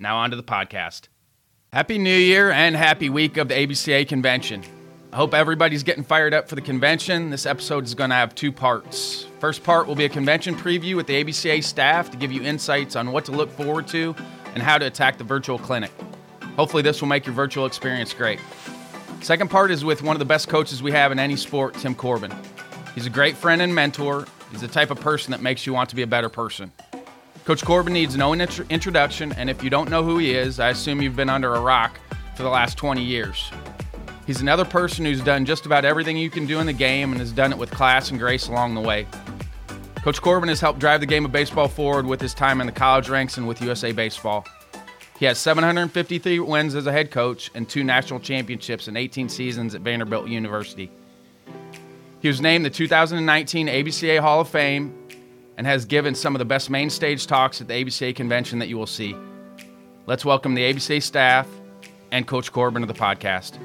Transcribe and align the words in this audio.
Now, 0.00 0.18
on 0.18 0.30
to 0.30 0.36
the 0.36 0.44
podcast. 0.44 1.08
Happy 1.72 1.98
New 1.98 2.16
Year 2.16 2.52
and 2.52 2.76
happy 2.76 3.10
week 3.10 3.36
of 3.36 3.48
the 3.48 3.54
ABCA 3.54 4.06
convention. 4.06 4.62
I 5.12 5.16
hope 5.16 5.34
everybody's 5.34 5.82
getting 5.82 6.04
fired 6.04 6.32
up 6.32 6.48
for 6.48 6.54
the 6.54 6.60
convention. 6.60 7.30
This 7.30 7.46
episode 7.46 7.84
is 7.84 7.96
going 7.96 8.10
to 8.10 8.16
have 8.16 8.32
two 8.32 8.52
parts. 8.52 9.26
First 9.40 9.64
part 9.64 9.88
will 9.88 9.96
be 9.96 10.04
a 10.04 10.08
convention 10.08 10.54
preview 10.54 10.94
with 10.94 11.08
the 11.08 11.24
ABCA 11.24 11.64
staff 11.64 12.12
to 12.12 12.16
give 12.16 12.30
you 12.30 12.42
insights 12.42 12.94
on 12.94 13.10
what 13.10 13.24
to 13.24 13.32
look 13.32 13.50
forward 13.50 13.88
to 13.88 14.14
and 14.54 14.62
how 14.62 14.78
to 14.78 14.86
attack 14.86 15.18
the 15.18 15.24
virtual 15.24 15.58
clinic. 15.58 15.90
Hopefully, 16.54 16.82
this 16.84 17.00
will 17.00 17.08
make 17.08 17.26
your 17.26 17.34
virtual 17.34 17.66
experience 17.66 18.14
great. 18.14 18.38
Second 19.20 19.50
part 19.50 19.72
is 19.72 19.84
with 19.84 20.02
one 20.02 20.14
of 20.14 20.20
the 20.20 20.24
best 20.24 20.46
coaches 20.48 20.80
we 20.80 20.92
have 20.92 21.10
in 21.10 21.18
any 21.18 21.34
sport, 21.34 21.74
Tim 21.74 21.96
Corbin. 21.96 22.32
He's 22.94 23.06
a 23.06 23.10
great 23.10 23.36
friend 23.36 23.60
and 23.60 23.74
mentor. 23.74 24.26
He's 24.52 24.60
the 24.60 24.68
type 24.68 24.92
of 24.92 25.00
person 25.00 25.32
that 25.32 25.42
makes 25.42 25.66
you 25.66 25.72
want 25.72 25.90
to 25.90 25.96
be 25.96 26.02
a 26.02 26.06
better 26.06 26.28
person. 26.28 26.70
Coach 27.48 27.64
Corbin 27.64 27.94
needs 27.94 28.14
no 28.14 28.34
introduction, 28.34 29.32
and 29.32 29.48
if 29.48 29.64
you 29.64 29.70
don't 29.70 29.88
know 29.88 30.04
who 30.04 30.18
he 30.18 30.34
is, 30.34 30.60
I 30.60 30.68
assume 30.68 31.00
you've 31.00 31.16
been 31.16 31.30
under 31.30 31.54
a 31.54 31.60
rock 31.62 31.98
for 32.36 32.42
the 32.42 32.50
last 32.50 32.76
20 32.76 33.02
years. 33.02 33.50
He's 34.26 34.42
another 34.42 34.66
person 34.66 35.06
who's 35.06 35.22
done 35.22 35.46
just 35.46 35.64
about 35.64 35.86
everything 35.86 36.18
you 36.18 36.28
can 36.28 36.44
do 36.44 36.60
in 36.60 36.66
the 36.66 36.74
game 36.74 37.10
and 37.10 37.18
has 37.20 37.32
done 37.32 37.50
it 37.50 37.56
with 37.56 37.70
class 37.70 38.10
and 38.10 38.18
grace 38.18 38.48
along 38.48 38.74
the 38.74 38.82
way. 38.82 39.06
Coach 40.02 40.20
Corbin 40.20 40.50
has 40.50 40.60
helped 40.60 40.78
drive 40.78 41.00
the 41.00 41.06
game 41.06 41.24
of 41.24 41.32
baseball 41.32 41.68
forward 41.68 42.04
with 42.04 42.20
his 42.20 42.34
time 42.34 42.60
in 42.60 42.66
the 42.66 42.72
college 42.72 43.08
ranks 43.08 43.38
and 43.38 43.48
with 43.48 43.62
USA 43.62 43.92
Baseball. 43.92 44.44
He 45.18 45.24
has 45.24 45.38
753 45.38 46.40
wins 46.40 46.74
as 46.74 46.86
a 46.86 46.92
head 46.92 47.10
coach 47.10 47.50
and 47.54 47.66
two 47.66 47.82
national 47.82 48.20
championships 48.20 48.88
in 48.88 48.96
18 48.98 49.30
seasons 49.30 49.74
at 49.74 49.80
Vanderbilt 49.80 50.28
University. 50.28 50.90
He 52.20 52.28
was 52.28 52.42
named 52.42 52.66
the 52.66 52.70
2019 52.70 53.68
ABCA 53.68 54.20
Hall 54.20 54.42
of 54.42 54.50
Fame 54.50 54.97
and 55.58 55.66
has 55.66 55.84
given 55.84 56.14
some 56.14 56.36
of 56.36 56.38
the 56.38 56.44
best 56.44 56.70
main 56.70 56.88
stage 56.88 57.26
talks 57.26 57.60
at 57.60 57.66
the 57.66 57.74
ABCA 57.74 58.14
convention 58.14 58.60
that 58.60 58.68
you 58.68 58.78
will 58.78 58.86
see. 58.86 59.14
Let's 60.06 60.24
welcome 60.24 60.54
the 60.54 60.62
ABCA 60.62 61.02
staff 61.02 61.48
and 62.12 62.26
Coach 62.26 62.52
Corbin 62.52 62.80
to 62.80 62.86
the 62.86 62.94
podcast. 62.94 63.58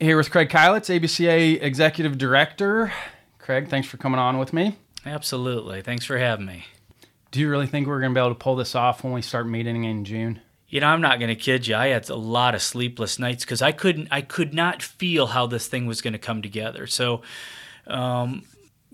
Here 0.00 0.16
with 0.16 0.30
Craig 0.30 0.50
Keilitz, 0.50 0.90
ABCA 0.90 1.62
Executive 1.62 2.18
Director. 2.18 2.92
Craig, 3.38 3.68
thanks 3.68 3.86
for 3.86 3.96
coming 3.96 4.18
on 4.18 4.38
with 4.38 4.52
me. 4.52 4.76
Absolutely. 5.06 5.82
Thanks 5.82 6.04
for 6.04 6.18
having 6.18 6.46
me. 6.46 6.64
Do 7.30 7.38
you 7.38 7.48
really 7.48 7.68
think 7.68 7.86
we're 7.86 8.00
going 8.00 8.12
to 8.12 8.18
be 8.18 8.20
able 8.20 8.34
to 8.34 8.38
pull 8.38 8.56
this 8.56 8.74
off 8.74 9.04
when 9.04 9.12
we 9.12 9.22
start 9.22 9.46
meeting 9.46 9.84
in 9.84 10.04
June? 10.04 10.40
You 10.68 10.80
know, 10.80 10.88
I'm 10.88 11.00
not 11.00 11.18
going 11.18 11.28
to 11.28 11.36
kid 11.36 11.66
you. 11.66 11.76
I 11.76 11.88
had 11.88 12.08
a 12.10 12.16
lot 12.16 12.54
of 12.54 12.62
sleepless 12.62 13.18
nights 13.18 13.44
because 13.44 13.62
I 13.62 13.72
couldn't, 13.72 14.08
I 14.10 14.22
could 14.22 14.52
not 14.54 14.82
feel 14.82 15.28
how 15.28 15.46
this 15.46 15.66
thing 15.68 15.86
was 15.86 16.00
going 16.00 16.14
to 16.14 16.18
come 16.18 16.42
together. 16.42 16.86
So, 16.86 17.22
um, 17.86 18.44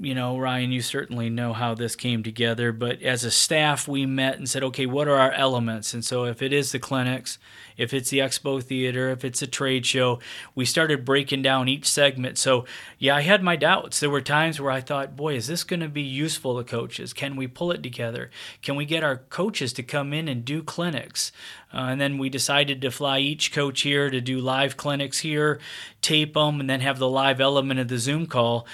you 0.00 0.14
know, 0.14 0.38
Ryan, 0.38 0.72
you 0.72 0.80
certainly 0.80 1.28
know 1.28 1.52
how 1.52 1.74
this 1.74 1.94
came 1.94 2.22
together. 2.22 2.72
But 2.72 3.02
as 3.02 3.22
a 3.22 3.30
staff, 3.30 3.86
we 3.86 4.06
met 4.06 4.38
and 4.38 4.48
said, 4.48 4.62
okay, 4.64 4.86
what 4.86 5.08
are 5.08 5.16
our 5.16 5.32
elements? 5.32 5.92
And 5.92 6.02
so, 6.02 6.24
if 6.24 6.40
it 6.40 6.52
is 6.54 6.72
the 6.72 6.78
clinics, 6.78 7.38
if 7.76 7.92
it's 7.92 8.08
the 8.08 8.18
expo 8.18 8.62
theater, 8.62 9.10
if 9.10 9.24
it's 9.24 9.42
a 9.42 9.46
trade 9.46 9.84
show, 9.84 10.18
we 10.54 10.64
started 10.64 11.04
breaking 11.04 11.42
down 11.42 11.68
each 11.68 11.86
segment. 11.86 12.38
So, 12.38 12.64
yeah, 12.98 13.14
I 13.14 13.20
had 13.20 13.42
my 13.42 13.56
doubts. 13.56 14.00
There 14.00 14.08
were 14.08 14.22
times 14.22 14.58
where 14.58 14.72
I 14.72 14.80
thought, 14.80 15.16
boy, 15.16 15.34
is 15.34 15.46
this 15.46 15.64
going 15.64 15.80
to 15.80 15.88
be 15.88 16.02
useful 16.02 16.56
to 16.56 16.64
coaches? 16.64 17.12
Can 17.12 17.36
we 17.36 17.46
pull 17.46 17.70
it 17.70 17.82
together? 17.82 18.30
Can 18.62 18.76
we 18.76 18.86
get 18.86 19.04
our 19.04 19.18
coaches 19.18 19.72
to 19.74 19.82
come 19.82 20.12
in 20.14 20.28
and 20.28 20.44
do 20.44 20.62
clinics? 20.62 21.30
Uh, 21.72 21.88
and 21.90 22.00
then 22.00 22.16
we 22.16 22.28
decided 22.28 22.80
to 22.80 22.90
fly 22.90 23.18
each 23.18 23.52
coach 23.52 23.82
here 23.82 24.08
to 24.10 24.20
do 24.20 24.38
live 24.38 24.76
clinics 24.76 25.20
here, 25.20 25.60
tape 26.00 26.34
them, 26.34 26.58
and 26.58 26.70
then 26.70 26.80
have 26.80 26.98
the 26.98 27.08
live 27.08 27.40
element 27.40 27.80
of 27.80 27.88
the 27.88 27.98
Zoom 27.98 28.26
call 28.26 28.66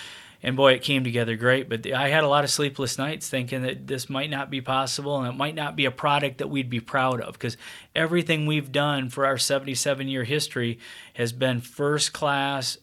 and 0.46 0.56
boy, 0.56 0.74
it 0.74 0.82
came 0.82 1.02
together 1.02 1.34
great. 1.34 1.68
But 1.68 1.92
I 1.92 2.08
had 2.08 2.22
a 2.22 2.28
lot 2.28 2.44
of 2.44 2.50
sleepless 2.50 2.98
nights 2.98 3.28
thinking 3.28 3.62
that 3.62 3.88
this 3.88 4.08
might 4.08 4.30
not 4.30 4.48
be 4.48 4.60
possible 4.60 5.18
and 5.18 5.26
it 5.26 5.36
might 5.36 5.56
not 5.56 5.74
be 5.74 5.86
a 5.86 5.90
product 5.90 6.38
that 6.38 6.48
we'd 6.48 6.70
be 6.70 6.78
proud 6.78 7.20
of 7.20 7.32
because 7.32 7.56
everything 7.96 8.46
we've 8.46 8.70
done 8.70 9.10
for 9.10 9.26
our 9.26 9.38
77 9.38 10.06
year 10.06 10.22
history 10.22 10.78
has 11.14 11.32
been 11.32 11.60
first 11.60 12.12
class. 12.12 12.78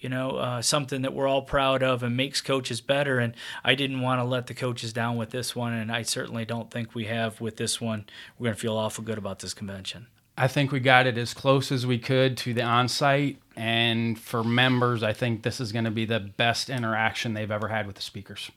You 0.00 0.08
know, 0.08 0.30
uh, 0.30 0.62
something 0.62 1.02
that 1.02 1.12
we're 1.12 1.28
all 1.28 1.42
proud 1.42 1.82
of 1.82 2.02
and 2.02 2.16
makes 2.16 2.40
coaches 2.40 2.80
better. 2.80 3.18
And 3.18 3.34
I 3.62 3.74
didn't 3.74 4.00
want 4.00 4.20
to 4.20 4.24
let 4.24 4.46
the 4.46 4.54
coaches 4.54 4.94
down 4.94 5.16
with 5.16 5.30
this 5.30 5.54
one, 5.54 5.74
and 5.74 5.92
I 5.92 6.02
certainly 6.02 6.44
don't 6.44 6.72
think 6.72 6.94
we 6.94 7.04
have 7.04 7.40
with 7.40 7.56
this 7.56 7.80
one. 7.80 8.06
We're 8.36 8.46
going 8.46 8.56
to 8.56 8.60
feel 8.60 8.76
awful 8.76 9.04
good 9.04 9.18
about 9.18 9.38
this 9.38 9.54
convention. 9.54 10.08
I 10.36 10.48
think 10.48 10.72
we 10.72 10.80
got 10.80 11.06
it 11.06 11.18
as 11.18 11.34
close 11.34 11.70
as 11.70 11.86
we 11.86 11.98
could 11.98 12.36
to 12.38 12.54
the 12.54 12.62
on-site, 12.62 13.38
and 13.54 14.18
for 14.18 14.42
members, 14.42 15.02
I 15.02 15.12
think 15.12 15.42
this 15.42 15.60
is 15.60 15.72
going 15.72 15.84
to 15.84 15.90
be 15.90 16.06
the 16.06 16.20
best 16.20 16.70
interaction 16.70 17.34
they've 17.34 17.50
ever 17.50 17.68
had 17.68 17.86
with 17.86 17.96
the 17.96 18.02
speakers. 18.02 18.50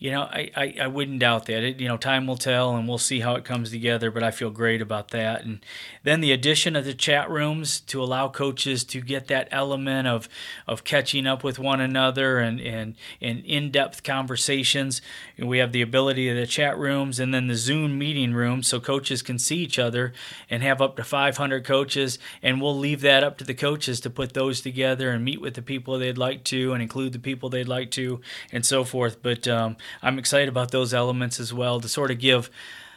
You 0.00 0.12
know, 0.12 0.22
I, 0.22 0.50
I, 0.56 0.74
I, 0.80 0.86
wouldn't 0.86 1.18
doubt 1.18 1.44
that. 1.44 1.62
It, 1.62 1.78
you 1.78 1.86
know, 1.86 1.98
time 1.98 2.26
will 2.26 2.38
tell 2.38 2.74
and 2.74 2.88
we'll 2.88 2.96
see 2.96 3.20
how 3.20 3.34
it 3.34 3.44
comes 3.44 3.70
together, 3.70 4.10
but 4.10 4.22
I 4.22 4.30
feel 4.30 4.48
great 4.48 4.80
about 4.80 5.08
that. 5.08 5.44
And 5.44 5.60
then 6.04 6.22
the 6.22 6.32
addition 6.32 6.74
of 6.74 6.86
the 6.86 6.94
chat 6.94 7.28
rooms 7.28 7.80
to 7.80 8.02
allow 8.02 8.28
coaches 8.28 8.82
to 8.84 9.02
get 9.02 9.26
that 9.26 9.46
element 9.50 10.08
of, 10.08 10.26
of 10.66 10.84
catching 10.84 11.26
up 11.26 11.44
with 11.44 11.58
one 11.58 11.82
another 11.82 12.38
and, 12.38 12.62
and, 12.62 12.94
and 13.20 13.44
in 13.44 13.70
depth 13.70 14.02
conversations. 14.02 15.02
And 15.36 15.50
we 15.50 15.58
have 15.58 15.72
the 15.72 15.82
ability 15.82 16.30
of 16.30 16.36
the 16.36 16.46
chat 16.46 16.78
rooms 16.78 17.20
and 17.20 17.34
then 17.34 17.48
the 17.48 17.54
Zoom 17.54 17.98
meeting 17.98 18.32
rooms 18.32 18.68
so 18.68 18.80
coaches 18.80 19.20
can 19.20 19.38
see 19.38 19.58
each 19.58 19.78
other 19.78 20.14
and 20.48 20.62
have 20.62 20.80
up 20.80 20.96
to 20.96 21.04
500 21.04 21.62
coaches. 21.62 22.18
And 22.42 22.62
we'll 22.62 22.78
leave 22.78 23.02
that 23.02 23.22
up 23.22 23.36
to 23.36 23.44
the 23.44 23.52
coaches 23.52 24.00
to 24.00 24.08
put 24.08 24.32
those 24.32 24.62
together 24.62 25.10
and 25.10 25.22
meet 25.22 25.42
with 25.42 25.52
the 25.52 25.62
people 25.62 25.98
they'd 25.98 26.16
like 26.16 26.42
to 26.44 26.72
and 26.72 26.80
include 26.80 27.12
the 27.12 27.18
people 27.18 27.50
they'd 27.50 27.68
like 27.68 27.90
to 27.90 28.22
and 28.50 28.64
so 28.64 28.82
forth. 28.82 29.22
But, 29.22 29.46
um, 29.46 29.76
I'm 30.02 30.18
excited 30.18 30.48
about 30.48 30.70
those 30.70 30.94
elements 30.94 31.40
as 31.40 31.52
well 31.52 31.80
to 31.80 31.88
sort 31.88 32.10
of 32.10 32.18
give 32.18 32.50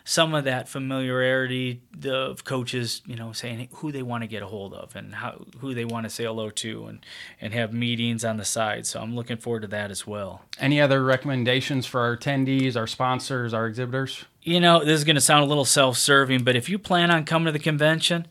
some 0.06 0.34
of 0.34 0.44
that 0.44 0.68
familiarity 0.68 1.82
of 2.04 2.44
coaches, 2.44 3.02
you 3.06 3.16
know, 3.16 3.32
saying 3.32 3.70
who 3.76 3.92
they 3.92 4.02
want 4.02 4.22
to 4.22 4.28
get 4.28 4.44
a 4.44 4.48
hold 4.48 4.74
of 4.74 4.96
and 4.96 5.16
how 5.16 5.46
who 5.60 5.74
they 5.74 5.86
want 5.86 6.04
to 6.06 6.10
say 6.10 6.26
hello 6.26 6.50
to 6.50 6.88
and 6.88 7.06
and 7.40 7.54
have 7.54 7.74
meetings 7.74 8.26
on 8.26 8.38
the 8.38 8.46
side. 8.46 8.86
So 8.86 9.00
I'm 9.00 9.16
looking 9.16 9.38
forward 9.38 9.62
to 9.62 9.68
that 9.68 9.92
as 9.92 10.06
well. 10.06 10.42
Any 10.60 10.82
other 10.82 11.04
recommendations 11.04 11.86
for 11.86 12.02
our 12.02 12.18
attendees, 12.18 12.76
our 12.76 12.88
sponsors, 12.88 13.54
our 13.54 13.66
exhibitors? 13.66 14.26
You 14.42 14.60
know, 14.60 14.84
this 14.84 14.98
is 15.00 15.06
going 15.06 15.16
to 15.16 15.22
sound 15.22 15.46
a 15.46 15.48
little 15.48 15.64
self-serving, 15.64 16.44
but 16.44 16.58
if 16.58 16.68
you 16.68 16.78
plan 16.78 17.10
on 17.10 17.24
coming 17.24 17.46
to 17.46 17.54
the 17.54 17.60
convention, 17.60 18.28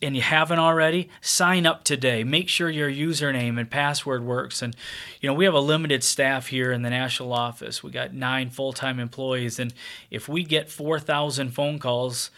and 0.00 0.16
you 0.16 0.22
haven't 0.22 0.58
already, 0.58 1.08
sign 1.20 1.66
up 1.66 1.84
today. 1.84 2.24
Make 2.24 2.48
sure 2.48 2.70
your 2.70 2.90
username 2.90 3.58
and 3.58 3.70
password 3.70 4.24
works. 4.24 4.62
And 4.62 4.74
you 5.20 5.28
know, 5.28 5.34
we 5.34 5.44
have 5.44 5.54
a 5.54 5.60
limited 5.60 6.02
staff 6.02 6.46
here 6.48 6.72
in 6.72 6.82
the 6.82 6.90
national 6.90 7.32
office. 7.32 7.82
We 7.82 7.90
got 7.90 8.14
nine 8.14 8.50
full-time 8.50 8.98
employees, 8.98 9.58
and 9.58 9.74
if 10.10 10.28
we 10.28 10.44
get 10.44 10.70
4,000 10.70 11.50
phone 11.50 11.78
calls 11.78 12.30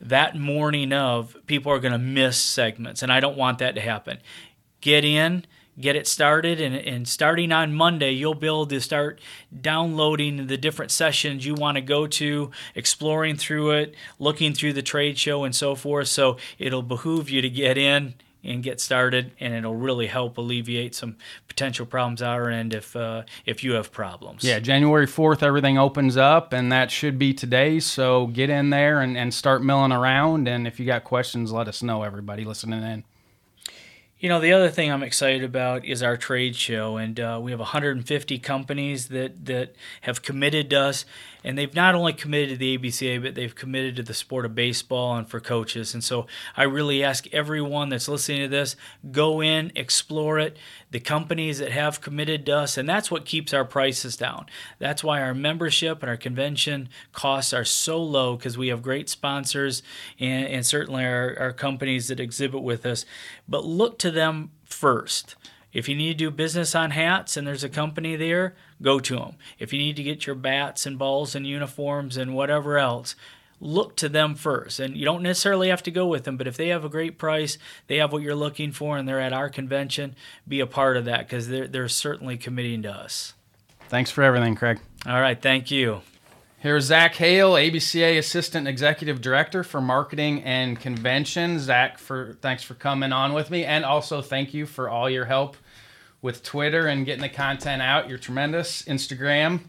that 0.00 0.36
morning 0.36 0.92
of, 0.92 1.36
people 1.46 1.72
are 1.72 1.78
going 1.78 1.92
to 1.92 1.98
miss 1.98 2.36
segments, 2.36 3.02
and 3.02 3.12
I 3.12 3.20
don't 3.20 3.36
want 3.36 3.58
that 3.58 3.74
to 3.76 3.80
happen. 3.80 4.18
Get 4.80 5.04
in 5.04 5.44
get 5.80 5.96
it 5.96 6.06
started 6.06 6.60
and, 6.60 6.74
and 6.74 7.08
starting 7.08 7.50
on 7.50 7.72
monday 7.74 8.10
you'll 8.10 8.34
be 8.34 8.46
able 8.46 8.66
to 8.66 8.80
start 8.80 9.20
downloading 9.60 10.46
the 10.46 10.56
different 10.56 10.90
sessions 10.90 11.46
you 11.46 11.54
want 11.54 11.76
to 11.76 11.80
go 11.80 12.06
to 12.06 12.50
exploring 12.74 13.36
through 13.36 13.70
it 13.70 13.94
looking 14.18 14.52
through 14.52 14.72
the 14.72 14.82
trade 14.82 15.18
show 15.18 15.44
and 15.44 15.54
so 15.54 15.74
forth. 15.74 16.08
So 16.08 16.36
it'll 16.58 16.82
behoove 16.82 17.30
you 17.30 17.40
to 17.42 17.50
get 17.50 17.78
in 17.78 18.14
and 18.44 18.62
get 18.62 18.80
started 18.80 19.30
and 19.38 19.54
it'll 19.54 19.76
really 19.76 20.08
help 20.08 20.36
alleviate 20.36 20.96
some 20.96 21.16
potential 21.46 21.86
problems 21.86 22.20
our 22.20 22.50
end 22.50 22.74
if 22.74 22.96
uh, 22.96 23.22
if 23.46 23.62
you 23.62 23.72
have 23.74 23.92
problems. 23.92 24.42
Yeah 24.42 24.58
january 24.58 25.06
4th 25.06 25.42
everything 25.42 25.78
opens 25.78 26.16
up 26.16 26.52
and 26.52 26.72
that 26.72 26.90
should 26.90 27.18
be 27.18 27.32
today. 27.32 27.78
So 27.78 28.26
get 28.28 28.50
in 28.50 28.70
there 28.70 29.00
and, 29.00 29.16
and 29.16 29.32
start 29.32 29.62
milling 29.62 29.92
around 29.92 30.48
and 30.48 30.66
if 30.66 30.80
you 30.80 30.86
got 30.86 31.04
questions 31.04 31.52
let 31.52 31.68
us 31.68 31.82
know 31.82 32.02
everybody 32.02 32.44
listening 32.44 32.82
in 32.82 33.04
you 34.22 34.28
know, 34.28 34.38
the 34.38 34.52
other 34.52 34.70
thing 34.70 34.90
I'm 34.90 35.02
excited 35.02 35.42
about 35.42 35.84
is 35.84 36.00
our 36.00 36.16
trade 36.16 36.54
show, 36.54 36.96
and 36.96 37.18
uh, 37.18 37.40
we 37.42 37.50
have 37.50 37.58
150 37.58 38.38
companies 38.38 39.08
that 39.08 39.46
that 39.46 39.74
have 40.02 40.22
committed 40.22 40.70
to 40.70 40.78
us, 40.78 41.04
and 41.44 41.58
they've 41.58 41.74
not 41.74 41.94
only 41.94 42.12
committed 42.12 42.50
to 42.50 42.56
the 42.56 42.78
ABCA, 42.78 43.22
but 43.22 43.34
they've 43.34 43.54
committed 43.54 43.96
to 43.96 44.02
the 44.02 44.14
sport 44.14 44.44
of 44.44 44.54
baseball 44.54 45.16
and 45.16 45.28
for 45.28 45.40
coaches. 45.40 45.94
And 45.94 46.02
so 46.02 46.26
I 46.56 46.64
really 46.64 47.02
ask 47.02 47.26
everyone 47.32 47.88
that's 47.88 48.08
listening 48.08 48.42
to 48.42 48.48
this, 48.48 48.76
go 49.10 49.42
in, 49.42 49.72
explore 49.74 50.38
it. 50.38 50.56
The 50.90 51.00
companies 51.00 51.58
that 51.58 51.72
have 51.72 52.00
committed 52.00 52.46
to 52.46 52.58
us, 52.58 52.76
and 52.76 52.88
that's 52.88 53.10
what 53.10 53.24
keeps 53.24 53.52
our 53.52 53.64
prices 53.64 54.16
down. 54.16 54.46
That's 54.78 55.02
why 55.02 55.20
our 55.22 55.34
membership 55.34 56.02
and 56.02 56.10
our 56.10 56.16
convention 56.16 56.88
costs 57.12 57.52
are 57.52 57.64
so 57.64 58.02
low 58.02 58.36
because 58.36 58.58
we 58.58 58.68
have 58.68 58.82
great 58.82 59.08
sponsors 59.08 59.82
and, 60.20 60.46
and 60.46 60.66
certainly 60.66 61.04
our, 61.04 61.36
our 61.38 61.52
companies 61.52 62.08
that 62.08 62.20
exhibit 62.20 62.62
with 62.62 62.86
us. 62.86 63.04
But 63.48 63.64
look 63.64 63.98
to 64.00 64.10
them 64.10 64.50
first. 64.64 65.36
If 65.72 65.88
you 65.88 65.96
need 65.96 66.18
to 66.18 66.24
do 66.24 66.30
business 66.30 66.74
on 66.74 66.90
hats 66.90 67.36
and 67.36 67.46
there's 67.46 67.64
a 67.64 67.68
company 67.68 68.14
there, 68.14 68.54
go 68.82 69.00
to 69.00 69.16
them. 69.16 69.36
If 69.58 69.72
you 69.72 69.78
need 69.78 69.96
to 69.96 70.02
get 70.02 70.26
your 70.26 70.34
bats 70.34 70.86
and 70.86 70.98
balls 70.98 71.34
and 71.34 71.46
uniforms 71.46 72.16
and 72.16 72.34
whatever 72.34 72.78
else, 72.78 73.14
look 73.60 73.96
to 73.96 74.08
them 74.08 74.34
first. 74.34 74.80
And 74.80 74.96
you 74.96 75.04
don't 75.04 75.22
necessarily 75.22 75.68
have 75.68 75.82
to 75.84 75.90
go 75.90 76.06
with 76.06 76.24
them, 76.24 76.36
but 76.36 76.48
if 76.48 76.56
they 76.56 76.68
have 76.68 76.84
a 76.84 76.88
great 76.88 77.16
price, 77.16 77.56
they 77.86 77.98
have 77.98 78.12
what 78.12 78.22
you're 78.22 78.34
looking 78.34 78.72
for, 78.72 78.96
and 78.98 79.08
they're 79.08 79.20
at 79.20 79.32
our 79.32 79.48
convention, 79.48 80.16
be 80.46 80.60
a 80.60 80.66
part 80.66 80.96
of 80.96 81.04
that 81.04 81.28
because 81.28 81.48
they're, 81.48 81.68
they're 81.68 81.88
certainly 81.88 82.36
committing 82.36 82.82
to 82.82 82.90
us. 82.90 83.34
Thanks 83.88 84.10
for 84.10 84.22
everything, 84.22 84.56
Craig. 84.56 84.80
All 85.06 85.20
right. 85.20 85.40
Thank 85.40 85.70
you. 85.70 86.00
Here's 86.58 86.84
Zach 86.84 87.16
Hale, 87.16 87.54
ABCA 87.54 88.18
Assistant 88.18 88.68
Executive 88.68 89.20
Director 89.20 89.64
for 89.64 89.80
Marketing 89.80 90.42
and 90.44 90.78
Convention. 90.78 91.58
Zach, 91.58 91.98
for 91.98 92.36
thanks 92.40 92.62
for 92.62 92.74
coming 92.74 93.12
on 93.12 93.32
with 93.32 93.50
me, 93.50 93.64
and 93.64 93.84
also 93.84 94.22
thank 94.22 94.54
you 94.54 94.64
for 94.64 94.88
all 94.88 95.10
your 95.10 95.24
help 95.24 95.56
with 96.22 96.42
Twitter 96.42 96.86
and 96.86 97.04
getting 97.04 97.20
the 97.20 97.28
content 97.28 97.82
out. 97.82 98.08
You're 98.08 98.18
tremendous. 98.18 98.82
Instagram, 98.82 99.64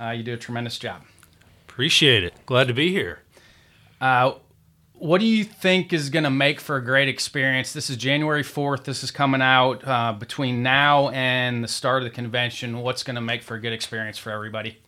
uh, 0.00 0.10
you 0.10 0.22
do 0.22 0.34
a 0.34 0.38
tremendous 0.38 0.78
job. 0.78 1.02
Appreciate 1.68 2.24
it. 2.24 2.34
Glad 2.46 2.68
to 2.68 2.74
be 2.74 2.90
here. 2.90 3.20
Uh, 4.00 4.34
what 4.94 5.18
do 5.18 5.26
you 5.26 5.44
think 5.44 5.92
is 5.92 6.10
going 6.10 6.24
to 6.24 6.30
make 6.30 6.60
for 6.60 6.76
a 6.76 6.84
great 6.84 7.08
experience? 7.08 7.72
This 7.72 7.90
is 7.90 7.96
January 7.96 8.42
4th. 8.42 8.84
This 8.84 9.02
is 9.02 9.10
coming 9.10 9.40
out 9.40 9.86
uh, 9.86 10.12
between 10.12 10.62
now 10.62 11.08
and 11.08 11.64
the 11.64 11.68
start 11.68 12.02
of 12.02 12.04
the 12.04 12.14
convention. 12.14 12.80
What's 12.80 13.02
going 13.02 13.14
to 13.14 13.20
make 13.20 13.42
for 13.42 13.54
a 13.54 13.60
good 13.60 13.72
experience 13.72 14.18
for 14.18 14.30
everybody? 14.30 14.78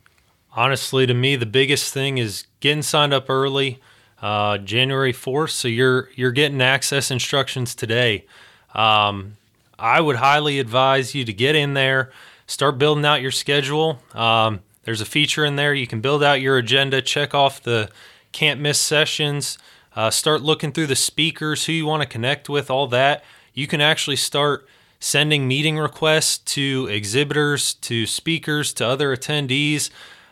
Honestly, 0.55 1.07
to 1.07 1.15
me, 1.15 1.35
the 1.35 1.47
biggest 1.47 1.95
thing 1.95 2.19
is 2.19 2.47
getting 2.61 2.83
signed 2.83 3.15
up 3.15 3.31
early, 3.31 3.81
uh, 4.21 4.59
January 4.59 5.15
4th. 5.15 5.51
So 5.51 5.67
you're 5.67 6.11
you're 6.15 6.31
getting 6.31 6.61
access 6.61 7.11
instructions 7.11 7.75
today. 7.75 8.27
Um, 8.75 9.39
I 9.83 10.01
would 10.01 10.17
highly 10.17 10.61
advise 10.61 11.13
you 11.13 11.25
to 11.25 11.33
get 11.33 11.57
in 11.57 11.75
there, 11.75 12.13
start 12.47 12.79
building 12.79 13.05
out 13.05 13.21
your 13.21 13.33
schedule. 13.33 13.99
Um, 14.15 14.61
there's 14.85 15.01
a 15.01 15.05
feature 15.05 15.45
in 15.45 15.57
there 15.57 15.75
you 15.75 15.89
can 15.89 16.01
build 16.01 16.23
out 16.23 16.41
your 16.41 16.57
agenda, 16.57 17.03
check 17.03 17.35
off 17.35 17.61
the 17.61 17.91
can't 18.31 18.61
miss 18.61 18.81
sessions, 18.81 19.59
uh, 19.97 20.09
start 20.09 20.41
looking 20.41 20.71
through 20.71 20.87
the 20.87 20.95
speakers, 20.95 21.67
who 21.67 21.73
you 21.73 21.85
want 21.85 22.01
to 22.01 22.09
connect 22.09 22.49
with, 22.49 22.71
all 22.71 22.87
that. 22.87 23.25
You 23.55 23.67
can 23.67 23.81
actually 23.81 24.17
start 24.17 24.69
sending 25.01 25.49
meeting 25.49 25.77
requests 25.77 26.39
to 26.39 26.87
exhibitors, 26.89 27.75
to 27.75 28.07
speakers, 28.07 28.73
to 28.75 28.87
other 28.87 29.15
attendees. 29.15 29.91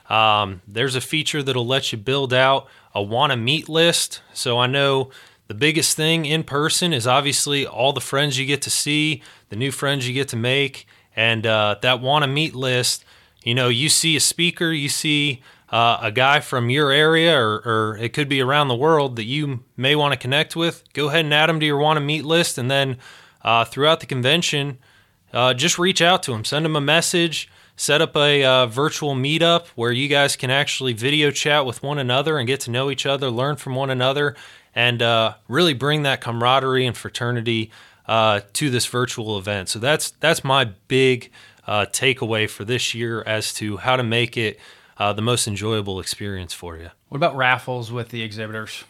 Um, 0.09 0.63
there's 0.69 0.95
a 0.95 1.01
feature 1.01 1.43
that'll 1.43 1.67
let 1.67 1.91
you 1.91 1.99
build 1.99 2.33
out 2.33 2.69
a 2.95 3.03
want 3.03 3.33
to 3.33 3.37
meet 3.37 3.69
list. 3.69 4.23
So 4.33 4.59
I 4.59 4.69
know 4.69 5.11
the 5.51 5.55
biggest 5.55 5.97
thing 5.97 6.27
in 6.27 6.45
person 6.45 6.93
is 6.93 7.09
obviously 7.09 7.67
all 7.67 7.93
the 7.93 8.01
friends 8.01 8.39
you 8.39 8.47
get 8.47 8.63
to 8.63 8.71
see, 8.71 9.21
the 9.49 9.57
new 9.57 9.73
friends 9.73 10.07
you 10.07 10.15
get 10.15 10.29
to 10.29 10.37
make, 10.37 10.87
and 11.17 11.45
uh, 11.45 11.75
that 11.83 12.01
want 12.01 12.23
to 12.23 12.29
meet 12.29 12.55
list. 12.55 13.05
You 13.43 13.57
know, 13.57 13.69
you 13.69 13.89
see 13.89 14.15
a 14.15 14.21
speaker, 14.21 14.71
you 14.71 14.89
see 14.89 15.43
uh, 15.69 15.99
a 16.03 16.13
guy 16.13 16.39
from 16.39 16.71
your 16.71 16.93
area, 16.93 17.37
or, 17.37 17.57
or, 17.65 17.97
it 17.97 18.13
could 18.13 18.29
be 18.29 18.41
around 18.41 18.69
the 18.69 18.77
world 18.77 19.17
that 19.17 19.25
you 19.25 19.65
may 19.77 19.97
want 19.97 20.13
to 20.13 20.19
connect 20.21 20.55
with. 20.55 20.85
Go 20.93 21.09
ahead 21.09 21.25
and 21.25 21.35
add 21.35 21.49
them 21.49 21.59
to 21.59 21.67
your 21.67 21.79
want 21.79 21.97
to 21.97 22.01
meet 22.01 22.25
list, 22.25 22.57
and 22.57 22.71
then 22.71 22.99
uh, 23.43 23.65
throughout 23.65 23.99
the 23.99 24.07
convention, 24.07 24.79
uh, 25.33 25.53
just 25.53 25.81
reach 25.81 26.01
out 26.01 26.23
to 26.23 26.31
them, 26.31 26.45
send 26.45 26.65
them 26.65 26.77
a 26.77 26.81
message. 26.81 27.51
Set 27.77 28.03
up 28.03 28.15
a 28.15 28.45
uh, 28.45 28.67
virtual 28.67 29.15
meetup 29.15 29.69
where 29.69 29.91
you 29.91 30.07
guys 30.07 30.37
can 30.37 30.51
actually 30.51 30.93
video 30.93 31.31
chat 31.31 31.65
with 31.65 31.83
one 31.83 31.99
another 31.99 32.37
and 32.37 32.47
get 32.47 32.61
to 32.61 32.71
know 32.71 32.91
each 32.91 33.07
other, 33.07 33.31
learn 33.31 33.57
from 33.57 33.75
one 33.75 33.89
another, 33.89 34.37
and 34.75 35.03
uh, 35.03 35.35
really 35.49 35.75
bring 35.75 36.03
that 36.05 36.21
camaraderie 36.21 36.87
and 36.87 36.97
fraternity 36.97 37.71
uh, 38.07 38.41
to 38.55 38.71
this 38.71 38.87
virtual 38.87 39.39
event. 39.39 39.69
So 39.69 39.79
that's 39.79 40.11
that's 40.21 40.43
my 40.43 40.65
big 40.89 41.31
uh, 41.67 41.87
takeaway 41.91 42.49
for 42.49 42.65
this 42.65 42.95
year 42.95 43.23
as 43.23 43.53
to 43.55 43.79
how 43.79 43.97
to 43.97 44.03
make 44.03 44.37
it 44.37 44.59
uh, 44.99 45.13
the 45.13 45.23
most 45.23 45.47
enjoyable 45.47 46.01
experience 46.01 46.53
for 46.53 46.77
you. 46.77 46.91
What 47.09 47.17
about 47.17 47.37
raffles 47.37 47.93
with 47.93 48.09
the 48.11 48.23
exhibitors? 48.23 48.85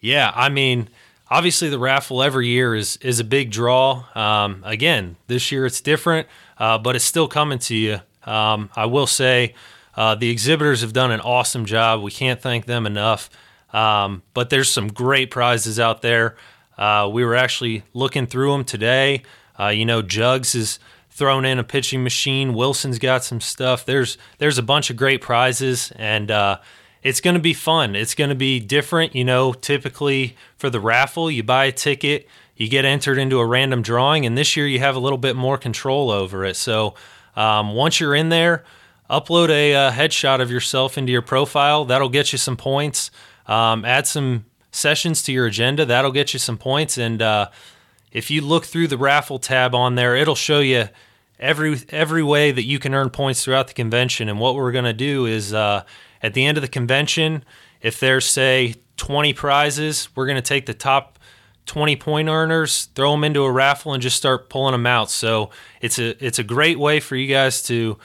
Yeah, 0.00 0.32
I 0.34 0.48
mean, 0.48 0.88
obviously 1.30 1.68
the 1.68 1.78
raffle 1.78 2.22
every 2.22 2.48
year 2.48 2.74
is 2.74 2.96
is 2.98 3.20
a 3.20 3.24
big 3.24 3.50
draw. 3.50 4.04
Um, 4.14 4.62
again, 4.64 5.16
this 5.26 5.50
year 5.50 5.66
it's 5.66 5.80
different, 5.80 6.28
uh, 6.58 6.78
but 6.78 6.96
it's 6.96 7.04
still 7.04 7.28
coming 7.28 7.58
to 7.60 7.76
you. 7.76 8.00
Um, 8.24 8.70
I 8.76 8.86
will 8.86 9.06
say. 9.06 9.54
Uh, 9.94 10.14
the 10.14 10.30
exhibitors 10.30 10.82
have 10.82 10.92
done 10.92 11.10
an 11.10 11.18
awesome 11.20 11.64
job. 11.64 12.00
We 12.00 12.12
can't 12.12 12.40
thank 12.40 12.66
them 12.66 12.86
enough. 12.86 13.28
Um, 13.72 14.22
but 14.34 14.50
there's 14.50 14.70
some 14.70 14.88
great 14.88 15.30
prizes 15.30 15.78
out 15.78 16.02
there. 16.02 16.36
Uh, 16.76 17.08
we 17.12 17.24
were 17.24 17.34
actually 17.34 17.82
looking 17.92 18.26
through 18.26 18.52
them 18.52 18.64
today. 18.64 19.22
Uh, 19.58 19.68
you 19.68 19.84
know, 19.84 20.00
Jugs 20.00 20.54
is 20.54 20.78
thrown 21.10 21.44
in 21.44 21.58
a 21.58 21.64
pitching 21.64 22.04
machine. 22.04 22.54
Wilson's 22.54 22.98
got 22.98 23.24
some 23.24 23.40
stuff. 23.40 23.84
There's 23.84 24.16
there's 24.38 24.58
a 24.58 24.62
bunch 24.62 24.88
of 24.88 24.96
great 24.96 25.20
prizes, 25.20 25.92
and 25.96 26.30
uh, 26.30 26.58
it's 27.02 27.20
going 27.20 27.34
to 27.34 27.40
be 27.40 27.54
fun. 27.54 27.96
It's 27.96 28.14
going 28.14 28.30
to 28.30 28.36
be 28.36 28.60
different. 28.60 29.14
You 29.14 29.24
know, 29.24 29.52
typically 29.52 30.36
for 30.56 30.70
the 30.70 30.80
raffle, 30.80 31.30
you 31.30 31.42
buy 31.42 31.64
a 31.64 31.72
ticket, 31.72 32.28
you 32.56 32.68
get 32.68 32.84
entered 32.84 33.18
into 33.18 33.40
a 33.40 33.46
random 33.46 33.82
drawing, 33.82 34.24
and 34.24 34.38
this 34.38 34.56
year 34.56 34.66
you 34.66 34.78
have 34.78 34.94
a 34.94 35.00
little 35.00 35.18
bit 35.18 35.34
more 35.34 35.58
control 35.58 36.10
over 36.10 36.44
it. 36.44 36.54
So 36.54 36.94
um, 37.34 37.74
once 37.74 37.98
you're 37.98 38.14
in 38.14 38.28
there, 38.28 38.64
upload 39.10 39.48
a 39.48 39.74
uh, 39.74 39.90
headshot 39.90 40.40
of 40.40 40.50
yourself 40.50 40.96
into 40.96 41.10
your 41.10 41.22
profile. 41.22 41.84
That'll 41.84 42.08
get 42.08 42.30
you 42.30 42.38
some 42.38 42.56
points. 42.56 43.10
Um, 43.48 43.84
add 43.84 44.06
some 44.06 44.44
sessions 44.70 45.22
to 45.22 45.32
your 45.32 45.46
agenda. 45.46 45.84
That'll 45.84 46.12
get 46.12 46.32
you 46.32 46.38
some 46.38 46.58
points. 46.58 46.98
And 46.98 47.20
uh, 47.20 47.48
if 48.12 48.30
you 48.30 48.40
look 48.42 48.64
through 48.64 48.88
the 48.88 48.98
raffle 48.98 49.38
tab 49.38 49.74
on 49.74 49.94
there, 49.94 50.14
it'll 50.14 50.34
show 50.34 50.60
you 50.60 50.88
every 51.38 51.80
every 51.90 52.22
way 52.22 52.50
that 52.50 52.64
you 52.64 52.78
can 52.78 52.94
earn 52.94 53.10
points 53.10 53.44
throughout 53.44 53.68
the 53.68 53.74
convention. 53.74 54.28
And 54.28 54.38
what 54.38 54.54
we're 54.54 54.72
going 54.72 54.84
to 54.84 54.92
do 54.92 55.26
is 55.26 55.52
uh, 55.54 55.84
at 56.22 56.34
the 56.34 56.44
end 56.44 56.58
of 56.58 56.62
the 56.62 56.68
convention, 56.68 57.44
if 57.80 58.00
there's 58.00 58.28
say 58.28 58.74
20 58.96 59.32
prizes, 59.32 60.08
we're 60.14 60.26
going 60.26 60.36
to 60.36 60.42
take 60.42 60.66
the 60.66 60.74
top 60.74 61.18
20 61.66 61.96
point 61.96 62.28
earners, 62.28 62.86
throw 62.94 63.12
them 63.12 63.24
into 63.24 63.44
a 63.44 63.52
raffle, 63.52 63.92
and 63.92 64.02
just 64.02 64.16
start 64.16 64.48
pulling 64.48 64.72
them 64.72 64.86
out. 64.86 65.10
So 65.10 65.50
it's 65.80 65.98
a 65.98 66.24
it's 66.24 66.38
a 66.38 66.44
great 66.44 66.78
way 66.78 67.00
for 67.00 67.16
you 67.16 67.28
guys 67.28 67.62
to 67.64 67.98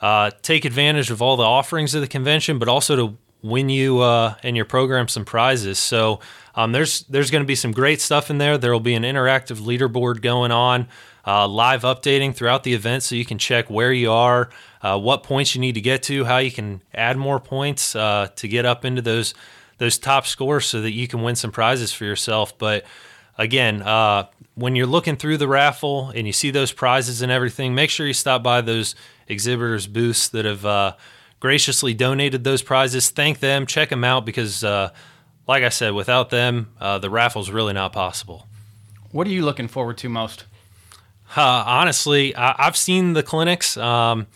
uh, 0.00 0.30
take 0.42 0.64
advantage 0.64 1.10
of 1.10 1.22
all 1.22 1.36
the 1.36 1.42
offerings 1.42 1.94
of 1.94 2.02
the 2.02 2.08
convention, 2.08 2.58
but 2.58 2.68
also 2.68 2.96
to 2.96 3.16
win 3.46 3.68
you 3.68 4.00
uh, 4.00 4.34
and 4.42 4.56
your 4.56 4.64
program 4.64 5.08
some 5.08 5.24
prizes. 5.24 5.78
So 5.78 6.20
um, 6.54 6.72
there's 6.72 7.02
there's 7.02 7.30
going 7.30 7.42
to 7.42 7.46
be 7.46 7.54
some 7.54 7.72
great 7.72 8.00
stuff 8.00 8.30
in 8.30 8.38
there. 8.38 8.58
There 8.58 8.72
will 8.72 8.80
be 8.80 8.94
an 8.94 9.02
interactive 9.02 9.60
leaderboard 9.60 10.22
going 10.22 10.52
on, 10.52 10.88
uh, 11.26 11.46
live 11.48 11.82
updating 11.82 12.34
throughout 12.34 12.62
the 12.62 12.74
event, 12.74 13.02
so 13.02 13.14
you 13.14 13.24
can 13.24 13.38
check 13.38 13.70
where 13.70 13.92
you 13.92 14.10
are, 14.10 14.48
uh, 14.82 14.98
what 14.98 15.22
points 15.22 15.54
you 15.54 15.60
need 15.60 15.74
to 15.74 15.80
get 15.80 16.02
to, 16.04 16.24
how 16.24 16.38
you 16.38 16.50
can 16.50 16.80
add 16.94 17.16
more 17.16 17.40
points 17.40 17.94
uh, 17.94 18.28
to 18.36 18.48
get 18.48 18.64
up 18.64 18.84
into 18.84 19.02
those 19.02 19.34
those 19.78 19.98
top 19.98 20.26
scores, 20.26 20.66
so 20.66 20.80
that 20.80 20.92
you 20.92 21.06
can 21.06 21.22
win 21.22 21.36
some 21.36 21.52
prizes 21.52 21.92
for 21.92 22.04
yourself. 22.04 22.56
But 22.58 22.84
again, 23.36 23.82
uh, 23.82 24.26
when 24.54 24.74
you're 24.74 24.86
looking 24.86 25.16
through 25.16 25.36
the 25.36 25.48
raffle 25.48 26.10
and 26.14 26.26
you 26.26 26.32
see 26.32 26.50
those 26.50 26.72
prizes 26.72 27.20
and 27.20 27.30
everything, 27.30 27.74
make 27.74 27.90
sure 27.90 28.06
you 28.06 28.14
stop 28.14 28.42
by 28.42 28.62
those 28.62 28.94
exhibitors' 29.28 29.86
booths 29.86 30.28
that 30.28 30.46
have 30.46 30.64
uh, 30.64 30.94
graciously 31.46 31.94
donated 31.94 32.42
those 32.42 32.60
prizes. 32.60 33.10
Thank 33.10 33.38
them, 33.38 33.66
check 33.66 33.90
them 33.90 34.02
out 34.02 34.26
because, 34.26 34.64
uh, 34.64 34.90
like 35.46 35.62
I 35.62 35.68
said, 35.68 35.94
without 35.94 36.30
them, 36.30 36.72
uh, 36.80 36.98
the 36.98 37.08
raffle's 37.08 37.52
really 37.52 37.72
not 37.72 37.92
possible. 37.92 38.48
What 39.12 39.28
are 39.28 39.30
you 39.30 39.44
looking 39.44 39.68
forward 39.68 39.96
to 39.98 40.08
most? 40.08 40.42
Uh, 41.36 41.62
honestly, 41.64 42.34
I, 42.34 42.64
have 42.64 42.76
seen 42.76 43.12
the 43.12 43.22
clinics. 43.22 43.76
Um, 43.76 44.26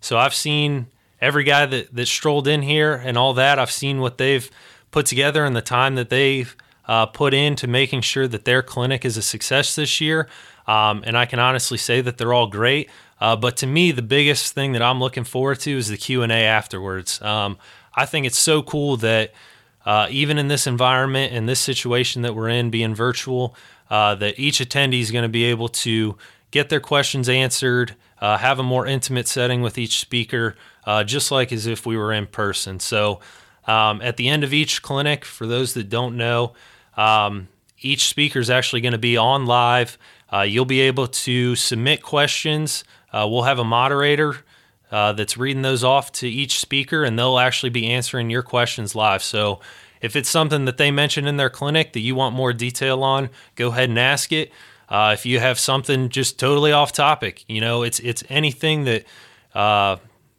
so 0.00 0.18
I've 0.18 0.34
seen 0.34 0.88
every 1.20 1.44
guy 1.44 1.66
that, 1.66 1.94
that 1.94 2.06
strolled 2.06 2.48
in 2.48 2.62
here 2.62 2.94
and 2.94 3.16
all 3.16 3.32
that. 3.34 3.60
I've 3.60 3.70
seen 3.70 4.00
what 4.00 4.18
they've 4.18 4.50
put 4.90 5.06
together 5.06 5.44
and 5.44 5.54
the 5.54 5.62
time 5.62 5.94
that 5.94 6.10
they've 6.10 6.56
uh, 6.88 7.06
put 7.06 7.32
into 7.32 7.68
making 7.68 8.00
sure 8.00 8.26
that 8.26 8.44
their 8.44 8.60
clinic 8.60 9.04
is 9.04 9.16
a 9.16 9.22
success 9.22 9.76
this 9.76 10.00
year. 10.00 10.28
Um, 10.66 11.04
and 11.06 11.16
I 11.16 11.26
can 11.26 11.38
honestly 11.38 11.78
say 11.78 12.00
that 12.00 12.18
they're 12.18 12.34
all 12.34 12.48
great. 12.48 12.90
Uh, 13.20 13.36
but 13.36 13.56
to 13.58 13.66
me, 13.66 13.92
the 13.92 14.02
biggest 14.02 14.52
thing 14.52 14.72
that 14.72 14.82
I'm 14.82 15.00
looking 15.00 15.24
forward 15.24 15.60
to 15.60 15.76
is 15.76 15.88
the 15.88 15.96
Q 15.96 16.22
and 16.22 16.32
A 16.32 16.44
afterwards. 16.44 17.20
Um, 17.22 17.56
I 17.94 18.04
think 18.04 18.26
it's 18.26 18.38
so 18.38 18.62
cool 18.62 18.96
that 18.98 19.32
uh, 19.86 20.08
even 20.10 20.36
in 20.36 20.48
this 20.48 20.66
environment 20.66 21.32
and 21.32 21.48
this 21.48 21.60
situation 21.60 22.22
that 22.22 22.34
we're 22.34 22.48
in, 22.48 22.70
being 22.70 22.94
virtual, 22.94 23.54
uh, 23.88 24.14
that 24.16 24.38
each 24.38 24.58
attendee 24.58 25.00
is 25.00 25.10
going 25.10 25.22
to 25.22 25.28
be 25.28 25.44
able 25.44 25.68
to 25.68 26.16
get 26.50 26.68
their 26.68 26.80
questions 26.80 27.28
answered, 27.28 27.94
uh, 28.20 28.36
have 28.38 28.58
a 28.58 28.62
more 28.62 28.86
intimate 28.86 29.28
setting 29.28 29.62
with 29.62 29.78
each 29.78 29.98
speaker, 29.98 30.56
uh, 30.84 31.04
just 31.04 31.30
like 31.30 31.52
as 31.52 31.66
if 31.66 31.86
we 31.86 31.96
were 31.96 32.12
in 32.12 32.26
person. 32.26 32.80
So, 32.80 33.20
um, 33.66 34.00
at 34.02 34.16
the 34.16 34.28
end 34.28 34.44
of 34.44 34.52
each 34.52 34.82
clinic, 34.82 35.24
for 35.24 35.46
those 35.46 35.74
that 35.74 35.88
don't 35.88 36.16
know, 36.16 36.54
um, 36.96 37.48
each 37.80 38.08
speaker 38.08 38.38
is 38.38 38.48
actually 38.48 38.80
going 38.80 38.92
to 38.92 38.98
be 38.98 39.16
on 39.16 39.46
live. 39.46 39.98
Uh, 40.32 40.42
you'll 40.42 40.64
be 40.64 40.80
able 40.80 41.06
to 41.06 41.54
submit 41.56 42.02
questions. 42.02 42.84
Uh, 43.16 43.26
we'll 43.26 43.42
have 43.42 43.58
a 43.58 43.64
moderator 43.64 44.36
uh, 44.90 45.12
that's 45.12 45.36
reading 45.36 45.62
those 45.62 45.82
off 45.82 46.12
to 46.12 46.28
each 46.28 46.60
speaker, 46.60 47.04
and 47.04 47.18
they'll 47.18 47.38
actually 47.38 47.70
be 47.70 47.86
answering 47.86 48.28
your 48.28 48.42
questions 48.42 48.94
live. 48.94 49.22
So, 49.22 49.60
if 50.02 50.14
it's 50.14 50.28
something 50.28 50.66
that 50.66 50.76
they 50.76 50.90
mention 50.90 51.26
in 51.26 51.38
their 51.38 51.48
clinic 51.48 51.94
that 51.94 52.00
you 52.00 52.14
want 52.14 52.34
more 52.34 52.52
detail 52.52 53.02
on, 53.02 53.30
go 53.54 53.68
ahead 53.68 53.88
and 53.88 53.98
ask 53.98 54.30
it. 54.32 54.52
Uh, 54.88 55.12
if 55.14 55.24
you 55.24 55.40
have 55.40 55.58
something 55.58 56.10
just 56.10 56.38
totally 56.38 56.70
off 56.70 56.92
topic, 56.92 57.44
you 57.48 57.60
know, 57.60 57.82
it's 57.82 57.98
it's 58.00 58.22
anything 58.28 58.84
that 58.84 59.04
uh, 59.54 59.96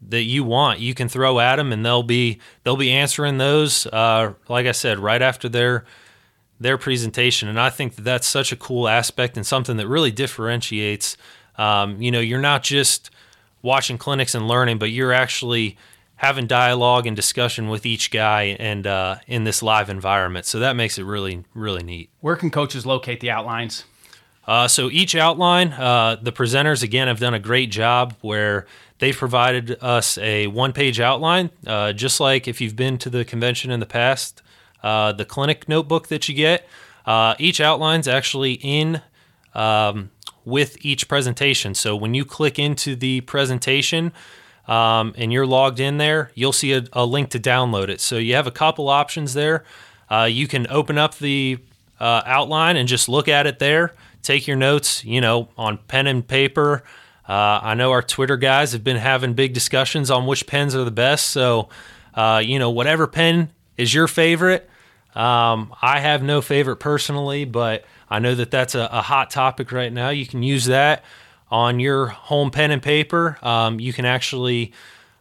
that 0.09 0.23
you 0.23 0.43
want, 0.43 0.79
you 0.79 0.93
can 0.93 1.09
throw 1.09 1.39
at 1.39 1.55
them, 1.55 1.73
and 1.73 1.85
they'll 1.85 2.03
be 2.03 2.39
they'll 2.63 2.77
be 2.77 2.91
answering 2.91 3.39
those. 3.39 3.87
Uh, 3.87 4.33
like 4.47 4.67
I 4.67 4.71
said, 4.71 4.99
right 4.99 5.21
after 5.21 5.49
their 5.49 5.83
their 6.59 6.77
presentation, 6.77 7.49
and 7.49 7.59
I 7.59 7.69
think 7.69 7.95
that 7.95 8.03
that's 8.03 8.27
such 8.27 8.51
a 8.51 8.55
cool 8.55 8.87
aspect 8.87 9.35
and 9.35 9.45
something 9.45 9.77
that 9.77 9.87
really 9.87 10.11
differentiates. 10.11 11.17
Um, 11.57 12.01
you 12.01 12.11
know, 12.11 12.19
you're 12.19 12.41
not 12.41 12.63
just 12.63 13.09
watching 13.61 13.97
clinics 13.97 14.35
and 14.35 14.47
learning, 14.47 14.77
but 14.77 14.91
you're 14.91 15.13
actually 15.13 15.77
having 16.17 16.47
dialogue 16.47 17.05
and 17.05 17.15
discussion 17.15 17.69
with 17.69 17.85
each 17.85 18.09
guy 18.11 18.55
and 18.59 18.87
uh, 18.87 19.17
in 19.27 19.43
this 19.43 19.61
live 19.61 19.89
environment. 19.89 20.45
So 20.45 20.59
that 20.59 20.75
makes 20.75 20.97
it 20.97 21.03
really 21.03 21.43
really 21.53 21.83
neat. 21.83 22.09
Where 22.21 22.35
can 22.35 22.49
coaches 22.49 22.85
locate 22.85 23.19
the 23.19 23.29
outlines? 23.31 23.85
Uh, 24.47 24.67
so 24.67 24.89
each 24.89 25.13
outline, 25.13 25.73
uh, 25.73 26.15
the 26.21 26.31
presenters 26.31 26.81
again 26.81 27.09
have 27.09 27.19
done 27.19 27.33
a 27.33 27.39
great 27.39 27.69
job 27.69 28.15
where 28.21 28.65
they've 28.99 29.17
provided 29.17 29.77
us 29.81 30.17
a 30.19 30.47
one-page 30.47 31.01
outline, 31.01 31.49
uh, 31.67 31.91
just 31.91 32.21
like 32.21 32.47
if 32.47 32.61
you've 32.61 32.75
been 32.75 32.97
to 32.97 33.09
the 33.09 33.25
convention 33.25 33.71
in 33.71 33.81
the 33.81 33.85
past. 33.85 34.41
Uh, 34.81 35.11
the 35.11 35.25
clinic 35.25 35.67
notebook 35.67 36.07
that 36.07 36.29
you 36.29 36.35
get, 36.35 36.65
uh, 37.05 37.35
each 37.39 37.59
outline's 37.59 38.07
actually 38.07 38.53
in 38.53 39.01
um, 39.53 40.11
with 40.47 40.83
each 40.83 41.07
presentation. 41.07 41.75
So 41.75 41.95
when 41.95 42.13
you 42.13 42.25
click 42.25 42.57
into 42.57 42.95
the 42.95 43.21
presentation 43.21 44.13
um, 44.67 45.13
and 45.17 45.31
you're 45.31 45.45
logged 45.45 45.79
in 45.79 45.97
there, 45.97 46.31
you'll 46.33 46.53
see 46.53 46.73
a, 46.73 46.83
a, 46.93 47.05
link 47.05 47.29
to 47.29 47.39
download 47.39 47.89
it. 47.89 48.01
So 48.01 48.17
you 48.17 48.35
have 48.35 48.47
a 48.47 48.51
couple 48.51 48.89
options 48.89 49.33
there. 49.33 49.63
Uh, 50.09 50.27
you 50.29 50.47
can 50.47 50.67
open 50.69 50.97
up 50.97 51.17
the 51.17 51.59
outline 51.99 52.77
and 52.77 52.87
just 52.87 53.09
look 53.09 53.27
at 53.27 53.47
it 53.47 53.59
there 53.59 53.93
take 54.27 54.45
your 54.45 54.57
notes, 54.57 55.05
you 55.05 55.21
know, 55.21 55.47
on 55.57 55.77
pen 55.87 56.05
and 56.05 56.27
paper. 56.27 56.83
Uh, 57.27 57.59
I 57.63 57.73
know 57.73 57.91
our 57.91 58.01
Twitter 58.01 58.37
guys 58.37 58.73
have 58.73 58.83
been 58.83 58.97
having 58.97 59.33
big 59.33 59.53
discussions 59.53 60.11
on 60.11 60.27
which 60.27 60.45
pens 60.47 60.75
are 60.75 60.83
the 60.83 60.91
best. 60.91 61.27
So, 61.27 61.69
uh, 62.13 62.41
you 62.43 62.59
know, 62.59 62.69
whatever 62.69 63.07
pen 63.07 63.51
is 63.77 63.93
your 63.93 64.07
favorite. 64.07 64.69
Um, 65.17 65.73
I 65.81 65.99
have 65.99 66.21
no 66.21 66.41
favorite 66.41 66.75
personally, 66.75 67.43
but 67.43 67.85
I 68.07 68.19
know 68.19 68.35
that 68.35 68.51
that's 68.51 68.75
a, 68.75 68.87
a, 68.91 69.01
hot 69.01 69.31
topic 69.31 69.71
right 69.71 69.91
now. 69.91 70.09
You 70.09 70.27
can 70.27 70.43
use 70.43 70.65
that 70.65 71.03
on 71.49 71.79
your 71.79 72.05
home 72.05 72.51
pen 72.51 72.69
and 72.69 72.83
paper. 72.83 73.39
Um, 73.41 73.79
you 73.79 73.93
can 73.93 74.05
actually 74.05 74.73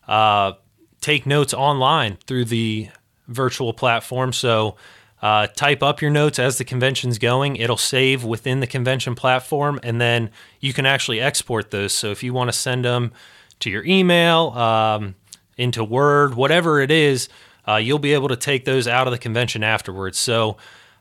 uh, 0.06 0.52
take 1.00 1.24
notes 1.24 1.54
online 1.54 2.18
through 2.26 2.44
the 2.44 2.90
virtual 3.26 3.72
platform. 3.72 4.34
So, 4.34 4.76
uh, 5.22 5.46
type 5.46 5.82
up 5.82 6.02
your 6.02 6.10
notes 6.10 6.38
as 6.38 6.58
the 6.58 6.64
convention's 6.64 7.16
going. 7.16 7.56
It'll 7.56 7.78
save 7.78 8.22
within 8.22 8.60
the 8.60 8.66
convention 8.66 9.14
platform, 9.14 9.80
and 9.82 9.98
then 9.98 10.30
you 10.60 10.74
can 10.74 10.84
actually 10.84 11.22
export 11.22 11.70
those. 11.70 11.94
So 11.94 12.10
if 12.10 12.22
you 12.22 12.34
want 12.34 12.48
to 12.48 12.52
send 12.52 12.84
them 12.84 13.12
to 13.60 13.70
your 13.70 13.82
email, 13.86 14.50
um, 14.50 15.14
into 15.56 15.82
Word, 15.82 16.34
whatever 16.34 16.80
it 16.80 16.90
is, 16.90 17.30
uh, 17.66 17.76
you'll 17.76 17.98
be 17.98 18.14
able 18.14 18.28
to 18.28 18.36
take 18.36 18.64
those 18.64 18.86
out 18.86 19.06
of 19.06 19.12
the 19.12 19.18
convention 19.18 19.64
afterwards. 19.64 20.18
So 20.18 20.56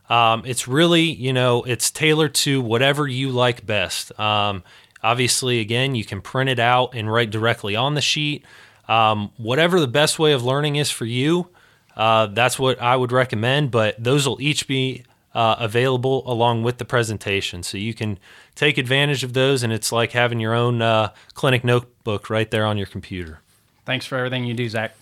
um, 0.08 0.42
it's 0.44 0.68
really, 0.68 1.02
you 1.02 1.32
know, 1.32 1.62
it's 1.62 1.90
tailored 1.90 2.34
to 2.34 2.60
whatever 2.60 3.06
you 3.06 3.30
like 3.30 3.66
best. 3.66 4.18
Um, 4.18 4.62
obviously, 5.02 5.60
again, 5.60 5.94
you 5.94 6.04
can 6.04 6.20
print 6.20 6.50
it 6.50 6.58
out 6.58 6.94
and 6.94 7.12
write 7.12 7.30
directly 7.30 7.76
on 7.76 7.94
the 7.94 8.00
sheet. 8.00 8.44
Um, 8.88 9.30
whatever 9.36 9.80
the 9.80 9.88
best 9.88 10.18
way 10.18 10.32
of 10.32 10.44
learning 10.44 10.76
is 10.76 10.90
for 10.90 11.06
you, 11.06 11.48
uh, 11.96 12.26
that's 12.26 12.58
what 12.58 12.80
I 12.80 12.94
would 12.94 13.10
recommend. 13.12 13.70
But 13.70 14.02
those 14.02 14.28
will 14.28 14.40
each 14.40 14.68
be 14.68 15.04
uh, 15.34 15.56
available 15.58 16.22
along 16.30 16.62
with 16.62 16.78
the 16.78 16.84
presentation, 16.84 17.62
so 17.62 17.76
you 17.76 17.94
can 17.94 18.18
take 18.54 18.78
advantage 18.78 19.24
of 19.24 19.32
those. 19.32 19.62
And 19.62 19.72
it's 19.72 19.90
like 19.90 20.12
having 20.12 20.40
your 20.40 20.54
own 20.54 20.82
uh, 20.82 21.12
clinic 21.34 21.64
notebook 21.64 22.30
right 22.30 22.50
there 22.50 22.64
on 22.64 22.76
your 22.76 22.86
computer. 22.86 23.40
Thanks 23.84 24.06
for 24.06 24.18
everything 24.18 24.44
you 24.44 24.54
do, 24.54 24.68
Zach. 24.68 24.94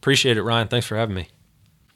Appreciate 0.00 0.36
it, 0.36 0.42
Ryan. 0.42 0.68
Thanks 0.68 0.86
for 0.86 0.96
having 0.96 1.14
me. 1.14 1.28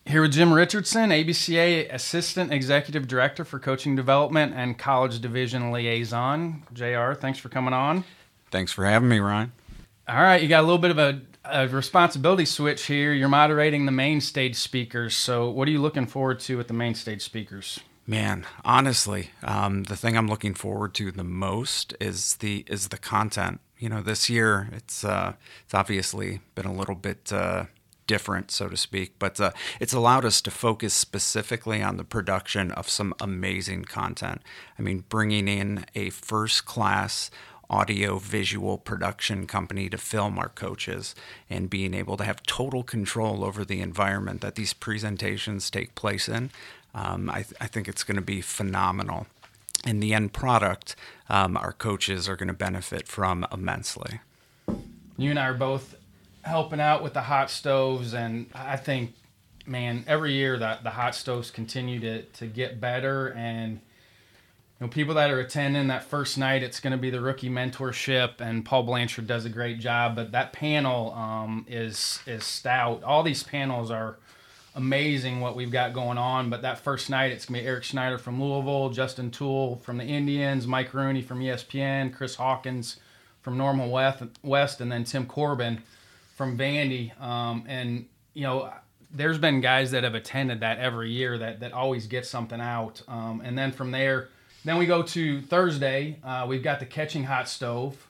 Here 0.05 0.21
with 0.21 0.33
Jim 0.33 0.53
Richardson, 0.53 1.11
ABCA 1.11 1.93
Assistant 1.93 2.53
Executive 2.53 3.07
Director 3.07 3.45
for 3.45 3.61
Coaching 3.61 3.95
Development 3.95 4.53
and 4.55 4.77
College 4.77 5.21
Division 5.21 5.71
Liaison. 5.71 6.65
JR, 6.73 7.13
thanks 7.13 7.39
for 7.39 7.49
coming 7.49 7.73
on. 7.73 8.05
Thanks 8.51 8.73
for 8.73 8.85
having 8.85 9.09
me, 9.09 9.21
Ryan. 9.21 9.53
All 10.09 10.21
right, 10.21 10.43
you 10.43 10.49
got 10.49 10.61
a 10.61 10.67
little 10.67 10.79
bit 10.79 10.91
of 10.91 10.99
a 10.99 11.23
a 11.45 11.69
responsibility 11.69 12.45
switch 12.45 12.87
here. 12.87 13.13
You're 13.13 13.29
moderating 13.29 13.87
the 13.87 13.93
main 13.93 14.21
stage 14.21 14.57
speakers. 14.57 15.17
So, 15.17 15.51
what 15.51 15.69
are 15.69 15.71
you 15.71 15.81
looking 15.81 16.07
forward 16.07 16.41
to 16.41 16.57
with 16.57 16.69
the 16.69 16.75
main 16.75 16.95
stage 16.95 17.23
speakers? 17.23 17.81
Man, 18.07 18.47
honestly, 18.65 19.31
um, 19.43 19.85
the 19.85 19.97
thing 19.97 20.17
I'm 20.17 20.29
looking 20.29 20.55
forward 20.55 20.95
to 20.95 21.13
the 21.13 21.25
most 21.25 21.95
is 22.01 22.37
the 22.37 22.65
is 22.67 22.89
the 22.89 22.99
content. 22.99 23.61
You 23.79 23.89
know, 23.89 24.03
this 24.03 24.29
year 24.29 24.69
it's 24.73 25.05
uh, 25.05 25.35
it's 25.65 25.75
obviously 25.75 26.41
been 26.55 26.67
a 26.67 26.73
little 26.73 26.95
bit 26.95 27.33
uh, 27.33 27.67
different, 28.13 28.51
so 28.51 28.69
to 28.69 28.77
speak, 28.77 29.15
but 29.19 29.41
uh, 29.41 29.53
it's 29.81 29.95
allowed 29.95 30.27
us 30.27 30.43
to 30.43 30.51
focus 30.51 30.93
specifically 30.93 31.81
on 31.81 31.97
the 31.97 32.05
production 32.05 32.71
of 32.73 32.87
some 32.87 33.15
amazing 33.19 33.87
content. 33.87 34.43
I 34.79 34.83
mean, 34.83 35.05
bringing 35.09 35.49
in 35.49 35.87
a 35.95 36.11
first 36.11 36.67
class 36.67 37.31
audio 37.71 38.19
visual 38.19 38.77
production 38.77 39.47
company 39.47 39.89
to 39.89 39.97
film 39.97 40.39
our 40.39 40.51
coaches 40.51 41.15
and 41.49 41.71
being 41.71 41.95
able 41.95 42.19
to 42.19 42.25
have 42.25 42.43
total 42.43 42.83
control 42.83 43.47
over 43.47 43.65
the 43.65 43.81
environment 43.81 44.43
that 44.43 44.57
these 44.57 44.75
presentations 44.75 45.71
take 45.71 45.95
place 45.95 46.29
in. 46.29 46.51
Um, 46.95 47.31
I, 47.31 47.45
th- 47.45 47.55
I, 47.63 47.67
think 47.67 47.89
it's 47.89 48.05
going 48.05 48.17
to 48.17 48.21
be 48.37 48.43
phenomenal. 48.43 49.27
And 49.87 50.03
the 50.03 50.13
end 50.13 50.35
product, 50.35 50.97
um, 51.31 51.57
our 51.57 51.73
coaches 51.73 52.29
are 52.29 52.37
going 52.37 52.49
to 52.49 52.53
benefit 52.69 53.09
from 53.09 53.47
immensely. 53.51 54.21
You 55.17 55.31
and 55.31 55.39
I 55.39 55.47
are 55.47 55.55
both 55.55 55.95
helping 56.43 56.81
out 56.81 57.03
with 57.03 57.15
the 57.15 57.23
hot 57.23 57.51
stoves, 57.51 58.15
and 58.15 58.47
I 58.55 58.77
think, 58.77 59.15
man, 59.67 60.05
every 60.07 60.33
year 60.33 60.59
that 60.59 60.83
the 60.83 60.91
hot 60.91 61.15
stoves 61.15 61.51
continue 61.51 62.01
to, 62.01 62.23
to 62.23 62.47
get 62.47 62.81
better 62.81 63.29
and 63.29 63.81
You 64.81 64.87
know, 64.87 64.89
people 64.89 65.15
that 65.15 65.31
are 65.31 65.39
attending 65.39 65.87
that 65.89 66.03
first 66.05 66.37
night, 66.37 66.63
it's 66.65 66.81
going 66.81 66.91
to 66.91 66.99
be 66.99 67.11
the 67.11 67.21
rookie 67.21 67.49
mentorship, 67.49 68.41
and 68.41 68.65
Paul 68.65 68.83
Blanchard 68.83 69.29
does 69.29 69.45
a 69.45 69.49
great 69.49 69.79
job. 69.79 70.17
But 70.17 70.33
that 70.33 70.53
panel 70.53 71.13
um, 71.15 71.65
is 71.69 72.21
is 72.27 72.45
stout. 72.45 73.05
All 73.05 73.23
these 73.23 73.45
panels 73.45 73.91
are 73.93 74.17
amazing 74.75 75.41
what 75.41 75.55
we've 75.55 75.71
got 75.71 75.93
going 75.93 76.19
on. 76.19 76.51
But 76.51 76.63
that 76.63 76.79
first 76.79 77.11
night, 77.11 77.31
it's 77.31 77.45
going 77.47 77.61
to 77.61 77.63
be 77.63 77.69
Eric 77.69 77.85
Schneider 77.85 78.19
from 78.19 78.43
Louisville, 78.43 78.91
Justin 78.91 79.31
Toole 79.31 79.77
from 79.77 79.99
the 79.99 80.05
Indians, 80.05 80.67
Mike 80.67 80.93
Rooney 80.95 81.23
from 81.23 81.41
ESPN, 81.41 82.13
Chris 82.13 82.35
Hawkins 82.37 82.97
from 83.43 83.57
Normal 83.59 83.91
West, 83.91 84.23
West 84.43 84.81
and 84.81 84.91
then 84.91 85.05
Tim 85.05 85.27
Corbin 85.27 85.83
from 86.43 86.59
Vandy. 86.59 87.17
Um, 87.23 87.65
and 87.69 88.07
you 88.35 88.43
know, 88.43 88.73
there's 89.13 89.39
been 89.39 89.61
guys 89.61 89.93
that 89.93 90.03
have 90.03 90.17
attended 90.17 90.59
that 90.61 90.79
every 90.79 91.13
year 91.13 91.39
that 91.39 91.61
that 91.61 91.73
always 91.73 92.09
get 92.09 92.27
something 92.27 92.61
out. 92.61 93.01
Um, 93.07 93.41
and 93.45 93.57
then 93.57 93.71
from 93.71 93.93
there, 93.93 94.29
then 94.65 94.77
we 94.77 94.87
go 94.87 95.03
to 95.03 95.41
Thursday. 95.43 96.19
Uh, 96.25 96.47
we've 96.49 96.63
got 96.65 96.81
the 96.81 96.87
catching 96.87 97.23
hot 97.25 97.49
stove, 97.49 98.09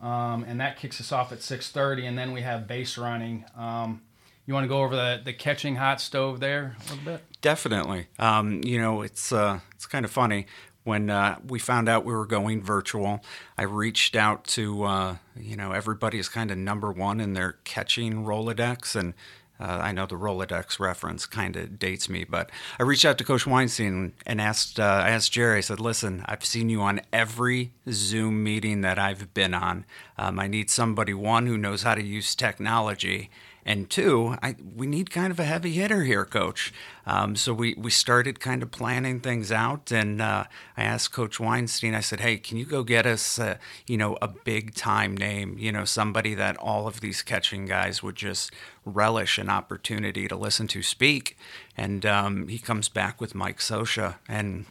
um, 0.00 0.44
and 0.46 0.60
that 0.60 0.78
kicks 0.78 1.00
us 1.00 1.10
off 1.10 1.32
at 1.32 1.38
6:30. 1.38 2.06
And 2.06 2.16
then 2.16 2.30
we 2.32 2.42
have 2.42 2.68
base 2.68 2.96
running. 2.96 3.46
Um, 3.56 4.02
you 4.46 4.54
want 4.54 4.62
to 4.62 4.68
go 4.68 4.82
over 4.82 4.94
the, 4.94 5.20
the 5.24 5.32
catching 5.32 5.74
hot 5.74 6.00
stove 6.00 6.38
there 6.38 6.76
a 6.78 6.90
little 6.90 7.04
bit? 7.04 7.24
Definitely. 7.40 8.06
Um, 8.20 8.60
you 8.62 8.80
know, 8.80 9.02
it's 9.02 9.32
uh, 9.32 9.58
it's 9.74 9.86
kind 9.86 10.04
of 10.04 10.12
funny 10.12 10.46
when 10.84 11.10
uh, 11.10 11.38
we 11.46 11.58
found 11.58 11.88
out 11.88 12.04
we 12.04 12.12
were 12.12 12.26
going 12.26 12.62
virtual. 12.62 13.20
I 13.56 13.62
reached 13.62 14.16
out 14.16 14.44
to 14.48 14.84
uh, 14.84 15.16
you 15.36 15.56
know 15.56 15.72
everybody 15.72 16.18
is 16.18 16.28
kind 16.28 16.50
of 16.50 16.58
number 16.58 16.90
one 16.90 17.20
in 17.20 17.34
their 17.34 17.56
catching 17.64 18.24
Rolodex, 18.24 18.96
and 18.96 19.14
uh, 19.60 19.78
I 19.80 19.92
know 19.92 20.06
the 20.06 20.16
Rolodex 20.16 20.80
reference 20.80 21.24
kind 21.24 21.56
of 21.56 21.78
dates 21.78 22.08
me, 22.08 22.24
but 22.24 22.50
I 22.80 22.82
reached 22.82 23.04
out 23.04 23.16
to 23.18 23.24
Coach 23.24 23.46
Weinstein 23.46 24.12
and 24.26 24.40
asked 24.40 24.80
uh, 24.80 24.82
I 24.82 25.10
asked 25.10 25.32
Jerry. 25.32 25.58
I 25.58 25.60
said, 25.60 25.80
"Listen, 25.80 26.24
I've 26.26 26.44
seen 26.44 26.68
you 26.68 26.80
on 26.80 27.00
every 27.12 27.72
Zoom 27.88 28.42
meeting 28.42 28.80
that 28.80 28.98
I've 28.98 29.32
been 29.34 29.54
on. 29.54 29.84
Um, 30.18 30.40
I 30.40 30.48
need 30.48 30.70
somebody 30.70 31.14
one 31.14 31.46
who 31.46 31.56
knows 31.56 31.82
how 31.82 31.94
to 31.94 32.02
use 32.02 32.34
technology." 32.34 33.30
And 33.64 33.88
two, 33.88 34.36
I, 34.42 34.56
we 34.74 34.86
need 34.86 35.10
kind 35.10 35.30
of 35.30 35.38
a 35.38 35.44
heavy 35.44 35.72
hitter 35.72 36.02
here, 36.02 36.24
coach. 36.24 36.72
Um, 37.06 37.36
so 37.36 37.54
we, 37.54 37.74
we 37.74 37.90
started 37.90 38.40
kind 38.40 38.62
of 38.62 38.72
planning 38.72 39.20
things 39.20 39.52
out. 39.52 39.92
And 39.92 40.20
uh, 40.20 40.44
I 40.76 40.82
asked 40.82 41.12
Coach 41.12 41.38
Weinstein, 41.38 41.94
I 41.94 42.00
said, 42.00 42.20
hey, 42.20 42.38
can 42.38 42.56
you 42.56 42.64
go 42.64 42.82
get 42.82 43.06
us, 43.06 43.38
uh, 43.38 43.58
you 43.86 43.96
know, 43.96 44.18
a 44.20 44.28
big 44.28 44.74
time 44.74 45.16
name, 45.16 45.56
you 45.58 45.70
know, 45.70 45.84
somebody 45.84 46.34
that 46.34 46.56
all 46.56 46.88
of 46.88 47.00
these 47.00 47.22
catching 47.22 47.66
guys 47.66 48.02
would 48.02 48.16
just 48.16 48.50
relish 48.84 49.38
an 49.38 49.48
opportunity 49.48 50.26
to 50.26 50.36
listen 50.36 50.66
to 50.68 50.82
speak. 50.82 51.36
And 51.76 52.04
um, 52.04 52.48
he 52.48 52.58
comes 52.58 52.88
back 52.88 53.20
with 53.20 53.34
Mike 53.34 53.58
Scioscia. 53.58 54.16
And 54.28 54.66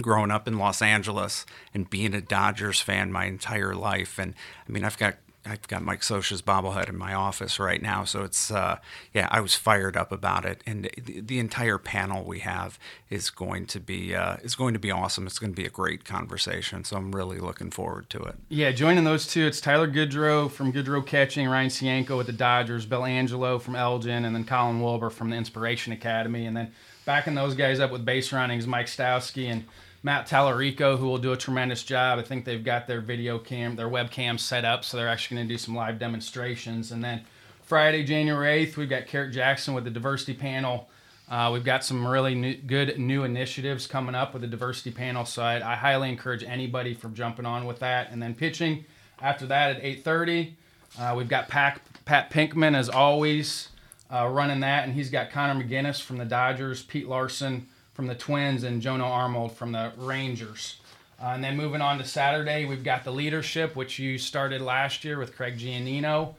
growing 0.00 0.30
up 0.30 0.48
in 0.48 0.58
Los 0.58 0.80
Angeles 0.80 1.44
and 1.74 1.90
being 1.90 2.14
a 2.14 2.20
Dodgers 2.20 2.80
fan 2.80 3.12
my 3.12 3.26
entire 3.26 3.74
life. 3.74 4.18
And 4.18 4.34
I 4.66 4.72
mean, 4.72 4.84
I've 4.84 4.96
got 4.96 5.16
I've 5.46 5.66
got 5.68 5.82
Mike 5.82 6.02
Scioscia's 6.02 6.42
bobblehead 6.42 6.88
in 6.88 6.98
my 6.98 7.14
office 7.14 7.58
right 7.58 7.80
now, 7.80 8.04
so 8.04 8.24
it's 8.24 8.50
uh, 8.50 8.78
yeah, 9.14 9.26
I 9.30 9.40
was 9.40 9.54
fired 9.54 9.96
up 9.96 10.12
about 10.12 10.44
it, 10.44 10.62
and 10.66 10.90
the, 11.02 11.20
the 11.20 11.38
entire 11.38 11.78
panel 11.78 12.24
we 12.24 12.40
have 12.40 12.78
is 13.08 13.30
going 13.30 13.66
to 13.66 13.80
be 13.80 14.14
uh, 14.14 14.36
is 14.42 14.54
going 14.54 14.74
to 14.74 14.80
be 14.80 14.90
awesome. 14.90 15.26
It's 15.26 15.38
going 15.38 15.52
to 15.52 15.56
be 15.56 15.66
a 15.66 15.70
great 15.70 16.04
conversation, 16.04 16.84
so 16.84 16.96
I'm 16.96 17.12
really 17.12 17.38
looking 17.38 17.70
forward 17.70 18.10
to 18.10 18.22
it. 18.22 18.34
Yeah, 18.50 18.70
joining 18.72 19.04
those 19.04 19.26
two, 19.26 19.46
it's 19.46 19.60
Tyler 19.60 19.88
Goodro 19.88 20.50
from 20.50 20.72
Goodro 20.72 21.04
Catching, 21.04 21.48
Ryan 21.48 21.70
Cienko 21.70 22.18
with 22.18 22.26
the 22.26 22.34
Dodgers, 22.34 22.84
Bill 22.84 23.06
Angelo 23.06 23.58
from 23.58 23.76
Elgin, 23.76 24.26
and 24.26 24.36
then 24.36 24.44
Colin 24.44 24.82
Wilbur 24.82 25.08
from 25.08 25.30
the 25.30 25.36
Inspiration 25.36 25.92
Academy, 25.92 26.44
and 26.44 26.56
then 26.56 26.72
backing 27.06 27.34
those 27.34 27.54
guys 27.54 27.80
up 27.80 27.90
with 27.90 28.04
base 28.04 28.32
runnings, 28.32 28.66
Mike 28.66 28.86
Stowski 28.86 29.46
and 29.46 29.64
Matt 30.02 30.26
Tallarico, 30.26 30.98
who 30.98 31.06
will 31.06 31.18
do 31.18 31.32
a 31.32 31.36
tremendous 31.36 31.82
job. 31.82 32.18
I 32.18 32.22
think 32.22 32.44
they've 32.44 32.64
got 32.64 32.86
their 32.86 33.00
video 33.00 33.38
cam, 33.38 33.76
their 33.76 33.88
webcam 33.88 34.40
set 34.40 34.64
up, 34.64 34.84
so 34.84 34.96
they're 34.96 35.08
actually 35.08 35.38
going 35.38 35.48
to 35.48 35.54
do 35.54 35.58
some 35.58 35.74
live 35.74 35.98
demonstrations. 35.98 36.90
And 36.90 37.04
then 37.04 37.24
Friday, 37.62 38.02
January 38.04 38.66
8th, 38.66 38.76
we've 38.76 38.88
got 38.88 39.06
Kerrick 39.06 39.32
Jackson 39.32 39.74
with 39.74 39.84
the 39.84 39.90
diversity 39.90 40.32
panel. 40.32 40.88
Uh, 41.30 41.50
we've 41.52 41.64
got 41.64 41.84
some 41.84 42.06
really 42.06 42.34
new, 42.34 42.56
good 42.56 42.98
new 42.98 43.24
initiatives 43.24 43.86
coming 43.86 44.14
up 44.14 44.32
with 44.32 44.42
the 44.42 44.48
diversity 44.48 44.90
panel, 44.90 45.24
I, 45.38 45.60
I, 45.60 45.76
highly 45.76 46.08
encourage 46.08 46.42
anybody 46.42 46.92
from 46.92 47.14
jumping 47.14 47.46
on 47.46 47.66
with 47.66 47.78
that. 47.78 48.10
And 48.10 48.20
then 48.20 48.34
pitching 48.34 48.84
after 49.22 49.46
that 49.46 49.76
at 49.76 49.82
8:30, 49.82 50.54
uh, 50.98 51.14
we've 51.16 51.28
got 51.28 51.46
Pat, 51.46 51.80
Pat 52.04 52.30
Pinkman 52.32 52.74
as 52.74 52.88
always 52.88 53.68
uh, 54.12 54.26
running 54.26 54.58
that, 54.60 54.82
and 54.82 54.94
he's 54.94 55.08
got 55.08 55.30
Connor 55.30 55.62
McGinnis 55.62 56.02
from 56.02 56.18
the 56.18 56.24
Dodgers, 56.24 56.82
Pete 56.82 57.06
Larson 57.06 57.68
from 58.00 58.06
the 58.06 58.14
Twins 58.14 58.64
and 58.64 58.80
Jono 58.80 59.04
Armold 59.04 59.52
from 59.52 59.72
the 59.72 59.92
Rangers. 59.98 60.76
Uh, 61.22 61.32
and 61.34 61.44
then 61.44 61.54
moving 61.54 61.82
on 61.82 61.98
to 61.98 62.04
Saturday, 62.06 62.64
we've 62.64 62.82
got 62.82 63.04
the 63.04 63.10
leadership, 63.10 63.76
which 63.76 63.98
you 63.98 64.16
started 64.16 64.62
last 64.62 65.04
year 65.04 65.18
with 65.18 65.36
Craig 65.36 65.58
Giannino. 65.58 66.32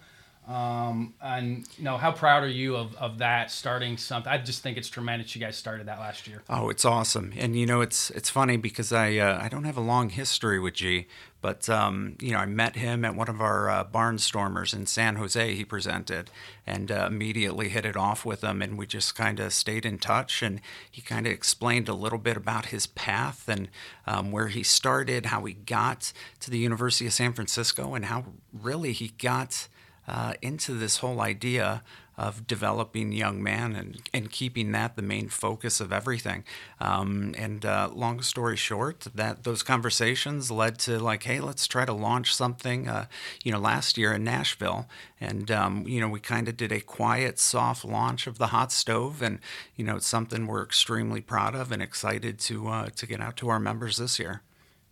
Um, 0.52 1.14
and 1.22 1.66
you 1.78 1.86
know, 1.86 1.96
how 1.96 2.12
proud 2.12 2.44
are 2.44 2.50
you 2.50 2.76
of, 2.76 2.94
of 2.96 3.20
that 3.20 3.52
starting 3.52 3.96
something? 3.96 4.30
I 4.30 4.38
just 4.38 4.62
think 4.62 4.78
it's 4.78 4.90
tremendous. 4.90 5.34
You 5.34 5.40
guys 5.40 5.56
started 5.56 5.88
that 5.88 6.00
last 6.00 6.28
year. 6.28 6.44
Oh, 6.50 6.70
it's 6.70 6.84
awesome. 6.84 7.32
And 7.38 7.56
you 7.58 7.66
know, 7.66 7.80
it's 7.80 8.10
it's 8.10 8.30
funny 8.30 8.58
because 8.58 8.92
I 8.92 9.16
uh, 9.16 9.40
I 9.42 9.48
don't 9.48 9.64
have 9.64 9.78
a 9.78 9.82
long 9.82 10.10
history 10.10 10.60
with 10.60 10.74
G, 10.74 11.08
but 11.40 11.70
um, 11.70 12.18
you 12.20 12.32
know, 12.32 12.40
I 12.40 12.48
met 12.48 12.76
him 12.76 13.06
at 13.06 13.16
one 13.16 13.30
of 13.30 13.40
our 13.40 13.70
uh, 13.70 13.86
barnstormers 13.86 14.74
in 14.74 14.88
San 14.88 15.16
Jose. 15.16 15.56
He 15.56 15.64
presented, 15.64 16.30
and 16.68 16.92
uh, 16.92 17.08
immediately 17.08 17.70
hit 17.70 17.86
it 17.86 17.96
off 17.96 18.26
with 18.26 18.44
him, 18.44 18.62
and 18.62 18.78
we 18.78 18.86
just 18.86 19.16
kind 19.16 19.40
of 19.40 19.54
stayed 19.54 19.86
in 19.86 20.00
touch. 20.00 20.42
And 20.42 20.60
he 20.90 21.02
kind 21.02 21.28
of 21.28 21.32
explained 21.32 21.88
a 21.88 21.94
little 21.94 22.20
bit 22.20 22.36
about 22.36 22.68
his 22.68 22.88
path 22.88 23.48
and 23.48 23.70
um, 24.06 24.34
where 24.34 24.50
he 24.50 24.64
started, 24.64 25.28
how 25.28 25.46
he 25.46 25.54
got 25.54 26.12
to 26.42 26.52
the 26.52 26.60
University 26.60 27.08
of 27.08 27.14
San 27.14 27.32
Francisco, 27.32 27.94
and 27.94 28.06
how 28.06 28.26
really 28.52 28.92
he 28.92 29.14
got 29.18 29.70
uh, 30.12 30.34
into 30.42 30.74
this 30.74 30.98
whole 30.98 31.22
idea 31.22 31.82
of 32.18 32.46
developing 32.46 33.14
young 33.14 33.42
men 33.42 33.76
and, 33.76 34.02
and 34.14 34.30
keeping 34.32 34.74
that 34.74 34.96
the 34.96 35.02
main 35.02 35.30
focus 35.30 35.80
of 35.80 35.94
everything. 35.94 36.44
Um, 36.80 37.34
and 37.38 37.66
uh, 37.66 37.90
long 37.94 38.22
story 38.22 38.58
short, 38.58 39.08
that 39.16 39.44
those 39.44 39.64
conversations 39.64 40.52
led 40.52 40.78
to 40.80 41.00
like, 41.00 41.24
hey, 41.24 41.40
let's 41.40 41.66
try 41.66 41.86
to 41.86 41.94
launch 41.94 42.36
something. 42.36 42.90
Uh, 42.90 43.06
you 43.44 43.52
know, 43.52 43.60
last 43.60 43.98
year 43.98 44.12
in 44.14 44.24
Nashville, 44.24 44.88
and 45.20 45.50
um, 45.50 45.88
you 45.88 46.02
know, 46.02 46.10
we 46.10 46.20
kind 46.20 46.50
of 46.50 46.58
did 46.58 46.72
a 46.72 46.82
quiet, 46.82 47.40
soft 47.40 47.86
launch 47.86 48.28
of 48.28 48.38
the 48.38 48.48
hot 48.48 48.72
stove, 48.72 49.22
and 49.22 49.40
you 49.76 49.86
know, 49.86 49.96
it's 49.96 50.08
something 50.08 50.46
we're 50.46 50.64
extremely 50.64 51.22
proud 51.22 51.56
of 51.56 51.72
and 51.72 51.82
excited 51.82 52.38
to 52.40 52.68
uh, 52.68 52.90
to 52.98 53.08
get 53.08 53.22
out 53.22 53.38
to 53.38 53.50
our 53.50 53.60
members 53.60 53.98
this 53.98 54.20
year. 54.20 54.42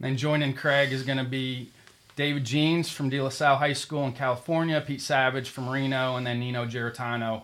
And 0.02 0.18
joining 0.18 0.54
Craig 0.54 0.94
is 0.94 1.04
going 1.04 1.18
to 1.18 1.26
be 1.26 1.70
David 2.20 2.44
Jeans 2.44 2.90
from 2.90 3.08
De 3.08 3.22
La 3.22 3.30
Salle 3.30 3.56
High 3.56 3.72
School 3.72 4.06
in 4.06 4.12
California, 4.12 4.84
Pete 4.86 5.00
Savage 5.00 5.50
from 5.52 5.70
Reno, 5.70 6.18
and 6.18 6.28
then 6.28 6.42
Nino 6.42 6.66
Giarratano 6.66 7.44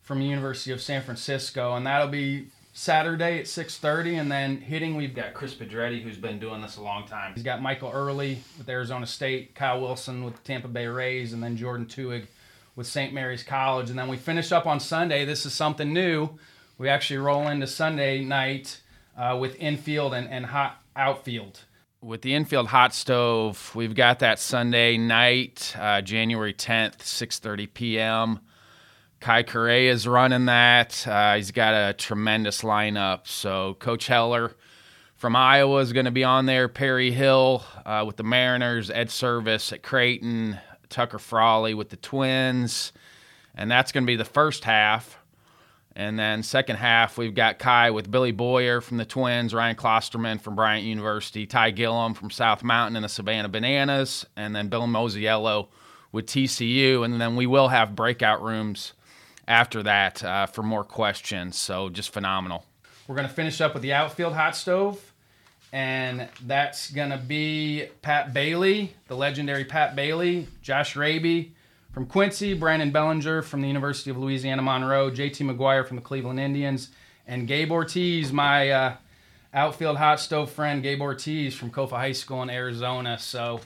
from 0.00 0.18
the 0.18 0.24
University 0.24 0.72
of 0.72 0.80
San 0.80 1.02
Francisco. 1.02 1.74
And 1.76 1.86
that'll 1.86 2.08
be 2.08 2.46
Saturday 2.72 3.40
at 3.40 3.44
6.30. 3.44 4.18
And 4.18 4.32
then 4.32 4.62
hitting, 4.62 4.96
we've 4.96 5.14
got 5.14 5.34
Chris 5.34 5.52
Pedretti, 5.52 6.02
who's 6.02 6.16
been 6.16 6.38
doing 6.38 6.62
this 6.62 6.78
a 6.78 6.80
long 6.80 7.06
time. 7.06 7.34
He's 7.34 7.42
got 7.42 7.60
Michael 7.60 7.90
Earley 7.92 8.38
with 8.56 8.66
Arizona 8.66 9.06
State, 9.06 9.54
Kyle 9.54 9.82
Wilson 9.82 10.24
with 10.24 10.42
Tampa 10.42 10.68
Bay 10.68 10.86
Rays, 10.86 11.34
and 11.34 11.42
then 11.42 11.54
Jordan 11.58 11.84
Tuig 11.84 12.24
with 12.76 12.86
St. 12.86 13.12
Mary's 13.12 13.42
College. 13.42 13.90
And 13.90 13.98
then 13.98 14.08
we 14.08 14.16
finish 14.16 14.52
up 14.52 14.64
on 14.64 14.80
Sunday. 14.80 15.26
This 15.26 15.44
is 15.44 15.52
something 15.52 15.92
new. 15.92 16.30
We 16.78 16.88
actually 16.88 17.18
roll 17.18 17.46
into 17.48 17.66
Sunday 17.66 18.24
night 18.24 18.80
uh, 19.18 19.36
with 19.38 19.54
infield 19.56 20.14
and, 20.14 20.30
and 20.30 20.46
hot 20.46 20.80
outfield 20.96 21.60
with 22.04 22.22
the 22.22 22.34
infield 22.34 22.68
hot 22.68 22.94
stove, 22.94 23.72
we've 23.74 23.94
got 23.94 24.18
that 24.18 24.38
Sunday 24.38 24.98
night, 24.98 25.74
uh, 25.78 26.02
January 26.02 26.52
10th, 26.52 26.98
6:30 26.98 27.72
p.m. 27.72 28.40
Kai 29.20 29.42
Correa 29.42 29.90
is 29.90 30.06
running 30.06 30.44
that. 30.46 31.06
Uh, 31.08 31.36
he's 31.36 31.50
got 31.50 31.72
a 31.72 31.94
tremendous 31.94 32.60
lineup. 32.60 33.26
So 33.26 33.74
Coach 33.80 34.06
Heller 34.06 34.54
from 35.16 35.34
Iowa 35.34 35.78
is 35.80 35.94
going 35.94 36.04
to 36.04 36.10
be 36.10 36.24
on 36.24 36.44
there. 36.44 36.68
Perry 36.68 37.10
Hill 37.10 37.64
uh, 37.86 38.04
with 38.06 38.16
the 38.16 38.22
Mariners. 38.22 38.90
Ed 38.90 39.08
Servais 39.08 39.72
at 39.72 39.82
Creighton. 39.82 40.58
Tucker 40.90 41.18
Frawley 41.18 41.74
with 41.74 41.88
the 41.88 41.96
Twins, 41.96 42.92
and 43.56 43.68
that's 43.68 43.90
going 43.90 44.04
to 44.04 44.06
be 44.06 44.14
the 44.14 44.24
first 44.24 44.62
half. 44.62 45.18
And 45.96 46.18
then 46.18 46.42
second 46.42 46.76
half, 46.76 47.16
we've 47.16 47.34
got 47.34 47.58
Kai 47.58 47.90
with 47.90 48.10
Billy 48.10 48.32
Boyer 48.32 48.80
from 48.80 48.96
the 48.96 49.04
Twins, 49.04 49.54
Ryan 49.54 49.76
Klosterman 49.76 50.40
from 50.40 50.56
Bryant 50.56 50.84
University, 50.84 51.46
Ty 51.46 51.70
Gillum 51.70 52.14
from 52.14 52.30
South 52.30 52.64
Mountain 52.64 52.96
and 52.96 53.04
the 53.04 53.08
Savannah 53.08 53.48
Bananas, 53.48 54.26
and 54.36 54.56
then 54.56 54.68
Bill 54.68 54.82
Mosiello 54.82 55.68
with 56.10 56.26
TCU. 56.26 57.04
And 57.04 57.20
then 57.20 57.36
we 57.36 57.46
will 57.46 57.68
have 57.68 57.94
breakout 57.94 58.42
rooms 58.42 58.92
after 59.46 59.84
that 59.84 60.24
uh, 60.24 60.46
for 60.46 60.64
more 60.64 60.82
questions. 60.82 61.56
So 61.56 61.88
just 61.88 62.10
phenomenal. 62.10 62.64
We're 63.06 63.16
going 63.16 63.28
to 63.28 63.34
finish 63.34 63.60
up 63.60 63.74
with 63.74 63.82
the 63.82 63.92
outfield 63.92 64.32
hot 64.32 64.56
stove. 64.56 65.12
And 65.72 66.28
that's 66.46 66.90
going 66.90 67.10
to 67.10 67.16
be 67.16 67.86
Pat 68.00 68.32
Bailey, 68.32 68.94
the 69.08 69.16
legendary 69.16 69.64
Pat 69.64 69.96
Bailey, 69.96 70.46
Josh 70.62 70.94
Rabe, 70.94 71.50
from 71.94 72.06
Quincy, 72.06 72.54
Brandon 72.54 72.90
Bellinger 72.90 73.40
from 73.40 73.62
the 73.62 73.68
University 73.68 74.10
of 74.10 74.18
Louisiana 74.18 74.60
Monroe, 74.60 75.12
JT 75.12 75.36
McGuire 75.48 75.86
from 75.86 75.94
the 75.96 76.02
Cleveland 76.02 76.40
Indians, 76.40 76.88
and 77.24 77.46
Gabe 77.46 77.70
Ortiz, 77.70 78.32
my 78.32 78.68
uh, 78.68 78.96
outfield 79.54 79.96
hot 79.96 80.18
stove 80.18 80.50
friend, 80.50 80.82
Gabe 80.82 81.00
Ortiz 81.00 81.54
from 81.54 81.70
Kofa 81.70 81.92
High 81.92 82.12
School 82.12 82.42
in 82.42 82.50
Arizona. 82.50 83.16
So, 83.16 83.60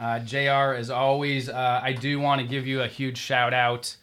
uh, 0.00 0.20
JR, 0.20 0.72
as 0.72 0.88
always, 0.88 1.50
uh, 1.50 1.80
I 1.82 1.92
do 1.92 2.18
want 2.18 2.40
to 2.40 2.46
give 2.46 2.66
you 2.66 2.80
a 2.80 2.88
huge 2.88 3.18
shout 3.18 3.52
out 3.52 3.94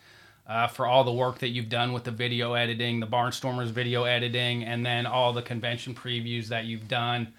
uh, 0.47 0.67
for 0.67 0.85
all 0.85 1.03
the 1.03 1.11
work 1.11 1.39
that 1.39 1.49
you've 1.49 1.69
done 1.69 1.91
with 1.91 2.03
the 2.03 2.11
video 2.11 2.53
editing, 2.53 2.99
the 2.99 3.07
Barnstormers 3.07 3.69
video 3.69 4.03
editing, 4.03 4.63
and 4.63 4.85
then 4.85 5.07
all 5.07 5.33
the 5.33 5.41
convention 5.41 5.95
previews 5.95 6.49
that 6.49 6.65
you've 6.65 6.87
done. 6.87 7.33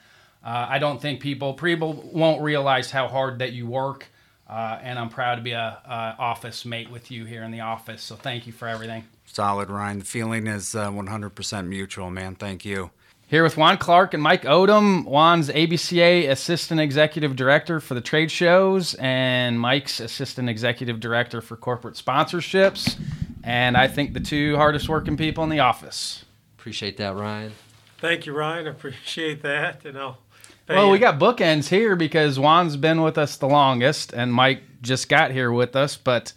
Uh, 0.45 0.67
I 0.69 0.81
don't 0.81 1.01
think 1.01 1.21
people 1.21 1.55
people 1.55 2.11
won't 2.13 2.43
realize 2.43 2.91
how 2.91 3.07
hard 3.07 3.39
that 3.39 3.53
you 3.53 3.69
work. 3.69 4.09
Uh, 4.53 4.79
and 4.83 4.99
I'm 4.99 5.09
proud 5.09 5.37
to 5.37 5.41
be 5.41 5.53
a, 5.53 5.79
a 5.87 6.17
office 6.19 6.67
mate 6.67 6.91
with 6.91 7.11
you 7.11 7.25
here 7.25 7.43
in 7.43 7.51
the 7.51 7.61
office. 7.61 8.03
So 8.03 8.17
thank 8.17 8.47
you 8.47 8.53
for 8.53 8.69
everything. 8.69 9.05
Solid, 9.25 9.71
Ryan. 9.71 10.01
The 10.01 10.05
feeling 10.05 10.47
is 10.47 10.75
uh, 10.75 10.91
100% 10.91 11.67
mutual, 11.67 12.11
man. 12.11 12.35
Thank 12.35 12.67
you. 12.67 12.91
Here 13.29 13.43
with 13.43 13.57
Juan 13.57 13.79
Clark 13.79 14.13
and 14.13 14.23
Mike 14.23 14.43
Odom. 14.43 15.07
Juan's 15.07 15.49
ABCA 15.49 16.29
Assistant 16.29 16.83
Executive 16.83 17.35
Director 17.35 17.81
for 17.81 17.95
the 17.95 18.03
trade 18.03 18.31
shows, 18.31 18.93
and 18.97 19.59
Mike's 19.59 20.01
Assistant 20.01 20.51
Executive 20.51 21.01
Director 21.01 21.41
for 21.41 21.57
corporate 21.57 21.95
sponsorships. 21.95 23.01
And 23.43 23.75
I 23.75 23.89
think 23.89 24.13
the 24.13 24.21
two 24.21 24.57
hardest 24.57 24.87
working 24.87 25.17
people 25.17 25.43
in 25.45 25.49
the 25.49 25.61
office. 25.61 26.27
Appreciate 26.59 26.99
that, 26.99 27.15
Ryan. 27.15 27.53
Thank 27.97 28.27
you, 28.27 28.35
Ryan. 28.35 28.67
Appreciate 28.67 29.41
that. 29.43 29.87
And 29.87 29.97
I'll 29.99 30.19
pay 30.67 30.75
Well, 30.75 30.91
we 30.91 30.99
got 30.99 31.19
bookends 31.19 31.69
here 31.69 31.97
because 31.97 32.39
Juan's 32.39 32.77
been 32.77 33.03
with 33.03 33.19
us 33.19 33.37
the 33.37 33.49
longest, 33.49 34.13
and 34.13 34.33
Mike 34.33 34.63
just 34.83 35.09
got 35.09 35.31
here 35.31 35.53
with 35.53 35.77
us. 35.77 35.97
But 35.97 36.33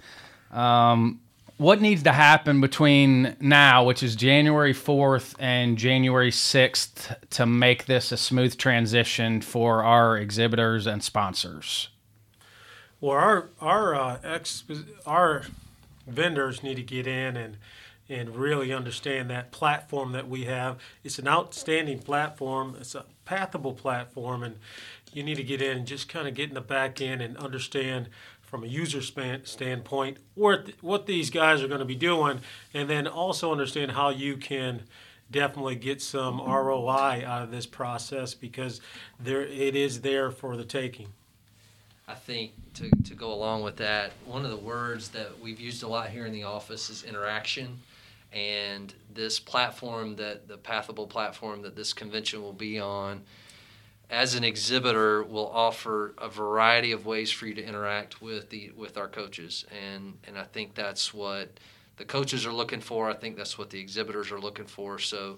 um, 0.52 1.20
what 1.58 1.82
needs 1.82 2.04
to 2.04 2.12
happen 2.12 2.60
between 2.60 3.36
now, 3.40 3.86
which 3.86 4.04
is 4.04 4.16
January 4.16 4.74
4th 4.74 5.36
and 5.40 5.78
January 5.78 6.32
6th, 6.32 7.16
to 7.32 7.46
make 7.46 7.86
this 7.86 8.12
a 8.12 8.18
smooth 8.18 8.58
transition 8.58 9.42
for 9.42 9.84
our 9.84 10.18
exhibitors 10.18 10.86
and 10.86 11.04
sponsors? 11.04 11.90
Well, 13.02 13.18
our 13.18 13.50
our 13.62 13.96
uh, 13.96 14.18
ex 14.24 14.64
our 15.06 15.44
vendors 16.08 16.64
need 16.64 16.76
to 16.76 16.84
get 16.84 17.08
in 17.08 17.38
and 17.38 17.58
and 18.10 18.36
really 18.36 18.72
understand 18.72 19.30
that 19.30 19.52
platform 19.52 20.12
that 20.12 20.28
we 20.28 20.46
have. 20.46 20.78
It's 21.04 21.20
an 21.20 21.28
outstanding 21.28 22.00
platform. 22.00 22.76
It's 22.80 22.96
a 22.96 23.06
pathable 23.26 23.76
platform, 23.76 24.44
and 24.44 24.58
you 25.14 25.24
need 25.24 25.38
to 25.38 25.44
get 25.44 25.62
in 25.62 25.78
and 25.78 25.88
just 25.88 26.08
kind 26.08 26.28
of 26.28 26.34
get 26.34 26.50
in 26.50 26.56
the 26.56 26.62
back 26.62 27.02
end 27.02 27.22
and 27.22 27.36
understand 27.38 28.10
from 28.42 28.64
a 28.64 28.68
user 28.68 29.02
span, 29.02 29.44
standpoint 29.46 30.18
what 30.36 30.72
what 30.82 31.08
these 31.08 31.30
guys 31.30 31.62
are 31.62 31.68
going 31.68 31.80
to 31.80 31.86
be 31.86 31.96
doing, 31.96 32.40
and 32.74 32.90
then 32.90 33.08
also 33.08 33.52
understand 33.52 33.92
how 33.92 34.10
you 34.10 34.38
can 34.38 34.84
definitely 35.32 35.76
get 35.76 36.02
some 36.02 36.40
ROI 36.40 37.24
out 37.26 37.42
of 37.42 37.52
this 37.52 37.66
process 37.66 38.34
because 38.34 38.80
there 39.20 39.42
it 39.42 39.76
is 39.76 40.02
there 40.02 40.30
for 40.30 40.56
the 40.56 40.64
taking. 40.64 41.08
I 42.08 42.14
think 42.14 42.52
to, 42.76 42.90
to 42.90 43.16
go 43.16 43.34
along 43.34 43.64
with 43.64 43.78
that, 43.78 44.12
one 44.26 44.46
of 44.46 44.52
the 44.52 44.58
words 44.58 45.10
that 45.10 45.40
we've 45.40 45.60
used 45.60 45.82
a 45.82 45.88
lot 45.88 46.10
here 46.10 46.28
in 46.28 46.32
the 46.32 46.44
office 46.44 46.90
is 46.92 47.04
interaction. 47.04 47.80
And 48.36 48.94
this 49.14 49.40
platform 49.40 50.18
that 50.18 50.50
the 50.50 50.58
Pathable 50.58 51.10
platform 51.10 51.62
that 51.62 51.78
this 51.78 51.94
convention 51.94 52.42
will 52.42 52.54
be 52.54 52.78
on, 52.80 53.22
as 54.10 54.36
an 54.36 54.44
exhibitor, 54.44 55.24
will 55.24 55.48
offer 55.48 56.14
a 56.18 56.28
variety 56.28 56.92
of 56.92 57.06
ways 57.06 57.32
for 57.32 57.48
you 57.48 57.54
to 57.54 57.64
interact 57.66 58.22
with 58.22 58.50
the 58.50 58.72
with 58.76 58.98
our 58.98 59.08
coaches. 59.08 59.66
And 59.72 60.18
and 60.28 60.38
I 60.38 60.44
think 60.44 60.76
that's 60.76 61.14
what 61.14 61.62
the 61.96 62.04
coaches 62.04 62.46
are 62.46 62.52
looking 62.52 62.82
for. 62.82 63.10
I 63.10 63.14
think 63.14 63.38
that's 63.38 63.58
what 63.58 63.70
the 63.70 63.80
exhibitors 63.80 64.32
are 64.32 64.40
looking 64.40 64.66
for. 64.66 65.00
So 65.00 65.38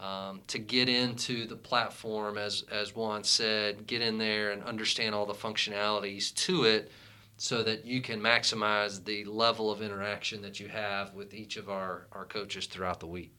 um, 0.00 0.40
to 0.46 0.58
get 0.58 0.88
into 0.88 1.46
the 1.46 1.56
platform, 1.56 2.38
as 2.38 2.64
as 2.70 2.96
Juan 2.96 3.22
said, 3.22 3.86
get 3.86 4.00
in 4.00 4.16
there 4.16 4.52
and 4.52 4.62
understand 4.62 5.14
all 5.14 5.26
the 5.26 5.34
functionalities 5.34 6.34
to 6.46 6.64
it, 6.64 6.90
so 7.40 7.62
that 7.62 7.86
you 7.86 8.02
can 8.02 8.20
maximize 8.20 9.02
the 9.06 9.24
level 9.24 9.70
of 9.70 9.80
interaction 9.80 10.42
that 10.42 10.60
you 10.60 10.68
have 10.68 11.14
with 11.14 11.32
each 11.32 11.56
of 11.56 11.70
our 11.70 12.06
our 12.12 12.26
coaches 12.26 12.66
throughout 12.66 13.00
the 13.00 13.06
week. 13.06 13.32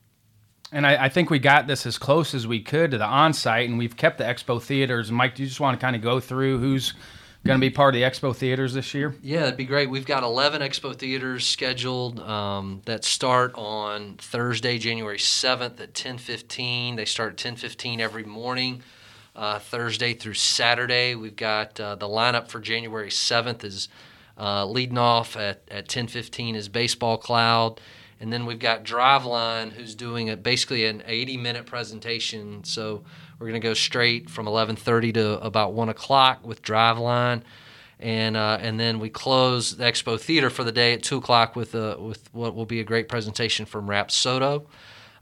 And 0.71 0.87
I, 0.87 1.05
I 1.05 1.09
think 1.09 1.29
we 1.29 1.37
got 1.37 1.67
this 1.67 1.85
as 1.85 1.99
close 1.99 2.33
as 2.33 2.47
we 2.47 2.61
could 2.61 2.89
to 2.91 2.97
the 2.97 3.05
on 3.05 3.31
site, 3.33 3.69
and 3.69 3.77
we've 3.77 3.95
kept 3.95 4.17
the 4.17 4.23
expo 4.23 4.59
theaters. 4.59 5.11
Mike, 5.11 5.35
do 5.35 5.43
you 5.43 5.47
just 5.47 5.59
want 5.59 5.79
to 5.79 5.85
kind 5.85 5.95
of 5.95 6.01
go 6.01 6.19
through 6.19 6.57
who's 6.57 6.95
going 7.45 7.59
to 7.59 7.61
be 7.61 7.69
part 7.69 7.93
of 7.93 7.99
the 7.99 8.07
expo 8.07 8.35
theaters 8.35 8.73
this 8.73 8.91
year? 8.95 9.13
Yeah, 9.21 9.41
that'd 9.41 9.55
be 9.55 9.65
great. 9.65 9.91
We've 9.91 10.05
got 10.05 10.23
11 10.23 10.63
expo 10.63 10.95
theaters 10.95 11.45
scheduled 11.45 12.19
um, 12.21 12.81
that 12.85 13.03
start 13.03 13.53
on 13.53 14.15
Thursday, 14.17 14.79
January 14.79 15.19
7th 15.19 15.79
at 15.79 15.93
10:15. 15.93 16.95
They 16.95 17.05
start 17.05 17.33
at 17.33 17.37
10:15 17.37 17.99
every 17.99 18.23
morning, 18.23 18.81
uh, 19.41 19.57
Thursday 19.57 20.13
through 20.13 20.35
Saturday. 20.35 21.15
We've 21.15 21.35
got 21.35 21.79
uh, 21.79 21.95
the 21.95 22.07
lineup 22.07 22.47
for 22.47 22.59
January 22.59 23.09
7th 23.09 23.63
is 23.63 23.89
uh, 24.39 24.67
leading 24.67 24.99
off 24.99 25.35
at, 25.35 25.63
at 25.71 25.87
10:15 25.87 26.55
is 26.55 26.69
Baseball 26.69 27.17
Cloud. 27.17 27.81
And 28.19 28.31
then 28.31 28.45
we've 28.45 28.59
got 28.59 28.85
Driveline, 28.85 29.71
who's 29.71 29.95
doing 29.95 30.29
a, 30.29 30.37
basically 30.37 30.85
an 30.85 31.01
80-minute 31.07 31.65
presentation. 31.65 32.63
So 32.63 33.03
we're 33.39 33.47
going 33.47 33.59
to 33.59 33.67
go 33.67 33.73
straight 33.73 34.29
from 34.29 34.45
11:30 34.45 35.15
to 35.15 35.41
about 35.41 35.73
one 35.73 35.89
o'clock 35.89 36.45
with 36.45 36.61
Driveline, 36.61 37.41
and 37.99 38.37
uh, 38.37 38.59
and 38.61 38.79
then 38.79 38.99
we 38.99 39.09
close 39.09 39.75
the 39.75 39.85
Expo 39.85 40.21
Theater 40.21 40.51
for 40.51 40.63
the 40.63 40.71
day 40.71 40.93
at 40.93 41.01
two 41.01 41.17
o'clock 41.17 41.55
with 41.55 41.73
uh, 41.73 41.97
with 41.99 42.29
what 42.31 42.53
will 42.53 42.67
be 42.67 42.79
a 42.79 42.83
great 42.83 43.09
presentation 43.09 43.65
from 43.65 43.87
Rapsodo. 43.87 44.67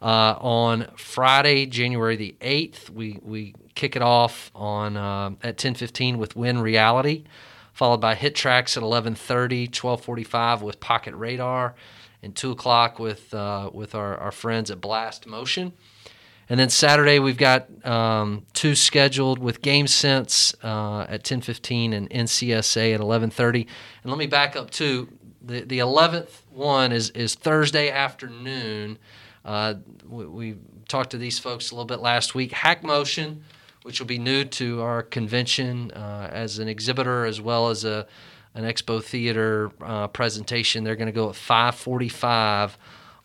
Uh, 0.01 0.35
on 0.39 0.87
Friday, 0.95 1.65
January 1.65 2.17
the 2.17 2.35
eighth, 2.41 2.89
we 2.89 3.19
we 3.21 3.53
kick 3.79 3.95
it 3.95 4.01
off 4.01 4.51
on 4.53 4.97
uh, 4.97 5.31
at 5.41 5.57
10:15 5.57 6.17
with 6.17 6.35
Win 6.35 6.59
Reality, 6.59 7.23
followed 7.71 8.01
by 8.01 8.13
HitTrax 8.13 8.75
at 8.75 8.83
11:30, 8.83 9.69
12:45 9.69 10.61
with 10.61 10.81
Pocket 10.81 11.15
Radar, 11.15 11.75
and 12.21 12.35
two 12.35 12.51
o'clock 12.51 12.99
with 12.99 13.33
uh, 13.33 13.69
with 13.73 13.95
our, 13.95 14.17
our 14.17 14.33
friends 14.33 14.69
at 14.69 14.81
Blast 14.81 15.25
Motion. 15.25 15.71
And 16.49 16.59
then 16.59 16.69
Saturday 16.69 17.19
we've 17.19 17.37
got 17.37 17.67
um, 17.85 18.45
two 18.53 18.75
scheduled 18.75 19.39
with 19.39 19.61
Game 19.61 19.87
Sense 19.87 20.53
uh, 20.61 21.05
at 21.07 21.23
10:15 21.23 21.93
and 21.93 22.09
NCSA 22.09 22.95
at 22.95 22.99
11:30. 22.99 23.65
And 24.03 24.11
let 24.11 24.19
me 24.19 24.27
back 24.27 24.57
up 24.57 24.71
too. 24.71 25.07
The 25.41 25.61
the 25.61 25.79
11th 25.79 26.41
one 26.51 26.91
is 26.91 27.11
is 27.11 27.33
Thursday 27.33 27.89
afternoon. 27.89 28.99
Uh, 29.45 29.75
we, 30.05 30.25
we 30.25 30.55
talked 30.89 31.11
to 31.11 31.17
these 31.17 31.39
folks 31.39 31.71
a 31.71 31.75
little 31.75 31.85
bit 31.85 32.01
last 32.01 32.35
week. 32.35 32.51
Hack 32.51 32.83
Motion, 32.83 33.43
which 33.83 33.99
will 33.99 34.07
be 34.07 34.17
new 34.17 34.43
to 34.43 34.81
our 34.81 35.01
convention 35.01 35.91
uh, 35.91 36.29
as 36.31 36.59
an 36.59 36.67
exhibitor 36.67 37.25
as 37.25 37.39
well 37.41 37.69
as 37.69 37.85
a 37.85 38.07
an 38.55 38.63
expo 38.63 39.01
theater 39.01 39.71
uh, 39.81 40.07
presentation. 40.07 40.83
They're 40.83 40.95
going 40.95 41.07
to 41.07 41.11
go 41.11 41.29
at 41.29 41.35
5:45 41.35 42.71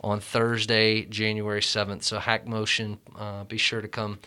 on 0.02 0.20
Thursday, 0.20 1.06
January 1.06 1.62
7th. 1.62 2.02
So 2.02 2.18
Hack 2.18 2.46
Motion, 2.46 2.98
uh, 3.18 3.44
be 3.44 3.56
sure 3.56 3.80
to 3.80 3.88
come 3.88 4.18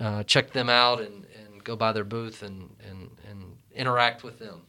uh, 0.00 0.22
check 0.22 0.52
them 0.52 0.68
out 0.70 1.00
and, 1.00 1.26
and 1.36 1.64
go 1.64 1.74
by 1.74 1.92
their 1.92 2.04
booth 2.04 2.42
and, 2.42 2.70
and, 2.88 3.10
and 3.28 3.56
interact 3.74 4.22
with 4.22 4.38
them. 4.38 4.62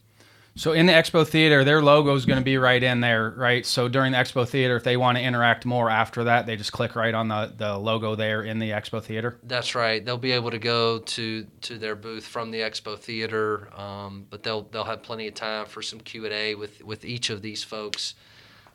So 0.60 0.72
in 0.72 0.84
the 0.84 0.92
Expo 0.92 1.26
Theater, 1.26 1.64
their 1.64 1.80
logo 1.80 2.14
is 2.14 2.26
going 2.26 2.38
to 2.38 2.44
be 2.44 2.58
right 2.58 2.82
in 2.82 3.00
there, 3.00 3.30
right? 3.30 3.64
So 3.64 3.88
during 3.88 4.12
the 4.12 4.18
Expo 4.18 4.46
Theater, 4.46 4.76
if 4.76 4.84
they 4.84 4.98
want 4.98 5.16
to 5.16 5.24
interact 5.24 5.64
more 5.64 5.88
after 5.88 6.24
that, 6.24 6.44
they 6.44 6.54
just 6.54 6.70
click 6.70 6.94
right 6.94 7.14
on 7.14 7.28
the, 7.28 7.54
the 7.56 7.78
logo 7.78 8.14
there 8.14 8.42
in 8.42 8.58
the 8.58 8.68
Expo 8.68 9.02
Theater. 9.02 9.38
That's 9.44 9.74
right. 9.74 10.04
They'll 10.04 10.18
be 10.18 10.32
able 10.32 10.50
to 10.50 10.58
go 10.58 10.98
to, 10.98 11.46
to 11.62 11.78
their 11.78 11.96
booth 11.96 12.26
from 12.26 12.50
the 12.50 12.58
Expo 12.58 12.98
Theater, 12.98 13.70
um, 13.74 14.26
but 14.28 14.42
they'll 14.42 14.60
they'll 14.64 14.84
have 14.84 15.02
plenty 15.02 15.28
of 15.28 15.32
time 15.32 15.64
for 15.64 15.80
some 15.80 15.98
Q 15.98 16.26
and 16.26 16.34
A 16.34 16.54
with 16.56 16.84
with 16.84 17.06
each 17.06 17.30
of 17.30 17.40
these 17.40 17.64
folks 17.64 18.14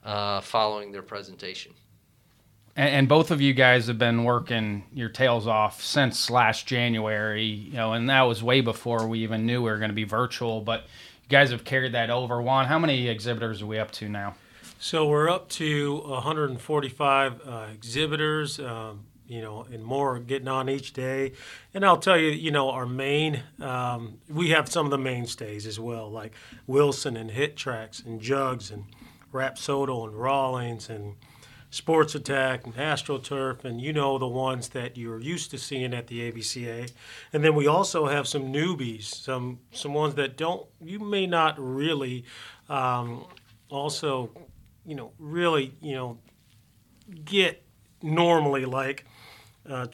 uh, 0.03 0.41
following 0.41 0.91
their 0.91 1.03
presentation. 1.03 1.71
And, 2.75 2.89
and 2.89 3.07
both 3.07 3.29
of 3.29 3.41
you 3.41 3.53
guys 3.53 3.85
have 3.85 3.99
been 3.99 4.23
working 4.23 4.85
your 4.91 5.09
tails 5.09 5.45
off 5.45 5.83
since 5.83 6.31
last 6.31 6.65
January, 6.65 7.45
you 7.45 7.73
know, 7.73 7.93
and 7.93 8.09
that 8.09 8.23
was 8.23 8.41
way 8.41 8.61
before 8.61 9.05
we 9.05 9.19
even 9.19 9.45
knew 9.45 9.61
we 9.61 9.69
were 9.69 9.77
going 9.77 9.91
to 9.91 9.95
be 9.95 10.03
virtual. 10.03 10.61
But 10.61 10.85
you 11.25 11.29
guys 11.29 11.49
have 11.49 11.63
carried 11.63 11.93
that 11.93 12.11
over. 12.11 12.39
Juan, 12.39 12.65
how 12.67 12.77
many 12.77 13.07
exhibitors 13.07 13.63
are 13.63 13.65
we 13.65 13.79
up 13.79 13.89
to 13.93 14.07
now? 14.07 14.35
So 14.77 15.07
we're 15.07 15.27
up 15.27 15.49
to 15.49 16.01
145 16.01 17.41
uh, 17.47 17.65
exhibitors, 17.73 18.59
um, 18.59 19.05
you 19.27 19.41
know, 19.41 19.65
and 19.71 19.83
more 19.83 20.19
getting 20.19 20.47
on 20.47 20.69
each 20.69 20.93
day. 20.93 21.31
And 21.73 21.83
I'll 21.83 21.97
tell 21.97 22.17
you, 22.17 22.29
you 22.29 22.51
know, 22.51 22.69
our 22.69 22.85
main, 22.85 23.41
um, 23.59 24.19
we 24.29 24.49
have 24.51 24.69
some 24.69 24.85
of 24.85 24.91
the 24.91 24.99
mainstays 24.99 25.65
as 25.65 25.79
well, 25.79 26.11
like 26.11 26.33
Wilson 26.67 27.17
and 27.17 27.31
HitTrax 27.31 28.05
and 28.05 28.21
Jugs 28.21 28.69
and 28.69 28.85
Rapsodo 29.33 30.07
and 30.07 30.13
Rawlings 30.15 30.89
and 30.89 31.15
Sports 31.75 32.15
Attack 32.15 32.65
and 32.65 32.73
AstroTurf, 32.75 33.65
and 33.65 33.81
you 33.81 33.91
know 33.91 34.17
the 34.17 34.25
ones 34.29 34.69
that 34.69 34.95
you're 34.95 35.19
used 35.19 35.51
to 35.51 35.57
seeing 35.57 35.93
at 35.93 36.07
the 36.07 36.31
ABCA. 36.31 36.89
And 37.33 37.43
then 37.43 37.53
we 37.53 37.67
also 37.67 38.07
have 38.07 38.29
some 38.29 38.43
newbies, 38.43 39.03
some 39.03 39.59
some 39.73 39.93
ones 39.93 40.15
that 40.15 40.37
don't 40.37 40.65
you 40.81 40.99
may 40.99 41.27
not 41.27 41.59
really 41.59 42.23
um, 42.69 43.25
also, 43.69 44.29
you 44.85 44.95
know, 44.95 45.11
really 45.19 45.73
you 45.81 45.95
know 45.95 46.17
get 47.25 47.61
normally 48.01 48.63
like 48.63 49.05
uh, 49.69 49.87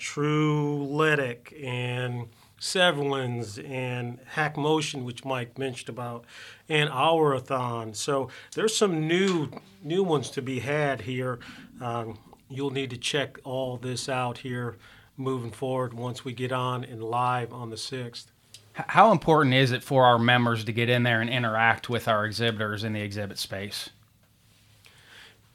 and 1.63 2.27
Severlins 2.61 3.57
and 3.67 4.19
Hack 4.27 4.55
Motion, 4.55 5.03
which 5.03 5.25
Mike 5.25 5.57
mentioned 5.57 5.89
about, 5.89 6.25
and 6.71 6.89
Hourathon. 6.89 7.93
So 7.93 8.29
there's 8.55 8.75
some 8.75 9.05
new 9.05 9.49
new 9.83 10.03
ones 10.03 10.29
to 10.31 10.41
be 10.41 10.59
had 10.59 11.01
here. 11.01 11.39
Um, 11.81 12.17
you'll 12.49 12.71
need 12.71 12.89
to 12.91 12.97
check 12.97 13.39
all 13.43 13.75
this 13.75 14.07
out 14.07 14.37
here 14.39 14.77
moving 15.17 15.51
forward 15.51 15.93
once 15.93 16.23
we 16.23 16.31
get 16.31 16.51
on 16.51 16.85
and 16.85 17.03
live 17.03 17.51
on 17.51 17.69
the 17.69 17.77
sixth. 17.77 18.31
How 18.73 19.11
important 19.11 19.53
is 19.53 19.73
it 19.73 19.83
for 19.83 20.05
our 20.05 20.17
members 20.17 20.63
to 20.63 20.71
get 20.71 20.89
in 20.89 21.03
there 21.03 21.19
and 21.19 21.29
interact 21.29 21.89
with 21.89 22.07
our 22.07 22.25
exhibitors 22.25 22.85
in 22.85 22.93
the 22.93 23.01
exhibit 23.01 23.37
space? 23.37 23.89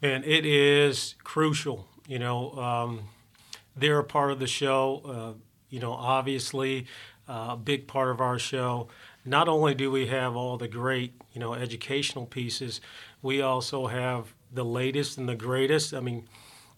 And 0.02 0.22
it 0.24 0.44
is 0.44 1.14
crucial. 1.24 1.86
You 2.06 2.18
know, 2.18 2.52
um, 2.58 3.08
they're 3.74 3.98
a 3.98 4.04
part 4.04 4.32
of 4.32 4.38
the 4.38 4.46
show. 4.46 5.00
Uh, 5.04 5.40
you 5.70 5.80
know, 5.80 5.92
obviously, 5.92 6.86
uh, 7.26 7.48
a 7.52 7.56
big 7.56 7.86
part 7.86 8.10
of 8.10 8.20
our 8.20 8.38
show. 8.38 8.88
Not 9.26 9.48
only 9.48 9.74
do 9.74 9.90
we 9.90 10.06
have 10.06 10.36
all 10.36 10.56
the 10.56 10.68
great, 10.68 11.14
you 11.32 11.40
know, 11.40 11.54
educational 11.54 12.26
pieces, 12.26 12.80
we 13.20 13.42
also 13.42 13.88
have 13.88 14.32
the 14.52 14.64
latest 14.64 15.18
and 15.18 15.28
the 15.28 15.34
greatest. 15.34 15.92
I 15.92 16.00
mean, 16.00 16.28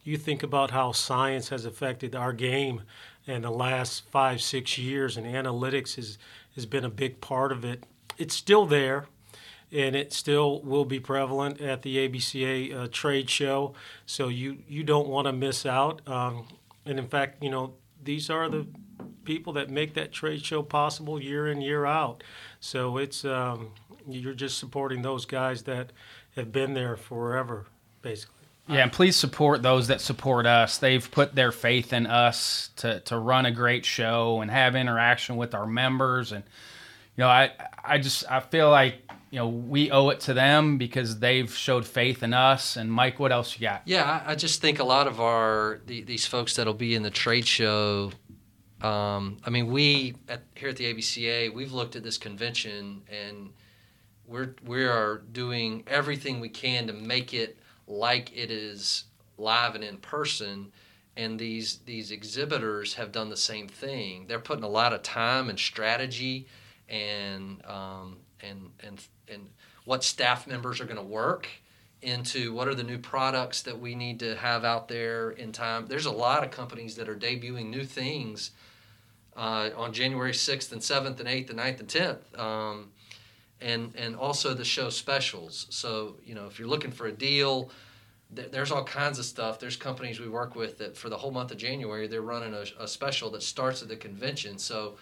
you 0.02 0.16
think 0.16 0.42
about 0.42 0.70
how 0.70 0.92
science 0.92 1.50
has 1.50 1.64
affected 1.64 2.14
our 2.14 2.32
game 2.32 2.82
in 3.26 3.42
the 3.42 3.50
last 3.50 4.08
five, 4.10 4.40
six 4.40 4.78
years, 4.78 5.16
and 5.16 5.26
analytics 5.26 5.96
has, 5.96 6.18
has 6.54 6.64
been 6.64 6.84
a 6.84 6.90
big 6.90 7.20
part 7.20 7.52
of 7.52 7.64
it. 7.64 7.84
It's 8.16 8.34
still 8.34 8.64
there 8.66 9.06
and 9.70 9.94
it 9.94 10.12
still 10.12 10.62
will 10.62 10.84
be 10.84 10.98
prevalent 10.98 11.60
at 11.60 11.82
the 11.82 12.08
ABCA 12.08 12.74
uh, 12.74 12.88
trade 12.90 13.28
show. 13.28 13.74
So 14.06 14.28
you 14.28 14.58
you 14.66 14.82
don't 14.82 15.08
want 15.08 15.26
to 15.26 15.32
miss 15.32 15.66
out. 15.66 16.00
Um, 16.08 16.46
and 16.86 16.98
in 16.98 17.06
fact, 17.06 17.42
you 17.42 17.50
know 17.50 17.74
these 18.02 18.30
are 18.30 18.48
the 18.48 18.66
people 19.28 19.52
that 19.52 19.68
make 19.68 19.92
that 19.92 20.10
trade 20.10 20.42
show 20.42 20.62
possible 20.62 21.22
year 21.22 21.46
in 21.46 21.60
year 21.60 21.84
out. 21.84 22.24
So 22.60 22.96
it's 22.96 23.26
um, 23.26 23.72
you're 24.08 24.32
just 24.32 24.56
supporting 24.56 25.02
those 25.02 25.26
guys 25.26 25.64
that 25.64 25.92
have 26.34 26.50
been 26.50 26.72
there 26.72 26.96
forever, 26.96 27.66
basically. 28.00 28.46
Yeah, 28.70 28.84
and 28.84 28.90
please 28.90 29.16
support 29.16 29.62
those 29.62 29.88
that 29.88 30.00
support 30.00 30.46
us. 30.46 30.78
They've 30.78 31.10
put 31.10 31.34
their 31.34 31.52
faith 31.52 31.92
in 31.92 32.06
us 32.06 32.70
to, 32.76 33.00
to 33.00 33.18
run 33.18 33.44
a 33.44 33.50
great 33.50 33.84
show 33.84 34.40
and 34.40 34.50
have 34.50 34.74
interaction 34.74 35.36
with 35.36 35.54
our 35.54 35.66
members. 35.66 36.32
And, 36.32 36.42
you 37.14 37.22
know, 37.22 37.28
I, 37.28 37.50
I 37.84 37.98
just, 37.98 38.30
I 38.30 38.40
feel 38.40 38.70
like, 38.70 38.94
you 39.30 39.38
know, 39.38 39.48
we 39.48 39.90
owe 39.90 40.08
it 40.08 40.20
to 40.20 40.32
them 40.32 40.78
because 40.78 41.18
they've 41.18 41.54
showed 41.54 41.86
faith 41.86 42.22
in 42.22 42.32
us. 42.32 42.76
And 42.76 42.90
Mike, 42.90 43.18
what 43.18 43.30
else 43.30 43.58
you 43.58 43.66
got? 43.66 43.82
Yeah, 43.84 44.22
I, 44.26 44.32
I 44.32 44.34
just 44.36 44.62
think 44.62 44.78
a 44.78 44.84
lot 44.84 45.06
of 45.06 45.20
our 45.20 45.80
the, 45.86 46.02
these 46.02 46.24
folks 46.24 46.56
that'll 46.56 46.72
be 46.72 46.94
in 46.94 47.02
the 47.02 47.10
trade 47.10 47.46
show. 47.46 48.12
Um, 48.82 49.38
I 49.44 49.50
mean, 49.50 49.70
we 49.72 50.14
at, 50.28 50.42
here 50.54 50.68
at 50.68 50.76
the 50.76 50.92
ABCA, 50.92 51.52
we've 51.52 51.72
looked 51.72 51.96
at 51.96 52.02
this 52.02 52.18
convention 52.18 53.02
and 53.10 53.50
we're 54.26 54.54
we 54.64 54.84
are 54.84 55.22
doing 55.32 55.82
everything 55.86 56.38
we 56.38 56.48
can 56.48 56.86
to 56.86 56.92
make 56.92 57.34
it 57.34 57.58
like 57.86 58.36
it 58.36 58.50
is 58.50 59.04
live 59.36 59.74
and 59.74 59.82
in 59.82 59.96
person. 59.96 60.70
And 61.16 61.38
these 61.38 61.78
these 61.78 62.12
exhibitors 62.12 62.94
have 62.94 63.10
done 63.10 63.30
the 63.30 63.36
same 63.36 63.66
thing. 63.66 64.26
They're 64.28 64.38
putting 64.38 64.64
a 64.64 64.68
lot 64.68 64.92
of 64.92 65.02
time 65.02 65.48
and 65.48 65.58
strategy, 65.58 66.46
and 66.88 67.64
um, 67.66 68.18
and 68.40 68.70
and 68.84 69.04
and 69.26 69.48
what 69.84 70.04
staff 70.04 70.46
members 70.46 70.80
are 70.80 70.84
going 70.84 70.96
to 70.98 71.02
work 71.02 71.48
into 72.02 72.52
what 72.52 72.68
are 72.68 72.74
the 72.74 72.84
new 72.84 72.98
products 72.98 73.62
that 73.62 73.80
we 73.80 73.96
need 73.96 74.20
to 74.20 74.36
have 74.36 74.64
out 74.64 74.86
there 74.86 75.30
in 75.30 75.50
time. 75.50 75.86
There's 75.86 76.06
a 76.06 76.12
lot 76.12 76.44
of 76.44 76.52
companies 76.52 76.94
that 76.94 77.08
are 77.08 77.16
debuting 77.16 77.70
new 77.70 77.84
things 77.84 78.52
uh, 79.38 79.70
on 79.76 79.92
January 79.92 80.32
6th 80.32 80.72
and 80.72 80.80
7th 80.80 81.20
and 81.20 81.28
8th 81.28 81.50
and 81.50 81.58
9th 81.60 81.80
and 81.80 81.88
10th. 81.88 82.38
Um, 82.38 82.90
and, 83.60 83.94
and 83.96 84.16
also 84.16 84.52
the 84.52 84.64
show 84.64 84.90
specials. 84.90 85.66
So, 85.70 86.16
you 86.24 86.34
know, 86.34 86.46
if 86.46 86.58
you're 86.58 86.68
looking 86.68 86.90
for 86.90 87.06
a 87.06 87.12
deal, 87.12 87.70
th- 88.34 88.50
there's 88.50 88.72
all 88.72 88.84
kinds 88.84 89.18
of 89.18 89.24
stuff. 89.24 89.60
There's 89.60 89.76
companies 89.76 90.20
we 90.20 90.28
work 90.28 90.54
with 90.54 90.78
that 90.78 90.96
for 90.96 91.08
the 91.08 91.16
whole 91.16 91.30
month 91.30 91.52
of 91.52 91.56
January, 91.56 92.08
they're 92.08 92.20
running 92.20 92.52
a, 92.52 92.64
a 92.82 92.88
special 92.88 93.30
that 93.30 93.42
starts 93.42 93.80
at 93.80 93.88
the 93.88 93.96
convention. 93.96 94.58
So 94.58 94.96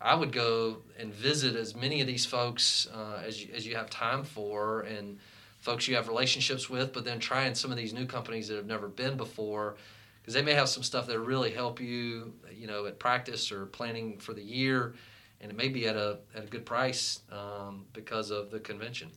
I 0.00 0.14
would 0.14 0.32
go 0.32 0.78
and 0.98 1.12
visit 1.12 1.54
as 1.54 1.74
many 1.74 2.00
of 2.00 2.06
these 2.06 2.24
folks 2.24 2.88
uh, 2.94 3.22
as, 3.24 3.42
you, 3.42 3.52
as 3.54 3.66
you 3.66 3.76
have 3.76 3.90
time 3.90 4.24
for 4.24 4.82
and 4.82 5.18
folks 5.60 5.88
you 5.88 5.96
have 5.96 6.08
relationships 6.08 6.70
with, 6.70 6.92
but 6.92 7.04
then 7.04 7.18
trying 7.18 7.54
some 7.54 7.70
of 7.70 7.76
these 7.76 7.92
new 7.92 8.06
companies 8.06 8.48
that 8.48 8.56
have 8.56 8.66
never 8.66 8.88
been 8.88 9.16
before 9.16 9.76
because 10.26 10.34
they 10.34 10.42
may 10.42 10.54
have 10.54 10.68
some 10.68 10.82
stuff 10.82 11.06
that 11.06 11.20
really 11.20 11.52
help 11.52 11.80
you, 11.80 12.34
you 12.52 12.66
know, 12.66 12.86
at 12.86 12.98
practice 12.98 13.52
or 13.52 13.64
planning 13.66 14.18
for 14.18 14.34
the 14.34 14.42
year, 14.42 14.94
and 15.40 15.52
it 15.52 15.56
may 15.56 15.68
be 15.68 15.86
at 15.86 15.94
a 15.94 16.18
at 16.34 16.42
a 16.42 16.46
good 16.48 16.66
price 16.66 17.20
um, 17.30 17.84
because 17.92 18.32
of 18.32 18.50
the 18.50 18.58
convention. 18.58 19.08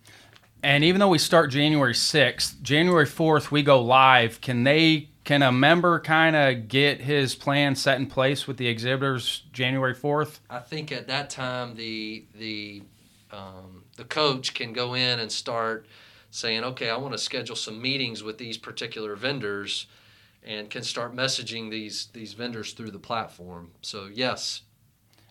And 0.62 0.84
even 0.84 1.00
though 1.00 1.08
we 1.08 1.18
start 1.18 1.50
January 1.50 1.94
6th, 1.94 2.62
January 2.62 3.08
4th, 3.08 3.50
we 3.50 3.64
go 3.64 3.82
live. 3.82 4.40
Can 4.42 4.66
they, 4.66 5.08
can 5.24 5.42
a 5.42 5.54
member 5.54 6.02
kind 6.02 6.36
of 6.36 6.68
get 6.68 7.00
his 7.00 7.34
plan 7.34 7.76
set 7.76 7.98
in 7.98 8.08
place 8.08 8.46
with 8.46 8.58
the 8.58 8.68
exhibitors 8.68 9.44
January 9.52 9.96
4th? 9.96 10.40
I 10.48 10.60
think 10.60 10.92
at 10.92 11.08
that 11.08 11.32
time 11.32 11.76
the 11.76 12.26
the 12.38 12.84
um, 13.32 13.84
the 13.96 14.04
coach 14.04 14.54
can 14.54 14.74
go 14.74 14.94
in 14.94 15.20
and 15.20 15.32
start 15.32 15.88
saying, 16.30 16.64
okay, 16.64 16.92
I 16.92 16.98
want 16.98 17.14
to 17.14 17.18
schedule 17.18 17.56
some 17.56 17.82
meetings 17.82 18.22
with 18.22 18.38
these 18.38 18.58
particular 18.58 19.16
vendors, 19.16 19.88
and 20.44 20.70
can 20.70 20.84
start 20.84 21.16
messaging 21.16 21.70
these 21.70 22.08
these 22.14 22.34
vendors 22.34 22.74
through 22.74 22.92
the 22.92 23.00
platform. 23.00 23.72
So 23.82 24.10
yes, 24.14 24.62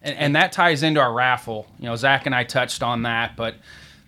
And, 0.03 0.17
and 0.17 0.37
that 0.37 0.53
ties 0.53 0.83
into 0.83 1.01
our 1.01 1.13
raffle. 1.13 1.67
You 1.79 1.87
know, 1.87 1.97
Zach 1.97 2.27
and 2.27 2.35
I 2.35 2.45
touched 2.45 2.83
on 2.83 3.03
that, 3.03 3.37
but 3.37 3.57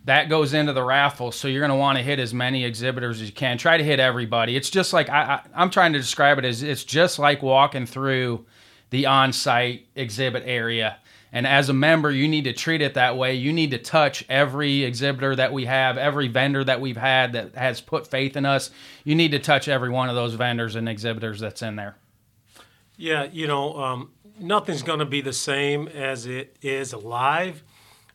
that 0.05 0.29
goes 0.29 0.55
into 0.55 0.73
the 0.73 0.83
raffle. 0.83 1.33
So 1.33 1.49
you're 1.49 1.61
going 1.61 1.71
to 1.71 1.77
want 1.77 1.99
to 1.99 2.05
hit 2.05 2.19
as 2.19 2.33
many 2.33 2.65
exhibitors 2.65 3.21
as 3.21 3.29
you 3.29 3.35
can. 3.35 3.59
Try 3.59 3.77
to 3.77 3.85
hit 3.85 4.01
everybody. 4.01 4.57
It's 4.57 4.71
just 4.71 4.93
like 4.93 5.09
I, 5.11 5.23
I, 5.23 5.41
I'm 5.55 5.71
trying 5.71 5.93
to 5.93 5.99
describe 5.99 6.39
it 6.39 6.45
as 6.45 6.63
it's 6.63 6.85
just 6.85 7.19
like 7.19 7.43
walking 7.43 7.87
through 7.87 8.47
the 8.91 9.07
on-site 9.07 9.87
exhibit 9.95 10.43
area. 10.47 10.99
And 11.33 11.47
as 11.47 11.69
a 11.69 11.73
member, 11.73 12.11
you 12.11 12.27
need 12.27 12.45
to 12.45 12.53
treat 12.53 12.83
it 12.83 12.95
that 12.95 13.17
way. 13.17 13.35
You 13.35 13.53
need 13.53 13.71
to 13.71 13.79
touch 13.79 14.25
every 14.29 14.83
exhibitor 14.83 15.37
that 15.37 15.53
we 15.53 15.67
have, 15.67 15.97
every 15.97 16.27
vendor 16.29 16.65
that 16.65 16.81
we've 16.81 16.97
had 16.97 17.33
that 17.35 17.55
has 17.55 17.81
put 17.81 18.07
faith 18.07 18.37
in 18.37 18.45
us. 18.45 18.71
You 19.05 19.15
need 19.15 19.31
to 19.31 19.39
touch 19.39 19.69
every 19.69 19.91
one 19.91 20.09
of 20.09 20.17
those 20.17 20.35
vendors 20.35 20.75
and 20.75 20.89
exhibitors 20.89 21.39
that's 21.39 21.63
in 21.63 21.77
there. 21.77 21.97
Yeah, 22.97 23.29
you 23.31 23.47
know, 23.47 23.81
um, 23.81 24.11
nothing's 24.39 24.83
going 24.83 24.99
to 24.99 25.07
be 25.07 25.21
the 25.21 25.33
same 25.33 25.89
as 25.89 26.27
it 26.27 26.57
is 26.61 26.93
live, 26.93 27.63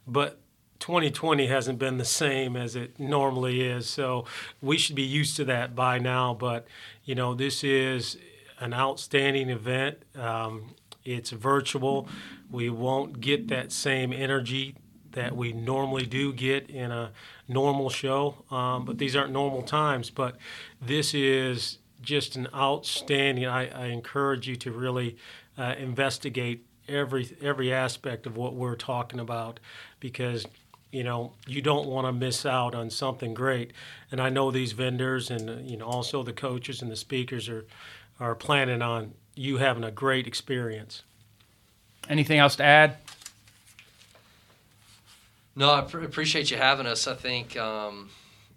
but 0.06 0.40
2020 0.80 1.48
hasn't 1.48 1.80
been 1.80 1.98
the 1.98 2.06
same 2.06 2.56
as 2.56 2.76
it 2.76 3.00
normally 3.00 3.62
is. 3.62 3.90
So 3.90 4.26
we 4.62 4.78
should 4.78 4.96
be 4.96 5.04
used 5.04 5.38
to 5.38 5.46
that 5.46 5.74
by 5.74 6.00
now. 6.00 6.34
But, 6.34 6.68
you 7.04 7.16
know, 7.16 7.34
this 7.34 7.64
is 7.64 8.18
an 8.60 8.74
outstanding 8.74 9.50
event. 9.50 10.00
Um, 10.16 10.76
it's 11.04 11.32
virtual. 11.32 12.08
We 12.56 12.70
won't 12.70 13.20
get 13.20 13.50
that 13.50 13.72
same 13.72 14.14
energy 14.14 14.76
that 15.12 15.36
we 15.36 15.52
normally 15.52 16.06
do 16.06 16.32
get 16.32 16.70
in 16.70 16.92
a 16.92 17.12
normal 17.48 17.90
show. 17.90 18.44
Um, 18.50 18.86
but 18.86 18.98
these 18.98 19.16
aren't 19.16 19.32
normal 19.32 19.62
times. 19.62 20.10
But 20.10 20.38
this 20.82 21.14
is 21.14 21.80
just 22.02 22.36
an 22.36 22.48
outstanding. 22.54 23.46
I, 23.46 23.68
I 23.68 23.86
encourage 23.88 24.48
you 24.48 24.56
to 24.58 24.72
really 24.72 25.18
uh, 25.58 25.76
investigate 25.78 26.66
every 26.88 27.36
every 27.42 27.74
aspect 27.74 28.26
of 28.26 28.38
what 28.38 28.54
we're 28.54 28.76
talking 28.76 29.20
about 29.20 29.60
because 30.00 30.46
you 30.92 31.04
know 31.04 31.34
you 31.48 31.62
don't 31.62 31.88
want 31.88 32.06
to 32.06 32.14
miss 32.14 32.46
out 32.46 32.74
on 32.74 32.90
something 32.90 33.34
great. 33.34 33.74
And 34.12 34.22
I 34.22 34.30
know 34.30 34.52
these 34.52 34.72
vendors 34.72 35.30
and 35.30 35.50
uh, 35.50 35.54
you 35.64 35.78
know 35.78 35.86
also 35.86 36.24
the 36.24 36.34
coaches 36.34 36.82
and 36.82 36.92
the 36.92 36.96
speakers 36.96 37.50
are 37.50 37.66
are 38.20 38.36
planning 38.36 38.82
on 38.82 39.14
you 39.36 39.58
having 39.58 39.84
a 39.84 39.92
great 39.92 40.28
experience. 40.28 41.04
Anything 42.10 42.40
else 42.40 42.56
to 42.58 42.64
add? 42.64 42.98
No, 45.56 45.74
I 45.74 45.82
pr- 45.82 46.04
appreciate 46.04 46.52
you 46.52 46.58
having 46.58 46.86
us. 46.86 47.08
I 47.08 47.16
think, 47.16 47.58
um, 47.58 48.10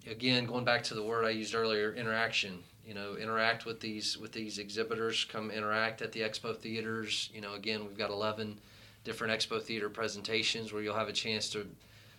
again, 0.09 0.45
going 0.45 0.65
back 0.65 0.83
to 0.83 0.93
the 0.93 1.03
word 1.03 1.25
I 1.25 1.29
used 1.29 1.55
earlier, 1.55 1.93
interaction. 1.93 2.59
You 2.85 2.95
know, 2.95 3.15
interact 3.15 3.65
with 3.65 3.79
these 3.81 4.17
with 4.17 4.31
these 4.31 4.57
exhibitors. 4.57 5.23
Come 5.25 5.51
interact 5.51 6.01
at 6.01 6.11
the 6.11 6.21
expo 6.21 6.57
theaters. 6.57 7.29
You 7.31 7.39
know, 7.39 7.53
again, 7.53 7.85
we've 7.85 7.97
got 7.97 8.09
eleven 8.09 8.57
different 9.03 9.31
expo 9.31 9.61
theater 9.61 9.89
presentations 9.89 10.73
where 10.73 10.81
you'll 10.81 10.95
have 10.95 11.07
a 11.07 11.13
chance 11.13 11.49
to. 11.51 11.67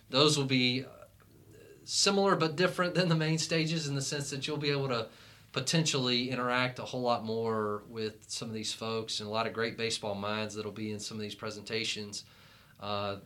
Those 0.09 0.37
will 0.37 0.45
be 0.45 0.85
uh, 0.85 0.87
similar 1.83 2.37
but 2.37 2.55
different 2.55 2.95
than 2.95 3.09
the 3.09 3.15
main 3.15 3.37
stages 3.37 3.87
in 3.87 3.95
the 3.95 4.01
sense 4.01 4.29
that 4.29 4.47
you'll 4.47 4.55
be 4.55 4.71
able 4.71 4.87
to 4.87 5.07
potentially 5.51 6.29
interact 6.29 6.79
a 6.79 6.83
whole 6.83 7.01
lot 7.01 7.25
more 7.25 7.83
with 7.89 8.25
some 8.27 8.47
of 8.47 8.53
these 8.53 8.73
folks 8.73 9.19
and 9.19 9.27
a 9.27 9.31
lot 9.31 9.47
of 9.47 9.53
great 9.53 9.77
baseball 9.77 10.15
minds 10.15 10.55
that'll 10.55 10.71
be 10.71 10.91
in 10.91 10.99
some 10.99 11.17
of 11.17 11.21
these 11.21 11.35
presentations. 11.35 12.23
Uh, 12.79 13.17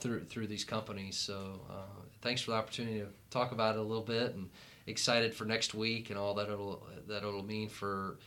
through 0.00 0.24
through 0.24 0.46
these 0.46 0.64
companies. 0.64 1.16
So 1.16 1.60
uh, 1.70 2.02
thanks 2.22 2.42
for 2.42 2.52
the 2.52 2.56
opportunity 2.56 3.00
to 3.00 3.08
talk 3.30 3.52
about 3.52 3.76
it 3.76 3.78
a 3.78 3.82
little 3.82 4.02
bit, 4.02 4.34
and 4.34 4.48
excited 4.86 5.34
for 5.34 5.44
next 5.44 5.74
week 5.74 6.10
and 6.10 6.18
all 6.18 6.34
that 6.34 6.48
it'll 6.48 6.86
that 7.06 7.18
it'll 7.18 7.44
mean 7.44 7.68
for 7.68 8.18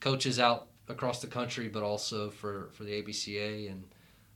coaches 0.00 0.38
out 0.38 0.68
across 0.88 1.20
the 1.20 1.26
country, 1.26 1.68
but 1.68 1.82
also 1.82 2.30
for 2.30 2.70
for 2.72 2.84
the 2.84 3.02
ABCA. 3.02 3.70
And 3.70 3.84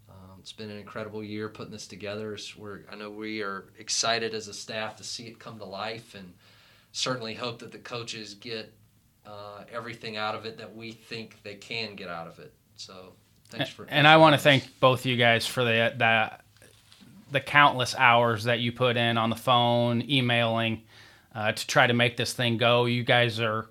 um, 0.09 0.39
it's 0.41 0.53
been 0.53 0.71
an 0.71 0.79
incredible 0.79 1.23
year 1.23 1.49
putting 1.49 1.73
this 1.73 1.87
together. 1.87 2.37
We're 2.57 2.81
I 2.91 2.97
know 2.97 3.11
we 3.11 3.43
are 3.43 3.67
excited 3.79 4.35
as 4.35 4.49
a 4.49 4.55
staff 4.55 4.97
to 4.97 5.05
see 5.05 5.27
it 5.27 5.39
come 5.39 5.59
to 5.59 5.65
life, 5.65 6.15
and 6.15 6.33
certainly 6.93 7.35
hope 7.35 7.59
that 7.59 7.73
the 7.73 7.79
coaches 7.79 8.35
get 8.35 8.73
uh, 9.27 9.65
everything 9.73 10.17
out 10.17 10.35
of 10.35 10.45
it 10.47 10.59
that 10.59 10.75
we 10.75 10.93
think 10.93 11.43
they 11.43 11.55
can 11.55 11.95
get 11.95 12.09
out 12.09 12.27
of 12.27 12.39
it. 12.39 12.53
So 12.77 13.15
Thanks 13.53 13.71
for. 13.71 13.87
And 13.89 14.07
I 14.09 14.17
want 14.17 14.35
to 14.35 14.39
thank 14.39 14.81
both 14.81 15.01
of 15.01 15.07
you 15.07 15.17
guys 15.17 15.47
for 15.47 15.65
the 15.65 15.95
the 15.97 16.31
the 17.31 17.41
countless 17.41 17.95
hours 17.97 18.45
that 18.45 18.61
you 18.61 18.73
put 18.73 18.97
in 18.97 19.17
on 19.17 19.31
the 19.31 19.37
phone, 19.37 20.03
emailing, 20.09 20.83
uh, 21.35 21.53
to 21.53 21.67
try 21.67 21.87
to 21.87 21.95
make 21.95 22.17
this 22.17 22.33
thing 22.33 22.59
go. 22.59 22.85
You 22.85 23.05
guys 23.05 23.41
are 23.41 23.69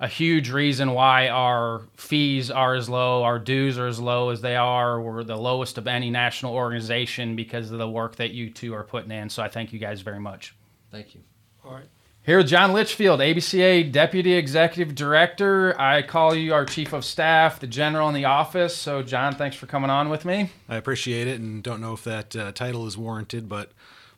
a 0.00 0.08
huge 0.08 0.50
reason 0.50 0.90
why 0.92 1.28
our 1.28 1.82
fees 1.96 2.50
are 2.50 2.74
as 2.74 2.88
low, 2.88 3.22
our 3.22 3.38
dues 3.38 3.78
are 3.78 3.86
as 3.86 4.00
low 4.00 4.30
as 4.30 4.40
they 4.40 4.56
are. 4.56 5.00
We're 5.00 5.24
the 5.24 5.36
lowest 5.36 5.78
of 5.78 5.86
any 5.86 6.10
national 6.10 6.54
organization 6.54 7.36
because 7.36 7.70
of 7.70 7.78
the 7.78 7.88
work 7.88 8.16
that 8.16 8.32
you 8.32 8.50
two 8.50 8.74
are 8.74 8.84
putting 8.84 9.12
in. 9.12 9.30
So 9.30 9.42
I 9.42 9.48
thank 9.48 9.72
you 9.72 9.78
guys 9.78 10.00
very 10.00 10.20
much. 10.20 10.54
Thank 10.90 11.14
you. 11.14 11.20
All 11.64 11.72
right. 11.72 11.88
Here, 12.26 12.38
with 12.38 12.48
John 12.48 12.72
Litchfield, 12.72 13.20
ABCA 13.20 13.92
Deputy 13.92 14.32
Executive 14.32 14.96
Director. 14.96 15.80
I 15.80 16.02
call 16.02 16.34
you 16.34 16.54
our 16.54 16.64
Chief 16.64 16.92
of 16.92 17.04
Staff, 17.04 17.60
the 17.60 17.68
General 17.68 18.08
in 18.08 18.16
the 18.16 18.24
office. 18.24 18.76
So, 18.76 19.00
John, 19.04 19.36
thanks 19.36 19.54
for 19.54 19.66
coming 19.66 19.90
on 19.90 20.08
with 20.08 20.24
me. 20.24 20.50
I 20.68 20.74
appreciate 20.74 21.28
it, 21.28 21.38
and 21.38 21.62
don't 21.62 21.80
know 21.80 21.92
if 21.92 22.02
that 22.02 22.34
uh, 22.34 22.50
title 22.50 22.84
is 22.88 22.98
warranted, 22.98 23.48
but 23.48 23.70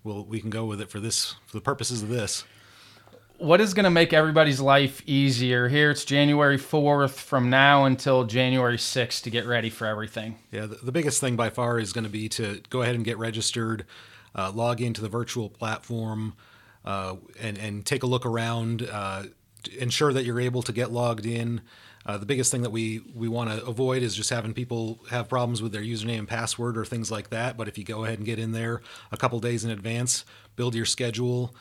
we'll, 0.05 0.25
we 0.25 0.40
can 0.40 0.49
go 0.49 0.64
with 0.64 0.81
it 0.81 0.88
for 0.88 1.01
this 1.01 1.35
for 1.44 1.59
the 1.59 1.61
purposes 1.61 2.03
of 2.03 2.09
this. 2.09 2.44
What 3.37 3.61
is 3.61 3.75
going 3.75 3.85
to 3.85 3.90
make 3.90 4.14
everybody's 4.14 4.59
life 4.59 5.03
easier? 5.05 5.68
Here, 5.68 5.90
it's 5.90 6.07
January 6.07 6.57
4th 6.57 7.11
from 7.11 7.51
now 7.51 7.85
until 7.85 8.25
January 8.25 8.79
6th 8.79 9.23
to 9.25 9.29
get 9.29 9.47
ready 9.47 9.68
for 9.68 9.87
everything. 9.87 10.38
Yeah, 10.51 10.64
the, 10.64 10.77
the 10.77 10.92
biggest 10.92 11.21
thing 11.21 11.37
by 11.37 11.51
far 11.51 11.79
is 11.79 11.92
going 11.92 12.05
to 12.05 12.11
be 12.11 12.31
to 12.31 12.62
go 12.71 12.81
ahead 12.81 12.94
and 12.94 13.05
get 13.05 13.18
registered, 13.18 13.85
uh, 14.35 14.51
log 14.51 14.81
into 14.81 15.03
the 15.03 15.11
virtual 15.11 15.51
platform, 15.51 16.33
uh, 16.88 17.16
and 17.38 17.59
and 17.59 17.85
take 17.85 18.03
a 18.03 18.07
look 18.07 18.24
around. 18.24 18.88
Uh, 18.90 19.24
ensure 19.79 20.12
that 20.12 20.24
you're 20.24 20.40
able 20.40 20.62
to 20.62 20.72
get 20.72 20.90
logged 20.90 21.27
in. 21.27 21.61
Uh, 22.07 22.16
the 22.16 22.24
biggest 22.24 22.51
thing 22.51 22.62
that 22.62 22.70
we 22.70 23.03
we 23.14 23.29
want 23.29 23.51
to 23.51 23.62
avoid 23.66 24.03
is 24.03 24.14
just 24.14 24.31
having 24.31 24.55
people 24.55 24.98
have 25.11 25.29
problems 25.29 25.61
with 25.61 25.70
their 25.70 25.83
username 25.83 26.20
and 26.20 26.29
password 26.29 26.79
or 26.79 26.87
things 26.87 27.11
like 27.11 27.29
that. 27.29 27.59
But 27.59 27.68
if 27.68 27.77
you 27.77 27.85
go 27.85 28.05
ahead 28.05 28.18
and 28.18 28.24
get 28.24 28.38
in 28.38 28.53
there 28.53 28.81
a 29.12 29.18
couple 29.18 29.38
days 29.38 29.66
in 29.66 29.70
advance, 29.70 30.24
build 30.57 30.74
your 30.74 30.87
schedule, 30.87 31.55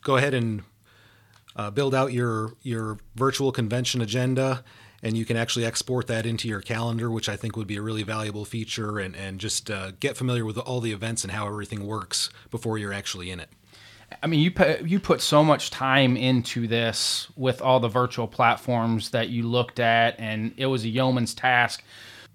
go 0.00 0.16
ahead 0.16 0.32
and 0.32 0.62
uh, 1.56 1.70
build 1.70 1.94
out 1.94 2.14
your 2.14 2.54
your 2.62 2.96
virtual 3.16 3.52
convention 3.52 4.00
agenda 4.00 4.64
and 5.02 5.16
you 5.16 5.24
can 5.24 5.36
actually 5.36 5.64
export 5.64 6.06
that 6.06 6.24
into 6.24 6.46
your 6.46 6.60
calendar 6.60 7.10
which 7.10 7.28
i 7.28 7.36
think 7.36 7.56
would 7.56 7.66
be 7.66 7.76
a 7.76 7.82
really 7.82 8.02
valuable 8.02 8.44
feature 8.44 8.98
and, 8.98 9.16
and 9.16 9.40
just 9.40 9.70
uh, 9.70 9.90
get 9.98 10.16
familiar 10.16 10.44
with 10.44 10.56
all 10.58 10.80
the 10.80 10.92
events 10.92 11.24
and 11.24 11.32
how 11.32 11.46
everything 11.46 11.86
works 11.86 12.30
before 12.50 12.78
you're 12.78 12.92
actually 12.92 13.30
in 13.30 13.40
it 13.40 13.48
I 14.22 14.26
mean, 14.26 14.40
you 14.40 14.50
put, 14.50 14.82
you 14.82 15.00
put 15.00 15.20
so 15.20 15.44
much 15.44 15.70
time 15.70 16.16
into 16.16 16.66
this 16.66 17.28
with 17.36 17.62
all 17.62 17.80
the 17.80 17.88
virtual 17.88 18.26
platforms 18.26 19.10
that 19.10 19.28
you 19.28 19.44
looked 19.44 19.80
at, 19.80 20.18
and 20.18 20.52
it 20.56 20.66
was 20.66 20.84
a 20.84 20.88
yeoman's 20.88 21.34
task. 21.34 21.82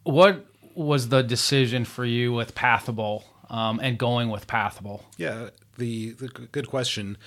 What 0.04 0.46
was 0.74 1.10
the 1.10 1.22
decision 1.22 1.86
for 1.86 2.06
you 2.06 2.34
with 2.34 2.56
Pathable 2.56 3.24
um, 3.50 3.80
and 3.82 3.98
going 3.98 4.30
with 4.30 4.48
Pathable? 4.48 5.04
yeah 5.18 5.50
the, 5.78 6.12
the 6.12 6.28
good 6.28 6.68
question 6.68 7.18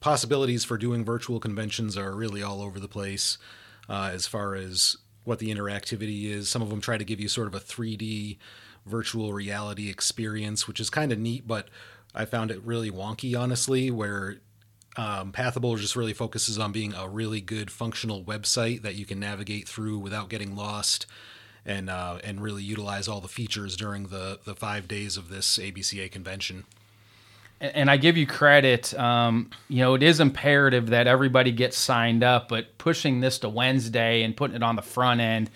possibilities 0.00 0.64
for 0.64 0.76
doing 0.76 1.04
virtual 1.04 1.38
conventions 1.38 1.96
are 1.96 2.14
really 2.14 2.42
all 2.42 2.60
over 2.60 2.80
the 2.80 2.88
place 2.88 3.38
uh, 3.88 4.10
as 4.12 4.26
far 4.26 4.54
as 4.54 4.96
what 5.24 5.38
the 5.38 5.54
interactivity 5.54 6.24
is. 6.24 6.48
Some 6.48 6.62
of 6.62 6.70
them 6.70 6.80
try 6.80 6.98
to 6.98 7.04
give 7.04 7.20
you 7.20 7.28
sort 7.28 7.46
of 7.46 7.54
a 7.54 7.60
3D 7.60 8.38
virtual 8.86 9.32
reality 9.32 9.88
experience, 9.88 10.66
which 10.66 10.80
is 10.80 10.90
kind 10.90 11.12
of 11.12 11.18
neat, 11.18 11.46
but 11.46 11.68
I 12.18 12.26
found 12.26 12.50
it 12.50 12.60
really 12.62 12.90
wonky, 12.90 13.38
honestly, 13.38 13.90
where 13.90 14.36
um, 14.96 15.32
Pathable 15.32 15.78
just 15.78 15.96
really 15.96 16.12
focuses 16.12 16.58
on 16.58 16.72
being 16.72 16.92
a 16.92 17.08
really 17.08 17.40
good 17.40 17.70
functional 17.70 18.22
website 18.24 18.82
that 18.82 18.96
you 18.96 19.06
can 19.06 19.18
navigate 19.20 19.66
through 19.66 19.98
without 19.98 20.28
getting 20.28 20.54
lost. 20.54 21.06
And, 21.66 21.90
uh, 21.90 22.18
and 22.24 22.40
really 22.40 22.62
utilize 22.62 23.08
all 23.08 23.20
the 23.20 23.28
features 23.28 23.76
during 23.76 24.04
the, 24.04 24.38
the 24.46 24.54
five 24.54 24.88
days 24.88 25.18
of 25.18 25.28
this 25.28 25.58
ABCA 25.58 26.10
convention. 26.10 26.64
And 27.60 27.90
I 27.90 27.98
give 27.98 28.16
you 28.16 28.26
credit. 28.26 28.98
Um, 28.98 29.50
you 29.68 29.80
know, 29.80 29.94
it 29.94 30.02
is 30.02 30.18
imperative 30.18 30.86
that 30.90 31.06
everybody 31.06 31.52
gets 31.52 31.76
signed 31.76 32.22
up, 32.24 32.48
but 32.48 32.78
pushing 32.78 33.20
this 33.20 33.38
to 33.40 33.50
Wednesday 33.50 34.22
and 34.22 34.34
putting 34.34 34.56
it 34.56 34.62
on 34.62 34.76
the 34.76 34.82
front 34.82 35.20
end, 35.20 35.50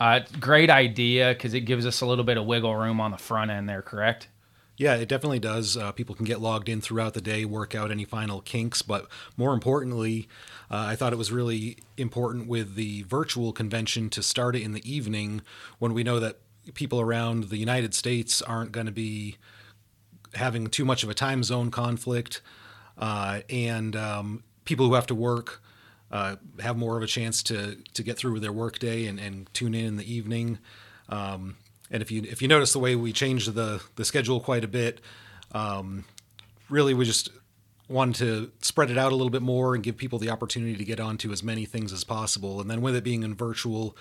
uh, 0.00 0.20
great 0.40 0.70
idea 0.70 1.28
because 1.28 1.54
it 1.54 1.60
gives 1.60 1.86
us 1.86 2.00
a 2.00 2.06
little 2.06 2.24
bit 2.24 2.38
of 2.38 2.46
wiggle 2.46 2.74
room 2.74 3.00
on 3.00 3.12
the 3.12 3.18
front 3.18 3.50
end 3.50 3.68
there. 3.68 3.82
Correct? 3.82 4.26
Yeah, 4.76 4.94
it 4.96 5.08
definitely 5.08 5.38
does. 5.38 5.76
Uh, 5.76 5.92
people 5.92 6.14
can 6.14 6.24
get 6.24 6.40
logged 6.40 6.68
in 6.68 6.80
throughout 6.80 7.14
the 7.14 7.20
day, 7.20 7.44
work 7.44 7.74
out 7.74 7.90
any 7.90 8.04
final 8.04 8.40
kinks, 8.40 8.82
but 8.82 9.06
more 9.36 9.52
importantly, 9.52 10.28
uh, 10.70 10.86
I 10.88 10.96
thought 10.96 11.12
it 11.12 11.18
was 11.18 11.30
really 11.30 11.78
important 11.96 12.48
with 12.48 12.74
the 12.74 13.02
virtual 13.02 13.52
convention 13.52 14.08
to 14.10 14.22
start 14.22 14.56
it 14.56 14.62
in 14.62 14.72
the 14.72 14.90
evening 14.90 15.42
when 15.78 15.92
we 15.92 16.02
know 16.02 16.18
that 16.20 16.38
people 16.74 17.00
around 17.00 17.44
the 17.44 17.58
United 17.58 17.94
States 17.94 18.40
aren't 18.40 18.72
going 18.72 18.86
to 18.86 18.92
be 18.92 19.36
having 20.34 20.66
too 20.68 20.84
much 20.84 21.02
of 21.02 21.10
a 21.10 21.14
time 21.14 21.42
zone 21.42 21.70
conflict, 21.70 22.40
uh, 22.96 23.40
and 23.50 23.94
um, 23.94 24.42
people 24.64 24.86
who 24.86 24.94
have 24.94 25.06
to 25.06 25.14
work 25.14 25.62
uh, 26.10 26.36
have 26.60 26.76
more 26.76 26.96
of 26.96 27.02
a 27.02 27.06
chance 27.06 27.42
to 27.42 27.76
to 27.94 28.02
get 28.02 28.16
through 28.16 28.40
their 28.40 28.52
workday 28.52 29.06
and, 29.06 29.18
and 29.20 29.52
tune 29.52 29.74
in 29.74 29.84
in 29.84 29.96
the 29.96 30.12
evening. 30.12 30.58
Um, 31.08 31.56
and 31.92 32.02
if 32.02 32.10
you 32.10 32.22
if 32.22 32.42
you 32.42 32.48
notice 32.48 32.72
the 32.72 32.78
way 32.78 32.96
we 32.96 33.12
changed 33.12 33.52
the 33.54 33.82
the 33.96 34.04
schedule 34.04 34.40
quite 34.40 34.64
a 34.64 34.68
bit, 34.68 35.00
um, 35.52 36.04
really 36.68 36.94
we 36.94 37.04
just 37.04 37.30
wanted 37.88 38.14
to 38.14 38.50
spread 38.62 38.90
it 38.90 38.96
out 38.96 39.12
a 39.12 39.14
little 39.14 39.30
bit 39.30 39.42
more 39.42 39.74
and 39.74 39.84
give 39.84 39.96
people 39.98 40.18
the 40.18 40.30
opportunity 40.30 40.74
to 40.76 40.84
get 40.84 40.98
onto 40.98 41.30
as 41.30 41.42
many 41.42 41.66
things 41.66 41.92
as 41.92 42.04
possible. 42.04 42.60
And 42.60 42.70
then 42.70 42.80
with 42.80 42.96
it 42.96 43.04
being 43.04 43.22
in 43.22 43.34
virtual 43.34 43.94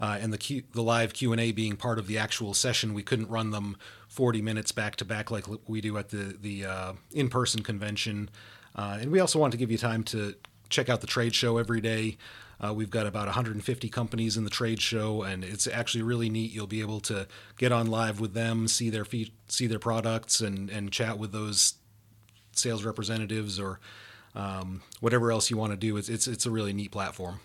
uh, 0.00 0.18
and 0.20 0.32
the 0.32 0.38
Q, 0.38 0.64
the 0.74 0.82
live 0.82 1.14
Q 1.14 1.32
and 1.32 1.40
A 1.40 1.52
being 1.52 1.76
part 1.76 1.98
of 1.98 2.06
the 2.06 2.18
actual 2.18 2.52
session, 2.52 2.92
we 2.92 3.02
couldn't 3.02 3.30
run 3.30 3.50
them 3.50 3.76
40 4.08 4.42
minutes 4.42 4.70
back 4.70 4.96
to 4.96 5.04
back 5.06 5.30
like 5.30 5.46
we 5.66 5.80
do 5.80 5.96
at 5.96 6.10
the 6.10 6.36
the 6.40 6.66
uh, 6.66 6.92
in 7.12 7.28
person 7.28 7.62
convention. 7.62 8.28
Uh, 8.76 8.98
and 9.00 9.10
we 9.10 9.18
also 9.18 9.38
want 9.38 9.52
to 9.52 9.58
give 9.58 9.70
you 9.70 9.78
time 9.78 10.04
to 10.04 10.34
check 10.68 10.90
out 10.90 11.00
the 11.00 11.06
trade 11.06 11.34
show 11.34 11.56
every 11.56 11.80
day. 11.80 12.18
Uh, 12.60 12.72
we've 12.72 12.90
got 12.90 13.06
about 13.06 13.26
150 13.26 13.88
companies 13.88 14.36
in 14.36 14.44
the 14.44 14.50
trade 14.50 14.80
show, 14.80 15.22
and 15.22 15.44
it's 15.44 15.66
actually 15.66 16.02
really 16.02 16.28
neat. 16.28 16.52
You'll 16.52 16.66
be 16.66 16.80
able 16.80 17.00
to 17.00 17.28
get 17.56 17.70
on 17.70 17.86
live 17.86 18.18
with 18.20 18.34
them, 18.34 18.66
see 18.66 18.90
their 18.90 19.06
see 19.46 19.66
their 19.66 19.78
products, 19.78 20.40
and 20.40 20.68
and 20.68 20.90
chat 20.90 21.18
with 21.18 21.32
those 21.32 21.74
sales 22.52 22.84
representatives 22.84 23.60
or 23.60 23.78
um, 24.34 24.82
whatever 25.00 25.30
else 25.30 25.50
you 25.50 25.56
want 25.56 25.72
to 25.72 25.76
do. 25.76 25.96
It's 25.96 26.08
it's 26.08 26.26
it's 26.26 26.46
a 26.46 26.50
really 26.50 26.72
neat 26.72 26.90
platform. 26.90 27.40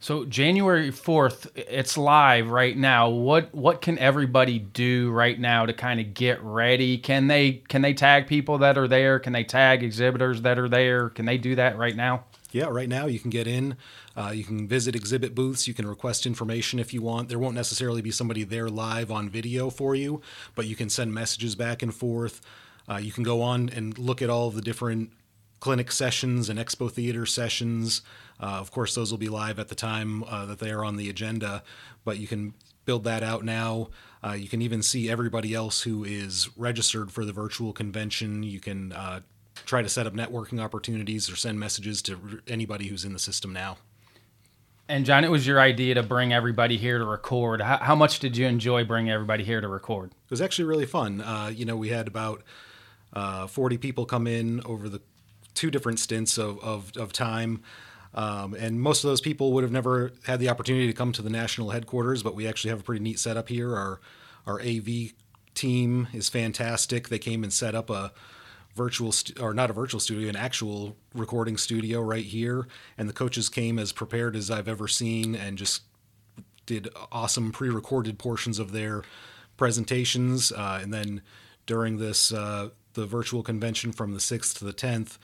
So 0.00 0.24
January 0.24 0.92
fourth, 0.92 1.50
it's 1.56 1.98
live 1.98 2.50
right 2.50 2.76
now. 2.76 3.08
What 3.08 3.52
what 3.52 3.82
can 3.82 3.98
everybody 3.98 4.58
do 4.58 5.10
right 5.10 5.38
now 5.38 5.66
to 5.66 5.72
kind 5.72 5.98
of 5.98 6.14
get 6.14 6.40
ready? 6.42 6.98
Can 6.98 7.26
they 7.26 7.62
can 7.68 7.82
they 7.82 7.94
tag 7.94 8.28
people 8.28 8.58
that 8.58 8.78
are 8.78 8.86
there? 8.86 9.18
Can 9.18 9.32
they 9.32 9.44
tag 9.44 9.82
exhibitors 9.82 10.42
that 10.42 10.58
are 10.58 10.68
there? 10.68 11.08
Can 11.10 11.24
they 11.24 11.36
do 11.36 11.56
that 11.56 11.76
right 11.76 11.96
now? 11.96 12.24
Yeah, 12.50 12.66
right 12.66 12.88
now 12.88 13.06
you 13.06 13.20
can 13.20 13.30
get 13.30 13.46
in. 13.46 13.76
Uh, 14.16 14.32
you 14.34 14.42
can 14.42 14.66
visit 14.66 14.96
exhibit 14.96 15.34
booths. 15.34 15.68
You 15.68 15.74
can 15.74 15.86
request 15.86 16.24
information 16.24 16.78
if 16.78 16.94
you 16.94 17.02
want. 17.02 17.28
There 17.28 17.38
won't 17.38 17.54
necessarily 17.54 18.00
be 18.00 18.10
somebody 18.10 18.42
there 18.42 18.68
live 18.68 19.10
on 19.10 19.28
video 19.28 19.68
for 19.68 19.94
you, 19.94 20.22
but 20.54 20.66
you 20.66 20.74
can 20.74 20.88
send 20.88 21.12
messages 21.12 21.54
back 21.54 21.82
and 21.82 21.94
forth. 21.94 22.40
Uh, 22.88 22.96
you 22.96 23.12
can 23.12 23.22
go 23.22 23.42
on 23.42 23.68
and 23.68 23.98
look 23.98 24.22
at 24.22 24.30
all 24.30 24.50
the 24.50 24.62
different 24.62 25.12
clinic 25.60 25.92
sessions 25.92 26.48
and 26.48 26.58
expo 26.58 26.90
theater 26.90 27.26
sessions. 27.26 28.02
Uh, 28.40 28.46
of 28.46 28.70
course, 28.70 28.94
those 28.94 29.10
will 29.10 29.18
be 29.18 29.28
live 29.28 29.58
at 29.58 29.68
the 29.68 29.74
time 29.74 30.24
uh, 30.24 30.46
that 30.46 30.58
they 30.58 30.70
are 30.70 30.84
on 30.84 30.96
the 30.96 31.10
agenda, 31.10 31.62
but 32.04 32.18
you 32.18 32.26
can 32.26 32.54
build 32.84 33.04
that 33.04 33.22
out 33.22 33.44
now. 33.44 33.90
Uh, 34.24 34.32
you 34.32 34.48
can 34.48 34.62
even 34.62 34.82
see 34.82 35.10
everybody 35.10 35.52
else 35.52 35.82
who 35.82 36.04
is 36.04 36.48
registered 36.56 37.10
for 37.12 37.24
the 37.24 37.32
virtual 37.32 37.72
convention. 37.72 38.42
You 38.42 38.60
can 38.60 38.92
uh, 38.92 39.20
try 39.68 39.82
to 39.82 39.88
set 39.88 40.06
up 40.06 40.14
networking 40.14 40.60
opportunities 40.60 41.30
or 41.30 41.36
send 41.36 41.60
messages 41.60 42.00
to 42.00 42.40
anybody 42.48 42.88
who's 42.88 43.04
in 43.04 43.12
the 43.12 43.18
system 43.18 43.52
now. 43.52 43.76
And 44.88 45.04
John, 45.04 45.24
it 45.24 45.30
was 45.30 45.46
your 45.46 45.60
idea 45.60 45.94
to 45.94 46.02
bring 46.02 46.32
everybody 46.32 46.78
here 46.78 46.98
to 46.98 47.04
record. 47.04 47.60
How, 47.60 47.76
how 47.76 47.94
much 47.94 48.18
did 48.18 48.38
you 48.38 48.46
enjoy 48.46 48.84
bringing 48.84 49.12
everybody 49.12 49.44
here 49.44 49.60
to 49.60 49.68
record? 49.68 50.12
It 50.12 50.30
was 50.30 50.40
actually 50.40 50.64
really 50.64 50.86
fun. 50.86 51.20
Uh, 51.20 51.52
you 51.54 51.66
know, 51.66 51.76
we 51.76 51.90
had 51.90 52.08
about 52.08 52.42
uh, 53.12 53.46
40 53.46 53.76
people 53.76 54.06
come 54.06 54.26
in 54.26 54.62
over 54.64 54.88
the 54.88 55.02
two 55.52 55.70
different 55.70 56.00
stints 56.00 56.38
of, 56.38 56.58
of, 56.60 56.90
of 56.96 57.12
time. 57.12 57.62
Um, 58.14 58.54
and 58.54 58.80
most 58.80 59.04
of 59.04 59.10
those 59.10 59.20
people 59.20 59.52
would 59.52 59.64
have 59.64 59.72
never 59.72 60.12
had 60.24 60.40
the 60.40 60.48
opportunity 60.48 60.86
to 60.86 60.94
come 60.94 61.12
to 61.12 61.20
the 61.20 61.28
national 61.28 61.70
headquarters, 61.70 62.22
but 62.22 62.34
we 62.34 62.48
actually 62.48 62.70
have 62.70 62.80
a 62.80 62.84
pretty 62.84 63.02
neat 63.02 63.18
setup 63.18 63.50
here. 63.50 63.76
Our, 63.76 64.00
our 64.46 64.62
AV 64.62 65.12
team 65.54 66.08
is 66.14 66.30
fantastic. 66.30 67.10
They 67.10 67.18
came 67.18 67.42
and 67.42 67.52
set 67.52 67.74
up 67.74 67.90
a 67.90 68.12
virtual 68.84 69.12
stu- 69.12 69.42
or 69.42 69.52
not 69.52 69.70
a 69.70 69.72
virtual 69.72 70.00
studio, 70.00 70.28
an 70.28 70.36
actual 70.36 70.96
recording 71.14 71.58
studio 71.58 72.00
right 72.00 72.24
here. 72.24 72.66
And 72.96 73.08
the 73.08 73.18
coaches 73.22 73.48
came 73.48 73.78
as 73.82 73.92
prepared 73.92 74.36
as 74.36 74.50
I've 74.50 74.68
ever 74.68 74.88
seen 74.88 75.34
and 75.34 75.58
just 75.58 75.82
did 76.64 76.88
awesome 77.10 77.50
pre-recorded 77.52 78.18
portions 78.18 78.58
of 78.58 78.72
their 78.72 79.02
presentations. 79.56 80.52
Uh, 80.52 80.78
and 80.82 80.90
then 80.92 81.22
during 81.66 81.98
this 81.98 82.32
uh, 82.32 82.68
the 82.94 83.06
virtual 83.06 83.42
convention 83.42 83.92
from 83.92 84.14
the 84.14 84.20
sixth 84.20 84.58
to 84.58 84.64
the 84.64 84.72
tenth, 84.72 85.18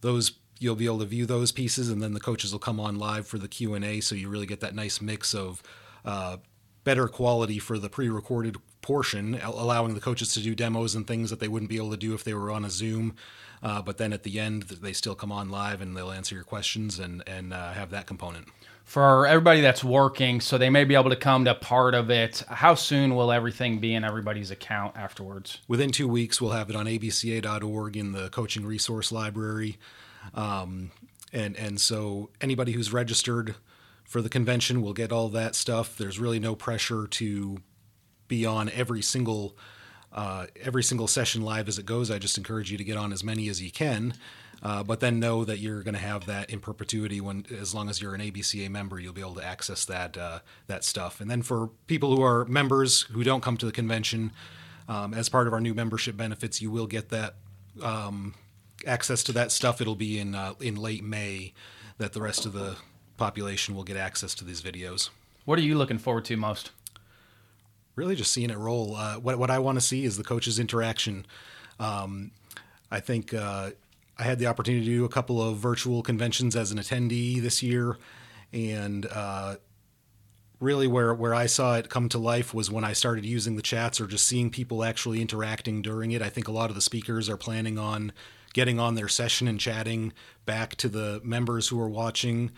those 0.00 0.32
you'll 0.58 0.76
be 0.76 0.84
able 0.84 0.98
to 0.98 1.06
view 1.06 1.26
those 1.26 1.52
pieces, 1.52 1.88
and 1.88 2.02
then 2.02 2.12
the 2.12 2.20
coaches 2.20 2.52
will 2.52 2.58
come 2.68 2.80
on 2.80 2.98
live 2.98 3.26
for 3.26 3.38
the 3.38 3.48
Q 3.48 3.74
and 3.74 3.84
A. 3.84 4.00
So 4.00 4.14
you 4.14 4.28
really 4.28 4.46
get 4.46 4.60
that 4.60 4.74
nice 4.74 5.00
mix 5.00 5.34
of 5.34 5.62
uh, 6.04 6.36
better 6.84 7.08
quality 7.08 7.58
for 7.58 7.78
the 7.78 7.88
pre-recorded 7.88 8.56
portion, 8.82 9.40
allowing 9.42 9.94
the 9.94 10.00
coaches 10.00 10.32
to 10.34 10.40
do 10.40 10.54
demos 10.54 10.94
and 10.94 11.06
things 11.06 11.30
that 11.30 11.40
they 11.40 11.48
wouldn't 11.48 11.68
be 11.68 11.76
able 11.76 11.90
to 11.90 11.96
do 11.96 12.14
if 12.14 12.24
they 12.24 12.34
were 12.34 12.50
on 12.50 12.64
a 12.64 12.70
Zoom. 12.70 13.14
Uh, 13.62 13.82
but 13.82 13.98
then 13.98 14.12
at 14.12 14.22
the 14.22 14.40
end, 14.40 14.62
they 14.62 14.92
still 14.92 15.14
come 15.14 15.30
on 15.30 15.50
live 15.50 15.80
and 15.80 15.96
they'll 15.96 16.10
answer 16.10 16.34
your 16.34 16.44
questions 16.44 16.98
and 16.98 17.22
and 17.26 17.52
uh, 17.52 17.72
have 17.72 17.90
that 17.90 18.06
component. 18.06 18.48
For 18.84 19.26
everybody 19.26 19.60
that's 19.60 19.84
working, 19.84 20.40
so 20.40 20.58
they 20.58 20.70
may 20.70 20.82
be 20.84 20.96
able 20.96 21.10
to 21.10 21.16
come 21.16 21.44
to 21.44 21.54
part 21.54 21.94
of 21.94 22.10
it. 22.10 22.42
How 22.48 22.74
soon 22.74 23.14
will 23.14 23.30
everything 23.30 23.78
be 23.78 23.94
in 23.94 24.02
everybody's 24.02 24.50
account 24.50 24.96
afterwards? 24.96 25.58
Within 25.68 25.92
two 25.92 26.08
weeks, 26.08 26.40
we'll 26.40 26.50
have 26.50 26.70
it 26.70 26.74
on 26.74 26.86
abca.org 26.86 27.96
in 27.96 28.12
the 28.12 28.30
coaching 28.30 28.66
resource 28.66 29.12
library. 29.12 29.78
Um, 30.34 30.90
and 31.32 31.56
and 31.56 31.80
so 31.80 32.30
anybody 32.40 32.72
who's 32.72 32.92
registered 32.92 33.54
for 34.04 34.20
the 34.20 34.28
convention 34.28 34.82
will 34.82 34.92
get 34.92 35.12
all 35.12 35.28
that 35.28 35.54
stuff. 35.54 35.96
There's 35.96 36.18
really 36.18 36.40
no 36.40 36.56
pressure 36.56 37.06
to 37.06 37.58
be 38.30 38.46
on 38.46 38.70
every 38.70 39.02
single 39.02 39.54
uh, 40.12 40.46
every 40.60 40.82
single 40.82 41.06
session 41.06 41.42
live 41.42 41.68
as 41.68 41.78
it 41.78 41.86
goes. 41.86 42.10
I 42.10 42.18
just 42.18 42.38
encourage 42.38 42.72
you 42.72 42.78
to 42.78 42.84
get 42.84 42.96
on 42.96 43.12
as 43.12 43.22
many 43.22 43.48
as 43.48 43.62
you 43.62 43.70
can, 43.70 44.14
uh, 44.62 44.82
but 44.82 44.98
then 45.00 45.20
know 45.20 45.44
that 45.44 45.58
you're 45.58 45.82
going 45.82 45.94
to 45.94 46.00
have 46.00 46.26
that 46.26 46.50
in 46.50 46.58
perpetuity. 46.58 47.20
When 47.20 47.44
as 47.60 47.74
long 47.74 47.88
as 47.88 48.00
you're 48.00 48.14
an 48.14 48.20
ABCA 48.20 48.70
member, 48.70 48.98
you'll 48.98 49.12
be 49.12 49.20
able 49.20 49.34
to 49.34 49.44
access 49.44 49.84
that 49.84 50.16
uh, 50.16 50.38
that 50.66 50.84
stuff. 50.84 51.20
And 51.20 51.30
then 51.30 51.42
for 51.42 51.68
people 51.86 52.16
who 52.16 52.22
are 52.22 52.44
members 52.46 53.02
who 53.02 53.22
don't 53.22 53.42
come 53.42 53.56
to 53.58 53.66
the 53.66 53.72
convention, 53.72 54.32
um, 54.88 55.12
as 55.12 55.28
part 55.28 55.46
of 55.46 55.52
our 55.52 55.60
new 55.60 55.74
membership 55.74 56.16
benefits, 56.16 56.62
you 56.62 56.70
will 56.70 56.86
get 56.86 57.10
that 57.10 57.34
um, 57.82 58.34
access 58.86 59.22
to 59.24 59.32
that 59.32 59.52
stuff. 59.52 59.80
It'll 59.80 59.94
be 59.94 60.18
in 60.18 60.34
uh, 60.34 60.54
in 60.60 60.76
late 60.76 61.04
May 61.04 61.52
that 61.98 62.14
the 62.14 62.22
rest 62.22 62.46
of 62.46 62.52
the 62.52 62.76
population 63.16 63.74
will 63.74 63.84
get 63.84 63.96
access 63.96 64.34
to 64.36 64.44
these 64.44 64.62
videos. 64.62 65.10
What 65.44 65.58
are 65.58 65.62
you 65.62 65.76
looking 65.76 65.98
forward 65.98 66.24
to 66.26 66.36
most? 66.36 66.70
Really, 67.96 68.16
just 68.16 68.32
seeing 68.32 68.50
it 68.50 68.58
roll. 68.58 68.96
Uh, 68.96 69.16
what 69.16 69.38
what 69.38 69.50
I 69.50 69.58
want 69.58 69.76
to 69.76 69.80
see 69.80 70.04
is 70.04 70.16
the 70.16 70.24
coaches' 70.24 70.58
interaction. 70.58 71.26
Um, 71.78 72.30
I 72.90 73.00
think 73.00 73.34
uh, 73.34 73.70
I 74.18 74.22
had 74.22 74.38
the 74.38 74.46
opportunity 74.46 74.84
to 74.84 74.90
do 74.90 75.04
a 75.04 75.08
couple 75.08 75.42
of 75.42 75.56
virtual 75.58 76.02
conventions 76.02 76.56
as 76.56 76.72
an 76.72 76.78
attendee 76.78 77.40
this 77.40 77.62
year, 77.62 77.98
and 78.52 79.06
uh, 79.06 79.56
really 80.60 80.86
where 80.86 81.14
where 81.14 81.34
I 81.34 81.46
saw 81.46 81.76
it 81.76 81.88
come 81.88 82.08
to 82.10 82.18
life 82.18 82.54
was 82.54 82.70
when 82.70 82.84
I 82.84 82.92
started 82.92 83.24
using 83.24 83.56
the 83.56 83.62
chats 83.62 84.00
or 84.00 84.06
just 84.06 84.26
seeing 84.26 84.50
people 84.50 84.84
actually 84.84 85.20
interacting 85.20 85.82
during 85.82 86.12
it. 86.12 86.22
I 86.22 86.28
think 86.28 86.48
a 86.48 86.52
lot 86.52 86.70
of 86.70 86.76
the 86.76 86.82
speakers 86.82 87.28
are 87.28 87.36
planning 87.36 87.78
on 87.78 88.12
getting 88.52 88.78
on 88.78 88.94
their 88.94 89.08
session 89.08 89.48
and 89.48 89.58
chatting 89.58 90.12
back 90.44 90.74
to 90.76 90.88
the 90.88 91.20
members 91.24 91.68
who 91.68 91.80
are 91.80 91.88
watching 91.88 92.50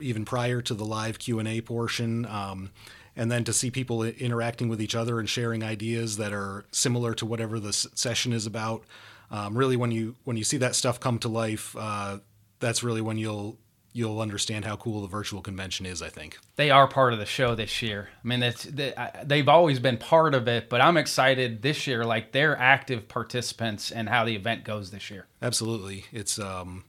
even 0.00 0.24
prior 0.24 0.62
to 0.62 0.74
the 0.74 0.84
live 0.84 1.18
q&a 1.18 1.60
portion 1.60 2.24
um, 2.26 2.70
and 3.16 3.30
then 3.30 3.44
to 3.44 3.52
see 3.52 3.70
people 3.70 4.02
interacting 4.02 4.68
with 4.68 4.80
each 4.80 4.94
other 4.94 5.18
and 5.18 5.28
sharing 5.28 5.62
ideas 5.62 6.16
that 6.16 6.32
are 6.32 6.64
similar 6.70 7.14
to 7.14 7.26
whatever 7.26 7.60
the 7.60 7.72
session 7.72 8.32
is 8.32 8.46
about 8.46 8.84
um, 9.30 9.56
really 9.56 9.76
when 9.76 9.90
you 9.90 10.16
when 10.24 10.36
you 10.36 10.44
see 10.44 10.56
that 10.56 10.74
stuff 10.74 11.00
come 11.00 11.18
to 11.18 11.28
life 11.28 11.76
uh, 11.78 12.18
that's 12.60 12.82
really 12.82 13.00
when 13.00 13.18
you'll 13.18 13.58
you'll 13.92 14.20
understand 14.20 14.64
how 14.64 14.76
cool 14.76 15.02
the 15.02 15.08
virtual 15.08 15.42
convention 15.42 15.84
is. 15.86 16.02
I 16.02 16.08
think 16.08 16.38
they 16.56 16.70
are 16.70 16.88
part 16.88 17.12
of 17.12 17.18
the 17.18 17.26
show 17.26 17.54
this 17.54 17.82
year. 17.82 18.08
I 18.24 18.28
mean, 18.28 18.42
it's 18.42 18.64
they, 18.64 18.94
they've 19.24 19.48
always 19.48 19.78
been 19.78 19.98
part 19.98 20.34
of 20.34 20.48
it, 20.48 20.68
but 20.68 20.80
I'm 20.80 20.96
excited 20.96 21.62
this 21.62 21.86
year. 21.86 22.04
Like 22.04 22.32
they're 22.32 22.56
active 22.56 23.08
participants 23.08 23.90
in 23.90 24.06
how 24.06 24.24
the 24.24 24.34
event 24.34 24.64
goes 24.64 24.90
this 24.90 25.10
year. 25.10 25.26
Absolutely, 25.40 26.06
it's 26.12 26.38
um, 26.38 26.84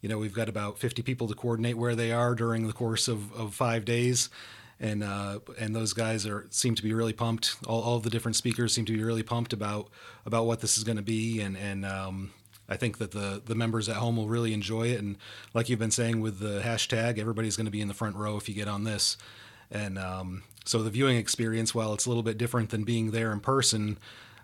you 0.00 0.08
know 0.08 0.18
we've 0.18 0.34
got 0.34 0.48
about 0.48 0.78
50 0.78 1.02
people 1.02 1.28
to 1.28 1.34
coordinate 1.34 1.76
where 1.76 1.94
they 1.94 2.12
are 2.12 2.34
during 2.34 2.66
the 2.66 2.72
course 2.72 3.08
of, 3.08 3.32
of 3.32 3.54
five 3.54 3.84
days. 3.84 4.30
And 4.82 5.04
uh, 5.04 5.40
and 5.58 5.76
those 5.76 5.92
guys 5.92 6.26
are 6.26 6.46
seem 6.50 6.74
to 6.74 6.82
be 6.82 6.94
really 6.94 7.12
pumped. 7.12 7.56
All, 7.66 7.82
all 7.82 7.96
of 7.96 8.02
the 8.02 8.10
different 8.10 8.36
speakers 8.36 8.72
seem 8.72 8.86
to 8.86 8.92
be 8.92 9.02
really 9.02 9.22
pumped 9.22 9.52
about 9.52 9.88
about 10.24 10.46
what 10.46 10.60
this 10.60 10.78
is 10.78 10.84
going 10.84 10.96
to 10.96 11.02
be, 11.02 11.40
and 11.40 11.56
and 11.56 11.84
um, 11.84 12.30
I 12.66 12.76
think 12.76 12.96
that 12.98 13.10
the 13.10 13.42
the 13.44 13.54
members 13.54 13.88
at 13.90 13.96
home 13.96 14.16
will 14.16 14.28
really 14.28 14.54
enjoy 14.54 14.88
it. 14.88 15.00
And 15.00 15.18
like 15.52 15.68
you've 15.68 15.78
been 15.78 15.90
saying 15.90 16.20
with 16.20 16.38
the 16.38 16.60
hashtag, 16.60 17.18
everybody's 17.18 17.56
going 17.56 17.66
to 17.66 17.70
be 17.70 17.82
in 17.82 17.88
the 17.88 17.94
front 17.94 18.16
row 18.16 18.36
if 18.38 18.48
you 18.48 18.54
get 18.54 18.68
on 18.68 18.84
this. 18.84 19.18
And 19.70 19.98
um, 19.98 20.44
so 20.64 20.82
the 20.82 20.90
viewing 20.90 21.16
experience, 21.16 21.74
while 21.74 21.92
it's 21.92 22.06
a 22.06 22.08
little 22.08 22.22
bit 22.22 22.38
different 22.38 22.70
than 22.70 22.84
being 22.84 23.10
there 23.10 23.32
in 23.32 23.40
person, 23.40 23.98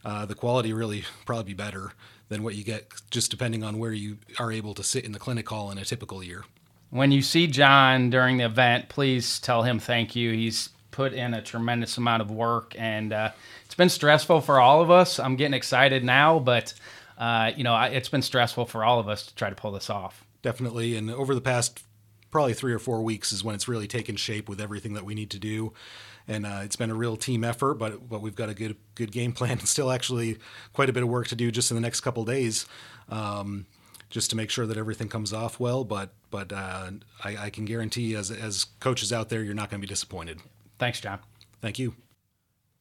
uh, 0.04 0.26
the 0.26 0.34
quality 0.34 0.72
really 0.72 1.04
probably 1.24 1.44
be 1.44 1.54
better 1.54 1.92
than 2.28 2.42
what 2.42 2.54
you 2.54 2.64
get 2.64 2.92
just 3.10 3.30
depending 3.30 3.62
on 3.62 3.78
where 3.78 3.92
you 3.92 4.18
are 4.38 4.52
able 4.52 4.74
to 4.74 4.82
sit 4.82 5.04
in 5.04 5.12
the 5.12 5.18
clinic 5.18 5.48
hall 5.48 5.70
in 5.70 5.78
a 5.78 5.84
typical 5.84 6.22
year. 6.22 6.44
When 6.90 7.12
you 7.12 7.22
see 7.22 7.46
John 7.46 8.10
during 8.10 8.38
the 8.38 8.44
event, 8.44 8.88
please 8.88 9.38
tell 9.40 9.62
him 9.62 9.78
thank 9.78 10.14
you. 10.16 10.32
He's 10.32 10.70
put 10.90 11.12
in 11.12 11.34
a 11.34 11.42
tremendous 11.42 11.98
amount 11.98 12.22
of 12.22 12.30
work 12.30 12.74
and 12.78 13.12
uh, 13.12 13.30
it's 13.64 13.74
been 13.74 13.90
stressful 13.90 14.40
for 14.40 14.60
all 14.60 14.80
of 14.80 14.90
us. 14.90 15.18
I'm 15.18 15.36
getting 15.36 15.54
excited 15.54 16.04
now, 16.04 16.38
but 16.38 16.72
uh, 17.18 17.52
you 17.56 17.64
know, 17.64 17.74
I, 17.74 17.88
it's 17.88 18.08
been 18.08 18.22
stressful 18.22 18.66
for 18.66 18.84
all 18.84 18.98
of 18.98 19.08
us 19.08 19.26
to 19.26 19.34
try 19.34 19.50
to 19.50 19.56
pull 19.56 19.72
this 19.72 19.90
off. 19.90 20.24
Definitely. 20.42 20.96
And 20.96 21.10
over 21.10 21.34
the 21.34 21.40
past 21.40 21.82
probably 22.30 22.54
three 22.54 22.72
or 22.72 22.78
four 22.78 23.02
weeks 23.02 23.32
is 23.32 23.42
when 23.42 23.54
it's 23.54 23.68
really 23.68 23.86
taken 23.86 24.16
shape 24.16 24.48
with 24.48 24.60
everything 24.60 24.94
that 24.94 25.04
we 25.04 25.14
need 25.14 25.30
to 25.30 25.38
do. 25.38 25.72
And 26.28 26.44
uh, 26.44 26.60
it's 26.64 26.76
been 26.76 26.90
a 26.90 26.94
real 26.94 27.16
team 27.16 27.44
effort, 27.44 27.74
but 27.74 28.08
but 28.08 28.20
we've 28.20 28.34
got 28.34 28.48
a 28.48 28.54
good 28.54 28.76
good 28.94 29.12
game 29.12 29.32
plan 29.32 29.58
and 29.58 29.68
still 29.68 29.90
actually 29.90 30.38
quite 30.72 30.90
a 30.90 30.92
bit 30.92 31.02
of 31.02 31.08
work 31.08 31.28
to 31.28 31.36
do 31.36 31.50
just 31.50 31.70
in 31.70 31.76
the 31.76 31.80
next 31.80 32.00
couple 32.00 32.24
days, 32.24 32.66
um, 33.08 33.66
just 34.10 34.30
to 34.30 34.36
make 34.36 34.50
sure 34.50 34.66
that 34.66 34.76
everything 34.76 35.08
comes 35.08 35.32
off 35.32 35.60
well. 35.60 35.84
But 35.84 36.10
but 36.30 36.52
uh, 36.52 36.90
I, 37.24 37.36
I 37.36 37.50
can 37.50 37.64
guarantee 37.64 38.14
as 38.14 38.30
as 38.30 38.64
coaches 38.80 39.12
out 39.12 39.28
there, 39.28 39.42
you're 39.42 39.54
not 39.54 39.70
going 39.70 39.80
to 39.80 39.86
be 39.86 39.90
disappointed. 39.90 40.40
Thanks, 40.78 41.00
John. 41.00 41.20
Thank 41.60 41.78
you 41.78 41.94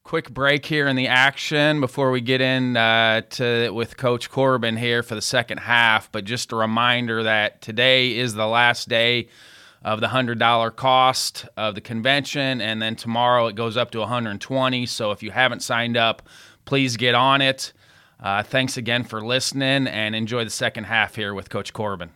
quick 0.06 0.30
break 0.30 0.64
here 0.64 0.86
in 0.86 0.94
the 0.94 1.08
action 1.08 1.80
before 1.80 2.12
we 2.12 2.20
get 2.20 2.40
in 2.40 2.76
uh, 2.76 3.20
to 3.28 3.68
with 3.70 3.96
Coach 3.96 4.30
Corbin 4.30 4.76
here 4.76 5.02
for 5.02 5.16
the 5.16 5.20
second 5.20 5.58
half. 5.58 6.12
But 6.12 6.24
just 6.24 6.52
a 6.52 6.56
reminder 6.56 7.24
that 7.24 7.60
today 7.60 8.16
is 8.16 8.34
the 8.34 8.46
last 8.46 8.88
day 8.88 9.28
of 9.82 10.00
the 10.00 10.06
hundred 10.06 10.38
dollar 10.38 10.70
cost 10.70 11.46
of 11.56 11.74
the 11.74 11.80
convention, 11.80 12.60
and 12.60 12.80
then 12.80 12.94
tomorrow 12.94 13.48
it 13.48 13.56
goes 13.56 13.76
up 13.76 13.90
to 13.90 13.98
120. 13.98 14.86
So 14.86 15.10
if 15.10 15.24
you 15.24 15.32
haven't 15.32 15.60
signed 15.60 15.96
up, 15.96 16.22
please 16.66 16.96
get 16.96 17.16
on 17.16 17.42
it. 17.42 17.72
Uh, 18.26 18.42
thanks 18.42 18.76
again 18.76 19.04
for 19.04 19.20
listening, 19.20 19.86
and 19.86 20.16
enjoy 20.16 20.42
the 20.42 20.50
second 20.50 20.82
half 20.82 21.14
here 21.14 21.32
with 21.32 21.48
Coach 21.48 21.72
Corbin. 21.72 22.10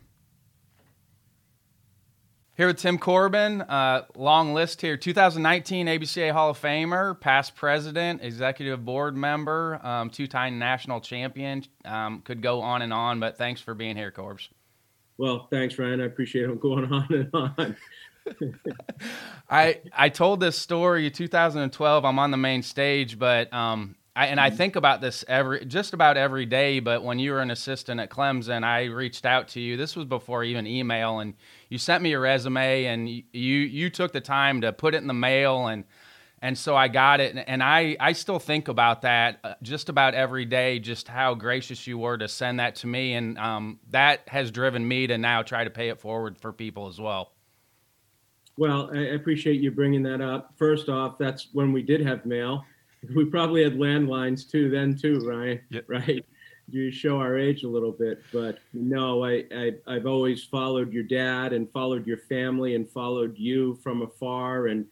Here 2.57 2.67
with 2.67 2.79
Tim 2.79 2.99
Corbin, 2.99 3.63
uh, 3.63 4.07
long 4.17 4.53
list 4.53 4.81
here 4.81 4.97
2019 4.97 5.87
ABCA 5.87 6.33
Hall 6.33 6.51
of 6.51 6.61
Famer, 6.61 7.21
past 7.21 7.55
president, 7.55 8.25
executive 8.25 8.85
board 8.85 9.17
member, 9.17 9.79
um, 9.87 10.11
two 10.11 10.27
time 10.27 10.59
national 10.59 11.01
champion. 11.01 11.63
Um, 11.85 12.23
could 12.23 12.43
go 12.43 12.61
on 12.61 12.83
and 12.83 12.93
on, 12.93 13.21
but 13.21 13.39
thanks 13.39 13.61
for 13.61 13.75
being 13.75 13.95
here, 13.97 14.11
Corbs. 14.11 14.49
Well, 15.17 15.47
thanks, 15.49 15.79
Ryan. 15.79 16.01
I 16.01 16.07
appreciate 16.07 16.51
it 16.51 16.61
going 16.61 16.87
on 16.93 17.07
and 17.11 17.31
on. 17.33 17.77
I 19.49 19.79
I 19.97 20.09
told 20.09 20.41
this 20.41 20.57
story 20.59 21.09
2012. 21.09 22.05
I'm 22.05 22.19
on 22.19 22.33
the 22.33 22.37
main 22.37 22.65
stage, 22.65 23.17
but 23.17 23.53
um, 23.53 23.95
I, 24.17 24.27
and 24.27 24.41
I 24.41 24.51
think 24.51 24.75
about 24.75 25.01
this 25.01 25.25
every 25.29 25.65
just 25.65 25.95
about 25.95 26.17
every 26.17 26.45
day. 26.45 26.81
But 26.81 27.05
when 27.05 27.19
you 27.19 27.33
were 27.33 27.41
an 27.41 27.51
assistant 27.51 28.01
at 28.01 28.11
Clemson, 28.11 28.65
I 28.65 28.85
reached 28.87 29.25
out 29.25 29.49
to 29.49 29.61
you. 29.61 29.77
This 29.77 29.95
was 29.95 30.05
before 30.05 30.43
even 30.43 30.67
email, 30.67 31.21
and 31.21 31.35
you 31.69 31.79
sent 31.79 32.03
me 32.03 32.11
your 32.11 32.21
resume, 32.21 32.85
and 32.85 33.09
you 33.09 33.23
you 33.33 33.91
took 33.91 34.13
the 34.13 34.21
time 34.21 34.63
to 34.63 34.73
put 34.73 34.95
it 34.95 34.99
in 34.99 35.07
the 35.07 35.15
mail, 35.15 35.69
and 35.69 35.85
and 36.43 36.59
so 36.59 36.75
I 36.75 36.89
got 36.89 37.21
it, 37.21 37.37
and 37.47 37.63
I 37.63 37.97
I 38.01 38.13
still 38.13 38.41
think 38.41 38.67
about 38.67 39.03
that 39.03 39.39
uh, 39.45 39.55
just 39.63 39.89
about 39.89 40.15
every 40.15 40.45
day. 40.45 40.81
Just 40.81 41.07
how 41.07 41.35
gracious 41.35 41.87
you 41.87 41.97
were 41.97 42.19
to 42.19 42.27
send 42.27 42.59
that 42.59 42.75
to 42.77 42.89
me, 42.89 43.15
and 43.15 43.39
um, 43.39 43.79
that 43.91 44.29
has 44.29 44.51
driven 44.51 44.87
me 44.87 45.07
to 45.07 45.19
now 45.19 45.43
try 45.43 45.63
to 45.63 45.71
pay 45.71 45.89
it 45.89 46.01
forward 46.01 46.37
for 46.37 46.53
people 46.53 46.89
as 46.89 47.01
well. 47.01 47.33
Well, 48.57 48.91
I 48.93 49.15
appreciate 49.15 49.61
you 49.61 49.71
bringing 49.71 50.03
that 50.03 50.21
up. 50.21 50.53
First 50.59 50.89
off, 50.89 51.17
that's 51.17 51.49
when 51.53 51.73
we 51.73 51.83
did 51.83 52.05
have 52.05 52.27
mail 52.27 52.65
we 53.15 53.25
probably 53.25 53.63
had 53.63 53.75
landlines 53.75 54.49
too 54.49 54.71
then 54.71 54.97
too, 54.97 55.21
Ryan. 55.27 55.61
Yep. 55.71 55.85
Right. 55.89 56.25
You 56.69 56.93
show 56.93 57.19
our 57.19 57.37
age 57.37 57.65
a 57.65 57.69
little 57.69 57.91
bit, 57.91 58.23
but 58.33 58.59
no, 58.73 59.25
I, 59.25 59.45
I 59.53 59.73
I've 59.89 60.07
always 60.07 60.45
followed 60.45 60.93
your 60.93 61.03
dad 61.03 61.53
and 61.53 61.69
followed 61.73 62.07
your 62.07 62.19
family 62.19 62.77
and 62.77 62.89
followed 62.89 63.37
you 63.37 63.75
from 63.83 64.03
afar, 64.03 64.69
and 64.69 64.87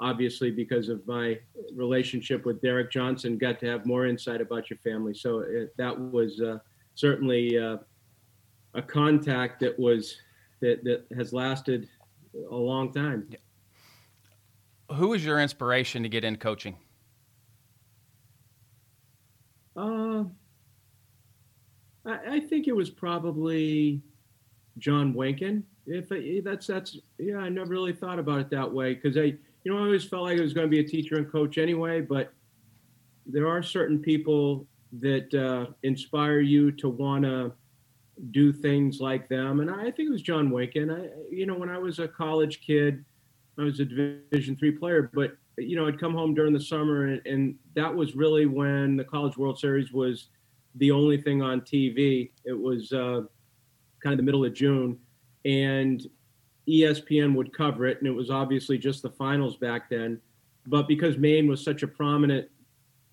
obviously 0.00 0.50
because 0.50 0.88
of 0.88 1.06
my 1.06 1.38
relationship 1.72 2.44
with 2.44 2.60
Derek 2.60 2.90
Johnson, 2.90 3.38
got 3.38 3.60
to 3.60 3.66
have 3.66 3.86
more 3.86 4.06
insight 4.06 4.40
about 4.40 4.70
your 4.70 4.78
family. 4.78 5.14
So 5.14 5.40
it, 5.40 5.76
that 5.76 5.96
was 5.96 6.40
uh, 6.40 6.58
certainly 6.96 7.56
uh, 7.56 7.76
a 8.74 8.82
contact 8.82 9.60
that 9.60 9.78
was 9.78 10.16
that 10.60 10.82
that 10.82 11.04
has 11.16 11.32
lasted 11.32 11.88
a 12.50 12.56
long 12.56 12.92
time. 12.92 13.28
Who 14.92 15.08
was 15.08 15.24
your 15.24 15.38
inspiration 15.38 16.02
to 16.02 16.08
get 16.08 16.24
into 16.24 16.40
coaching? 16.40 16.76
Uh, 19.76 20.24
I, 22.06 22.34
I 22.34 22.40
think 22.40 22.68
it 22.68 22.74
was 22.74 22.90
probably 22.90 24.02
John 24.78 25.14
Winkin. 25.14 25.62
If 25.86 26.12
I, 26.12 26.40
that's 26.44 26.66
that's 26.66 26.98
yeah, 27.18 27.38
I 27.38 27.48
never 27.48 27.70
really 27.70 27.92
thought 27.92 28.18
about 28.18 28.40
it 28.40 28.50
that 28.50 28.70
way 28.70 28.94
because 28.94 29.16
I 29.16 29.34
you 29.64 29.72
know, 29.72 29.78
I 29.78 29.82
always 29.82 30.04
felt 30.04 30.22
like 30.22 30.38
I 30.38 30.42
was 30.42 30.52
going 30.54 30.66
to 30.66 30.70
be 30.70 30.80
a 30.80 30.84
teacher 30.84 31.16
and 31.16 31.30
coach 31.30 31.58
anyway, 31.58 32.00
but 32.00 32.32
there 33.26 33.46
are 33.46 33.62
certain 33.62 33.98
people 33.98 34.66
that 35.00 35.32
uh, 35.34 35.72
inspire 35.82 36.40
you 36.40 36.72
to 36.72 36.88
want 36.88 37.24
to 37.24 37.52
do 38.30 38.52
things 38.52 39.00
like 39.00 39.28
them. 39.28 39.60
And 39.60 39.70
I 39.70 39.90
think 39.90 40.08
it 40.08 40.10
was 40.10 40.22
John 40.22 40.50
Winkin. 40.50 40.90
I, 40.90 41.10
you 41.30 41.46
know, 41.46 41.54
when 41.54 41.68
I 41.68 41.78
was 41.78 41.98
a 41.98 42.08
college 42.08 42.60
kid, 42.66 43.04
I 43.58 43.62
was 43.62 43.80
a 43.80 43.84
Division 43.84 44.56
three 44.56 44.72
player, 44.72 45.10
but 45.12 45.36
you 45.64 45.76
know, 45.76 45.86
I'd 45.86 46.00
come 46.00 46.14
home 46.14 46.34
during 46.34 46.52
the 46.52 46.60
summer, 46.60 47.06
and, 47.06 47.26
and 47.26 47.54
that 47.74 47.94
was 47.94 48.14
really 48.14 48.46
when 48.46 48.96
the 48.96 49.04
College 49.04 49.36
World 49.36 49.58
Series 49.58 49.92
was 49.92 50.28
the 50.76 50.90
only 50.90 51.20
thing 51.20 51.42
on 51.42 51.60
TV. 51.60 52.30
It 52.44 52.58
was 52.58 52.92
uh, 52.92 53.22
kind 54.02 54.12
of 54.12 54.16
the 54.16 54.22
middle 54.22 54.44
of 54.44 54.54
June, 54.54 54.98
and 55.44 56.06
ESPN 56.68 57.34
would 57.34 57.52
cover 57.52 57.86
it, 57.86 57.98
and 57.98 58.06
it 58.06 58.12
was 58.12 58.30
obviously 58.30 58.78
just 58.78 59.02
the 59.02 59.10
finals 59.10 59.56
back 59.56 59.90
then. 59.90 60.20
But 60.66 60.86
because 60.86 61.16
Maine 61.16 61.48
was 61.48 61.64
such 61.64 61.82
a 61.82 61.88
prominent 61.88 62.48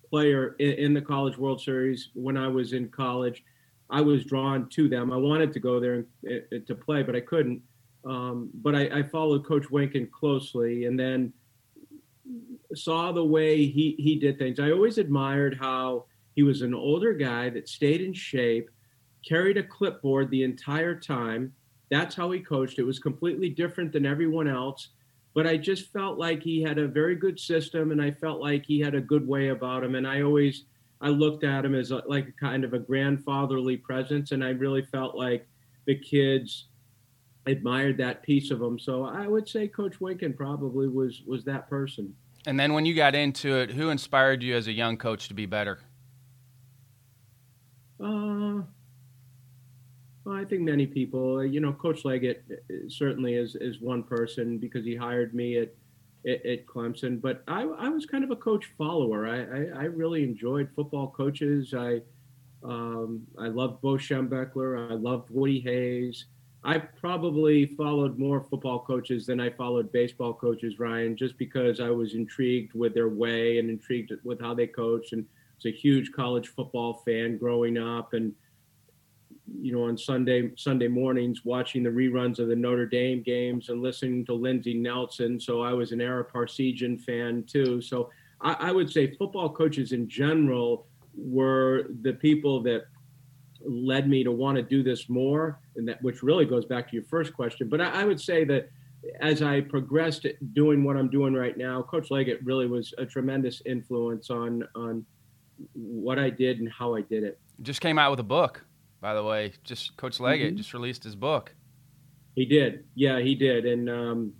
player 0.08 0.54
in, 0.58 0.72
in 0.72 0.94
the 0.94 1.02
College 1.02 1.36
World 1.38 1.60
Series 1.60 2.10
when 2.14 2.36
I 2.36 2.48
was 2.48 2.72
in 2.72 2.88
college, 2.88 3.44
I 3.90 4.00
was 4.00 4.24
drawn 4.24 4.68
to 4.70 4.88
them. 4.88 5.12
I 5.12 5.16
wanted 5.16 5.52
to 5.54 5.60
go 5.60 5.80
there 5.80 6.04
and, 6.24 6.42
and 6.50 6.66
to 6.66 6.74
play, 6.74 7.02
but 7.02 7.16
I 7.16 7.20
couldn't. 7.20 7.62
Um, 8.04 8.50
but 8.54 8.74
I, 8.74 9.00
I, 9.00 9.02
followed 9.02 9.44
Coach 9.44 9.64
Winkin 9.70 10.10
closely, 10.10 10.84
and 10.84 10.98
then 10.98 11.32
saw 12.74 13.12
the 13.12 13.24
way 13.24 13.66
he 13.66 13.94
he 13.98 14.16
did 14.16 14.38
things. 14.38 14.60
I 14.60 14.70
always 14.70 14.98
admired 14.98 15.58
how 15.60 16.04
he 16.34 16.42
was 16.42 16.62
an 16.62 16.74
older 16.74 17.12
guy 17.14 17.50
that 17.50 17.68
stayed 17.68 18.00
in 18.00 18.12
shape, 18.12 18.70
carried 19.26 19.56
a 19.56 19.62
clipboard 19.62 20.30
the 20.30 20.44
entire 20.44 20.94
time. 20.94 21.52
That's 21.90 22.14
how 22.14 22.30
he 22.30 22.40
coached. 22.40 22.78
It 22.78 22.84
was 22.84 22.98
completely 22.98 23.48
different 23.48 23.92
than 23.92 24.06
everyone 24.06 24.46
else, 24.46 24.90
but 25.34 25.46
I 25.46 25.56
just 25.56 25.90
felt 25.92 26.18
like 26.18 26.42
he 26.42 26.62
had 26.62 26.78
a 26.78 26.86
very 26.86 27.16
good 27.16 27.40
system, 27.40 27.90
and 27.90 28.02
I 28.02 28.10
felt 28.10 28.40
like 28.40 28.66
he 28.66 28.78
had 28.80 28.94
a 28.94 29.00
good 29.00 29.26
way 29.26 29.48
about 29.48 29.82
him. 29.82 29.94
And 29.94 30.06
I 30.06 30.22
always 30.22 30.64
I 31.00 31.08
looked 31.08 31.44
at 31.44 31.64
him 31.64 31.74
as 31.74 31.90
a, 31.90 32.02
like 32.06 32.28
a 32.28 32.32
kind 32.32 32.64
of 32.64 32.74
a 32.74 32.78
grandfatherly 32.78 33.76
presence, 33.76 34.32
and 34.32 34.44
I 34.44 34.50
really 34.50 34.82
felt 34.82 35.16
like 35.16 35.48
the 35.86 35.94
kids 35.94 36.66
admired 37.46 37.96
that 37.98 38.22
piece 38.22 38.50
of 38.50 38.60
him. 38.60 38.78
So 38.78 39.04
I 39.04 39.26
would 39.26 39.48
say 39.48 39.68
Coach 39.68 40.00
Winkin 40.00 40.36
probably 40.36 40.88
was 40.88 41.22
was 41.26 41.44
that 41.44 41.68
person. 41.68 42.14
And 42.48 42.58
then 42.58 42.72
when 42.72 42.86
you 42.86 42.94
got 42.94 43.14
into 43.14 43.58
it, 43.58 43.72
who 43.72 43.90
inspired 43.90 44.42
you 44.42 44.56
as 44.56 44.68
a 44.68 44.72
young 44.72 44.96
coach 44.96 45.28
to 45.28 45.34
be 45.34 45.44
better? 45.44 45.80
Uh, 48.02 48.64
well, 50.24 50.34
I 50.34 50.46
think 50.48 50.62
many 50.62 50.86
people. 50.86 51.44
You 51.44 51.60
know, 51.60 51.74
Coach 51.74 52.06
Leggett 52.06 52.42
uh, 52.50 52.74
certainly 52.88 53.34
is 53.34 53.54
is 53.54 53.82
one 53.82 54.02
person 54.02 54.56
because 54.56 54.82
he 54.86 54.96
hired 54.96 55.34
me 55.34 55.58
at 55.58 55.74
at, 56.26 56.46
at 56.46 56.66
Clemson. 56.66 57.20
But 57.20 57.44
I, 57.48 57.64
I 57.64 57.90
was 57.90 58.06
kind 58.06 58.24
of 58.24 58.30
a 58.30 58.36
coach 58.36 58.70
follower. 58.78 59.28
I, 59.28 59.40
I, 59.40 59.82
I 59.82 59.84
really 59.84 60.24
enjoyed 60.24 60.70
football 60.74 61.10
coaches. 61.14 61.74
I 61.74 62.00
um, 62.62 63.26
I 63.38 63.48
loved 63.48 63.82
Bo 63.82 63.98
Schembechler. 63.98 64.90
I 64.90 64.94
loved 64.94 65.28
Woody 65.28 65.60
Hayes. 65.60 66.24
I 66.68 66.76
probably 66.76 67.64
followed 67.64 68.18
more 68.18 68.46
football 68.50 68.80
coaches 68.80 69.24
than 69.24 69.40
I 69.40 69.48
followed 69.48 69.90
baseball 69.90 70.34
coaches, 70.34 70.78
Ryan, 70.78 71.16
just 71.16 71.38
because 71.38 71.80
I 71.80 71.88
was 71.88 72.12
intrigued 72.12 72.74
with 72.74 72.92
their 72.92 73.08
way 73.08 73.58
and 73.58 73.70
intrigued 73.70 74.12
with 74.22 74.38
how 74.38 74.52
they 74.52 74.66
coached, 74.66 75.14
and 75.14 75.24
was 75.56 75.64
a 75.64 75.74
huge 75.74 76.12
college 76.12 76.48
football 76.48 77.02
fan 77.06 77.38
growing 77.38 77.78
up. 77.78 78.12
And 78.12 78.34
you 79.62 79.72
know, 79.72 79.84
on 79.84 79.96
Sunday 79.96 80.50
Sunday 80.58 80.88
mornings, 80.88 81.42
watching 81.42 81.82
the 81.82 81.88
reruns 81.88 82.38
of 82.38 82.48
the 82.48 82.56
Notre 82.56 82.84
Dame 82.84 83.22
games 83.22 83.70
and 83.70 83.80
listening 83.80 84.26
to 84.26 84.34
Lindsey 84.34 84.74
Nelson. 84.74 85.40
So 85.40 85.62
I 85.62 85.72
was 85.72 85.92
an 85.92 86.02
Ara 86.02 86.22
Parseghian 86.22 87.00
fan 87.00 87.44
too. 87.44 87.80
So 87.80 88.10
I, 88.42 88.52
I 88.68 88.72
would 88.72 88.90
say 88.92 89.14
football 89.14 89.48
coaches 89.48 89.92
in 89.92 90.06
general 90.06 90.86
were 91.16 91.86
the 92.02 92.12
people 92.12 92.62
that 92.64 92.88
led 93.64 94.08
me 94.08 94.22
to 94.22 94.32
want 94.32 94.56
to 94.56 94.62
do 94.62 94.82
this 94.82 95.08
more, 95.08 95.60
and 95.78 95.88
that 95.88 96.02
which 96.02 96.22
really 96.22 96.44
goes 96.44 96.64
back 96.64 96.88
to 96.88 96.94
your 96.94 97.04
first 97.04 97.32
question. 97.32 97.68
But 97.68 97.80
I, 97.80 98.02
I 98.02 98.04
would 98.04 98.20
say 98.20 98.44
that 98.44 98.70
as 99.20 99.42
I 99.42 99.60
progressed 99.60 100.26
doing 100.52 100.84
what 100.84 100.96
I'm 100.96 101.08
doing 101.08 101.32
right 101.32 101.56
now, 101.56 101.82
Coach 101.82 102.10
Leggett 102.10 102.44
really 102.44 102.66
was 102.66 102.92
a 102.98 103.06
tremendous 103.06 103.62
influence 103.64 104.30
on 104.30 104.66
on 104.74 105.06
what 105.72 106.18
I 106.18 106.30
did 106.30 106.60
and 106.60 106.70
how 106.70 106.94
I 106.94 107.00
did 107.00 107.24
it. 107.24 107.40
Just 107.62 107.80
came 107.80 107.98
out 107.98 108.10
with 108.10 108.20
a 108.20 108.24
book 108.24 108.64
by 109.00 109.14
the 109.14 109.22
way. 109.22 109.52
Just 109.64 109.96
Coach 109.96 110.20
Leggett 110.20 110.48
mm-hmm. 110.48 110.56
just 110.56 110.74
released 110.74 111.04
his 111.04 111.14
book. 111.14 111.54
He 112.34 112.44
did. 112.44 112.84
Yeah, 112.94 113.20
he 113.20 113.34
did. 113.34 113.64
And 113.66 113.88
um, 113.88 114.32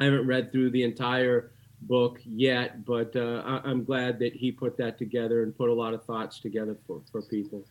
I 0.00 0.04
haven't 0.04 0.26
read 0.26 0.52
through 0.52 0.70
the 0.70 0.82
entire 0.82 1.52
book 1.82 2.20
yet, 2.24 2.84
but 2.84 3.14
uh, 3.16 3.42
I- 3.44 3.70
am 3.70 3.84
glad 3.84 4.18
that 4.20 4.34
he 4.34 4.52
put 4.52 4.76
that 4.78 4.98
together 4.98 5.42
and 5.42 5.56
put 5.56 5.68
a 5.68 5.74
lot 5.74 5.94
of 5.94 6.04
thoughts 6.04 6.40
together 6.40 6.76
for, 6.86 7.02
for 7.10 7.22
people. 7.22 7.64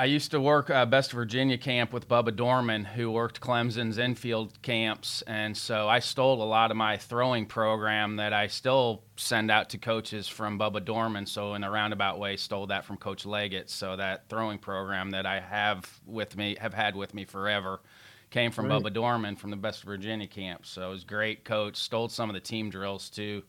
I 0.00 0.06
used 0.06 0.30
to 0.30 0.40
work 0.40 0.70
uh, 0.70 0.86
Best 0.86 1.12
of 1.12 1.16
Virginia 1.16 1.58
camp 1.58 1.92
with 1.92 2.08
Bubba 2.08 2.34
Dorman, 2.34 2.86
who 2.86 3.10
worked 3.10 3.42
Clemson's 3.42 3.98
infield 3.98 4.62
camps, 4.62 5.20
and 5.26 5.54
so 5.54 5.90
I 5.90 5.98
stole 5.98 6.42
a 6.42 6.44
lot 6.44 6.70
of 6.70 6.78
my 6.78 6.96
throwing 6.96 7.44
program 7.44 8.16
that 8.16 8.32
I 8.32 8.46
still 8.46 9.02
send 9.16 9.50
out 9.50 9.68
to 9.68 9.78
coaches 9.78 10.26
from 10.26 10.58
Bubba 10.58 10.82
Dorman. 10.82 11.26
So 11.26 11.52
in 11.52 11.64
a 11.64 11.70
roundabout 11.70 12.18
way, 12.18 12.38
stole 12.38 12.66
that 12.68 12.86
from 12.86 12.96
Coach 12.96 13.26
Leggett. 13.26 13.68
So 13.68 13.94
that 13.96 14.26
throwing 14.30 14.56
program 14.56 15.10
that 15.10 15.26
I 15.26 15.38
have 15.38 16.00
with 16.06 16.34
me, 16.34 16.56
have 16.58 16.72
had 16.72 16.96
with 16.96 17.12
me 17.12 17.26
forever, 17.26 17.82
came 18.30 18.52
from 18.52 18.68
right. 18.68 18.82
Bubba 18.82 18.94
Dorman 18.94 19.36
from 19.36 19.50
the 19.50 19.56
Best 19.56 19.82
of 19.82 19.86
Virginia 19.86 20.26
camp. 20.26 20.64
So 20.64 20.88
it 20.88 20.92
was 20.92 21.04
great 21.04 21.44
coach. 21.44 21.76
Stole 21.76 22.08
some 22.08 22.30
of 22.30 22.34
the 22.34 22.40
team 22.40 22.70
drills 22.70 23.10
too. 23.10 23.42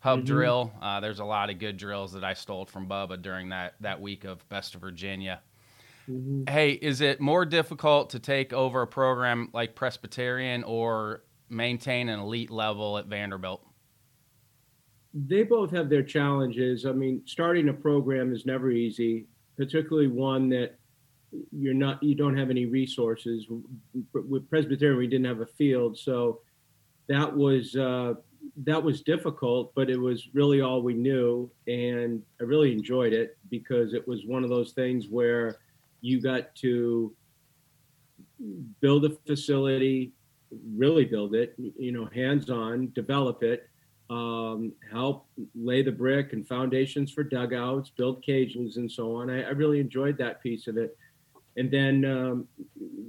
Hub 0.00 0.18
mm-hmm. 0.18 0.26
drill. 0.26 0.72
Uh, 0.82 0.98
there's 0.98 1.20
a 1.20 1.24
lot 1.24 1.48
of 1.48 1.60
good 1.60 1.76
drills 1.76 2.12
that 2.14 2.24
I 2.24 2.34
stole 2.34 2.66
from 2.66 2.88
Bubba 2.88 3.22
during 3.22 3.50
that 3.50 3.74
that 3.82 4.00
week 4.00 4.24
of 4.24 4.48
Best 4.48 4.74
of 4.74 4.80
Virginia. 4.80 5.40
Mm-hmm. 6.08 6.52
Hey, 6.52 6.72
is 6.72 7.00
it 7.00 7.20
more 7.20 7.44
difficult 7.44 8.10
to 8.10 8.18
take 8.18 8.52
over 8.52 8.82
a 8.82 8.86
program 8.86 9.50
like 9.52 9.74
Presbyterian 9.74 10.64
or 10.64 11.22
maintain 11.48 12.08
an 12.08 12.20
elite 12.20 12.50
level 12.50 12.98
at 12.98 13.06
Vanderbilt? 13.06 13.64
They 15.14 15.42
both 15.42 15.70
have 15.72 15.88
their 15.88 16.02
challenges. 16.02 16.86
I 16.86 16.92
mean, 16.92 17.22
starting 17.26 17.68
a 17.68 17.72
program 17.72 18.32
is 18.32 18.46
never 18.46 18.70
easy, 18.70 19.26
particularly 19.56 20.08
one 20.08 20.48
that 20.50 20.78
you're 21.50 21.74
not 21.74 22.02
you 22.02 22.14
don't 22.14 22.36
have 22.36 22.50
any 22.50 22.66
resources. 22.66 23.46
With 24.12 24.48
Presbyterian, 24.48 24.98
we 24.98 25.06
didn't 25.06 25.26
have 25.26 25.40
a 25.40 25.46
field, 25.46 25.98
so 25.98 26.40
that 27.08 27.34
was 27.34 27.76
uh, 27.76 28.14
that 28.64 28.82
was 28.82 29.02
difficult, 29.02 29.74
but 29.74 29.90
it 29.90 29.98
was 29.98 30.28
really 30.34 30.60
all 30.60 30.82
we 30.82 30.94
knew, 30.94 31.50
and 31.66 32.22
I 32.40 32.44
really 32.44 32.72
enjoyed 32.72 33.12
it 33.12 33.38
because 33.50 33.94
it 33.94 34.06
was 34.06 34.26
one 34.26 34.44
of 34.44 34.50
those 34.50 34.72
things 34.72 35.06
where 35.08 35.58
you 36.02 36.20
got 36.20 36.54
to 36.56 37.14
build 38.80 39.04
a 39.06 39.10
facility, 39.26 40.12
really 40.76 41.04
build 41.04 41.34
it, 41.34 41.54
you 41.78 41.92
know, 41.92 42.06
hands 42.14 42.50
on, 42.50 42.92
develop 42.92 43.42
it, 43.42 43.68
um, 44.10 44.72
help 44.90 45.26
lay 45.54 45.82
the 45.82 45.92
brick 45.92 46.34
and 46.34 46.46
foundations 46.46 47.10
for 47.10 47.22
dugouts, 47.22 47.90
build 47.90 48.22
cages, 48.22 48.76
and 48.76 48.90
so 48.90 49.16
on. 49.16 49.30
I, 49.30 49.44
I 49.44 49.50
really 49.50 49.80
enjoyed 49.80 50.18
that 50.18 50.42
piece 50.42 50.66
of 50.66 50.76
it. 50.76 50.96
And 51.56 51.70
then 51.70 52.04
um, 52.04 52.48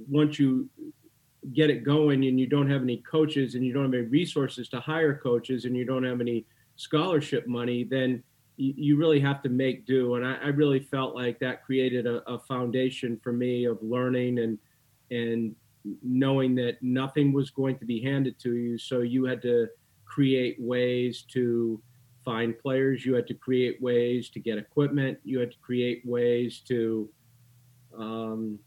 once 0.08 0.38
you 0.38 0.70
get 1.52 1.68
it 1.68 1.84
going 1.84 2.24
and 2.24 2.40
you 2.40 2.46
don't 2.46 2.70
have 2.70 2.82
any 2.82 2.98
coaches 2.98 3.54
and 3.54 3.64
you 3.64 3.72
don't 3.72 3.84
have 3.84 3.94
any 3.94 4.02
resources 4.02 4.68
to 4.68 4.80
hire 4.80 5.14
coaches 5.14 5.66
and 5.66 5.76
you 5.76 5.84
don't 5.84 6.04
have 6.04 6.20
any 6.20 6.46
scholarship 6.76 7.46
money, 7.46 7.84
then 7.84 8.22
you, 8.56 8.96
really 8.96 9.20
have 9.20 9.42
to 9.42 9.48
make 9.48 9.86
do. 9.86 10.14
And 10.14 10.26
I, 10.26 10.34
I 10.36 10.48
really 10.48 10.80
felt 10.80 11.14
like 11.14 11.38
that 11.40 11.64
created 11.64 12.06
a, 12.06 12.22
a, 12.30 12.38
foundation 12.38 13.18
for 13.22 13.32
me 13.32 13.64
of 13.64 13.78
learning 13.82 14.38
and 14.38 14.58
and 15.10 15.54
knowing 16.02 16.54
that 16.54 16.82
nothing 16.82 17.32
was 17.32 17.50
going 17.50 17.78
to 17.78 17.84
be 17.84 18.00
handed 18.00 18.38
to 18.40 18.54
you. 18.54 18.78
So 18.78 19.00
you 19.00 19.24
had 19.24 19.42
to 19.42 19.68
create 20.04 20.56
ways 20.58 21.22
to 21.32 21.82
find 22.24 22.58
players. 22.58 23.04
You 23.04 23.14
had 23.14 23.26
to 23.26 23.34
create 23.34 23.82
ways 23.82 24.30
to 24.30 24.40
get 24.40 24.56
equipment. 24.56 25.18
You 25.24 25.40
had 25.40 25.50
to 25.52 25.58
create 25.58 26.02
ways 26.06 26.62
to 26.68 27.08
um, 27.98 28.58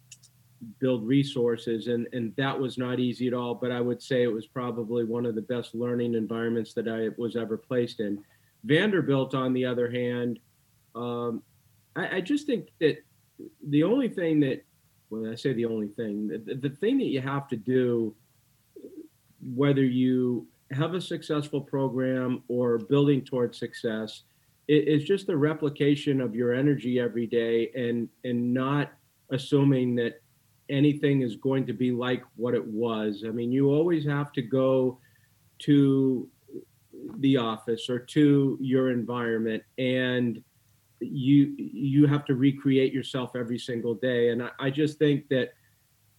build 0.79 1.07
resources, 1.07 1.87
and 1.87 2.07
and 2.13 2.35
that 2.35 2.59
was 2.59 2.77
not 2.77 2.99
easy 2.99 3.27
at 3.27 3.33
all. 3.33 3.55
But 3.55 3.71
I 3.71 3.81
would 3.81 4.01
say 4.01 4.23
it 4.23 4.31
was 4.31 4.45
probably 4.45 5.03
one 5.03 5.25
of 5.25 5.33
the 5.33 5.41
best 5.41 5.73
learning 5.73 6.13
environments 6.13 6.73
that 6.73 6.87
I 6.87 7.09
was 7.19 7.35
ever 7.35 7.57
placed 7.57 7.99
in 7.99 8.23
Vanderbilt, 8.63 9.33
on 9.33 9.53
the 9.53 9.65
other 9.65 9.89
hand, 9.89 10.39
um, 10.95 11.43
I, 11.95 12.17
I, 12.17 12.21
just 12.21 12.47
think 12.47 12.69
that 12.79 12.97
the 13.67 13.83
only 13.83 14.09
thing 14.09 14.39
that, 14.41 14.63
when 15.09 15.29
I 15.29 15.35
say 15.35 15.53
the 15.53 15.65
only 15.65 15.87
thing, 15.89 16.27
the, 16.27 16.55
the 16.55 16.69
thing 16.69 16.97
that 16.97 17.05
you 17.05 17.21
have 17.21 17.47
to 17.49 17.55
do, 17.55 18.15
whether 19.53 19.83
you 19.83 20.47
have 20.71 20.95
a 20.95 21.01
successful 21.01 21.61
program 21.61 22.43
or 22.47 22.77
building 22.77 23.23
towards 23.23 23.57
success, 23.57 24.23
is 24.67 25.05
just 25.05 25.27
the 25.27 25.37
replication 25.37 26.19
of 26.19 26.35
your 26.35 26.53
energy 26.53 26.99
every 26.99 27.25
day 27.25 27.71
and 27.73 28.09
and 28.25 28.53
not 28.53 28.91
assuming 29.31 29.95
that 29.95 30.21
anything 30.69 31.21
is 31.21 31.35
going 31.37 31.65
to 31.65 31.73
be 31.73 31.91
like 31.91 32.23
what 32.35 32.53
it 32.53 32.65
was. 32.65 33.23
I 33.25 33.29
mean, 33.29 33.51
you 33.51 33.69
always 33.69 34.05
have 34.05 34.31
to 34.33 34.41
go 34.41 34.99
to 35.59 36.27
the 37.19 37.37
office 37.37 37.89
or 37.89 37.99
to 37.99 38.57
your 38.61 38.91
environment 38.91 39.63
and 39.77 40.43
you 40.99 41.53
you 41.57 42.07
have 42.07 42.25
to 42.25 42.35
recreate 42.35 42.91
yourself 42.91 43.35
every 43.35 43.59
single 43.59 43.93
day. 43.93 44.29
And 44.29 44.41
I, 44.41 44.49
I, 44.59 44.69
just 44.71 44.97
think 44.97 45.29
that 45.29 45.53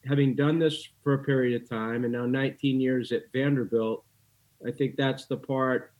having 0.07 0.37
done 0.37 0.61
this 0.61 0.89
for 1.03 1.15
a 1.15 1.25
period 1.25 1.61
of 1.61 1.69
time 1.69 2.05
and 2.05 2.13
now 2.13 2.27
19 2.27 2.81
years 2.81 3.11
at 3.11 3.23
vanderbilt 3.33 4.05
i 4.65 4.71
think 4.71 4.95
that's 4.97 5.27
the 5.27 5.37
part 5.37 5.93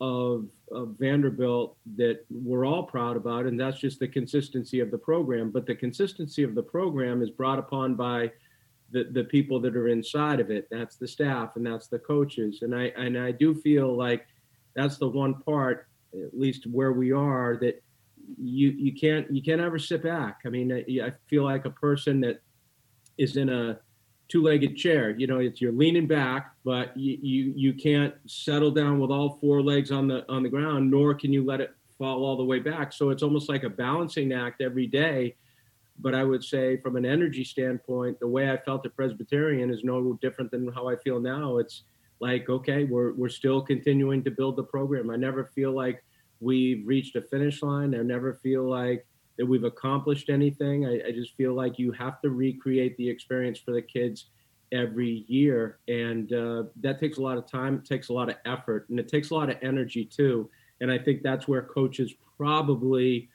of, 0.00 0.46
of 0.72 0.96
vanderbilt 0.98 1.76
that 1.96 2.24
we're 2.30 2.66
all 2.66 2.82
proud 2.82 3.16
about 3.16 3.46
and 3.46 3.58
that's 3.58 3.78
just 3.78 3.98
the 3.98 4.08
consistency 4.08 4.80
of 4.80 4.90
the 4.90 4.98
program. 4.98 5.50
But 5.50 5.66
the 5.66 5.74
consistency 5.74 6.42
of 6.42 6.54
the 6.54 6.62
program 6.62 7.22
is 7.22 7.30
brought 7.30 7.58
upon 7.58 7.94
by 7.94 8.30
the, 8.90 9.04
the 9.12 9.24
people 9.24 9.60
that 9.60 9.76
are 9.76 9.88
inside 9.88 10.40
of 10.40 10.50
it 10.50 10.68
that's 10.70 10.96
the 10.96 11.08
staff 11.08 11.56
and 11.56 11.66
that's 11.66 11.88
the 11.88 11.98
coaches 11.98 12.60
and 12.62 12.74
i 12.74 12.84
and 12.96 13.18
i 13.18 13.30
do 13.30 13.54
feel 13.54 13.96
like 13.96 14.26
that's 14.74 14.96
the 14.98 15.08
one 15.08 15.34
part 15.42 15.88
at 16.14 16.38
least 16.38 16.66
where 16.66 16.92
we 16.92 17.12
are 17.12 17.56
that 17.56 17.82
you 18.38 18.70
you 18.70 18.92
can't 18.92 19.30
you 19.30 19.42
can't 19.42 19.60
ever 19.60 19.78
sit 19.78 20.02
back. 20.02 20.40
I 20.44 20.48
mean, 20.48 20.72
I, 20.72 21.12
feel 21.26 21.44
like 21.44 21.64
a 21.64 21.70
person 21.70 22.20
that 22.22 22.40
is 23.18 23.36
in 23.36 23.48
a 23.48 23.78
two-legged 24.28 24.76
chair. 24.76 25.10
You 25.10 25.26
know, 25.26 25.38
it's 25.38 25.60
you're 25.60 25.72
leaning 25.72 26.06
back, 26.06 26.52
but 26.64 26.96
you, 26.96 27.18
you 27.20 27.52
you 27.56 27.74
can't 27.74 28.14
settle 28.26 28.70
down 28.70 28.98
with 28.98 29.10
all 29.10 29.38
four 29.40 29.62
legs 29.62 29.90
on 29.90 30.08
the 30.08 30.30
on 30.30 30.42
the 30.42 30.48
ground, 30.48 30.90
nor 30.90 31.14
can 31.14 31.32
you 31.32 31.44
let 31.44 31.60
it 31.60 31.74
fall 31.98 32.24
all 32.24 32.36
the 32.36 32.44
way 32.44 32.58
back. 32.58 32.92
So 32.92 33.10
it's 33.10 33.22
almost 33.22 33.48
like 33.48 33.62
a 33.62 33.70
balancing 33.70 34.32
act 34.32 34.60
every 34.60 34.86
day. 34.86 35.36
But 35.98 36.14
I 36.14 36.24
would 36.24 36.44
say, 36.44 36.76
from 36.76 36.96
an 36.96 37.06
energy 37.06 37.44
standpoint, 37.44 38.20
the 38.20 38.28
way 38.28 38.50
I 38.50 38.56
felt 38.58 38.84
at 38.84 38.94
Presbyterian 38.94 39.70
is 39.70 39.82
no 39.82 40.18
different 40.20 40.50
than 40.50 40.70
how 40.72 40.88
I 40.88 40.96
feel 40.96 41.20
now. 41.20 41.58
It's 41.58 41.84
like, 42.20 42.48
okay, 42.48 42.84
we're 42.84 43.12
we're 43.14 43.28
still 43.28 43.62
continuing 43.62 44.22
to 44.24 44.30
build 44.30 44.56
the 44.56 44.64
program. 44.64 45.10
I 45.10 45.16
never 45.16 45.46
feel 45.54 45.72
like 45.72 46.02
we've 46.40 46.86
reached 46.86 47.16
a 47.16 47.22
finish 47.22 47.62
line. 47.62 47.94
I 47.94 48.02
never 48.02 48.34
feel 48.34 48.68
like 48.68 49.06
that 49.38 49.46
we've 49.46 49.64
accomplished 49.64 50.30
anything. 50.30 50.86
I, 50.86 51.08
I, 51.08 51.12
just 51.12 51.34
feel 51.36 51.54
like 51.54 51.78
you 51.78 51.92
have 51.92 52.20
to 52.22 52.30
recreate 52.30 52.96
the 52.96 53.08
experience 53.08 53.58
for 53.58 53.72
the 53.72 53.82
kids 53.82 54.26
every 54.72 55.24
year. 55.28 55.78
And 55.88 56.32
uh, 56.32 56.64
that 56.80 56.98
takes 56.98 57.18
a 57.18 57.22
lot 57.22 57.36
of 57.38 57.50
time, 57.50 57.76
it 57.76 57.84
takes 57.84 58.08
a 58.08 58.12
lot 58.12 58.28
of 58.28 58.36
effort, 58.44 58.88
and 58.88 58.98
it 58.98 59.08
takes 59.08 59.30
a 59.30 59.34
lot 59.34 59.50
of 59.50 59.56
energy 59.62 60.04
too. 60.04 60.50
And 60.80 60.90
I 60.90 60.98
think 60.98 61.22
that's 61.22 61.46
where 61.46 61.62
coaches 61.62 62.14
probably, 62.36 63.28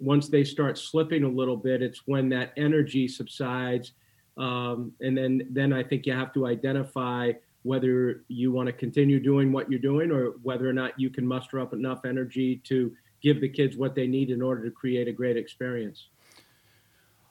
once 0.00 0.28
they 0.28 0.44
start 0.44 0.78
slipping 0.78 1.24
a 1.24 1.28
little 1.28 1.56
bit, 1.56 1.82
it's 1.82 2.02
when 2.06 2.28
that 2.30 2.52
energy 2.56 3.08
subsides. 3.08 3.92
Um, 4.36 4.92
and 5.00 5.16
then, 5.16 5.46
then 5.50 5.72
I 5.72 5.82
think 5.82 6.06
you 6.06 6.12
have 6.12 6.32
to 6.34 6.46
identify 6.46 7.32
whether 7.62 8.24
you 8.28 8.52
want 8.52 8.68
to 8.68 8.72
continue 8.72 9.18
doing 9.18 9.50
what 9.50 9.68
you're 9.68 9.80
doing 9.80 10.12
or 10.12 10.34
whether 10.42 10.68
or 10.68 10.72
not 10.72 10.98
you 11.00 11.10
can 11.10 11.26
muster 11.26 11.58
up 11.58 11.72
enough 11.72 12.04
energy 12.04 12.60
to 12.64 12.92
give 13.22 13.40
the 13.40 13.48
kids 13.48 13.76
what 13.76 13.94
they 13.94 14.06
need 14.06 14.30
in 14.30 14.40
order 14.40 14.64
to 14.64 14.70
create 14.70 15.08
a 15.08 15.12
great 15.12 15.36
experience. 15.36 16.08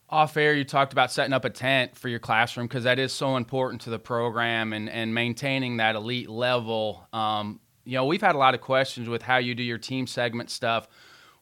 Off 0.10 0.36
air, 0.38 0.54
you 0.54 0.64
talked 0.64 0.94
about 0.94 1.12
setting 1.12 1.34
up 1.34 1.46
a 1.46 1.50
tent 1.50 1.96
for 1.96 2.10
your 2.10 2.20
classroom 2.20 2.68
because 2.68 2.84
that 2.84 3.00
is 3.00 3.14
so 3.14 3.38
important 3.38 3.82
to 3.82 3.90
the 3.90 3.98
program 3.98 4.74
and, 4.74 4.90
and 4.90 5.16
maintaining 5.16 5.78
that 5.78 5.96
elite 5.96 6.30
level. 6.30 7.08
Um, 7.14 7.60
you 7.86 7.94
know, 7.94 8.06
we've 8.06 8.22
had 8.22 8.36
a 8.36 8.38
lot 8.38 8.54
of 8.54 8.62
questions 8.62 9.08
with 9.08 9.22
how 9.22 9.38
you 9.38 9.56
do 9.56 9.64
your 9.64 9.78
team 9.78 10.06
segment 10.06 10.50
stuff. 10.50 10.88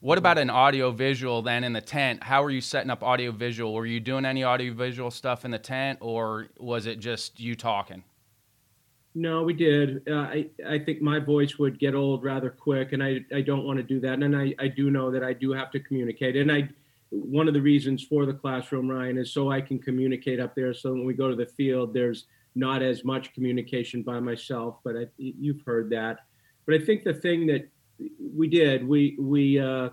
What 0.03 0.17
about 0.17 0.37
an 0.37 0.49
audio 0.49 0.91
visual 0.91 1.41
then 1.41 1.63
in 1.63 1.71
the 1.71 1.79
tent? 1.79 2.23
How 2.23 2.43
are 2.43 2.49
you 2.49 2.59
setting 2.59 2.89
up 2.89 3.03
audio 3.03 3.31
visual? 3.31 3.73
Were 3.73 3.85
you 3.85 4.01
doing 4.01 4.25
any 4.25 4.43
audio 4.43 4.73
visual 4.73 5.09
stuff 5.09 5.45
in 5.45 5.51
the 5.51 5.57
tent 5.57 5.99
or 6.01 6.47
was 6.59 6.87
it 6.87 6.99
just 6.99 7.39
you 7.39 7.55
talking? 7.55 8.03
No, 9.15 9.43
we 9.43 9.53
did. 9.53 10.05
Uh, 10.05 10.15
I 10.15 10.49
I 10.67 10.79
think 10.79 11.01
my 11.01 11.19
voice 11.19 11.57
would 11.57 11.79
get 11.79 11.95
old 11.95 12.21
rather 12.21 12.49
quick, 12.49 12.91
and 12.91 13.01
I 13.01 13.21
I 13.33 13.39
don't 13.39 13.63
want 13.63 13.77
to 13.77 13.83
do 13.83 14.01
that. 14.01 14.21
And 14.21 14.35
I 14.35 14.53
I 14.59 14.67
do 14.67 14.91
know 14.91 15.09
that 15.09 15.23
I 15.23 15.31
do 15.31 15.53
have 15.53 15.71
to 15.71 15.79
communicate, 15.79 16.35
and 16.35 16.51
I 16.51 16.67
one 17.09 17.47
of 17.47 17.53
the 17.53 17.61
reasons 17.61 18.03
for 18.03 18.25
the 18.25 18.33
classroom, 18.33 18.89
Ryan, 18.89 19.17
is 19.17 19.31
so 19.31 19.51
I 19.51 19.61
can 19.61 19.79
communicate 19.79 20.41
up 20.41 20.53
there. 20.53 20.73
So 20.73 20.91
when 20.91 21.05
we 21.05 21.13
go 21.13 21.29
to 21.29 21.35
the 21.37 21.45
field, 21.45 21.93
there's 21.93 22.25
not 22.55 22.83
as 22.83 23.05
much 23.05 23.33
communication 23.33 24.03
by 24.03 24.19
myself. 24.19 24.79
But 24.83 24.97
I, 24.97 25.07
you've 25.15 25.61
heard 25.61 25.89
that. 25.91 26.25
But 26.65 26.75
I 26.75 26.79
think 26.79 27.05
the 27.05 27.13
thing 27.13 27.47
that 27.47 27.69
we 28.19 28.47
did, 28.47 28.87
we 28.87 29.15
we 29.19 29.59
uh, 29.59 29.89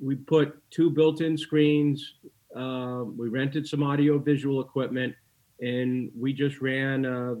we 0.00 0.16
put 0.16 0.58
two 0.70 0.90
built-in 0.90 1.36
screens. 1.36 2.14
Uh, 2.54 3.04
we 3.04 3.28
rented 3.28 3.66
some 3.66 3.82
audio 3.82 4.18
visual 4.18 4.60
equipment, 4.60 5.14
and 5.60 6.10
we 6.18 6.32
just 6.32 6.60
ran. 6.60 7.04
A, 7.04 7.36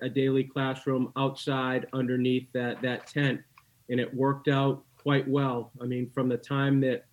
a 0.00 0.08
daily 0.08 0.42
classroom 0.42 1.12
outside 1.18 1.86
underneath 1.92 2.50
that 2.54 2.80
that 2.80 3.06
tent, 3.06 3.42
and 3.90 4.00
it 4.00 4.12
worked 4.14 4.48
out 4.48 4.82
quite 4.96 5.28
well. 5.28 5.70
I 5.80 5.84
mean, 5.84 6.10
from 6.10 6.28
the 6.28 6.36
time 6.36 6.80
that 6.80 7.04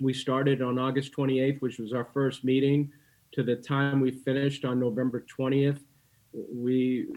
we 0.00 0.12
started 0.12 0.62
on 0.62 0.78
August 0.78 1.12
28th, 1.16 1.60
which 1.60 1.78
was 1.78 1.92
our 1.92 2.08
first 2.12 2.44
meeting, 2.44 2.92
to 3.32 3.42
the 3.42 3.56
time 3.56 4.00
we 4.00 4.10
finished 4.10 4.64
on 4.64 4.78
November 4.78 5.24
20th, 5.38 5.80
we 6.32 7.08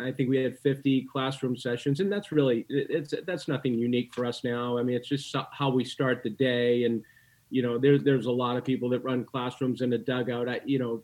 I 0.00 0.12
think 0.12 0.30
we 0.30 0.38
had 0.38 0.58
50 0.58 1.08
classroom 1.12 1.56
sessions, 1.56 2.00
and 2.00 2.10
that's 2.10 2.32
really 2.32 2.66
it's 2.68 3.14
that's 3.26 3.48
nothing 3.48 3.74
unique 3.74 4.14
for 4.14 4.24
us 4.26 4.44
now. 4.44 4.78
I 4.78 4.82
mean, 4.82 4.96
it's 4.96 5.08
just 5.08 5.34
how 5.52 5.70
we 5.70 5.84
start 5.84 6.22
the 6.22 6.30
day, 6.30 6.84
and 6.84 7.02
you 7.50 7.62
know, 7.62 7.78
there's 7.78 8.02
there's 8.04 8.26
a 8.26 8.32
lot 8.32 8.56
of 8.56 8.64
people 8.64 8.88
that 8.90 9.04
run 9.04 9.24
classrooms 9.24 9.80
in 9.80 9.92
a 9.92 9.98
dugout. 9.98 10.48
I, 10.48 10.60
you 10.64 10.78
know, 10.78 11.02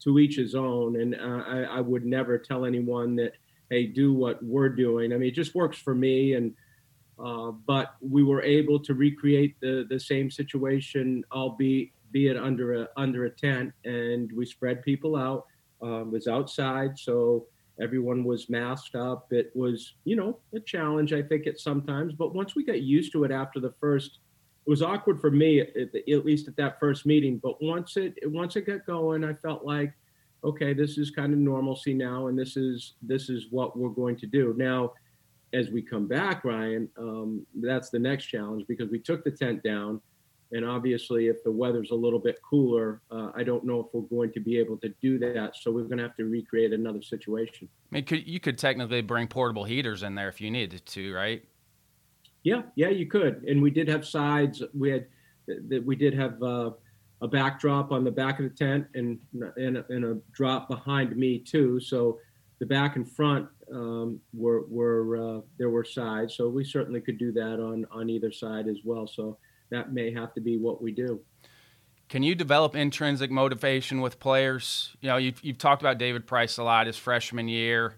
to 0.00 0.18
each 0.18 0.36
his 0.36 0.54
own. 0.54 1.00
And 1.00 1.14
uh, 1.14 1.44
I, 1.46 1.62
I 1.62 1.80
would 1.80 2.04
never 2.04 2.38
tell 2.38 2.64
anyone 2.64 3.16
that, 3.16 3.32
hey, 3.70 3.86
do 3.86 4.12
what 4.12 4.42
we're 4.42 4.68
doing. 4.68 5.12
I 5.12 5.16
mean, 5.16 5.28
it 5.28 5.34
just 5.34 5.54
works 5.54 5.78
for 5.78 5.94
me. 5.94 6.34
And 6.34 6.54
uh, 7.22 7.50
but 7.50 7.94
we 8.00 8.22
were 8.22 8.42
able 8.42 8.78
to 8.80 8.94
recreate 8.94 9.56
the 9.60 9.86
the 9.88 10.00
same 10.00 10.30
situation, 10.30 11.24
albeit 11.32 11.90
be 12.12 12.28
it 12.28 12.36
under 12.36 12.82
a 12.82 12.88
under 12.96 13.26
a 13.26 13.30
tent, 13.30 13.72
and 13.84 14.30
we 14.32 14.46
spread 14.46 14.82
people 14.82 15.16
out. 15.16 15.46
Um, 15.82 16.12
was 16.12 16.28
outside, 16.28 16.98
so 16.98 17.46
everyone 17.80 18.24
was 18.24 18.50
masked 18.50 18.94
up. 18.94 19.32
It 19.32 19.50
was, 19.54 19.94
you 20.04 20.16
know, 20.16 20.38
a 20.54 20.60
challenge, 20.60 21.12
I 21.12 21.22
think, 21.22 21.46
at 21.46 21.58
sometimes. 21.58 22.12
But 22.12 22.34
once 22.34 22.54
we 22.54 22.64
got 22.64 22.82
used 22.82 23.12
to 23.12 23.24
it 23.24 23.30
after 23.30 23.60
the 23.60 23.72
first 23.80 24.18
it 24.66 24.70
was 24.70 24.82
awkward 24.82 25.20
for 25.20 25.30
me 25.30 25.60
at, 25.60 25.68
at, 25.76 26.24
least 26.24 26.48
at 26.48 26.56
that 26.56 26.78
first 26.78 27.06
meeting 27.06 27.40
but 27.42 27.60
once 27.62 27.96
it 27.96 28.14
once 28.26 28.56
it 28.56 28.66
got 28.66 28.84
going 28.86 29.24
i 29.24 29.32
felt 29.32 29.64
like 29.64 29.92
okay 30.44 30.72
this 30.72 30.98
is 30.98 31.10
kind 31.10 31.32
of 31.32 31.38
normalcy 31.38 31.94
now 31.94 32.26
and 32.26 32.38
this 32.38 32.56
is 32.56 32.94
this 33.02 33.28
is 33.28 33.46
what 33.50 33.76
we're 33.76 33.88
going 33.88 34.16
to 34.16 34.26
do 34.26 34.54
now 34.56 34.92
as 35.52 35.70
we 35.70 35.82
come 35.82 36.06
back 36.06 36.44
ryan 36.44 36.88
um, 36.98 37.44
that's 37.56 37.90
the 37.90 37.98
next 37.98 38.26
challenge 38.26 38.64
because 38.68 38.90
we 38.90 38.98
took 38.98 39.24
the 39.24 39.30
tent 39.30 39.62
down 39.62 40.00
and 40.52 40.64
obviously 40.64 41.28
if 41.28 41.42
the 41.44 41.50
weather's 41.50 41.90
a 41.90 41.94
little 41.94 42.18
bit 42.18 42.38
cooler 42.48 43.00
uh, 43.10 43.30
i 43.34 43.42
don't 43.42 43.64
know 43.64 43.80
if 43.80 43.86
we're 43.92 44.02
going 44.02 44.32
to 44.32 44.40
be 44.40 44.58
able 44.58 44.76
to 44.76 44.88
do 45.00 45.18
that 45.18 45.52
so 45.60 45.70
we're 45.70 45.84
going 45.84 45.98
to 45.98 46.02
have 46.02 46.16
to 46.16 46.24
recreate 46.24 46.72
another 46.72 47.02
situation 47.02 47.68
i 47.92 47.96
mean 47.96 48.04
could, 48.04 48.26
you 48.26 48.40
could 48.40 48.58
technically 48.58 49.02
bring 49.02 49.26
portable 49.26 49.64
heaters 49.64 50.02
in 50.02 50.14
there 50.14 50.28
if 50.28 50.40
you 50.40 50.50
needed 50.50 50.84
to 50.86 51.14
right 51.14 51.44
yeah, 52.42 52.62
yeah, 52.74 52.88
you 52.88 53.06
could. 53.06 53.44
And 53.44 53.62
we 53.62 53.70
did 53.70 53.88
have 53.88 54.06
sides. 54.06 54.62
We 54.74 54.90
had 54.90 55.06
that 55.68 55.84
we 55.84 55.96
did 55.96 56.14
have 56.14 56.42
uh, 56.42 56.70
a 57.22 57.28
backdrop 57.28 57.92
on 57.92 58.04
the 58.04 58.10
back 58.10 58.38
of 58.38 58.44
the 58.44 58.56
tent 58.56 58.86
and 58.94 59.18
and, 59.56 59.84
and 59.88 60.04
a 60.04 60.18
drop 60.32 60.68
behind 60.68 61.16
me 61.16 61.38
too. 61.38 61.80
So 61.80 62.18
the 62.58 62.66
back 62.66 62.96
and 62.96 63.10
front 63.10 63.48
um, 63.72 64.20
were 64.32 64.64
were 64.68 65.16
uh, 65.16 65.40
there 65.58 65.70
were 65.70 65.84
sides. 65.84 66.34
So 66.34 66.48
we 66.48 66.64
certainly 66.64 67.00
could 67.00 67.18
do 67.18 67.32
that 67.32 67.60
on 67.60 67.86
on 67.90 68.08
either 68.08 68.32
side 68.32 68.68
as 68.68 68.78
well. 68.84 69.06
So 69.06 69.38
that 69.70 69.92
may 69.92 70.12
have 70.12 70.34
to 70.34 70.40
be 70.40 70.58
what 70.58 70.82
we 70.82 70.92
do. 70.92 71.20
Can 72.08 72.22
you 72.22 72.34
develop 72.34 72.74
intrinsic 72.74 73.30
motivation 73.30 74.00
with 74.00 74.18
players? 74.18 74.96
You 75.00 75.08
know, 75.08 75.16
you've, 75.16 75.42
you've 75.44 75.58
talked 75.58 75.80
about 75.80 75.98
David 75.98 76.26
Price 76.26 76.58
a 76.58 76.64
lot 76.64 76.86
his 76.86 76.96
freshman 76.96 77.46
year. 77.46 77.94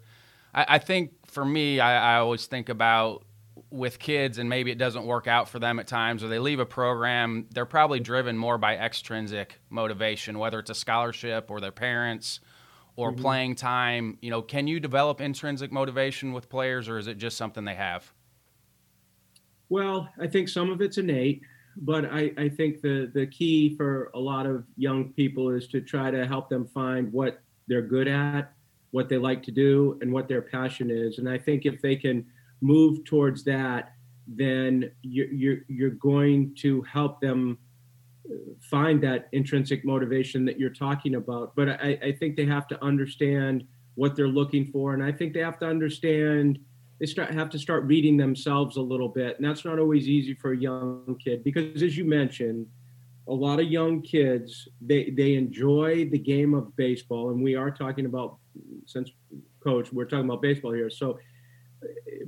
I, 0.54 0.66
I 0.68 0.78
think 0.78 1.12
for 1.26 1.44
me, 1.44 1.80
I, 1.80 2.16
I 2.16 2.18
always 2.18 2.46
think 2.46 2.68
about 2.68 3.24
with 3.70 3.98
kids 3.98 4.36
and 4.36 4.48
maybe 4.48 4.70
it 4.70 4.76
doesn't 4.76 5.06
work 5.06 5.26
out 5.26 5.48
for 5.48 5.58
them 5.58 5.78
at 5.78 5.86
times 5.86 6.22
or 6.22 6.28
they 6.28 6.38
leave 6.38 6.60
a 6.60 6.66
program, 6.66 7.46
they're 7.52 7.64
probably 7.64 8.00
driven 8.00 8.36
more 8.36 8.58
by 8.58 8.76
extrinsic 8.76 9.58
motivation, 9.70 10.38
whether 10.38 10.58
it's 10.58 10.70
a 10.70 10.74
scholarship 10.74 11.50
or 11.50 11.58
their 11.58 11.72
parents 11.72 12.40
or 12.96 13.10
mm-hmm. 13.10 13.22
playing 13.22 13.54
time. 13.54 14.18
You 14.20 14.30
know, 14.30 14.42
can 14.42 14.66
you 14.66 14.78
develop 14.78 15.20
intrinsic 15.22 15.72
motivation 15.72 16.34
with 16.34 16.50
players 16.50 16.88
or 16.88 16.98
is 16.98 17.06
it 17.06 17.16
just 17.16 17.38
something 17.38 17.64
they 17.64 17.74
have? 17.74 18.12
Well, 19.70 20.06
I 20.20 20.26
think 20.26 20.50
some 20.50 20.68
of 20.68 20.82
it's 20.82 20.98
innate, 20.98 21.40
but 21.76 22.06
I, 22.06 22.32
I 22.36 22.48
think 22.48 22.82
the, 22.82 23.10
the 23.14 23.26
key 23.26 23.76
for 23.76 24.10
a 24.14 24.18
lot 24.18 24.46
of 24.46 24.64
young 24.76 25.12
people 25.12 25.50
is 25.50 25.66
to 25.68 25.80
try 25.80 26.10
to 26.10 26.26
help 26.26 26.48
them 26.48 26.66
find 26.66 27.12
what 27.12 27.40
they're 27.66 27.82
good 27.82 28.08
at, 28.08 28.52
what 28.90 29.08
they 29.08 29.18
like 29.18 29.42
to 29.44 29.50
do, 29.50 29.98
and 30.00 30.12
what 30.12 30.28
their 30.28 30.42
passion 30.42 30.90
is. 30.90 31.18
And 31.18 31.28
I 31.28 31.38
think 31.38 31.66
if 31.66 31.80
they 31.82 31.96
can– 31.96 32.26
move 32.62 33.04
towards 33.04 33.44
that, 33.44 33.92
then 34.26 34.90
you're, 35.02 35.26
you're, 35.26 35.58
you're 35.68 35.90
going 35.90 36.54
to 36.60 36.80
help 36.82 37.20
them 37.20 37.58
uh, 38.30 38.34
find 38.60 39.02
that 39.02 39.28
intrinsic 39.32 39.84
motivation 39.84 40.44
that 40.44 40.58
you're 40.58 40.70
talking 40.70 41.16
about. 41.16 41.54
But 41.56 41.70
I, 41.70 41.98
I 42.02 42.12
think 42.12 42.36
they 42.36 42.46
have 42.46 42.68
to 42.68 42.82
understand 42.82 43.64
what 43.96 44.16
they're 44.16 44.28
looking 44.28 44.70
for. 44.70 44.94
And 44.94 45.02
I 45.02 45.12
think 45.12 45.34
they 45.34 45.40
have 45.40 45.58
to 45.58 45.66
understand 45.66 46.60
they 47.02 47.06
start 47.06 47.32
have 47.32 47.50
to 47.50 47.58
start 47.58 47.82
reading 47.82 48.16
themselves 48.16 48.76
a 48.76 48.80
little 48.80 49.08
bit, 49.08 49.36
and 49.36 49.44
that's 49.44 49.64
not 49.64 49.80
always 49.80 50.08
easy 50.08 50.34
for 50.34 50.52
a 50.52 50.56
young 50.56 51.16
kid 51.22 51.42
because, 51.42 51.82
as 51.82 51.96
you 51.96 52.04
mentioned, 52.04 52.64
a 53.26 53.34
lot 53.34 53.58
of 53.58 53.66
young 53.66 54.00
kids 54.02 54.68
they 54.80 55.10
they 55.10 55.34
enjoy 55.34 56.08
the 56.10 56.18
game 56.18 56.54
of 56.54 56.76
baseball, 56.76 57.30
and 57.30 57.42
we 57.42 57.56
are 57.56 57.72
talking 57.72 58.06
about 58.06 58.36
since 58.86 59.10
coach, 59.64 59.92
we're 59.92 60.04
talking 60.04 60.26
about 60.26 60.42
baseball 60.42 60.72
here. 60.72 60.90
So, 60.90 61.18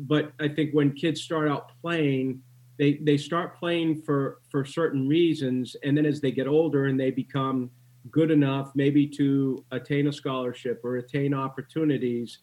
but 0.00 0.32
I 0.40 0.48
think 0.48 0.74
when 0.74 0.92
kids 0.92 1.22
start 1.22 1.48
out 1.48 1.70
playing, 1.80 2.42
they 2.76 2.94
they 2.94 3.16
start 3.16 3.56
playing 3.56 4.02
for 4.02 4.40
for 4.50 4.64
certain 4.64 5.06
reasons, 5.06 5.76
and 5.84 5.96
then 5.96 6.04
as 6.04 6.20
they 6.20 6.32
get 6.32 6.48
older 6.48 6.86
and 6.86 6.98
they 6.98 7.12
become 7.12 7.70
good 8.10 8.32
enough, 8.32 8.72
maybe 8.74 9.06
to 9.06 9.64
attain 9.70 10.08
a 10.08 10.12
scholarship 10.12 10.80
or 10.82 10.96
attain 10.96 11.32
opportunities 11.32 12.40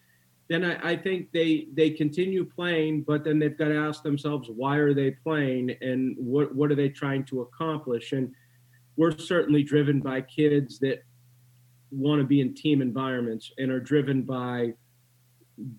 then 0.48 0.66
I, 0.66 0.92
I, 0.92 0.98
think 0.98 1.32
they 1.32 1.68
they 1.74 1.92
continue 1.92 2.44
playing, 2.44 3.04
but 3.04 3.24
then 3.24 3.40
they've 3.40 3.58
got 3.58 3.70
to 3.70 3.78
ask 3.78 4.04
themselves 4.04 4.50
why 4.50 4.78
are 4.78 4.94
they 4.94 5.12
playing 5.12 5.76
and 5.82 6.16
what 6.18 6.54
what 6.54 6.72
are 6.72 6.76
they 6.76 6.90
trying 6.90 7.24
to 7.26 7.42
accomplish? 7.42 8.12
And 8.12 8.34
we're 8.98 9.18
certainly 9.18 9.64
driven 9.64 10.02
by 10.02 10.22
kids 10.22 10.80
that 10.80 11.04
want 11.92 12.22
to 12.22 12.28
be 12.28 12.42
in 12.42 12.54
team 12.54 12.82
environments 12.82 13.52
and 13.58 13.72
are 13.72 13.80
driven 13.80 14.24
by 14.24 14.74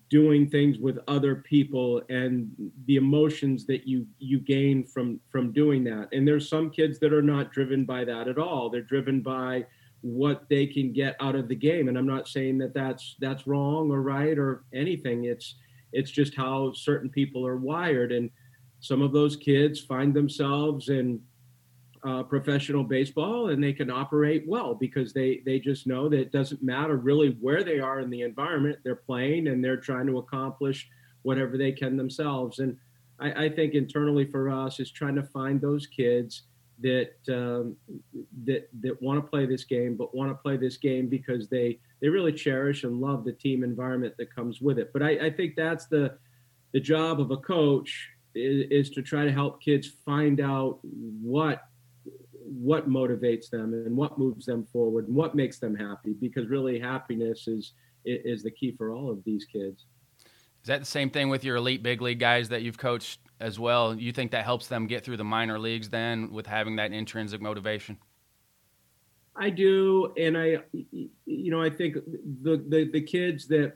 doing 0.09 0.49
things 0.49 0.77
with 0.77 0.99
other 1.07 1.35
people 1.35 2.01
and 2.09 2.49
the 2.85 2.95
emotions 2.95 3.65
that 3.65 3.87
you 3.87 4.05
you 4.19 4.39
gain 4.39 4.83
from 4.83 5.19
from 5.29 5.51
doing 5.51 5.83
that 5.83 6.07
and 6.13 6.27
there's 6.27 6.47
some 6.47 6.69
kids 6.69 6.99
that 6.99 7.11
are 7.11 7.23
not 7.23 7.51
driven 7.51 7.83
by 7.83 8.05
that 8.05 8.27
at 8.27 8.37
all 8.37 8.69
they're 8.69 8.81
driven 8.81 9.19
by 9.19 9.65
what 10.03 10.43
they 10.49 10.67
can 10.67 10.91
get 10.91 11.15
out 11.21 11.33
of 11.33 11.47
the 11.47 11.55
game. 11.55 11.87
And 11.87 11.97
i'm 11.97 12.05
not 12.05 12.27
saying 12.27 12.57
that 12.57 12.73
that's 12.73 13.15
that's 13.19 13.47
wrong 13.47 13.89
or 13.89 14.01
right 14.01 14.37
or 14.37 14.65
anything. 14.73 15.25
It's 15.25 15.55
it's 15.93 16.11
just 16.11 16.35
how 16.35 16.73
certain 16.73 17.09
people 17.09 17.47
are 17.47 17.57
wired. 17.57 18.11
And 18.11 18.29
some 18.81 19.01
of 19.01 19.13
those 19.13 19.37
kids 19.37 19.79
find 19.79 20.13
themselves 20.13 20.89
in 20.89 21.21
uh, 22.05 22.21
professional 22.23 22.83
baseball 22.83 23.49
and 23.49 23.63
they 23.63 23.71
can 23.71 23.89
operate 23.89 24.43
well 24.45 24.75
because 24.75 25.13
they 25.13 25.41
they 25.45 25.57
just 25.57 25.87
know 25.87 26.09
that 26.09 26.19
it 26.19 26.33
doesn't 26.33 26.61
matter 26.61 26.97
really 26.97 27.37
where 27.39 27.63
they 27.63 27.79
are 27.79 28.01
in 28.01 28.09
the 28.09 28.23
environment. 28.23 28.79
They're 28.83 28.97
playing 28.97 29.47
and 29.47 29.63
they're 29.63 29.77
trying 29.77 30.07
to 30.07 30.17
accomplish 30.17 30.89
whatever 31.21 31.57
they 31.57 31.71
can 31.71 31.95
themselves. 31.95 32.59
And 32.59 32.75
I, 33.21 33.45
I 33.45 33.49
think 33.49 33.73
internally 33.73 34.25
for 34.25 34.49
us 34.49 34.81
is 34.81 34.91
trying 34.91 35.15
to 35.15 35.23
find 35.23 35.61
those 35.61 35.87
kids 35.87 36.43
that 36.81 37.13
um, 37.29 37.75
that 38.45 38.69
that 38.81 39.01
want 39.01 39.23
to 39.23 39.29
play 39.29 39.45
this 39.45 39.63
game, 39.63 39.95
but 39.95 40.15
want 40.15 40.31
to 40.31 40.35
play 40.35 40.57
this 40.57 40.77
game 40.77 41.07
because 41.07 41.47
they 41.47 41.79
they 42.01 42.09
really 42.09 42.33
cherish 42.33 42.83
and 42.83 42.99
love 42.99 43.23
the 43.23 43.31
team 43.31 43.63
environment 43.63 44.15
that 44.17 44.33
comes 44.33 44.61
with 44.61 44.79
it. 44.79 44.91
But 44.93 45.03
I, 45.03 45.27
I 45.27 45.29
think 45.31 45.55
that's 45.55 45.85
the 45.85 46.17
the 46.73 46.79
job 46.79 47.21
of 47.21 47.31
a 47.31 47.37
coach 47.37 48.09
is, 48.35 48.67
is 48.69 48.89
to 48.91 49.01
try 49.01 49.25
to 49.25 49.31
help 49.31 49.61
kids 49.61 49.87
find 50.05 50.41
out 50.41 50.79
what 50.83 51.63
what 52.45 52.89
motivates 52.89 53.49
them 53.49 53.73
and 53.73 53.95
what 53.95 54.17
moves 54.17 54.45
them 54.45 54.65
forward 54.65 55.07
and 55.07 55.15
what 55.15 55.33
makes 55.33 55.59
them 55.59 55.75
happy 55.75 56.13
because 56.19 56.47
really 56.49 56.79
happiness 56.79 57.47
is 57.47 57.73
is 58.05 58.43
the 58.43 58.51
key 58.51 58.73
for 58.75 58.91
all 58.91 59.09
of 59.09 59.23
these 59.23 59.45
kids. 59.45 59.85
Is 60.61 60.67
that 60.67 60.79
the 60.79 60.85
same 60.85 61.09
thing 61.09 61.29
with 61.29 61.43
your 61.43 61.55
elite 61.55 61.83
big 61.83 62.01
league 62.01 62.19
guys 62.19 62.49
that 62.49 62.61
you've 62.61 62.77
coached 62.77 63.19
as 63.43 63.59
well. 63.59 63.93
You 63.93 64.13
think 64.13 64.31
that 64.31 64.45
helps 64.45 64.67
them 64.67 64.87
get 64.87 65.03
through 65.03 65.17
the 65.17 65.23
minor 65.23 65.59
leagues 65.59 65.89
then 65.89 66.31
with 66.31 66.47
having 66.47 66.77
that 66.77 66.93
intrinsic 66.93 67.41
motivation? 67.41 67.97
I 69.35 69.49
do, 69.49 70.13
and 70.17 70.37
I, 70.37 70.59
you 71.25 71.51
know, 71.51 71.61
I 71.61 71.69
think 71.69 71.95
the 71.95 72.63
the, 72.69 72.89
the 72.91 73.01
kids 73.01 73.47
that 73.47 73.73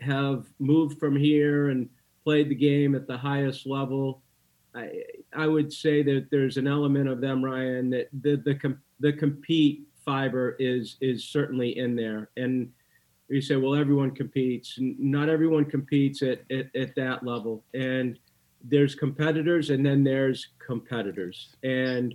have 0.00 0.46
moved 0.58 0.98
from 0.98 1.14
here 1.16 1.68
and 1.68 1.88
played 2.24 2.48
the 2.48 2.54
game 2.54 2.94
at 2.94 3.06
the 3.06 3.18
highest 3.18 3.66
level, 3.66 4.22
I 4.74 5.02
I 5.36 5.46
would 5.46 5.72
say 5.72 6.02
that 6.04 6.28
there's 6.30 6.56
an 6.56 6.66
element 6.66 7.08
of 7.08 7.20
them, 7.20 7.44
Ryan, 7.44 7.90
that 7.90 8.08
the 8.22 8.36
the 8.36 8.76
the 9.00 9.12
compete 9.12 9.88
fiber 10.04 10.56
is 10.58 10.96
is 11.00 11.24
certainly 11.24 11.76
in 11.76 11.96
there, 11.96 12.30
and 12.36 12.70
you 13.28 13.40
say, 13.40 13.56
well, 13.56 13.74
everyone 13.74 14.12
competes. 14.12 14.78
Not 14.78 15.28
everyone 15.28 15.64
competes 15.64 16.22
at, 16.22 16.42
at, 16.50 16.66
at 16.76 16.94
that 16.94 17.24
level, 17.24 17.64
and 17.74 18.18
there's 18.66 18.94
competitors 18.94 19.70
and 19.70 19.84
then 19.84 20.02
there's 20.02 20.48
competitors. 20.64 21.54
And 21.62 22.14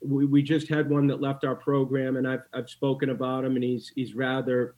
we, 0.00 0.24
we 0.24 0.42
just 0.42 0.68
had 0.68 0.88
one 0.88 1.06
that 1.08 1.20
left 1.20 1.44
our 1.44 1.54
program 1.54 2.16
and 2.16 2.26
I've, 2.26 2.42
I've 2.54 2.70
spoken 2.70 3.10
about 3.10 3.44
him 3.44 3.54
and 3.54 3.64
he's, 3.64 3.92
he's 3.94 4.14
rather, 4.14 4.74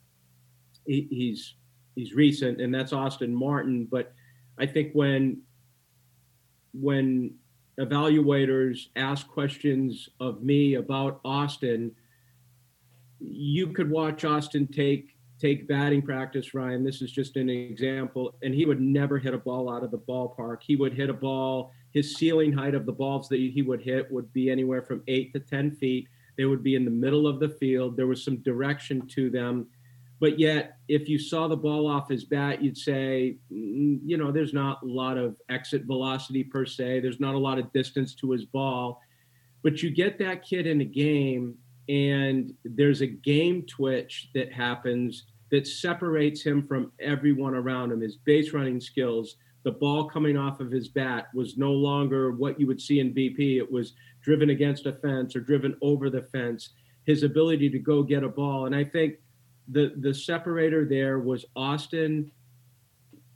he, 0.85 1.07
he's, 1.09 1.55
he's 1.95 2.13
recent 2.13 2.59
and 2.59 2.73
that's 2.73 2.91
Austin 2.91 3.33
Martin. 3.33 3.87
But 3.89 4.13
I 4.59 4.65
think 4.65 4.91
when, 4.93 5.41
when 6.73 7.35
evaluators 7.79 8.87
ask 8.97 9.27
questions 9.27 10.09
of 10.19 10.43
me 10.43 10.75
about 10.75 11.21
Austin, 11.23 11.91
you 13.19 13.67
could 13.67 13.89
watch 13.89 14.25
Austin 14.25 14.67
take 14.67 15.15
take 15.39 15.67
batting 15.67 16.01
practice, 16.01 16.53
Ryan. 16.53 16.83
This 16.83 17.01
is 17.01 17.11
just 17.11 17.35
an 17.35 17.49
example. 17.49 18.33
And 18.41 18.53
he 18.53 18.65
would 18.65 18.81
never 18.81 19.17
hit 19.17 19.33
a 19.33 19.37
ball 19.37 19.69
out 19.69 19.83
of 19.83 19.91
the 19.91 19.97
ballpark. 19.97 20.57
He 20.61 20.75
would 20.75 20.93
hit 20.93 21.09
a 21.09 21.13
ball, 21.13 21.71
his 21.91 22.15
ceiling 22.15 22.53
height 22.53 22.75
of 22.75 22.85
the 22.85 22.91
balls 22.91 23.29
that 23.29 23.39
he 23.39 23.61
would 23.61 23.81
hit 23.81 24.11
would 24.11 24.31
be 24.33 24.49
anywhere 24.49 24.81
from 24.81 25.03
eight 25.07 25.33
to 25.33 25.39
10 25.39 25.75
feet. 25.75 26.07
They 26.37 26.45
would 26.45 26.63
be 26.63 26.75
in 26.75 26.85
the 26.85 26.91
middle 26.91 27.27
of 27.27 27.39
the 27.39 27.49
field. 27.49 27.95
There 27.95 28.07
was 28.07 28.23
some 28.23 28.37
direction 28.37 29.07
to 29.09 29.29
them. 29.29 29.67
But 30.19 30.39
yet, 30.39 30.77
if 30.87 31.09
you 31.09 31.19
saw 31.19 31.47
the 31.47 31.57
ball 31.57 31.85
off 31.85 32.09
his 32.09 32.23
bat, 32.23 32.63
you'd 32.63 32.77
say, 32.77 33.37
mm, 33.51 33.99
you 34.05 34.17
know, 34.17 34.31
there's 34.31 34.53
not 34.53 34.81
a 34.81 34.85
lot 34.85 35.17
of 35.17 35.35
exit 35.49 35.83
velocity 35.83 36.43
per 36.43 36.65
se. 36.65 37.01
There's 37.01 37.19
not 37.19 37.35
a 37.35 37.37
lot 37.37 37.59
of 37.59 37.71
distance 37.73 38.15
to 38.15 38.31
his 38.31 38.45
ball. 38.45 39.01
But 39.63 39.83
you 39.83 39.91
get 39.91 40.17
that 40.19 40.43
kid 40.43 40.65
in 40.65 40.81
a 40.81 40.85
game, 40.85 41.55
and 41.89 42.53
there's 42.63 43.01
a 43.01 43.07
game 43.07 43.63
twitch 43.63 44.29
that 44.33 44.51
happens 44.51 45.25
that 45.51 45.67
separates 45.67 46.41
him 46.41 46.65
from 46.65 46.91
everyone 46.99 47.53
around 47.53 47.91
him. 47.91 48.01
His 48.01 48.15
base 48.15 48.53
running 48.53 48.79
skills, 48.79 49.35
the 49.63 49.71
ball 49.71 50.09
coming 50.09 50.37
off 50.37 50.59
of 50.59 50.71
his 50.71 50.87
bat 50.87 51.27
was 51.33 51.57
no 51.57 51.71
longer 51.71 52.31
what 52.31 52.59
you 52.59 52.67
would 52.67 52.81
see 52.81 52.99
in 52.99 53.13
BP. 53.13 53.57
It 53.57 53.71
was 53.71 53.93
driven 54.21 54.49
against 54.49 54.85
a 54.85 54.93
fence 54.93 55.35
or 55.35 55.41
driven 55.41 55.75
over 55.81 56.09
the 56.09 56.23
fence. 56.23 56.69
His 57.05 57.23
ability 57.23 57.69
to 57.69 57.79
go 57.79 58.01
get 58.01 58.23
a 58.23 58.29
ball. 58.29 58.65
And 58.65 58.75
I 58.75 58.83
think 58.83 59.15
the 59.67 59.93
the 59.99 60.13
separator 60.13 60.85
there 60.85 61.19
was 61.19 61.45
Austin 61.55 62.31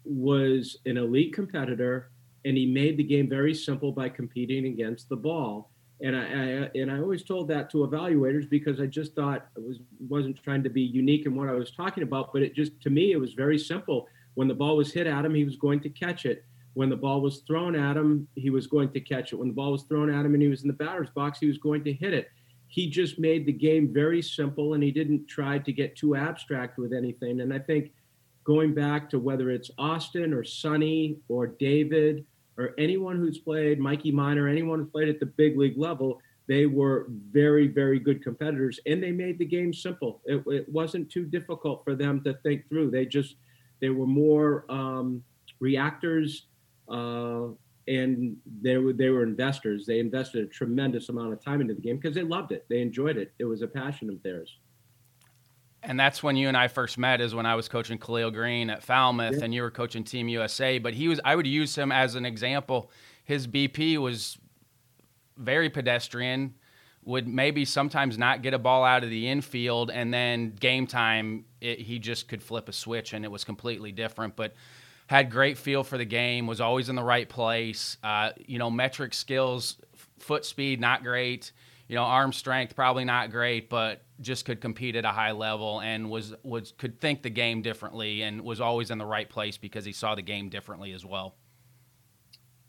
was 0.04 0.78
an 0.86 0.98
elite 0.98 1.34
competitor 1.34 2.12
and 2.46 2.58
he 2.58 2.66
made 2.66 2.98
the 2.98 3.04
game 3.04 3.30
very 3.30 3.54
simple 3.54 3.92
by 3.92 4.10
competing 4.10 4.68
against 4.68 5.10
the 5.10 5.16
ball 5.16 5.70
and 6.02 6.16
I, 6.16 6.22
I, 6.22 6.70
and 6.76 6.92
I 6.92 7.00
always 7.00 7.24
told 7.24 7.48
that 7.48 7.70
to 7.72 7.78
evaluators 7.78 8.48
because 8.50 8.80
I 8.80 8.86
just 8.86 9.16
thought 9.16 9.48
I 9.58 9.60
was 9.60 9.80
wasn't 10.08 10.42
trying 10.44 10.64
to 10.64 10.70
be 10.70 10.82
unique 10.82 11.26
in 11.26 11.36
what 11.36 11.50
I 11.50 11.54
was 11.54 11.72
talking 11.72 12.04
about, 12.04 12.32
but 12.34 12.44
it 12.44 12.56
just 12.56 12.80
to 12.82 12.90
me 12.90 13.12
it 13.12 13.20
was 13.20 13.34
very 13.34 13.58
simple. 13.58 14.08
When 14.36 14.48
the 14.48 14.54
ball 14.54 14.78
was 14.78 14.94
hit 14.94 15.08
at 15.08 15.26
him, 15.26 15.34
he 15.34 15.44
was 15.44 15.56
going 15.56 15.80
to 15.80 15.90
catch 15.90 16.26
it. 16.26 16.46
When 16.76 16.90
the 16.90 16.96
ball 16.96 17.22
was 17.22 17.40
thrown 17.48 17.76
at 17.76 17.98
him, 17.98 18.28
he 18.36 18.52
was 18.52 18.68
going 18.68 18.92
to 18.92 19.00
catch 19.00 19.34
it. 19.34 19.38
When 19.38 19.48
the 19.48 19.54
ball 19.56 19.72
was 19.72 19.84
thrown 19.84 20.14
at 20.14 20.24
him 20.24 20.36
and 20.36 20.44
he 20.44 20.48
was 20.48 20.62
in 20.62 20.68
the 20.68 20.74
batter's 20.74 21.10
box, 21.10 21.40
he 21.40 21.48
was 21.48 21.58
going 21.58 21.84
to 21.86 21.94
hit 21.94 22.14
it. 22.14 22.30
He 22.68 22.88
just 22.88 23.18
made 23.18 23.48
the 23.48 23.54
game 23.54 23.92
very 23.92 24.22
simple 24.22 24.76
and 24.76 24.84
he 24.84 24.92
didn't 24.92 25.28
try 25.28 25.58
to 25.58 25.72
get 25.72 25.96
too 25.96 26.16
abstract 26.16 26.78
with 26.78 26.94
anything. 26.94 27.42
And 27.42 27.52
I 27.52 27.58
think 27.58 27.94
going 28.44 28.76
back 28.76 29.10
to 29.10 29.20
whether 29.20 29.50
it's 29.50 29.72
Austin 29.80 30.34
or 30.34 30.44
Sonny 30.44 31.18
or 31.30 31.48
David 31.48 32.26
or 32.58 32.74
anyone 32.78 33.18
who's 33.18 33.38
played 33.38 33.80
Mikey 33.80 34.12
Minor, 34.12 34.48
anyone 34.48 34.80
who 34.80 34.86
played 34.86 35.10
at 35.10 35.20
the 35.20 35.26
big 35.26 35.58
league 35.58 35.78
level, 35.78 36.20
they 36.48 36.66
were 36.66 37.08
very, 37.10 37.68
very 37.68 38.00
good 38.00 38.24
competitors, 38.24 38.80
and 38.86 39.04
they 39.04 39.12
made 39.12 39.38
the 39.38 39.46
game 39.46 39.74
simple. 39.74 40.22
It, 40.26 40.44
it 40.48 40.70
wasn't 40.70 41.10
too 41.12 41.26
difficult 41.26 41.84
for 41.84 41.94
them 41.94 42.24
to 42.24 42.34
think 42.36 42.68
through. 42.70 42.92
They 42.92 43.06
just 43.06 43.36
they 43.80 43.90
were 43.90 44.08
more 44.08 44.66
um, 44.70 45.24
reactors, 45.60 46.48
uh, 46.90 47.48
and 47.88 48.38
they 48.62 48.78
were 48.78 48.94
they 48.94 49.10
were 49.10 49.24
investors. 49.24 49.86
They 49.86 50.00
invested 50.00 50.46
a 50.46 50.48
tremendous 50.48 51.10
amount 51.10 51.34
of 51.34 51.44
time 51.44 51.62
into 51.62 51.74
the 51.74 51.82
game 51.82 51.98
because 51.98 52.16
they 52.16 52.24
loved 52.24 52.54
it. 52.54 52.66
They 52.70 52.82
enjoyed 52.82 53.18
it. 53.18 53.34
It 53.40 53.46
was 53.46 53.62
a 53.62 53.68
passion 53.68 54.10
of 54.10 54.24
theirs 54.24 54.58
and 55.88 55.98
that's 55.98 56.22
when 56.22 56.36
you 56.36 56.50
and 56.50 56.58
I 56.58 56.68
first 56.68 56.98
met. 56.98 57.22
Is 57.22 57.34
when 57.34 57.46
I 57.46 57.56
was 57.56 57.70
coaching 57.70 57.98
Khalil 57.98 58.30
Greene 58.30 58.70
at 58.70 58.84
Falmouth, 58.84 59.38
yeah. 59.38 59.46
and 59.46 59.54
you 59.54 59.62
were 59.62 59.72
coaching 59.72 60.04
Team 60.04 60.28
USA. 60.28 60.78
But 60.80 60.94
he 60.94 61.08
was, 61.08 61.20
I 61.24 61.36
would 61.36 61.48
use 61.48 61.76
him 61.76 61.92
as 61.92 62.16
an 62.16 62.26
example. 62.26 62.92
His 63.24 63.48
BP 63.48 63.98
was 63.98 64.38
very 65.38 65.70
pedestrian. 65.70 66.54
Would 67.06 67.26
maybe 67.26 67.64
sometimes 67.64 68.18
not 68.18 68.42
get 68.42 68.54
a 68.54 68.60
ball 68.60 68.84
out 68.84 69.06
of 69.06 69.10
the 69.10 69.30
infield, 69.30 69.90
and 69.90 70.14
then 70.14 70.52
game 70.52 70.88
time, 70.88 71.46
it, 71.62 71.80
he 71.80 72.00
just 72.00 72.28
could 72.28 72.44
flip 72.44 72.68
a 72.68 72.74
switch, 72.74 73.14
and 73.14 73.24
it 73.24 73.32
was 73.32 73.46
completely 73.46 73.94
different. 73.94 74.36
But 74.36 74.54
had 75.08 75.32
great 75.32 75.58
feel 75.58 75.86
for 75.86 75.98
the 75.98 76.06
game. 76.06 76.48
Was 76.48 76.60
always 76.60 76.90
in 76.90 76.96
the 76.98 77.04
right 77.04 77.30
place. 77.30 77.96
Uh, 78.04 78.32
you 78.46 78.60
know, 78.60 78.70
metric 78.70 79.14
skills, 79.14 79.78
foot 80.20 80.44
speed, 80.44 80.82
not 80.82 81.02
great 81.02 81.54
you 81.88 81.96
know, 81.96 82.04
arm 82.04 82.34
strength 82.34 82.76
probably 82.76 83.06
not 83.06 83.32
great, 83.32 83.70
but 83.70 84.02
just 84.22 84.46
could 84.46 84.62
compete 84.62 84.96
at 84.96 85.06
a 85.06 85.12
high 85.12 85.32
level 85.32 85.82
and 85.82 86.10
was 86.10 86.34
was 86.44 86.74
could 86.78 87.00
think 87.00 87.22
the 87.22 87.30
game 87.30 87.62
differently 87.62 88.24
and 88.24 88.42
was 88.42 88.60
always 88.60 88.92
in 88.92 88.98
the 88.98 89.06
right 89.06 89.30
place 89.30 89.58
because 89.58 89.86
he 89.86 89.92
saw 89.92 90.16
the 90.16 90.22
game 90.22 90.50
differently 90.50 90.94
as 90.94 91.06
well. 91.06 91.36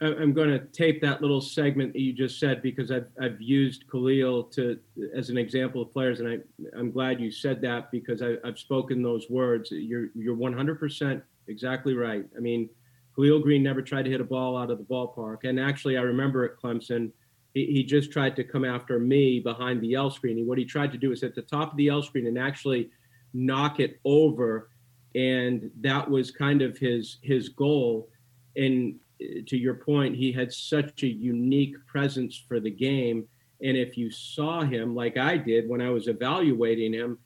I'm 0.01 0.33
going 0.33 0.51
to 0.51 0.61
tape 0.61 1.01
that 1.03 1.21
little 1.21 1.41
segment 1.41 1.93
that 1.93 2.01
you 2.01 2.13
just 2.13 2.39
said 2.39 2.63
because 2.63 2.93
I've, 2.93 3.09
I've 3.21 3.41
used 3.41 3.85
Khalil 3.91 4.45
to 4.45 4.79
as 5.15 5.29
an 5.29 5.37
example 5.37 5.83
of 5.83 5.93
players, 5.93 6.21
and 6.21 6.29
I 6.29 6.39
I'm 6.79 6.93
glad 6.93 7.21
you 7.21 7.33
said 7.33 7.61
that 7.63 7.91
because 7.91 8.23
I, 8.23 8.35
I've 8.45 8.59
spoken 8.59 9.03
those 9.03 9.29
words. 9.29 9.71
You're 9.73 10.09
you're 10.15 10.37
100% 10.37 11.21
exactly 11.49 11.95
right. 11.95 12.25
I 12.37 12.41
mean, 12.41 12.71
Khalil 13.17 13.41
Greene 13.41 13.63
never 13.63 13.83
tried 13.83 14.05
to 14.05 14.11
hit 14.11 14.21
a 14.21 14.25
ball 14.25 14.57
out 14.57 14.71
of 14.71 14.79
the 14.79 14.85
ballpark, 14.85 15.39
and 15.45 15.59
actually, 15.59 15.97
I 15.97 16.03
remember 16.03 16.45
at 16.45 16.57
Clemson, 16.57 17.11
he, 17.59 17.73
he 17.73 17.83
just 17.83 18.13
tried 18.13 18.37
to 18.37 18.45
come 18.45 18.65
after 18.65 18.99
me 19.01 19.41
behind 19.41 19.81
the 19.81 19.95
L 19.95 20.11
screen. 20.11 20.39
And 20.39 20.47
what 20.47 20.59
he 20.59 20.65
tried 20.65 20.93
to 20.93 20.99
do 20.99 21.13
is 21.13 21.23
at 21.23 21.35
the 21.35 21.43
top 21.43 21.73
of 21.73 21.77
the 21.77 21.89
L 21.89 22.03
screen 22.03 22.27
and 22.27 22.39
actually 22.39 22.91
knock 23.35 23.81
it 23.81 24.01
over, 24.05 24.71
and 25.15 25.71
that 25.81 26.09
was 26.09 26.31
kind 26.31 26.63
of 26.63 26.79
his 26.79 27.19
his 27.23 27.49
goal. 27.49 28.09
And 28.57 28.97
uh, 29.21 29.41
to 29.47 29.57
your 29.57 29.75
point, 29.75 30.15
he 30.15 30.31
had 30.31 30.53
such 30.53 31.03
a 31.03 31.09
unique 31.09 31.75
presence 31.87 32.41
for 32.49 32.61
the 32.61 32.71
game. 32.71 33.27
And 33.61 33.77
if 33.77 33.97
you 33.97 34.09
saw 34.11 34.63
him 34.63 34.95
like 34.95 35.17
I 35.17 35.37
did 35.37 35.69
when 35.69 35.81
I 35.81 35.91
was 35.91 36.07
evaluating 36.07 36.93
him, 36.93 37.19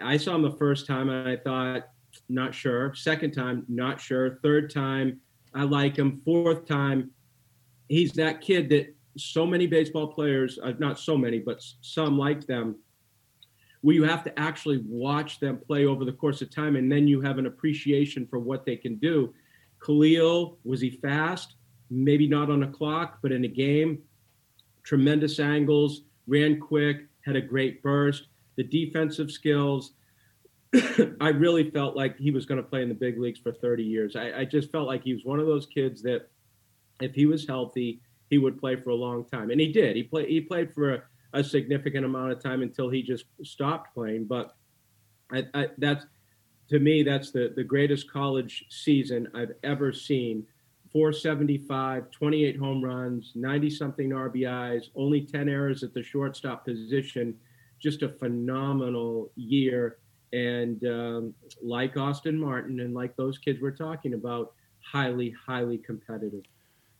I 0.00 0.16
saw 0.16 0.36
him 0.36 0.42
the 0.42 0.52
first 0.52 0.86
time 0.86 1.08
and 1.08 1.28
I 1.28 1.36
thought, 1.36 1.88
not 2.28 2.54
sure. 2.54 2.94
Second 2.94 3.32
time, 3.32 3.64
not 3.68 4.00
sure. 4.00 4.38
Third 4.44 4.72
time, 4.72 5.20
I 5.54 5.64
like 5.64 5.96
him. 5.96 6.22
Fourth 6.24 6.66
time, 6.66 7.10
he's 7.88 8.12
that 8.12 8.40
kid 8.40 8.68
that 8.68 8.94
so 9.16 9.46
many 9.46 9.66
baseball 9.66 10.08
players, 10.08 10.58
uh, 10.62 10.72
not 10.78 10.98
so 10.98 11.16
many, 11.16 11.38
but 11.38 11.62
some 11.80 12.18
like 12.18 12.46
them, 12.46 12.76
where 13.82 13.94
you 13.94 14.04
have 14.04 14.24
to 14.24 14.38
actually 14.38 14.82
watch 14.86 15.40
them 15.40 15.58
play 15.58 15.86
over 15.86 16.04
the 16.04 16.12
course 16.12 16.40
of 16.40 16.50
time 16.50 16.76
and 16.76 16.90
then 16.90 17.06
you 17.06 17.20
have 17.20 17.38
an 17.38 17.46
appreciation 17.46 18.26
for 18.26 18.38
what 18.38 18.64
they 18.64 18.76
can 18.76 18.96
do. 18.96 19.34
Khalil, 19.84 20.58
was 20.64 20.80
he 20.80 20.90
fast? 20.90 21.56
Maybe 21.90 22.28
not 22.28 22.50
on 22.50 22.62
a 22.62 22.68
clock, 22.68 23.18
but 23.22 23.32
in 23.32 23.44
a 23.44 23.48
game, 23.48 23.98
tremendous 24.84 25.38
angles, 25.40 26.02
ran 26.26 26.60
quick, 26.60 27.08
had 27.24 27.36
a 27.36 27.40
great 27.40 27.82
burst. 27.82 28.28
The 28.56 28.64
defensive 28.64 29.30
skills, 29.30 29.92
I 31.20 31.28
really 31.28 31.70
felt 31.70 31.96
like 31.96 32.16
he 32.18 32.30
was 32.30 32.46
going 32.46 32.62
to 32.62 32.68
play 32.68 32.82
in 32.82 32.88
the 32.88 32.94
big 32.94 33.18
leagues 33.18 33.40
for 33.40 33.52
30 33.52 33.82
years. 33.82 34.16
I, 34.16 34.40
I, 34.40 34.44
just 34.44 34.70
felt 34.70 34.86
like 34.86 35.02
he 35.02 35.12
was 35.12 35.24
one 35.24 35.38
of 35.38 35.46
those 35.46 35.66
kids 35.66 36.02
that, 36.02 36.30
if 37.00 37.14
he 37.14 37.26
was 37.26 37.46
healthy, 37.46 38.00
he 38.32 38.38
would 38.38 38.58
play 38.58 38.76
for 38.76 38.88
a 38.88 38.94
long 38.94 39.26
time, 39.26 39.50
and 39.50 39.60
he 39.60 39.70
did. 39.70 39.94
He 39.94 40.02
played. 40.02 40.26
He 40.26 40.40
played 40.40 40.72
for 40.72 40.94
a, 40.94 41.02
a 41.34 41.44
significant 41.44 42.06
amount 42.06 42.32
of 42.32 42.42
time 42.42 42.62
until 42.62 42.88
he 42.88 43.02
just 43.02 43.26
stopped 43.44 43.92
playing. 43.92 44.24
But 44.24 44.56
I, 45.30 45.44
I, 45.52 45.68
that's 45.76 46.06
to 46.70 46.78
me, 46.78 47.02
that's 47.02 47.30
the, 47.30 47.52
the 47.54 47.62
greatest 47.62 48.10
college 48.10 48.64
season 48.70 49.28
I've 49.34 49.52
ever 49.62 49.92
seen. 49.92 50.46
475, 50.94 52.10
28 52.10 52.56
home 52.56 52.82
runs, 52.82 53.32
90 53.34 53.68
something 53.68 54.10
RBIs, 54.10 54.84
only 54.94 55.20
10 55.20 55.50
errors 55.50 55.82
at 55.82 55.92
the 55.92 56.02
shortstop 56.02 56.64
position. 56.64 57.34
Just 57.78 58.00
a 58.00 58.08
phenomenal 58.08 59.30
year. 59.36 59.98
And 60.32 60.82
um, 60.86 61.34
like 61.62 61.98
Austin 61.98 62.38
Martin 62.38 62.80
and 62.80 62.94
like 62.94 63.14
those 63.16 63.36
kids 63.36 63.60
we're 63.60 63.72
talking 63.72 64.14
about, 64.14 64.54
highly, 64.80 65.34
highly 65.46 65.76
competitive 65.76 66.44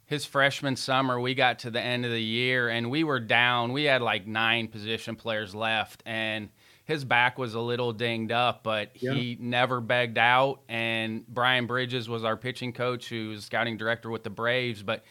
his 0.06 0.24
freshman 0.24 0.76
summer, 0.76 1.20
we 1.20 1.34
got 1.34 1.60
to 1.60 1.70
the 1.70 1.80
end 1.80 2.04
of 2.04 2.10
the 2.10 2.22
year 2.22 2.68
and 2.68 2.90
we 2.90 3.04
were 3.04 3.20
down. 3.20 3.72
We 3.72 3.84
had 3.84 4.02
like 4.02 4.26
nine 4.26 4.68
position 4.68 5.16
players 5.16 5.54
left, 5.54 6.02
and 6.04 6.50
his 6.84 7.04
back 7.04 7.38
was 7.38 7.54
a 7.54 7.60
little 7.60 7.92
dinged 7.92 8.32
up, 8.32 8.62
but 8.62 8.90
yeah. 9.00 9.14
he 9.14 9.36
never 9.40 9.80
begged 9.80 10.18
out. 10.18 10.60
And 10.68 11.26
Brian 11.26 11.66
Bridges 11.66 12.08
was 12.08 12.24
our 12.24 12.36
pitching 12.36 12.72
coach, 12.72 13.08
who's 13.08 13.44
scouting 13.44 13.76
director 13.76 14.10
with 14.10 14.24
the 14.24 14.30
Braves. 14.30 14.82
But 14.82 15.04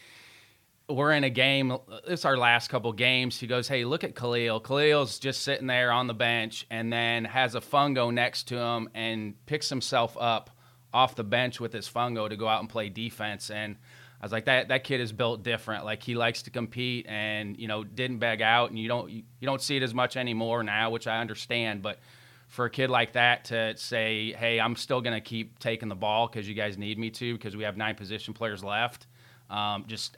we're 0.88 1.12
in 1.12 1.24
a 1.24 1.30
game. 1.30 1.76
It's 2.06 2.24
our 2.24 2.36
last 2.36 2.68
couple 2.68 2.92
games. 2.92 3.40
He 3.40 3.46
goes, 3.46 3.68
"Hey, 3.68 3.84
look 3.84 4.04
at 4.04 4.14
Khalil. 4.14 4.60
Khalil's 4.60 5.18
just 5.18 5.42
sitting 5.42 5.66
there 5.66 5.90
on 5.90 6.06
the 6.06 6.14
bench, 6.14 6.66
and 6.70 6.92
then 6.92 7.24
has 7.24 7.54
a 7.54 7.60
fungo 7.60 8.12
next 8.12 8.44
to 8.48 8.58
him, 8.58 8.88
and 8.94 9.34
picks 9.46 9.68
himself 9.68 10.16
up 10.20 10.50
off 10.92 11.16
the 11.16 11.24
bench 11.24 11.58
with 11.58 11.72
his 11.72 11.88
fungo 11.88 12.28
to 12.28 12.36
go 12.36 12.46
out 12.46 12.60
and 12.60 12.68
play 12.68 12.90
defense." 12.90 13.50
And 13.50 13.76
I 14.22 14.26
was 14.26 14.32
like, 14.32 14.44
that 14.44 14.68
that 14.68 14.84
kid 14.84 15.00
is 15.00 15.12
built 15.12 15.42
different. 15.42 15.84
Like 15.84 16.02
he 16.02 16.14
likes 16.14 16.42
to 16.42 16.50
compete, 16.50 17.06
and 17.08 17.58
you 17.58 17.66
know, 17.66 17.82
didn't 17.82 18.18
beg 18.18 18.40
out, 18.40 18.70
and 18.70 18.78
you 18.78 18.86
don't 18.86 19.10
you, 19.10 19.22
you 19.40 19.46
don't 19.46 19.60
see 19.60 19.76
it 19.76 19.82
as 19.82 19.92
much 19.92 20.16
anymore 20.16 20.62
now, 20.62 20.90
which 20.90 21.08
I 21.08 21.20
understand. 21.20 21.82
But 21.82 21.98
for 22.46 22.66
a 22.66 22.70
kid 22.70 22.88
like 22.88 23.14
that 23.14 23.46
to 23.46 23.76
say, 23.76 24.32
hey, 24.32 24.60
I'm 24.60 24.76
still 24.76 25.00
gonna 25.00 25.20
keep 25.20 25.58
taking 25.58 25.88
the 25.88 25.96
ball 25.96 26.28
because 26.28 26.48
you 26.48 26.54
guys 26.54 26.78
need 26.78 26.98
me 26.98 27.10
to, 27.10 27.34
because 27.34 27.56
we 27.56 27.64
have 27.64 27.76
nine 27.76 27.96
position 27.96 28.32
players 28.32 28.62
left. 28.62 29.08
Um, 29.50 29.84
just 29.88 30.16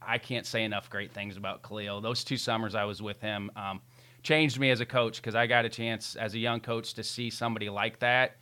I 0.00 0.18
can't 0.18 0.46
say 0.46 0.64
enough 0.64 0.88
great 0.88 1.12
things 1.12 1.36
about 1.36 1.62
Khalil. 1.62 2.00
Those 2.00 2.22
two 2.22 2.36
summers 2.36 2.74
I 2.74 2.84
was 2.84 3.02
with 3.02 3.20
him 3.20 3.50
um, 3.56 3.80
changed 4.22 4.58
me 4.58 4.70
as 4.70 4.80
a 4.80 4.86
coach 4.86 5.16
because 5.16 5.34
I 5.34 5.46
got 5.46 5.64
a 5.64 5.68
chance 5.68 6.16
as 6.16 6.34
a 6.34 6.38
young 6.38 6.60
coach 6.60 6.94
to 6.94 7.02
see 7.02 7.30
somebody 7.30 7.68
like 7.68 7.98
that 7.98 8.36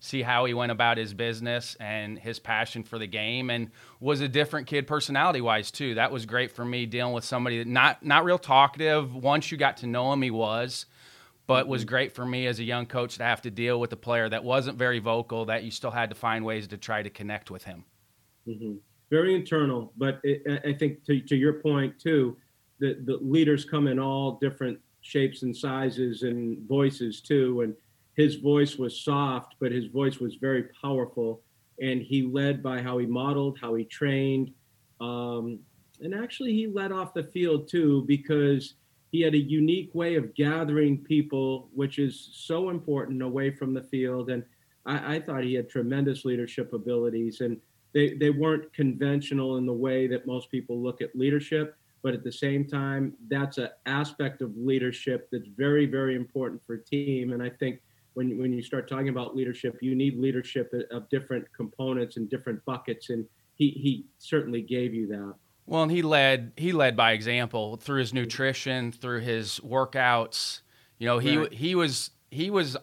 see 0.00 0.22
how 0.22 0.44
he 0.44 0.54
went 0.54 0.72
about 0.72 0.98
his 0.98 1.14
business 1.14 1.76
and 1.80 2.18
his 2.18 2.38
passion 2.38 2.82
for 2.82 2.98
the 2.98 3.06
game 3.06 3.50
and 3.50 3.70
was 4.00 4.20
a 4.20 4.28
different 4.28 4.66
kid 4.66 4.86
personality 4.86 5.40
wise 5.40 5.70
too 5.70 5.94
that 5.94 6.12
was 6.12 6.26
great 6.26 6.52
for 6.52 6.64
me 6.64 6.86
dealing 6.86 7.14
with 7.14 7.24
somebody 7.24 7.58
that 7.58 7.66
not 7.66 8.04
not 8.04 8.24
real 8.24 8.38
talkative 8.38 9.14
once 9.14 9.50
you 9.50 9.56
got 9.56 9.76
to 9.78 9.86
know 9.86 10.12
him 10.12 10.22
he 10.22 10.30
was 10.30 10.86
but 11.46 11.68
was 11.68 11.82
mm-hmm. 11.82 11.88
great 11.88 12.12
for 12.12 12.26
me 12.26 12.46
as 12.46 12.58
a 12.58 12.64
young 12.64 12.86
coach 12.86 13.16
to 13.16 13.22
have 13.22 13.40
to 13.40 13.50
deal 13.50 13.80
with 13.80 13.92
a 13.92 13.96
player 13.96 14.28
that 14.28 14.42
wasn't 14.42 14.76
very 14.76 14.98
vocal 14.98 15.44
that 15.46 15.64
you 15.64 15.70
still 15.70 15.90
had 15.90 16.10
to 16.10 16.16
find 16.16 16.44
ways 16.44 16.66
to 16.66 16.76
try 16.76 17.02
to 17.02 17.10
connect 17.10 17.50
with 17.50 17.64
him 17.64 17.84
mm-hmm. 18.46 18.74
very 19.10 19.34
internal 19.34 19.92
but 19.96 20.20
it, 20.22 20.42
i 20.66 20.72
think 20.72 21.02
to, 21.04 21.20
to 21.20 21.36
your 21.36 21.54
point 21.54 21.98
too 21.98 22.36
the, 22.78 22.98
the 23.06 23.16
leaders 23.22 23.64
come 23.64 23.86
in 23.86 23.98
all 23.98 24.38
different 24.42 24.78
shapes 25.00 25.42
and 25.42 25.56
sizes 25.56 26.22
and 26.22 26.58
voices 26.68 27.22
too 27.22 27.62
and 27.62 27.74
his 28.16 28.36
voice 28.36 28.76
was 28.76 28.98
soft, 28.98 29.56
but 29.60 29.70
his 29.70 29.86
voice 29.86 30.18
was 30.18 30.36
very 30.36 30.64
powerful. 30.82 31.42
And 31.80 32.00
he 32.00 32.22
led 32.22 32.62
by 32.62 32.80
how 32.80 32.96
he 32.96 33.06
modeled, 33.06 33.58
how 33.60 33.74
he 33.74 33.84
trained. 33.84 34.50
Um, 35.00 35.58
and 36.00 36.14
actually, 36.14 36.54
he 36.54 36.66
led 36.66 36.92
off 36.92 37.12
the 37.12 37.24
field 37.24 37.68
too, 37.68 38.04
because 38.06 38.74
he 39.12 39.20
had 39.20 39.34
a 39.34 39.38
unique 39.38 39.94
way 39.94 40.14
of 40.14 40.34
gathering 40.34 40.98
people, 40.98 41.68
which 41.74 41.98
is 41.98 42.30
so 42.32 42.70
important 42.70 43.22
away 43.22 43.50
from 43.50 43.74
the 43.74 43.82
field. 43.82 44.30
And 44.30 44.42
I, 44.86 45.16
I 45.16 45.20
thought 45.20 45.44
he 45.44 45.54
had 45.54 45.68
tremendous 45.68 46.24
leadership 46.24 46.72
abilities. 46.72 47.42
And 47.42 47.58
they, 47.92 48.14
they 48.14 48.30
weren't 48.30 48.72
conventional 48.72 49.58
in 49.58 49.66
the 49.66 49.72
way 49.72 50.06
that 50.06 50.26
most 50.26 50.50
people 50.50 50.82
look 50.82 51.02
at 51.02 51.14
leadership 51.14 51.76
but 52.02 52.14
at 52.14 52.22
the 52.22 52.30
same 52.30 52.64
time 52.64 53.14
that's 53.28 53.58
an 53.58 53.68
aspect 53.86 54.40
of 54.42 54.56
leadership 54.56 55.28
that's 55.32 55.48
very 55.56 55.86
very 55.86 56.14
important 56.14 56.60
for 56.64 56.76
team 56.76 57.32
and 57.32 57.42
i 57.42 57.48
think 57.48 57.80
when 58.16 58.38
when 58.38 58.52
you 58.52 58.62
start 58.62 58.88
talking 58.88 59.10
about 59.10 59.36
leadership, 59.36 59.76
you 59.82 59.94
need 59.94 60.18
leadership 60.18 60.72
of 60.90 61.08
different 61.10 61.44
components 61.54 62.16
and 62.16 62.30
different 62.30 62.64
buckets, 62.64 63.10
and 63.10 63.26
he 63.54 63.70
he 63.70 64.06
certainly 64.18 64.62
gave 64.62 64.94
you 64.94 65.06
that. 65.08 65.34
Well, 65.66 65.82
and 65.82 65.92
he 65.92 66.00
led 66.00 66.52
he 66.56 66.72
led 66.72 66.96
by 66.96 67.12
example 67.12 67.76
through 67.76 68.00
his 68.00 68.14
nutrition, 68.14 68.90
through 68.90 69.20
his 69.20 69.60
workouts. 69.60 70.62
You 70.98 71.06
know, 71.06 71.18
he 71.18 71.36
right. 71.36 71.52
he 71.52 71.74
was 71.74 72.10
he 72.30 72.48
was 72.48 72.76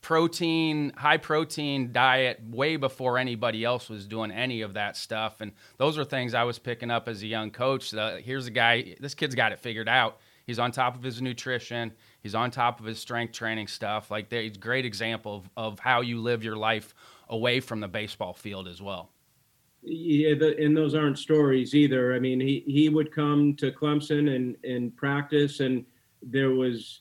protein 0.00 0.92
high 0.96 1.18
protein 1.18 1.92
diet 1.92 2.40
way 2.48 2.76
before 2.76 3.16
anybody 3.16 3.64
else 3.64 3.88
was 3.88 4.06
doing 4.06 4.30
any 4.30 4.62
of 4.62 4.72
that 4.72 4.96
stuff 4.96 5.42
and 5.42 5.52
those 5.76 5.98
are 5.98 6.04
things 6.04 6.32
i 6.32 6.42
was 6.42 6.58
picking 6.58 6.90
up 6.90 7.06
as 7.06 7.22
a 7.22 7.26
young 7.26 7.50
coach 7.50 7.92
uh, 7.92 8.16
here's 8.16 8.46
a 8.46 8.50
guy 8.50 8.96
this 8.98 9.14
kid's 9.14 9.34
got 9.34 9.52
it 9.52 9.58
figured 9.58 9.90
out 9.90 10.18
he's 10.50 10.58
on 10.58 10.72
top 10.72 10.94
of 10.96 11.02
his 11.02 11.22
nutrition 11.22 11.92
He's 12.22 12.34
on 12.34 12.50
top 12.50 12.80
of 12.80 12.86
his 12.86 12.98
strength 12.98 13.32
training 13.32 13.68
stuff. 13.68 14.10
Like, 14.10 14.30
he's 14.30 14.56
a 14.56 14.58
great 14.58 14.84
example 14.84 15.36
of, 15.36 15.50
of 15.56 15.78
how 15.78 16.02
you 16.02 16.20
live 16.20 16.44
your 16.44 16.56
life 16.56 16.94
away 17.28 17.60
from 17.60 17.80
the 17.80 17.88
baseball 17.88 18.34
field 18.34 18.68
as 18.68 18.82
well. 18.82 19.10
Yeah, 19.82 20.34
the, 20.34 20.62
and 20.62 20.76
those 20.76 20.94
aren't 20.94 21.18
stories 21.18 21.74
either. 21.74 22.14
I 22.14 22.18
mean, 22.18 22.38
he, 22.38 22.62
he 22.66 22.90
would 22.90 23.14
come 23.14 23.54
to 23.56 23.72
Clemson 23.72 24.34
and, 24.36 24.56
and 24.64 24.94
practice, 24.94 25.60
and 25.60 25.86
there 26.22 26.50
was, 26.50 27.00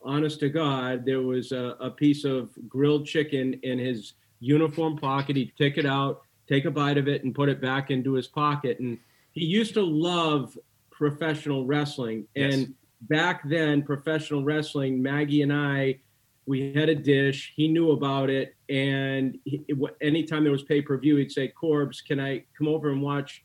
honest 0.00 0.40
to 0.40 0.48
God, 0.48 1.04
there 1.04 1.20
was 1.20 1.52
a, 1.52 1.76
a 1.80 1.90
piece 1.90 2.24
of 2.24 2.50
grilled 2.66 3.04
chicken 3.04 3.60
in 3.62 3.78
his 3.78 4.14
uniform 4.40 4.96
pocket. 4.96 5.36
He'd 5.36 5.52
take 5.58 5.76
it 5.76 5.84
out, 5.84 6.22
take 6.48 6.64
a 6.64 6.70
bite 6.70 6.96
of 6.96 7.08
it, 7.08 7.24
and 7.24 7.34
put 7.34 7.50
it 7.50 7.60
back 7.60 7.90
into 7.90 8.14
his 8.14 8.26
pocket. 8.26 8.80
And 8.80 8.96
he 9.32 9.44
used 9.44 9.74
to 9.74 9.82
love 9.82 10.56
professional 10.96 11.66
wrestling. 11.66 12.26
And 12.36 12.74
back 13.02 13.48
then, 13.48 13.82
professional 13.82 14.44
wrestling, 14.44 15.02
Maggie 15.02 15.42
and 15.42 15.52
I, 15.52 16.00
we 16.46 16.72
had 16.72 16.88
a 16.88 16.94
dish. 16.94 17.52
He 17.56 17.68
knew 17.68 17.90
about 17.90 18.30
it, 18.30 18.54
and 18.68 19.36
he, 19.44 19.64
anytime 20.00 20.44
there 20.44 20.52
was 20.52 20.62
pay 20.62 20.80
per 20.80 20.96
view, 20.96 21.16
he'd 21.16 21.32
say, 21.32 21.48
"Corbs, 21.48 22.00
can 22.00 22.20
I 22.20 22.44
come 22.56 22.68
over 22.68 22.90
and 22.90 23.02
watch 23.02 23.44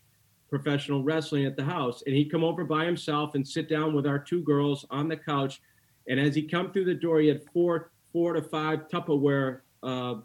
professional 0.52 1.02
wrestling 1.02 1.46
at 1.46 1.56
the 1.56 1.64
house. 1.64 2.02
And 2.04 2.14
he'd 2.14 2.30
come 2.30 2.44
over 2.44 2.62
by 2.62 2.84
himself 2.84 3.34
and 3.34 3.48
sit 3.48 3.70
down 3.70 3.94
with 3.94 4.06
our 4.06 4.18
two 4.18 4.42
girls 4.42 4.84
on 4.90 5.08
the 5.08 5.16
couch. 5.16 5.62
And 6.08 6.20
as 6.20 6.34
he 6.34 6.42
come 6.42 6.70
through 6.70 6.84
the 6.84 6.94
door, 6.94 7.20
he 7.20 7.28
had 7.28 7.42
four 7.54 7.90
four 8.12 8.34
to 8.34 8.42
five 8.42 8.80
Tupperware 8.88 9.60
uh, 9.82 10.16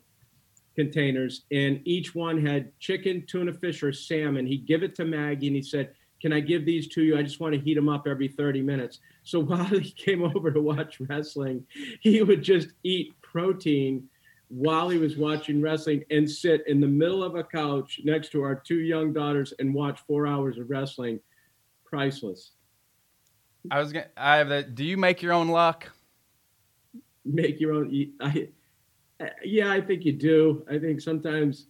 containers, 0.76 1.46
and 1.52 1.80
each 1.86 2.14
one 2.14 2.46
had 2.46 2.78
chicken, 2.80 3.24
tuna 3.26 3.54
fish, 3.54 3.82
or 3.82 3.94
salmon. 3.94 4.46
He'd 4.46 4.68
give 4.68 4.84
it 4.84 4.94
to 4.96 5.06
Maggie, 5.06 5.48
and 5.48 5.56
he 5.56 5.62
said, 5.62 5.94
"Can 6.22 6.34
I 6.34 6.40
give 6.40 6.66
these 6.66 6.88
to 6.90 7.04
you? 7.04 7.18
I 7.18 7.24
just 7.24 7.40
want 7.40 7.54
to 7.54 7.60
heat 7.60 7.76
them 7.76 7.90
up 7.90 8.08
every 8.08 8.28
30 8.28 8.62
minutes." 8.62 9.00
So 9.24 9.40
while 9.42 9.66
he 9.66 9.92
came 9.92 10.24
over 10.24 10.52
to 10.52 10.62
watch 10.62 11.00
wrestling, 11.00 11.66
he 12.02 12.22
would 12.22 12.44
just 12.44 12.70
eat 12.84 13.14
protein 13.22 14.08
while 14.50 14.90
he 14.90 14.98
was 14.98 15.18
watching 15.18 15.62
wrestling 15.62 16.04
and 16.10 16.30
sit 16.30 16.64
in 16.68 16.80
the 16.80 16.88
middle 16.88 17.24
of 17.24 17.36
a 17.36 17.44
couch 17.44 18.00
next 18.04 18.32
to 18.32 18.42
our 18.42 18.56
two 18.56 18.80
young 18.80 19.12
daughters 19.12 19.54
and 19.60 19.74
watch 19.74 20.00
four 20.08 20.26
hours 20.26 20.58
of 20.58 20.70
wrestling. 20.70 21.20
Priceless. 21.84 22.52
I 23.72 23.80
was 23.80 23.92
gonna. 23.92 24.08
I 24.16 24.38
have 24.38 24.50
that. 24.50 24.76
Do 24.76 24.84
you 24.84 24.98
make 24.98 25.22
your 25.22 25.34
own 25.34 25.50
luck? 25.50 25.92
Make 27.26 27.60
your 27.60 27.74
own. 27.74 28.14
I, 28.22 28.48
yeah, 29.44 29.72
I 29.72 29.82
think 29.82 30.06
you 30.06 30.14
do. 30.14 30.66
I 30.70 30.78
think 30.80 31.02
sometimes 31.02 31.68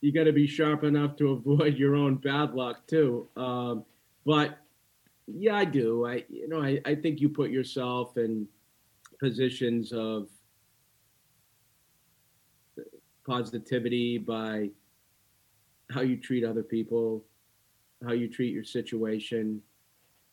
you 0.00 0.12
got 0.12 0.24
to 0.24 0.32
be 0.32 0.46
sharp 0.46 0.84
enough 0.84 1.16
to 1.16 1.32
avoid 1.32 1.76
your 1.76 1.94
own 1.94 2.16
bad 2.16 2.54
luck 2.54 2.86
too. 2.86 3.28
Um, 3.36 3.84
but 4.24 4.58
yeah, 5.26 5.56
I 5.56 5.64
do. 5.64 6.06
I 6.06 6.24
you 6.28 6.48
know 6.48 6.62
I, 6.62 6.80
I 6.84 6.94
think 6.94 7.20
you 7.20 7.28
put 7.28 7.50
yourself 7.50 8.16
in 8.16 8.46
positions 9.18 9.92
of 9.92 10.28
positivity 13.26 14.18
by 14.18 14.70
how 15.90 16.00
you 16.00 16.16
treat 16.16 16.44
other 16.44 16.62
people, 16.62 17.24
how 18.04 18.12
you 18.12 18.28
treat 18.28 18.52
your 18.52 18.64
situation, 18.64 19.60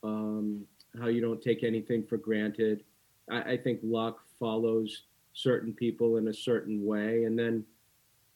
um, 0.03 0.65
how 0.99 1.07
you 1.07 1.21
don't 1.21 1.41
take 1.41 1.63
anything 1.63 2.03
for 2.03 2.17
granted. 2.17 2.83
I, 3.29 3.53
I 3.53 3.57
think 3.57 3.79
luck 3.83 4.19
follows 4.39 5.03
certain 5.33 5.73
people 5.73 6.17
in 6.17 6.29
a 6.29 6.33
certain 6.33 6.85
way, 6.85 7.25
and 7.25 7.37
then, 7.37 7.63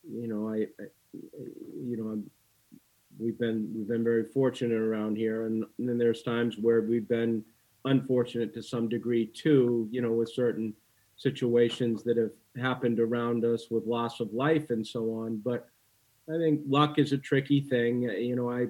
you 0.07 0.27
know, 0.27 0.49
I, 0.49 0.67
I 0.79 0.87
you 1.13 1.97
know, 1.97 2.21
we've 3.19 3.37
been 3.37 3.71
we've 3.75 3.87
been 3.87 4.03
very 4.03 4.25
fortunate 4.25 4.79
around 4.79 5.17
here, 5.17 5.45
and, 5.45 5.63
and 5.77 5.89
then 5.89 5.97
there's 5.97 6.23
times 6.23 6.57
where 6.59 6.81
we've 6.81 7.07
been 7.07 7.43
unfortunate 7.85 8.53
to 8.53 8.63
some 8.63 8.87
degree 8.89 9.25
too. 9.25 9.87
You 9.91 10.01
know, 10.01 10.11
with 10.11 10.31
certain 10.31 10.73
situations 11.17 12.03
that 12.03 12.17
have 12.17 12.31
happened 12.61 12.99
around 12.99 13.45
us 13.45 13.67
with 13.69 13.85
loss 13.85 14.19
of 14.19 14.33
life 14.33 14.71
and 14.71 14.85
so 14.85 15.13
on. 15.13 15.37
But 15.37 15.69
I 16.29 16.37
think 16.37 16.61
luck 16.67 16.97
is 16.97 17.11
a 17.11 17.17
tricky 17.17 17.61
thing. 17.61 18.03
You 18.03 18.35
know, 18.35 18.49
I 18.49 18.67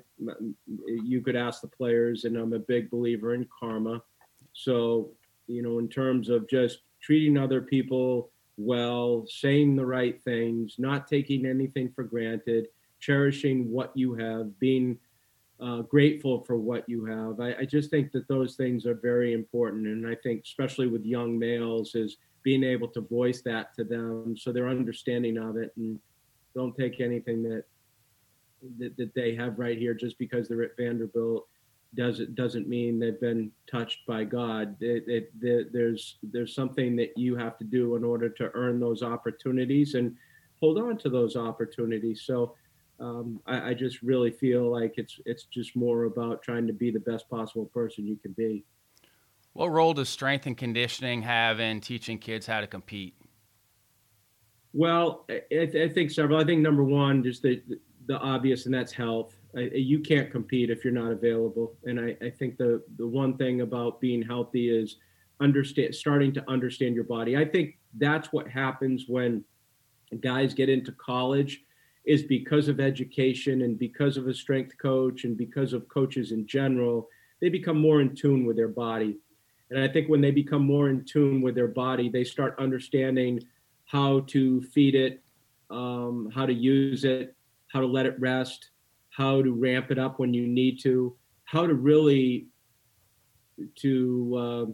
you 0.86 1.22
could 1.22 1.36
ask 1.36 1.62
the 1.62 1.68
players, 1.68 2.26
and 2.26 2.36
I'm 2.38 2.54
a 2.54 2.60
big 2.60 2.90
believer 2.90 3.34
in 3.34 3.48
karma. 3.58 4.02
So, 4.54 5.12
you 5.48 5.62
know, 5.62 5.80
in 5.80 5.88
terms 5.88 6.30
of 6.30 6.50
just 6.50 6.80
treating 7.02 7.38
other 7.38 7.62
people 7.62 8.32
well, 8.66 9.26
saying 9.28 9.76
the 9.76 9.86
right 9.86 10.22
things, 10.24 10.76
not 10.78 11.08
taking 11.08 11.46
anything 11.46 11.92
for 11.94 12.04
granted, 12.04 12.68
cherishing 13.00 13.72
what 13.72 13.92
you 13.96 14.14
have, 14.14 14.60
being 14.60 14.98
uh, 15.60 15.82
grateful 15.82 16.44
for 16.44 16.58
what 16.58 16.88
you 16.88 17.06
have. 17.06 17.40
I, 17.40 17.62
I 17.62 17.66
just 17.66 17.90
think 17.90 18.12
that 18.12 18.28
those 18.28 18.56
things 18.56 18.86
are 18.86 18.96
very 18.96 19.34
important, 19.34 19.86
and 19.88 20.08
I 20.08 20.16
think 20.16 20.44
especially 20.44 20.88
with 20.88 21.06
young 21.06 21.38
males 21.38 21.96
is 21.96 22.18
being 22.44 22.64
able 22.64 22.88
to 22.88 23.02
voice 23.02 23.42
that 23.44 23.74
to 23.76 23.84
them 23.84 24.36
so 24.38 24.52
they're 24.52 24.70
understanding 24.70 25.38
of 25.38 25.58
it 25.58 25.72
and 25.78 26.00
don't 26.56 26.76
take 26.76 27.00
anything 27.00 27.44
that 27.44 27.64
that, 28.78 28.96
that 28.98 29.14
they 29.16 29.36
have 29.36 29.58
right 29.58 29.78
here 29.78 29.94
just 29.94 30.18
because 30.20 30.48
they're 30.48 30.64
at 30.64 30.78
Vanderbilt 30.78 31.48
doesn't 31.96 32.36
doesn't 32.36 32.68
mean 32.68 33.00
they've 33.00 33.20
been 33.20 33.52
touched 33.70 34.06
by 34.08 34.24
God. 34.24 34.76
It, 34.82 35.04
it, 35.08 35.32
it, 35.42 35.74
there's 35.74 36.18
there's 36.24 36.56
something 36.56 36.96
that 36.96 37.18
you 37.18 37.36
have 37.36 37.58
to 37.58 37.64
do 37.64 37.96
in 37.96 38.04
order 38.04 38.30
to 38.30 38.50
earn 38.54 38.80
those 38.80 39.04
opportunities 39.04 39.96
and 39.96 40.16
hold 40.60 40.78
on 40.78 40.98
to 41.00 41.10
those 41.10 41.36
opportunities. 41.36 42.24
So 42.26 42.56
um, 43.00 43.42
I, 43.46 43.70
I 43.70 43.74
just 43.74 44.02
really 44.02 44.32
feel 44.32 44.72
like 44.72 44.94
it's 44.98 45.20
it's 45.26 45.44
just 45.46 45.76
more 45.76 46.06
about 46.06 46.42
trying 46.42 46.68
to 46.68 46.74
be 46.74 46.92
the 46.92 47.00
best 47.00 47.30
possible 47.30 47.66
person 47.66 48.08
you 48.08 48.16
can 48.16 48.32
be. 48.34 48.64
What 49.54 49.68
role 49.68 49.94
does 49.94 50.08
strength 50.08 50.46
and 50.46 50.58
conditioning 50.58 51.24
have 51.24 51.60
in 51.60 51.82
teaching 51.82 52.18
kids 52.18 52.48
how 52.48 52.62
to 52.62 52.68
compete? 52.68 53.16
Well, 54.74 55.26
I, 55.30 55.42
I 55.52 55.90
think 55.90 56.12
several. 56.12 56.40
I 56.40 56.46
think 56.46 56.62
number 56.62 56.86
one, 56.86 57.22
just 57.24 57.42
the 57.42 57.62
the 58.12 58.20
obvious, 58.20 58.66
and 58.66 58.76
that's 58.76 58.92
health. 58.92 59.38
I, 59.56 59.62
you 59.74 60.00
can't 60.00 60.30
compete 60.30 60.70
if 60.70 60.84
you're 60.84 60.94
not 60.94 61.12
available. 61.12 61.76
And 61.86 61.98
I, 62.00 62.18
I 62.22 62.30
think 62.30 62.58
the 62.58 62.84
the 62.98 63.08
one 63.08 63.38
thing 63.38 63.62
about 63.62 64.02
being 64.02 64.22
healthy 64.22 64.70
is 64.70 64.98
understand 65.40 65.96
starting 65.96 66.34
to 66.34 66.44
understand 66.50 66.94
your 66.94 67.06
body. 67.06 67.38
I 67.38 67.46
think 67.46 67.78
that's 67.98 68.34
what 68.34 68.50
happens 68.50 69.06
when 69.08 69.46
guys 70.20 70.54
get 70.54 70.68
into 70.68 70.92
college 70.92 71.64
is 72.06 72.24
because 72.24 72.68
of 72.68 72.80
education 72.82 73.62
and 73.62 73.80
because 73.80 74.18
of 74.18 74.28
a 74.28 74.34
strength 74.34 74.78
coach 74.78 75.24
and 75.24 75.38
because 75.38 75.72
of 75.72 75.88
coaches 75.88 76.32
in 76.32 76.46
general, 76.46 77.08
they 77.40 77.48
become 77.48 77.80
more 77.80 78.02
in 78.02 78.14
tune 78.14 78.46
with 78.46 78.58
their 78.58 78.68
body. 78.86 79.18
And 79.70 79.80
I 79.80 79.88
think 79.88 80.10
when 80.10 80.20
they 80.20 80.32
become 80.32 80.66
more 80.66 80.90
in 80.90 81.06
tune 81.06 81.42
with 81.42 81.56
their 81.56 81.70
body, 81.86 82.10
they 82.10 82.26
start 82.26 82.56
understanding 82.60 83.40
how 83.86 84.22
to 84.34 84.62
feed 84.74 84.96
it, 84.96 85.24
um, 85.70 86.30
how 86.36 86.46
to 86.46 86.54
use 86.54 87.06
it, 87.06 87.36
how 87.72 87.80
to 87.80 87.88
let 87.88 88.06
it 88.06 88.20
rest, 88.20 88.70
how 89.10 89.42
to 89.42 89.54
ramp 89.54 89.92
it 89.92 90.00
up 90.00 90.20
when 90.20 90.34
you 90.34 90.48
need 90.48 90.80
to, 90.82 91.16
how 91.46 91.66
to 91.68 91.74
really 91.74 92.48
to 93.76 94.36
uh, 94.38 94.66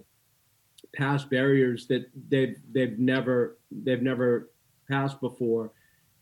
pass 0.95 1.25
barriers 1.25 1.87
that 1.87 2.09
they've 2.29 2.57
they've 2.71 2.97
never 2.97 3.57
they've 3.83 4.01
never 4.01 4.51
passed 4.89 5.19
before. 5.19 5.71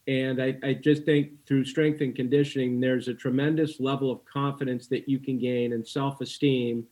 And 0.07 0.41
I, 0.41 0.55
I 0.63 0.73
just 0.73 1.03
think 1.03 1.31
through 1.47 1.65
strength 1.65 2.01
and 2.01 2.15
conditioning, 2.15 2.79
there's 2.79 3.07
a 3.07 3.13
tremendous 3.13 3.79
level 3.79 4.11
of 4.11 4.23
confidence 4.25 4.87
that 4.87 5.09
you 5.09 5.19
can 5.19 5.39
gain 5.39 5.73
and 5.73 5.87
self-esteem 5.87 6.85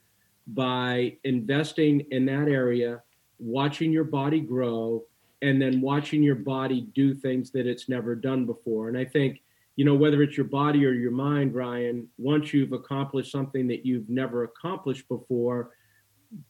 by 0.47 1.17
investing 1.23 2.07
in 2.11 2.25
that 2.25 2.47
area, 2.47 3.03
watching 3.38 3.91
your 3.91 4.03
body 4.03 4.39
grow, 4.39 5.03
and 5.43 5.61
then 5.61 5.79
watching 5.79 6.23
your 6.23 6.36
body 6.36 6.88
do 6.95 7.13
things 7.13 7.51
that 7.51 7.67
it's 7.67 7.88
never 7.88 8.15
done 8.15 8.45
before. 8.45 8.89
And 8.89 8.97
I 8.97 9.05
think, 9.05 9.41
you 9.76 9.86
know, 9.86 9.95
whether 9.95 10.21
it's 10.21 10.38
your 10.38 10.45
body 10.45 10.86
or 10.86 10.91
your 10.91 11.11
mind, 11.11 11.55
Ryan, 11.55 12.07
once 12.17 12.53
you've 12.53 12.74
accomplished 12.74 13.32
something 13.32 13.67
that 13.67 13.86
you've 13.86 14.09
never 14.09 14.43
accomplished 14.43 15.07
before, 15.07 15.71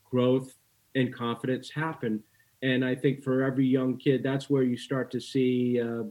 growth 0.03 0.53
and 0.95 1.13
confidence 1.13 1.69
happen. 1.69 2.21
And 2.61 2.83
I 2.83 2.95
think 2.95 3.23
for 3.23 3.43
every 3.43 3.65
young 3.65 3.97
kid, 3.97 4.23
that's 4.23 4.49
where 4.49 4.63
you 4.63 4.77
start 4.77 5.11
to 5.11 5.19
see 5.19 5.81
uh, 5.81 6.03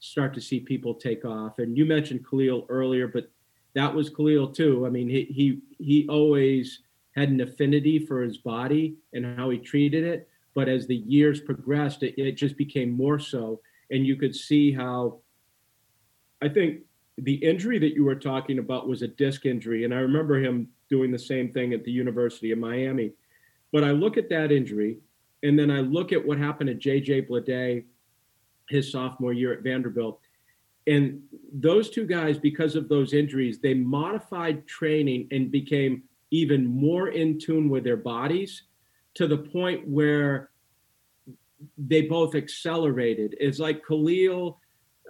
start 0.00 0.32
to 0.34 0.40
see 0.40 0.60
people 0.60 0.94
take 0.94 1.24
off. 1.24 1.58
And 1.58 1.76
you 1.76 1.84
mentioned 1.84 2.26
Khalil 2.28 2.66
earlier, 2.68 3.06
but 3.06 3.30
that 3.74 3.94
was 3.94 4.10
Khalil 4.10 4.48
too. 4.48 4.86
I 4.86 4.90
mean, 4.90 5.08
he 5.08 5.24
he 5.24 5.60
he 5.78 6.06
always 6.08 6.80
had 7.16 7.28
an 7.28 7.40
affinity 7.40 7.98
for 7.98 8.22
his 8.22 8.38
body 8.38 8.96
and 9.12 9.36
how 9.36 9.50
he 9.50 9.58
treated 9.58 10.04
it. 10.04 10.28
But 10.54 10.68
as 10.68 10.86
the 10.86 10.96
years 10.96 11.40
progressed, 11.40 12.02
it, 12.02 12.14
it 12.16 12.32
just 12.32 12.56
became 12.56 12.90
more 12.90 13.18
so. 13.18 13.60
And 13.90 14.06
you 14.06 14.16
could 14.16 14.34
see 14.34 14.72
how 14.72 15.20
I 16.42 16.48
think 16.48 16.80
the 17.18 17.34
injury 17.34 17.78
that 17.78 17.94
you 17.94 18.04
were 18.04 18.14
talking 18.14 18.58
about 18.58 18.88
was 18.88 19.02
a 19.02 19.08
disc 19.08 19.46
injury. 19.46 19.84
And 19.84 19.94
I 19.94 19.98
remember 19.98 20.40
him 20.42 20.68
doing 20.88 21.10
the 21.10 21.18
same 21.18 21.52
thing 21.52 21.72
at 21.72 21.84
the 21.84 21.92
University 21.92 22.50
of 22.50 22.58
Miami. 22.58 23.12
But 23.72 23.84
I 23.84 23.90
look 23.90 24.16
at 24.16 24.28
that 24.30 24.50
injury, 24.50 24.98
and 25.42 25.58
then 25.58 25.70
I 25.70 25.80
look 25.80 26.12
at 26.12 26.26
what 26.26 26.38
happened 26.38 26.68
to 26.68 26.90
JJ 26.90 27.28
Bleday 27.28 27.84
his 28.68 28.90
sophomore 28.90 29.32
year 29.32 29.52
at 29.52 29.62
Vanderbilt. 29.62 30.20
And 30.86 31.22
those 31.52 31.90
two 31.90 32.06
guys, 32.06 32.38
because 32.38 32.74
of 32.74 32.88
those 32.88 33.12
injuries, 33.12 33.58
they 33.58 33.74
modified 33.74 34.66
training 34.66 35.28
and 35.30 35.50
became 35.50 36.04
even 36.30 36.64
more 36.66 37.08
in 37.08 37.38
tune 37.38 37.68
with 37.68 37.84
their 37.84 37.96
bodies 37.96 38.62
to 39.14 39.26
the 39.26 39.36
point 39.36 39.86
where 39.86 40.50
they 41.76 42.02
both 42.02 42.34
accelerated. 42.34 43.36
It's 43.38 43.58
like 43.58 43.84
Khalil, 43.84 44.58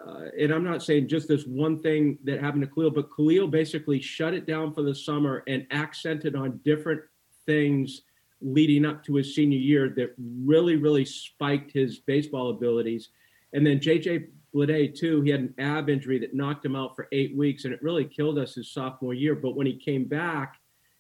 uh, 0.07 0.25
and 0.39 0.53
I'm 0.53 0.65
not 0.65 0.83
saying 0.83 1.09
just 1.09 1.29
this 1.29 1.45
one 1.45 1.81
thing 1.81 2.19
that 2.25 2.41
happened 2.41 2.63
to 2.63 2.69
Khalil, 2.69 2.91
but 2.91 3.15
Khalil 3.15 3.49
basically 3.49 4.01
shut 4.01 4.35
it 4.35 4.47
down 4.47 4.73
for 4.73 4.83
the 4.83 4.95
summer 4.95 5.43
and 5.47 5.67
accented 5.71 6.35
on 6.35 6.61
different 6.65 7.03
things 7.47 8.03
leading 8.41 8.87
up 8.87 9.05
to 9.05 9.17
his 9.17 9.35
senior 9.35 9.59
year 9.59 9.91
that 9.97 10.15
really, 10.19 10.77
really 10.77 11.05
spiked 11.05 11.73
his 11.73 11.99
baseball 11.99 12.51
abilities. 12.51 13.11
And 13.53 13.67
then 13.67 13.79
JJ 13.79 14.29
Bleday, 14.55 14.95
too, 14.95 15.21
he 15.23 15.31
had 15.31 15.41
an 15.41 15.55
ab 15.59 15.89
injury 15.89 16.19
that 16.19 16.35
knocked 16.35 16.65
him 16.65 16.75
out 16.75 16.97
for 16.97 17.09
eight 17.13 17.37
weeks, 17.37 17.65
and 17.65 17.75
it 17.75 17.83
really 17.83 18.05
killed 18.05 18.39
us 18.39 18.55
his 18.55 18.73
sophomore 18.73 19.15
year. 19.15 19.35
But 19.35 19.57
when 19.57 19.67
he 19.67 19.77
came 19.77 20.05
back, 20.05 20.57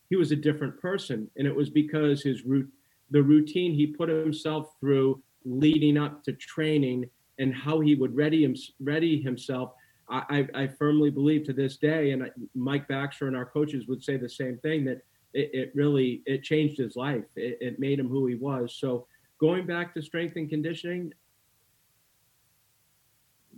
he 0.08 0.16
was 0.16 0.32
a 0.32 0.36
different 0.36 0.80
person, 0.80 1.28
and 1.36 1.46
it 1.46 1.54
was 1.54 1.70
because 1.70 2.22
his 2.22 2.44
root, 2.44 2.68
the 3.10 3.22
routine 3.22 3.72
he 3.72 3.86
put 3.86 4.08
himself 4.08 4.74
through 4.80 5.22
leading 5.44 5.96
up 5.96 6.22
to 6.24 6.32
training, 6.32 7.08
and 7.40 7.52
how 7.52 7.80
he 7.80 7.96
would 7.96 8.14
ready 8.14 8.44
him, 8.44 8.54
ready 8.78 9.20
himself. 9.20 9.72
I, 10.12 10.48
I 10.54 10.66
firmly 10.66 11.10
believe 11.10 11.44
to 11.44 11.52
this 11.52 11.76
day, 11.76 12.10
and 12.10 12.28
Mike 12.54 12.88
Baxter 12.88 13.28
and 13.28 13.36
our 13.36 13.44
coaches 13.46 13.86
would 13.86 14.02
say 14.02 14.16
the 14.16 14.28
same 14.28 14.58
thing 14.58 14.84
that 14.86 15.02
it, 15.34 15.50
it 15.52 15.72
really 15.72 16.22
it 16.26 16.42
changed 16.42 16.78
his 16.78 16.96
life. 16.96 17.24
It, 17.36 17.58
it 17.60 17.78
made 17.78 18.00
him 18.00 18.08
who 18.08 18.26
he 18.26 18.34
was. 18.34 18.74
So 18.74 19.06
going 19.38 19.66
back 19.66 19.94
to 19.94 20.02
strength 20.02 20.34
and 20.34 20.48
conditioning, 20.48 21.12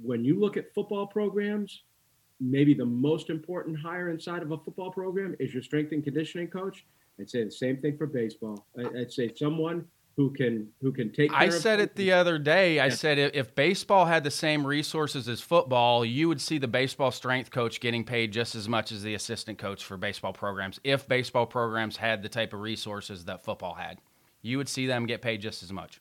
when 0.03 0.24
you 0.24 0.39
look 0.39 0.59
at 0.59 0.74
football 0.74 1.07
programs, 1.07 1.85
maybe 2.39 2.74
the 2.74 2.85
most 2.85 3.30
important 3.30 3.78
hire 3.78 4.11
inside 4.11 4.43
of 4.43 4.53
a 4.53 4.59
football 4.59 4.91
program 4.91 5.35
is 5.41 5.55
your 5.55 5.62
strength 5.62 5.93
and 5.93 6.05
conditioning 6.05 6.49
coach. 6.49 6.85
I'd 7.18 7.30
say 7.30 7.45
the 7.45 7.51
same 7.51 7.78
thing 7.78 7.97
for 7.97 8.07
baseball. 8.07 8.66
I'd 8.78 9.12
say 9.12 9.33
someone 9.35 9.87
who 10.16 10.30
can 10.30 10.68
who 10.80 10.92
can 10.92 11.10
take. 11.10 11.32
I 11.32 11.48
said 11.48 11.80
it 11.80 11.96
the 11.96 12.12
other 12.12 12.38
day. 12.38 12.78
I 12.78 12.86
yeah. 12.86 12.94
said 12.94 13.18
if 13.18 13.54
baseball 13.54 14.04
had 14.04 14.24
the 14.24 14.30
same 14.30 14.66
resources 14.66 15.28
as 15.28 15.40
football, 15.40 16.04
you 16.04 16.28
would 16.28 16.40
see 16.40 16.58
the 16.58 16.68
baseball 16.68 17.10
strength 17.10 17.50
coach 17.50 17.80
getting 17.80 18.04
paid 18.04 18.32
just 18.32 18.54
as 18.54 18.68
much 18.68 18.92
as 18.92 19.02
the 19.02 19.14
assistant 19.14 19.58
coach 19.58 19.84
for 19.84 19.96
baseball 19.96 20.32
programs. 20.32 20.80
If 20.84 21.08
baseball 21.08 21.46
programs 21.46 21.96
had 21.96 22.22
the 22.22 22.28
type 22.28 22.52
of 22.52 22.60
resources 22.60 23.24
that 23.24 23.42
football 23.42 23.74
had, 23.74 24.00
you 24.42 24.58
would 24.58 24.68
see 24.68 24.86
them 24.86 25.06
get 25.06 25.22
paid 25.22 25.40
just 25.40 25.62
as 25.62 25.72
much. 25.72 26.00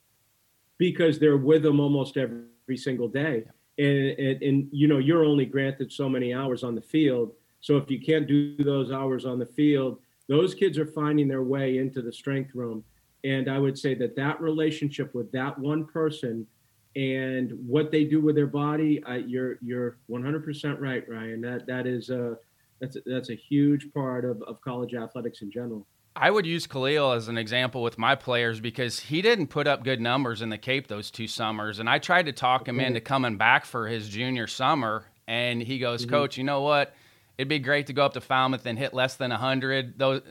Because 0.77 1.19
they're 1.19 1.37
with 1.37 1.63
them 1.63 1.79
almost 1.79 2.17
every 2.17 2.75
single 2.75 3.07
day, 3.07 3.45
yeah. 3.77 3.85
and, 3.85 4.19
and 4.19 4.43
and 4.43 4.69
you 4.71 4.87
know 4.87 4.97
you're 4.97 5.23
only 5.23 5.45
granted 5.45 5.91
so 5.91 6.09
many 6.09 6.33
hours 6.33 6.63
on 6.63 6.75
the 6.75 6.81
field. 6.81 7.33
So 7.61 7.77
if 7.77 7.89
you 7.91 8.01
can't 8.01 8.27
do 8.27 8.57
those 8.57 8.91
hours 8.91 9.25
on 9.25 9.37
the 9.37 9.45
field, 9.45 9.99
those 10.27 10.55
kids 10.55 10.79
are 10.79 10.87
finding 10.87 11.27
their 11.27 11.43
way 11.43 11.77
into 11.77 12.01
the 12.01 12.11
strength 12.11 12.55
room 12.55 12.83
and 13.23 13.49
I 13.49 13.59
would 13.59 13.77
say 13.77 13.93
that 13.95 14.15
that 14.15 14.41
relationship 14.41 15.13
with 15.13 15.31
that 15.31 15.57
one 15.57 15.85
person 15.85 16.47
and 16.95 17.53
what 17.65 17.91
they 17.91 18.03
do 18.03 18.19
with 18.19 18.35
their 18.35 18.47
body, 18.47 19.03
uh, 19.03 19.13
you're 19.13 19.57
you're 19.61 19.97
100% 20.09 20.79
right, 20.79 21.07
Ryan. 21.07 21.41
That 21.41 21.65
that 21.67 21.87
is 21.87 22.09
a 22.09 22.37
that's 22.79 22.95
a, 22.95 23.01
that's 23.05 23.29
a 23.29 23.35
huge 23.35 23.93
part 23.93 24.25
of, 24.25 24.41
of 24.43 24.59
college 24.61 24.93
athletics 24.93 25.41
in 25.41 25.51
general. 25.51 25.85
I 26.13 26.29
would 26.29 26.45
use 26.45 26.67
Khalil 26.67 27.13
as 27.13 27.29
an 27.29 27.37
example 27.37 27.81
with 27.81 27.97
my 27.97 28.15
players 28.15 28.59
because 28.59 28.99
he 28.99 29.21
didn't 29.21 29.47
put 29.47 29.65
up 29.65 29.85
good 29.85 30.01
numbers 30.01 30.41
in 30.41 30.49
the 30.49 30.57
Cape 30.57 30.87
those 30.87 31.09
two 31.09 31.27
summers, 31.27 31.79
and 31.79 31.89
I 31.89 31.99
tried 31.99 32.25
to 32.25 32.33
talk 32.33 32.67
him 32.67 32.79
into 32.79 32.99
coming 32.99 33.37
back 33.37 33.63
for 33.63 33.87
his 33.87 34.09
junior 34.09 34.47
summer, 34.47 35.05
and 35.27 35.61
he 35.61 35.79
goes, 35.79 36.01
mm-hmm. 36.01 36.11
"Coach, 36.11 36.37
you 36.37 36.43
know 36.43 36.61
what? 36.61 36.93
It'd 37.37 37.47
be 37.47 37.59
great 37.59 37.87
to 37.87 37.93
go 37.93 38.03
up 38.05 38.13
to 38.13 38.21
Falmouth 38.21 38.65
and 38.65 38.77
hit 38.77 38.93
less 38.93 39.15
than 39.15 39.31
100. 39.31 39.97
Those 39.97 40.21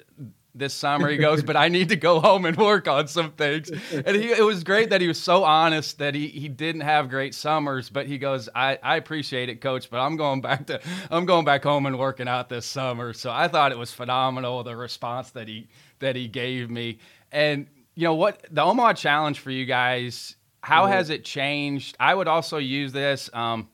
this 0.55 0.75
summer. 0.75 1.09
He 1.09 1.17
goes, 1.17 1.43
but 1.43 1.57
I 1.57 1.69
need 1.69 1.91
to 1.91 1.97
go 1.97 2.21
home 2.21 2.45
and 2.45 2.57
work 2.57 2.89
on 2.89 3.07
some 3.09 3.33
things. 3.33 3.71
And 3.71 4.17
he, 4.17 4.31
it 4.31 4.45
was 4.45 4.65
great 4.65 4.91
that 4.91 5.01
he 5.01 5.07
was 5.07 5.21
so 5.21 5.45
honest 5.45 5.99
that 5.99 6.15
he, 6.15 6.29
he 6.29 6.49
didn't 6.49 6.81
have 6.83 7.09
great 7.09 7.35
summers, 7.35 7.89
but 7.89 8.07
he 8.07 8.19
goes, 8.19 8.49
I, 8.55 8.79
I 8.83 8.97
appreciate 8.97 9.49
it, 9.49 9.61
coach, 9.61 9.91
but 9.91 10.01
I'm 10.01 10.17
going 10.17 10.41
back 10.41 10.67
to, 10.67 10.81
I'm 11.11 11.25
going 11.25 11.45
back 11.45 11.63
home 11.63 11.87
and 11.87 11.99
working 11.99 12.29
out 12.29 12.49
this 12.49 12.67
summer. 12.67 13.13
So 13.13 13.31
I 13.31 13.49
thought 13.49 13.73
it 13.73 13.79
was 13.79 13.93
phenomenal, 13.93 14.63
the 14.65 14.77
response 14.77 15.31
that 15.31 15.49
he, 15.49 15.69
that 16.01 16.17
he 16.17 16.27
gave 16.27 16.71
me. 16.71 16.99
And 17.31 17.69
you 17.95 18.05
know 18.05 18.15
what, 18.15 18.45
the 18.51 18.63
Omaha 18.63 18.95
challenge 18.95 19.39
for 19.39 19.51
you 19.51 19.67
guys, 19.67 20.37
how 20.63 20.85
mm-hmm. 20.85 20.93
has 20.93 21.11
it 21.11 21.25
changed? 21.25 21.97
I 22.01 22.15
would 22.15 22.29
also 22.29 22.59
use 22.59 22.93
this, 22.93 23.31
um, 23.33 23.69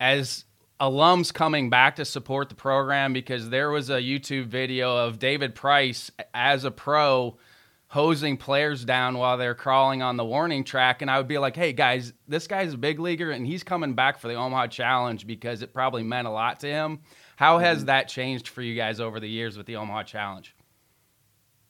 as 0.00 0.44
alums 0.80 1.32
coming 1.34 1.70
back 1.70 1.96
to 1.96 2.04
support 2.04 2.48
the 2.48 2.54
program 2.54 3.12
because 3.12 3.50
there 3.50 3.70
was 3.70 3.90
a 3.90 4.00
YouTube 4.00 4.46
video 4.46 4.96
of 4.96 5.18
David 5.18 5.54
Price 5.54 6.10
as 6.32 6.64
a 6.64 6.70
pro 6.70 7.36
hosing 7.88 8.36
players 8.36 8.84
down 8.84 9.16
while 9.16 9.38
they're 9.38 9.54
crawling 9.54 10.02
on 10.02 10.16
the 10.16 10.24
warning 10.24 10.62
track. 10.62 11.00
And 11.00 11.10
I 11.10 11.16
would 11.18 11.26
be 11.26 11.38
like, 11.38 11.56
hey, 11.56 11.72
guys, 11.72 12.12
this 12.28 12.46
guy's 12.46 12.74
a 12.74 12.78
big 12.78 13.00
leaguer 13.00 13.30
and 13.30 13.46
he's 13.46 13.64
coming 13.64 13.94
back 13.94 14.18
for 14.18 14.28
the 14.28 14.34
Omaha 14.34 14.68
Challenge 14.68 15.26
because 15.26 15.62
it 15.62 15.72
probably 15.72 16.02
meant 16.02 16.28
a 16.28 16.30
lot 16.30 16.60
to 16.60 16.66
him. 16.66 17.00
How 17.36 17.58
has 17.58 17.78
mm-hmm. 17.78 17.86
that 17.86 18.08
changed 18.08 18.48
for 18.48 18.62
you 18.62 18.76
guys 18.76 19.00
over 19.00 19.20
the 19.20 19.28
years 19.28 19.56
with 19.56 19.66
the 19.66 19.76
Omaha 19.76 20.04
Challenge? 20.04 20.54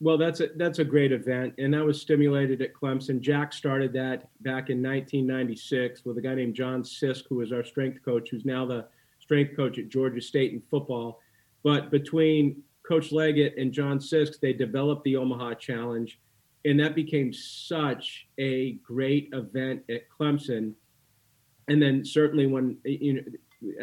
Well, 0.01 0.17
that's 0.17 0.41
a 0.41 0.49
that's 0.55 0.79
a 0.79 0.85
great 0.85 1.11
event, 1.11 1.55
and 1.59 1.75
that 1.75 1.85
was 1.85 2.01
stimulated 2.01 2.63
at 2.63 2.73
Clemson. 2.73 3.21
Jack 3.21 3.53
started 3.53 3.93
that 3.95 4.29
back 4.43 4.71
in 4.71 4.81
1996 4.81 6.05
with 6.05 6.19
a 6.19 6.21
guy 6.21 6.37
named 6.37 6.55
John 6.55 6.85
Sisk, 6.85 7.25
who 7.29 7.35
was 7.35 7.51
our 7.51 7.65
strength 7.65 8.05
coach, 8.05 8.31
who's 8.31 8.45
now 8.45 8.65
the 8.65 8.87
strength 9.29 9.55
coach 9.55 9.79
at 9.79 9.91
Georgia 9.91 10.23
State 10.23 10.55
in 10.55 10.63
football. 10.71 11.21
But 11.63 11.91
between 11.91 12.63
Coach 12.83 13.13
Leggett 13.13 13.59
and 13.59 13.71
John 13.71 13.99
Sisk, 13.99 14.41
they 14.41 14.55
developed 14.55 15.05
the 15.05 15.17
Omaha 15.17 15.55
Challenge, 15.55 16.19
and 16.65 16.81
that 16.81 16.95
became 16.95 17.31
such 17.35 18.27
a 18.39 18.73
great 18.77 19.29
event 19.35 19.83
at 19.91 20.09
Clemson. 20.09 20.73
And 21.69 21.83
then 21.83 22.07
certainly 22.07 22.47
when 22.47 22.79
you 22.85 23.13
know 23.15 23.23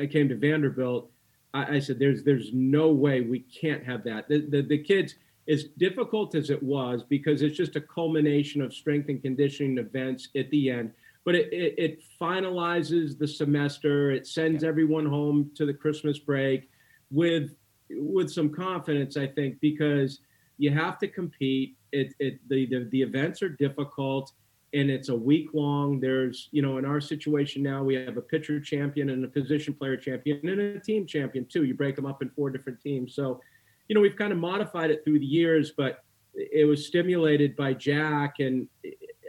I 0.01 0.07
came 0.07 0.27
to 0.29 0.35
Vanderbilt, 0.35 1.11
I, 1.53 1.75
I 1.75 1.79
said, 1.79 1.99
"There's 1.99 2.23
there's 2.23 2.49
no 2.51 2.91
way 2.91 3.21
we 3.21 3.41
can't 3.41 3.85
have 3.85 4.03
that." 4.05 4.27
The, 4.27 4.47
the 4.49 4.63
the 4.63 4.79
kids, 4.79 5.13
as 5.47 5.65
difficult 5.77 6.33
as 6.33 6.49
it 6.49 6.63
was, 6.63 7.03
because 7.03 7.43
it's 7.43 7.55
just 7.55 7.75
a 7.75 7.81
culmination 7.81 8.63
of 8.63 8.73
strength 8.73 9.09
and 9.09 9.21
conditioning 9.21 9.77
events 9.77 10.29
at 10.35 10.49
the 10.49 10.71
end 10.71 10.91
but 11.26 11.36
it, 11.36 11.51
it, 11.51 11.73
it 11.78 11.99
finalizes 12.21 13.17
the 13.17 13.28
semester. 13.28 14.11
It 14.11 14.28
sends 14.28 14.63
yeah. 14.63 14.69
everyone 14.69 15.05
home 15.05 15.51
to 15.55 15.65
the 15.65 15.73
Christmas 15.73 16.19
break 16.19 16.69
with 17.11 17.55
with 17.89 18.32
some 18.32 18.49
confidence, 18.49 19.17
I 19.17 19.28
think, 19.28 19.59
because 19.59 20.21
you 20.57 20.71
have 20.71 20.97
to 20.99 21.07
compete. 21.07 21.76
It, 21.91 22.13
it 22.19 22.39
the, 22.47 22.65
the 22.67 22.88
the 22.91 23.01
events 23.01 23.41
are 23.41 23.49
difficult 23.49 24.32
and 24.76 24.89
it's 24.91 25.07
a 25.07 25.15
week 25.15 25.49
long. 25.53 26.01
There's, 26.01 26.49
you 26.51 26.61
know, 26.61 26.78
in 26.78 26.86
our 26.86 26.99
situation 26.99 27.63
now, 27.63 27.82
we 27.82 27.95
have 27.95 28.17
a 28.17 28.21
pitcher 28.21 28.59
champion 28.59 29.09
and 29.09 29.23
a 29.23 29.28
position 29.28 29.73
player 29.73 29.95
champion 29.95 30.47
and 30.47 30.59
a 30.59 30.80
team 30.82 31.07
champion 31.07 31.45
too. 31.45 31.63
You 31.63 31.73
break 31.73 31.95
them 31.95 32.05
up 32.05 32.21
in 32.21 32.30
four 32.32 32.49
different 32.49 32.82
teams. 32.82 33.15
So, 33.15 33.39
you 33.88 33.95
know, 33.95 34.01
we've 34.01 34.17
kind 34.17 34.34
of 34.34 34.38
modified 34.38 34.91
it 34.91 35.03
through 35.05 35.19
the 35.19 35.26
years, 35.26 35.71
but 35.78 36.03
it 36.34 36.67
was 36.67 36.86
stimulated 36.86 37.55
by 37.55 37.73
Jack, 37.73 38.36
and 38.39 38.67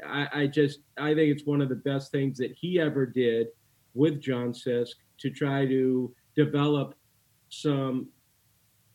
I, 0.04 0.28
I, 0.32 0.46
just 0.46 0.80
I 0.98 1.14
think 1.14 1.34
it's 1.34 1.46
one 1.46 1.60
of 1.60 1.68
the 1.68 1.76
best 1.76 2.10
things 2.10 2.38
that 2.38 2.52
he 2.52 2.80
ever 2.80 3.06
did 3.06 3.48
with 3.94 4.20
John 4.20 4.52
Sisk 4.52 4.94
to 5.18 5.30
try 5.30 5.66
to 5.66 6.14
develop 6.34 6.94
some 7.48 8.08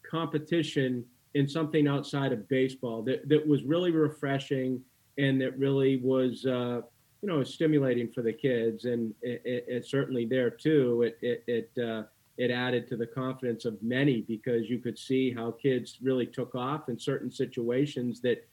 competition 0.10 1.06
in 1.34 1.48
something 1.48 1.88
outside 1.88 2.34
of 2.34 2.48
baseball 2.50 3.02
that, 3.04 3.28
that 3.30 3.46
was 3.48 3.64
really 3.64 3.92
refreshing 3.92 4.82
and 5.18 5.40
that 5.42 5.58
really 5.58 5.98
was 5.98 6.46
uh, 6.46 6.82
you 7.22 7.30
know 7.30 7.44
stimulating 7.44 8.12
for 8.12 8.22
the 8.22 8.34
kids. 8.34 8.86
And 8.86 9.14
it, 9.22 9.42
it, 9.46 9.66
it's 9.68 9.90
certainly 9.90 10.26
there 10.26 10.50
too. 10.50 11.04
It 11.04 11.18
it 11.22 11.44
it, 11.48 11.84
uh, 11.84 12.04
it 12.38 12.52
added 12.52 12.88
to 12.88 12.98
the 12.98 13.06
confidence 13.06 13.66
of 13.66 13.82
many 13.84 14.22
because 14.22 14.70
you 14.70 14.80
could 14.80 14.98
see 14.98 15.32
how 15.32 15.52
kids 15.52 15.98
really 16.02 16.26
took 16.26 16.56
off 16.56 16.90
in 16.90 16.98
certain 16.98 17.32
situations 17.32 18.22
that 18.22 18.48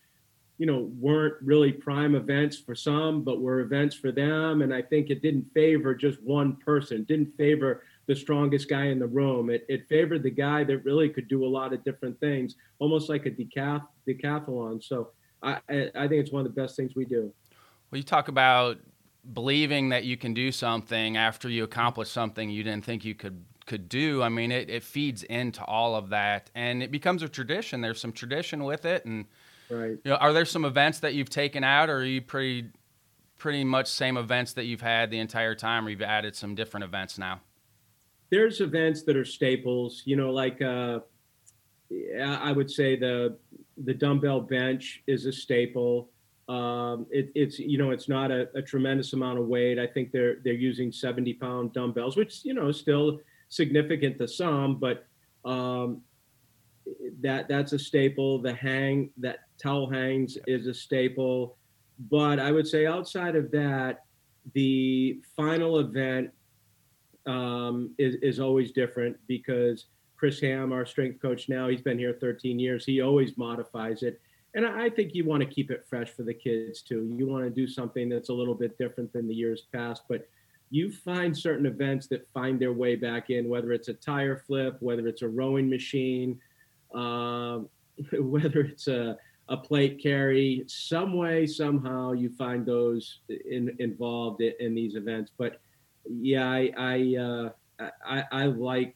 you 0.59 0.67
know, 0.67 0.91
weren't 0.99 1.35
really 1.41 1.73
prime 1.73 2.17
events 2.17 2.59
for 2.59 2.75
some, 2.75 3.23
but 3.23 3.41
were 3.41 3.61
events 3.61 3.95
for 3.95 4.11
them. 4.11 4.63
And 4.63 4.75
I 4.75 4.83
think 4.83 5.09
it 5.09 5.23
didn't 5.23 5.47
favor 5.55 5.95
just 5.95 6.21
one 6.23 6.57
person, 6.57 7.05
didn't 7.05 7.37
favor 7.37 7.85
the 8.07 8.17
strongest 8.17 8.69
guy 8.69 8.87
in 8.87 8.99
the 8.99 9.07
room. 9.07 9.51
It, 9.51 9.65
it 9.69 9.89
favored 9.89 10.25
the 10.25 10.31
guy 10.31 10.65
that 10.65 10.79
really 10.79 11.09
could 11.09 11.29
do 11.29 11.45
a 11.45 11.49
lot 11.49 11.73
of 11.73 11.85
different 11.85 12.19
things, 12.19 12.57
almost 12.81 13.09
like 13.09 13.27
a 13.27 13.31
decaf, 13.31 13.87
decathlon. 14.07 14.83
So 14.83 15.11
I, 15.43 15.61
I 15.69 16.09
think 16.09 16.15
it's 16.15 16.33
one 16.33 16.45
of 16.45 16.53
the 16.53 16.61
best 16.61 16.75
things 16.77 16.97
we 16.97 17.05
do. 17.05 17.33
Well, 17.91 17.99
you 17.99 18.03
talk 18.03 18.29
about 18.29 18.79
believing 19.33 19.91
that 19.91 20.05
you 20.05 20.17
can 20.17 20.35
do 20.35 20.51
something 20.51 21.17
after 21.17 21.49
you 21.49 21.65
accomplish 21.65 22.11
something 22.11 22.51
you 22.51 22.65
didn't 22.65 22.85
think 22.85 23.05
you 23.05 23.15
could 23.15 23.45
could 23.67 23.89
do. 23.91 24.23
I 24.23 24.31
mean, 24.31 24.51
it, 24.51 24.71
it 24.71 24.83
feeds 24.83 25.23
into 25.25 25.63
all 25.65 25.95
of 25.95 26.09
that, 26.09 26.51
and 26.55 26.83
it 26.83 26.91
becomes 26.91 27.23
a 27.23 27.29
tradition. 27.29 27.83
There's 27.83 28.01
some 28.01 28.13
tradition 28.13 28.65
with 28.65 28.87
it, 28.87 29.05
and 29.05 29.27
Right. 29.71 29.99
You 30.03 30.11
know, 30.13 30.17
are 30.17 30.33
there 30.33 30.45
some 30.45 30.65
events 30.65 31.01
that 31.01 31.15
you've 31.15 31.31
taken 31.31 31.65
out, 31.65 31.91
or 31.91 31.99
are 31.99 32.05
you 32.05 32.21
pretty 32.23 32.71
pretty 33.37 33.65
much 33.65 33.87
same 33.89 34.17
events 34.17 34.53
that 34.55 34.65
you've 34.65 34.81
had 34.81 35.11
the 35.11 35.19
entire 35.19 35.55
time, 35.55 35.87
or 35.87 35.91
you've 35.91 36.03
added 36.03 36.35
some 36.35 36.55
different 36.55 36.85
events 36.85 37.19
now? 37.19 37.41
There's 38.31 38.61
events 38.61 39.03
that 39.05 39.17
are 39.17 39.25
staples. 39.25 40.03
You 40.05 40.17
know, 40.17 40.31
like 40.31 40.61
uh, 40.63 41.01
I 42.21 42.53
would 42.53 42.71
say 42.71 42.97
the 42.97 43.37
the 43.85 43.95
dumbbell 43.95 44.41
bench 44.41 45.03
is 45.07 45.27
a 45.27 45.33
staple. 45.33 46.11
Um, 46.49 47.07
it, 47.11 47.31
it's 47.35 47.59
you 47.59 47.77
know 47.79 47.91
it's 47.91 48.09
not 48.09 48.31
a, 48.31 48.49
a, 48.55 48.63
tremendous 48.63 49.13
amount 49.13 49.39
of 49.39 49.47
weight. 49.47 49.79
I 49.79 49.87
think 49.87 50.13
they're 50.13 50.37
they're 50.45 50.55
using 50.55 50.91
70 50.91 51.35
pound 51.35 51.75
dumbbells, 51.75 52.17
which 52.17 52.43
you 52.43 52.55
know 52.55 52.69
is 52.69 52.79
still 52.79 53.21
significant 53.51 54.19
to 54.19 54.27
some, 54.27 54.77
but 54.77 55.07
um, 55.45 56.01
that 57.21 57.49
that's 57.49 57.73
a 57.73 57.79
staple. 57.79 58.41
The 58.41 58.55
hang 58.55 59.11
that 59.19 59.41
towel 59.61 59.91
hangs 59.91 60.39
is 60.47 60.67
a 60.67 60.75
staple, 60.75 61.57
but 62.11 62.39
I 62.39 62.53
would 62.53 62.67
say 62.67 62.87
outside 62.87 63.37
of 63.37 63.51
that, 63.53 64.05
the 64.55 65.21
final 65.37 65.79
event 65.79 66.31
um, 67.27 67.95
is 67.99 68.17
is 68.23 68.41
always 68.41 68.73
different 68.73 69.17
because 69.27 69.87
Chris 70.17 70.41
Ham, 70.41 70.73
our 70.73 70.85
strength 70.85 71.23
coach 71.23 71.49
now, 71.49 71.69
he's 71.69 71.83
been 71.83 71.99
here 71.99 72.17
13 72.21 72.59
years. 72.59 72.85
He 72.85 73.01
always 73.01 73.37
modifies 73.39 74.03
it. 74.03 74.21
And 74.55 74.67
I 74.67 74.91
think 74.91 75.15
you 75.15 75.25
want 75.25 75.43
to 75.43 75.49
keep 75.49 75.71
it 75.71 75.87
fresh 75.89 76.11
for 76.11 76.25
the 76.25 76.35
kids 76.35 76.83
too. 76.83 77.15
You 77.17 77.29
want 77.29 77.45
to 77.45 77.51
do 77.51 77.69
something 77.69 78.09
that's 78.09 78.29
a 78.29 78.33
little 78.33 78.55
bit 78.55 78.77
different 78.79 79.13
than 79.13 79.29
the 79.29 79.35
years 79.35 79.67
past. 79.73 80.03
But 80.09 80.29
you 80.71 80.91
find 80.91 81.37
certain 81.37 81.67
events 81.67 82.09
that 82.09 82.27
find 82.33 82.59
their 82.59 82.73
way 82.73 82.97
back 82.97 83.31
in, 83.31 83.49
whether 83.49 83.73
it's 83.73 83.89
a 83.89 83.95
tire 83.95 84.43
flip, 84.47 84.77
whether 84.81 85.07
it's 85.07 85.23
a 85.23 85.29
rowing 85.29 85.69
machine, 85.69 86.41
uh, 86.95 87.61
whether 88.21 88.61
it's 88.61 88.89
a, 88.89 89.17
a 89.49 89.57
plate 89.57 90.01
carry, 90.03 90.65
some 90.67 91.15
way, 91.17 91.47
somehow 91.47 92.13
you 92.13 92.31
find 92.31 92.67
those 92.67 93.21
in, 93.29 93.75
involved 93.79 94.41
in, 94.41 94.53
in, 94.61 94.75
these 94.75 94.95
events. 94.95 95.31
But 95.37 95.61
yeah, 96.09 96.49
I, 96.49 96.73
I, 96.77 97.17
uh, 97.17 97.51
I, 98.05 98.25
I 98.31 98.47
like, 98.47 98.95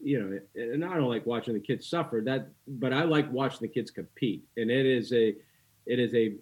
you 0.00 0.20
know, 0.20 0.38
and 0.54 0.84
I 0.84 0.94
don't 0.94 1.08
like 1.08 1.26
watching 1.26 1.54
the 1.54 1.60
kids 1.60 1.88
suffer 1.88 2.22
that, 2.24 2.48
but 2.66 2.92
I 2.92 3.04
like 3.04 3.30
watching 3.32 3.60
the 3.62 3.68
kids 3.68 3.90
compete. 3.90 4.44
And 4.56 4.70
it 4.70 4.86
is 4.86 5.12
a, 5.12 5.34
it 5.86 6.00
is 6.00 6.14
a, 6.14 6.34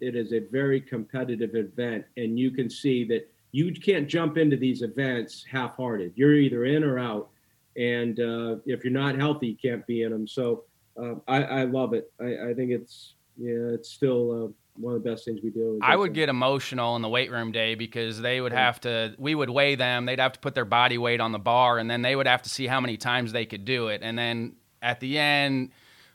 it 0.00 0.16
is 0.16 0.32
a 0.32 0.40
very 0.50 0.80
competitive 0.80 1.54
event. 1.54 2.04
And 2.16 2.38
you 2.38 2.50
can 2.50 2.70
see 2.70 3.04
that 3.04 3.30
you 3.52 3.72
can't 3.72 4.08
jump 4.08 4.36
into 4.36 4.56
these 4.56 4.82
events 4.82 5.44
half-hearted. 5.50 6.12
You're 6.14 6.34
either 6.34 6.64
in 6.64 6.84
or 6.84 6.98
out, 6.98 7.30
and 7.76 8.18
uh, 8.20 8.56
if 8.66 8.84
you're 8.84 8.92
not 8.92 9.16
healthy, 9.16 9.48
you 9.48 9.56
can't 9.56 9.86
be 9.86 10.02
in 10.02 10.12
them. 10.12 10.26
So 10.26 10.64
uh, 11.00 11.14
I, 11.28 11.42
I, 11.42 11.64
love 11.64 11.92
it. 11.92 12.10
I, 12.20 12.50
I, 12.50 12.54
think 12.54 12.70
it's 12.70 13.14
yeah, 13.36 13.74
it's 13.74 13.90
still 13.90 14.30
uh, 14.30 14.48
one 14.76 14.94
of 14.94 15.02
the 15.02 15.10
best 15.10 15.24
things 15.24 15.40
we 15.42 15.50
do. 15.50 15.78
I 15.82 15.94
would 15.94 16.14
get 16.14 16.28
emotional 16.28 16.96
in 16.96 17.02
the 17.02 17.08
weight 17.08 17.30
room 17.30 17.52
day 17.52 17.74
because 17.74 18.20
they 18.20 18.40
would 18.40 18.52
have 18.52 18.80
to. 18.82 19.14
We 19.18 19.34
would 19.34 19.50
weigh 19.50 19.74
them. 19.74 20.06
They'd 20.06 20.20
have 20.20 20.32
to 20.32 20.40
put 20.40 20.54
their 20.54 20.64
body 20.64 20.98
weight 20.98 21.20
on 21.20 21.32
the 21.32 21.38
bar, 21.38 21.78
and 21.78 21.90
then 21.90 22.02
they 22.02 22.16
would 22.16 22.26
have 22.26 22.42
to 22.42 22.48
see 22.48 22.66
how 22.66 22.80
many 22.80 22.96
times 22.96 23.32
they 23.32 23.46
could 23.46 23.64
do 23.64 23.88
it, 23.88 24.00
and 24.02 24.18
then 24.18 24.56
at 24.82 25.00
the 25.00 25.18
end 25.18 25.70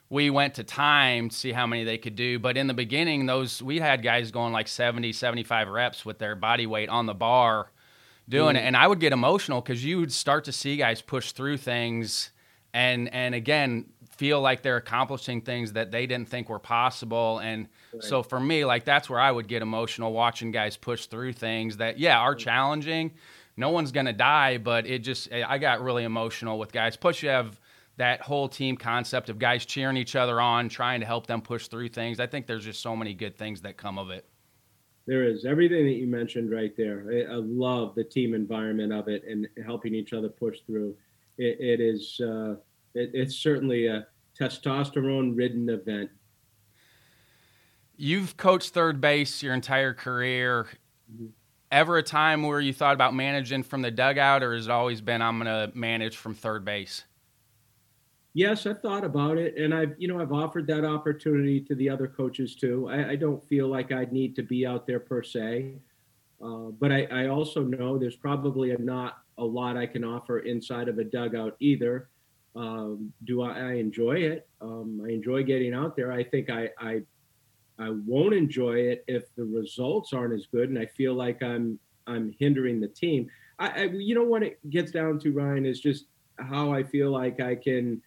we 0.09 0.29
went 0.29 0.55
to 0.55 0.63
time 0.63 1.29
to 1.29 1.35
see 1.35 1.53
how 1.53 1.65
many 1.65 1.85
they 1.85 1.97
could 1.97 2.17
do. 2.17 2.37
But 2.37 2.57
in 2.57 2.67
the 2.67 2.73
beginning, 2.73 3.27
those 3.27 3.63
we 3.63 3.79
had 3.79 4.03
guys 4.03 4.29
going 4.29 4.51
like 4.51 4.67
70, 4.67 5.13
75 5.13 5.69
reps 5.69 6.05
with 6.05 6.19
their 6.19 6.35
body 6.35 6.67
weight 6.67 6.89
on 6.89 7.05
the 7.05 7.13
bar 7.13 7.71
doing 8.27 8.55
mm. 8.55 8.59
it. 8.59 8.63
And 8.63 8.77
I 8.77 8.87
would 8.87 8.99
get 8.99 9.13
emotional 9.13 9.61
because 9.61 9.83
you 9.83 9.99
would 9.99 10.11
start 10.11 10.45
to 10.45 10.51
see 10.51 10.77
guys 10.77 11.01
push 11.01 11.31
through 11.31 11.57
things 11.57 12.31
and 12.73 13.13
and 13.13 13.35
again 13.35 13.85
feel 14.17 14.39
like 14.39 14.61
they're 14.61 14.77
accomplishing 14.77 15.41
things 15.41 15.73
that 15.73 15.91
they 15.91 16.05
didn't 16.05 16.29
think 16.29 16.47
were 16.47 16.59
possible. 16.59 17.39
And 17.39 17.67
right. 17.91 18.03
so 18.03 18.21
for 18.21 18.39
me, 18.39 18.65
like 18.65 18.85
that's 18.85 19.09
where 19.09 19.19
I 19.19 19.31
would 19.31 19.47
get 19.47 19.61
emotional 19.61 20.13
watching 20.13 20.51
guys 20.51 20.77
push 20.77 21.07
through 21.07 21.33
things 21.33 21.77
that 21.77 21.99
yeah 21.99 22.19
are 22.19 22.35
challenging. 22.35 23.13
No 23.57 23.69
one's 23.69 23.91
gonna 23.91 24.13
die, 24.13 24.57
but 24.57 24.85
it 24.85 24.99
just 24.99 25.31
I 25.31 25.57
got 25.57 25.81
really 25.81 26.03
emotional 26.03 26.59
with 26.59 26.71
guys. 26.71 26.95
Plus 26.95 27.21
you 27.21 27.29
have 27.29 27.59
that 27.97 28.21
whole 28.21 28.47
team 28.47 28.77
concept 28.77 29.29
of 29.29 29.37
guys 29.37 29.65
cheering 29.65 29.97
each 29.97 30.15
other 30.15 30.39
on, 30.39 30.69
trying 30.69 31.01
to 31.01 31.05
help 31.05 31.27
them 31.27 31.41
push 31.41 31.67
through 31.67 31.89
things. 31.89 32.19
I 32.19 32.27
think 32.27 32.47
there's 32.47 32.65
just 32.65 32.81
so 32.81 32.95
many 32.95 33.13
good 33.13 33.37
things 33.37 33.61
that 33.61 33.77
come 33.77 33.97
of 33.97 34.09
it. 34.09 34.25
There 35.07 35.23
is 35.23 35.45
everything 35.45 35.85
that 35.85 35.93
you 35.93 36.07
mentioned 36.07 36.51
right 36.51 36.75
there. 36.77 37.05
I, 37.11 37.33
I 37.33 37.35
love 37.37 37.95
the 37.95 38.03
team 38.03 38.33
environment 38.33 38.93
of 38.93 39.07
it 39.07 39.23
and 39.27 39.47
helping 39.65 39.95
each 39.95 40.13
other 40.13 40.29
push 40.29 40.59
through. 40.67 40.95
it, 41.37 41.59
it 41.59 41.79
is 41.79 42.19
uh, 42.21 42.55
it, 42.93 43.11
it's 43.13 43.35
certainly 43.35 43.87
a 43.87 44.07
testosterone-ridden 44.39 45.69
event. 45.69 46.09
You've 47.97 48.37
coached 48.37 48.73
third 48.73 49.01
base 49.01 49.43
your 49.43 49.53
entire 49.53 49.93
career. 49.93 50.67
Mm-hmm. 51.13 51.27
Ever 51.71 51.97
a 51.97 52.03
time 52.03 52.43
where 52.43 52.59
you 52.59 52.73
thought 52.73 52.93
about 52.93 53.15
managing 53.15 53.63
from 53.63 53.81
the 53.81 53.91
dugout, 53.91 54.43
or 54.43 54.53
has 54.53 54.67
it 54.67 54.71
always 54.71 54.99
been 54.99 55.21
I'm 55.21 55.41
going 55.41 55.45
to 55.45 55.75
manage 55.77 56.17
from 56.17 56.33
third 56.33 56.65
base? 56.65 57.05
Yes, 58.33 58.65
I've 58.65 58.81
thought 58.81 59.03
about 59.03 59.37
it, 59.37 59.57
and 59.57 59.73
I've 59.73 59.93
you 59.97 60.07
know 60.07 60.21
I've 60.21 60.31
offered 60.31 60.65
that 60.67 60.85
opportunity 60.85 61.59
to 61.61 61.75
the 61.75 61.89
other 61.89 62.07
coaches 62.07 62.55
too. 62.55 62.87
I, 62.89 63.09
I 63.11 63.15
don't 63.15 63.45
feel 63.49 63.67
like 63.67 63.91
I'd 63.91 64.13
need 64.13 64.35
to 64.37 64.43
be 64.43 64.65
out 64.65 64.87
there 64.87 65.01
per 65.01 65.21
se, 65.21 65.75
uh, 66.41 66.71
but 66.79 66.93
I, 66.93 67.07
I, 67.11 67.27
also 67.27 67.61
know 67.61 67.97
there's 67.97 68.15
probably 68.15 68.71
a 68.71 68.77
not 68.77 69.17
a 69.37 69.43
lot 69.43 69.75
I 69.75 69.85
can 69.85 70.05
offer 70.05 70.39
inside 70.39 70.87
of 70.87 70.97
a 70.97 71.03
dugout 71.03 71.57
either. 71.59 72.09
Um, 72.55 73.11
do 73.25 73.41
I, 73.41 73.51
I, 73.51 73.73
enjoy 73.73 74.13
it? 74.13 74.47
Um, 74.61 75.01
I 75.05 75.11
enjoy 75.11 75.43
getting 75.43 75.73
out 75.73 75.97
there. 75.97 76.11
I 76.11 76.23
think 76.23 76.49
I, 76.49 76.69
I 76.79 77.01
I 77.79 77.89
won't 77.89 78.33
enjoy 78.33 78.75
it 78.75 79.03
if 79.07 79.23
the 79.35 79.43
results 79.43 80.13
aren't 80.13 80.33
as 80.33 80.45
good, 80.45 80.69
and 80.69 80.79
I 80.79 80.85
feel 80.85 81.15
like 81.15 81.43
I'm 81.43 81.77
I'm 82.07 82.33
hindering 82.39 82.79
the 82.79 82.87
team. 82.87 83.29
I, 83.59 83.67
I 83.67 83.83
you 83.87 84.15
know 84.15 84.23
what 84.23 84.41
it 84.41 84.57
gets 84.69 84.91
down 84.91 85.19
to 85.19 85.33
Ryan 85.33 85.65
is 85.65 85.81
just 85.81 86.05
how 86.37 86.71
I 86.71 86.81
feel 86.81 87.11
like 87.11 87.41
I 87.41 87.55
can 87.55 88.01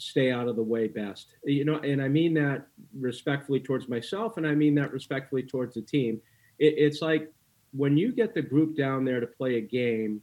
stay 0.00 0.30
out 0.32 0.48
of 0.48 0.56
the 0.56 0.62
way 0.62 0.88
best. 0.88 1.34
You 1.44 1.64
know, 1.64 1.76
and 1.76 2.02
I 2.02 2.08
mean 2.08 2.34
that 2.34 2.66
respectfully 2.98 3.60
towards 3.60 3.88
myself, 3.88 4.36
and 4.36 4.46
I 4.46 4.54
mean 4.54 4.74
that 4.76 4.92
respectfully 4.92 5.42
towards 5.42 5.74
the 5.74 5.82
team. 5.82 6.20
It, 6.58 6.74
it's 6.76 7.02
like 7.02 7.30
when 7.72 7.96
you 7.96 8.12
get 8.12 8.34
the 8.34 8.42
group 8.42 8.76
down 8.76 9.04
there 9.04 9.20
to 9.20 9.26
play 9.26 9.56
a 9.56 9.60
game, 9.60 10.22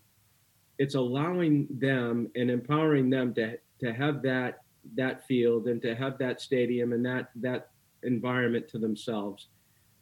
it's 0.80 0.96
allowing 0.96 1.68
them 1.70 2.30
and 2.36 2.50
empowering 2.50 3.10
them 3.10 3.34
to 3.36 3.58
to 3.80 3.94
have 3.94 4.22
that 4.24 4.62
that 4.96 5.26
field 5.28 5.68
and 5.68 5.82
to 5.82 5.96
have 5.96 6.18
that 6.18 6.42
stadium 6.42 6.94
and 6.94 7.06
that 7.06 7.30
that 7.36 7.70
environment 8.04 8.68
to 8.70 8.78
themselves 8.78 9.48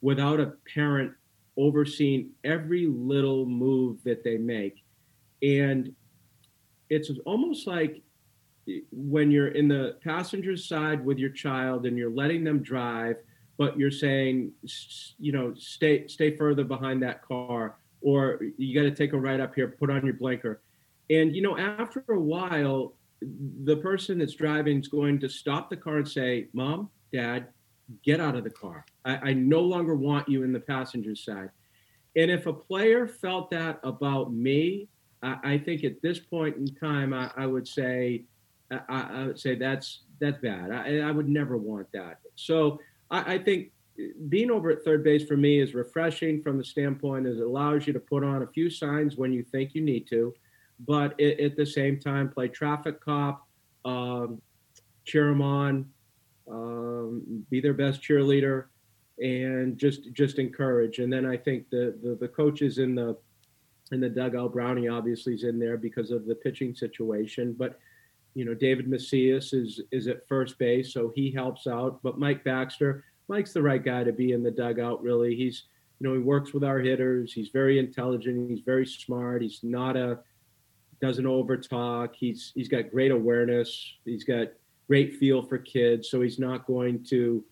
without 0.02 0.40
a 0.40 0.54
parent 0.74 1.12
overseeing 1.58 2.30
every 2.44 2.86
little 2.88 3.46
move 3.46 3.98
that 4.04 4.24
they 4.24 4.38
make 4.38 4.84
and 5.42 5.96
it's 6.90 7.10
almost 7.26 7.66
like 7.66 8.02
when 8.92 9.32
you're 9.32 9.50
in 9.50 9.68
the 9.68 9.98
passenger 10.04 10.58
side 10.58 11.04
with 11.06 11.18
your 11.18 11.30
child 11.30 11.86
and 11.86 11.98
you're 11.98 12.10
letting 12.10 12.44
them 12.44 12.62
drive 12.64 13.18
but 13.58 13.78
you're 13.78 13.92
saying 13.92 14.52
you 15.20 15.32
know 15.32 15.54
stay 15.58 16.08
stay 16.08 16.36
further 16.36 16.64
behind 16.64 17.02
that 17.02 17.22
car 17.22 17.78
or 18.02 18.40
you 18.58 18.76
got 18.76 18.88
to 18.88 18.96
take 18.96 19.14
a 19.14 19.18
right 19.18 19.40
up 19.40 19.56
here 19.56 19.68
put 19.68 19.90
on 19.90 20.06
your 20.06 20.14
blinker. 20.14 20.62
And 21.10 21.36
you 21.36 21.42
know 21.42 21.58
after 21.58 22.04
a 22.10 22.20
while 22.20 22.94
the 23.64 23.78
person 23.78 24.20
that's 24.20 24.34
driving 24.34 24.80
is 24.80 24.88
going 24.88 25.20
to 25.20 25.30
stop 25.30 25.70
the 25.70 25.78
car 25.78 25.98
and 25.98 26.08
say 26.08 26.48
mom 26.54 26.90
dad 27.14 27.48
get 28.04 28.20
out 28.20 28.36
of 28.36 28.44
the 28.44 28.50
car. 28.50 28.86
I, 29.06 29.30
I 29.30 29.34
no 29.34 29.62
longer 29.62 29.96
want 29.96 30.28
you 30.28 30.44
in 30.44 30.52
the 30.52 30.60
passenger 30.60 31.16
side. 31.16 31.52
And 32.16 32.32
if 32.32 32.48
a 32.48 32.54
player 32.54 33.08
felt 33.08 33.52
that 33.52 33.80
about 33.84 34.34
me 34.34 34.88
I, 35.22 35.38
I 35.44 35.58
think 35.58 35.84
at 35.84 36.02
this 36.02 36.20
point 36.20 36.58
in 36.58 36.68
time 36.76 37.14
I, 37.14 37.32
I 37.38 37.46
would 37.46 37.68
say 37.68 38.24
I, 38.72 38.80
I 38.90 39.28
would 39.28 39.40
say 39.40 39.56
that's 39.56 40.02
that's 40.20 40.40
bad. 40.40 40.72
I, 40.72 41.00
I 41.00 41.12
would 41.12 41.30
never 41.30 41.58
want 41.58 41.88
that. 41.94 42.20
So 42.36 42.80
I, 43.12 43.36
I, 43.36 43.38
think 43.38 43.72
being 44.30 44.50
over 44.50 44.70
at 44.70 44.84
third 44.84 45.04
base 45.04 45.26
for 45.28 45.38
me 45.38 45.60
is 45.60 45.74
refreshing 45.74 46.42
from 46.42 46.58
the 46.58 46.64
standpoint 46.64 47.28
as 47.28 47.38
it 47.38 47.46
allows 47.46 47.86
you 47.86 47.94
to 47.94 48.00
put 48.00 48.24
on 48.24 48.44
a 48.44 48.48
few 48.48 48.70
signs 48.70 49.18
when 49.18 49.32
you 49.34 49.44
think 49.44 49.76
you 49.76 49.82
need 49.82 50.08
to, 50.10 50.34
but 50.88 51.14
it, 51.18 51.40
at 51.40 51.58
the 51.58 51.66
same 51.66 52.00
time 52.00 52.30
play 52.30 52.48
traffic 52.48 53.00
cop, 53.00 53.48
um, 53.84 54.42
cheer 55.04 55.28
them 55.28 55.42
on, 55.42 55.86
um, 56.50 57.46
be 57.50 57.60
their 57.60 57.74
best 57.74 58.02
cheerleader, 58.02 58.66
and 59.20 59.78
just 59.78 60.12
just 60.14 60.40
encourage. 60.40 61.00
And 61.00 61.12
then 61.12 61.26
I 61.26 61.38
think 61.38 61.70
the 61.70 61.98
the, 62.02 62.18
the 62.20 62.28
coaches 62.28 62.80
in 62.80 62.96
the 62.96 63.18
in 63.92 64.00
the 64.00 64.10
dugout, 64.10 64.54
Brownie 64.54 64.88
obviously 64.88 65.36
is 65.36 65.44
in 65.44 65.60
there 65.60 65.78
because 65.78 66.12
of 66.12 66.26
the 66.26 66.36
pitching 66.36 66.74
situation, 66.74 67.56
but 67.58 67.80
you 68.36 68.44
know, 68.44 68.54
David 68.54 68.88
Macias 68.88 69.54
is 69.54 69.82
is 69.92 70.08
at 70.08 70.28
first 70.28 70.60
base, 70.60 70.94
so 70.94 71.12
he 71.16 71.32
helps 71.32 71.66
out. 71.66 72.04
But 72.04 72.20
Mike 72.20 72.44
Baxter, 72.44 73.06
Mike's 73.30 73.54
the 73.54 73.62
right 73.62 73.84
guy 73.84 74.04
to 74.04 74.12
be 74.12 74.34
in 74.34 74.44
the 74.44 74.52
dugout. 74.52 75.02
Really, 75.02 75.36
he's 75.36 75.64
you 76.00 76.08
know 76.08 76.14
he 76.14 76.20
works 76.20 76.54
with 76.54 76.64
our 76.64 76.80
hitters. 76.80 77.32
He's 77.32 77.50
very 77.50 77.80
intelligent. 77.80 78.50
He's 78.50 78.60
very 78.60 78.86
smart. 78.86 79.42
He's 79.42 79.62
not 79.64 79.96
a 79.96 80.20
doesn't 81.02 81.26
over 81.26 81.56
talk. 81.56 82.14
He's 82.16 82.52
he's 82.56 82.68
got 82.68 82.92
great 82.92 83.12
awareness. 83.12 83.94
He's 84.04 84.26
got 84.26 84.50
great 84.88 85.16
feel 85.16 85.42
for 85.42 85.58
kids. 85.58 86.10
So 86.10 86.22
he's 86.22 86.38
not 86.38 86.68
going 86.68 87.06
to 87.06 87.44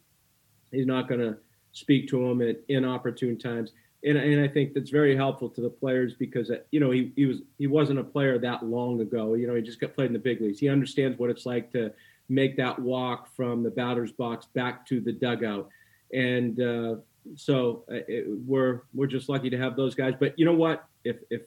he's 0.71 0.85
not 0.85 1.07
going 1.07 1.21
to 1.21 1.37
speak 1.71 2.09
to 2.09 2.27
them 2.27 2.41
at 2.41 2.57
inopportune 2.67 3.37
times 3.37 3.71
and, 4.05 4.17
and 4.17 4.43
I 4.43 4.47
think 4.47 4.73
that's 4.73 4.89
very 4.89 5.15
helpful 5.15 5.49
to 5.49 5.61
the 5.61 5.69
players 5.69 6.13
because 6.13 6.51
uh, 6.51 6.57
you 6.71 6.79
know 6.79 6.91
he, 6.91 7.11
he 7.15 7.25
was 7.25 7.39
he 7.57 7.67
wasn't 7.67 7.99
a 7.99 8.03
player 8.03 8.37
that 8.39 8.65
long 8.65 9.01
ago. 9.01 9.33
You 9.33 9.47
know 9.47 9.55
he 9.55 9.61
just 9.61 9.79
got 9.79 9.95
played 9.95 10.07
in 10.07 10.13
the 10.13 10.19
big 10.19 10.41
leagues. 10.41 10.59
He 10.59 10.69
understands 10.69 11.17
what 11.17 11.29
it's 11.29 11.45
like 11.45 11.71
to 11.71 11.91
make 12.29 12.57
that 12.57 12.79
walk 12.79 13.33
from 13.35 13.63
the 13.63 13.69
batter's 13.69 14.11
box 14.11 14.45
back 14.53 14.85
to 14.87 14.99
the 14.99 15.11
dugout, 15.11 15.69
and 16.13 16.59
uh, 16.59 16.95
so 17.35 17.85
uh, 17.91 17.95
it, 18.07 18.25
we're 18.45 18.81
we're 18.93 19.07
just 19.07 19.29
lucky 19.29 19.49
to 19.49 19.57
have 19.57 19.75
those 19.75 19.95
guys. 19.95 20.13
But 20.19 20.37
you 20.37 20.45
know 20.45 20.53
what? 20.53 20.85
If 21.03 21.17
if 21.29 21.43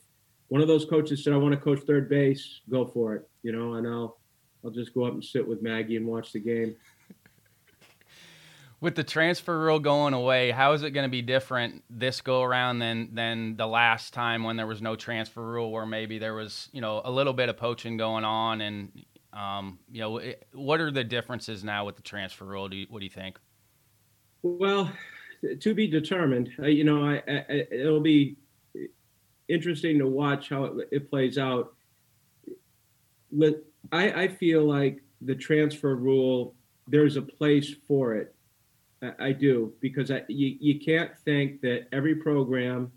one 0.48 0.62
of 0.62 0.68
those 0.68 0.84
coaches 0.84 1.24
said 1.24 1.32
I 1.32 1.36
want 1.36 1.54
to 1.54 1.60
coach 1.60 1.80
third 1.86 2.08
base, 2.08 2.60
go 2.70 2.86
for 2.86 3.14
it. 3.14 3.28
You 3.42 3.52
know, 3.52 3.74
and 3.74 3.86
I'll 3.86 4.18
I'll 4.64 4.70
just 4.70 4.94
go 4.94 5.04
up 5.04 5.12
and 5.12 5.24
sit 5.24 5.46
with 5.46 5.62
Maggie 5.62 5.96
and 5.96 6.06
watch 6.06 6.32
the 6.32 6.40
game 6.40 6.76
with 8.80 8.94
the 8.94 9.04
transfer 9.04 9.58
rule 9.58 9.78
going 9.78 10.14
away, 10.14 10.50
how 10.50 10.72
is 10.72 10.82
it 10.82 10.90
going 10.90 11.04
to 11.04 11.10
be 11.10 11.22
different 11.22 11.82
this 11.88 12.20
go 12.20 12.42
around 12.42 12.78
than 12.78 13.14
than 13.14 13.56
the 13.56 13.66
last 13.66 14.12
time 14.12 14.44
when 14.44 14.56
there 14.56 14.66
was 14.66 14.82
no 14.82 14.96
transfer 14.96 15.42
rule, 15.42 15.70
where 15.70 15.86
maybe 15.86 16.18
there 16.18 16.34
was 16.34 16.68
you 16.72 16.80
know 16.80 17.00
a 17.04 17.10
little 17.10 17.32
bit 17.32 17.48
of 17.48 17.56
poaching 17.56 17.96
going 17.96 18.24
on, 18.24 18.60
and 18.60 19.04
um, 19.32 19.78
you 19.90 20.00
know 20.00 20.20
what 20.52 20.80
are 20.80 20.90
the 20.90 21.04
differences 21.04 21.64
now 21.64 21.84
with 21.84 21.96
the 21.96 22.02
transfer 22.02 22.44
rule? 22.44 22.68
Do 22.68 22.76
you, 22.76 22.86
what 22.90 23.00
do 23.00 23.04
you 23.04 23.10
think? 23.10 23.38
Well, 24.42 24.92
to 25.60 25.74
be 25.74 25.86
determined. 25.86 26.50
Uh, 26.58 26.66
you 26.66 26.84
know, 26.84 27.04
I, 27.04 27.22
I, 27.26 27.66
it'll 27.70 28.00
be 28.00 28.36
interesting 29.48 29.98
to 29.98 30.06
watch 30.06 30.50
how 30.50 30.64
it, 30.64 30.88
it 30.92 31.10
plays 31.10 31.38
out. 31.38 31.74
I, 33.92 34.10
I 34.12 34.28
feel 34.28 34.64
like 34.64 35.02
the 35.20 35.34
transfer 35.34 35.96
rule, 35.96 36.54
there's 36.86 37.16
a 37.16 37.22
place 37.22 37.74
for 37.88 38.14
it. 38.14 38.35
I, 39.18 39.32
do 39.32 39.72
because 39.80 40.10
I, 40.10 40.24
you, 40.28 40.56
you 40.58 40.80
can't 40.80 41.16
think 41.18 41.60
that 41.60 41.86
every 41.92 42.14
program 42.14 42.90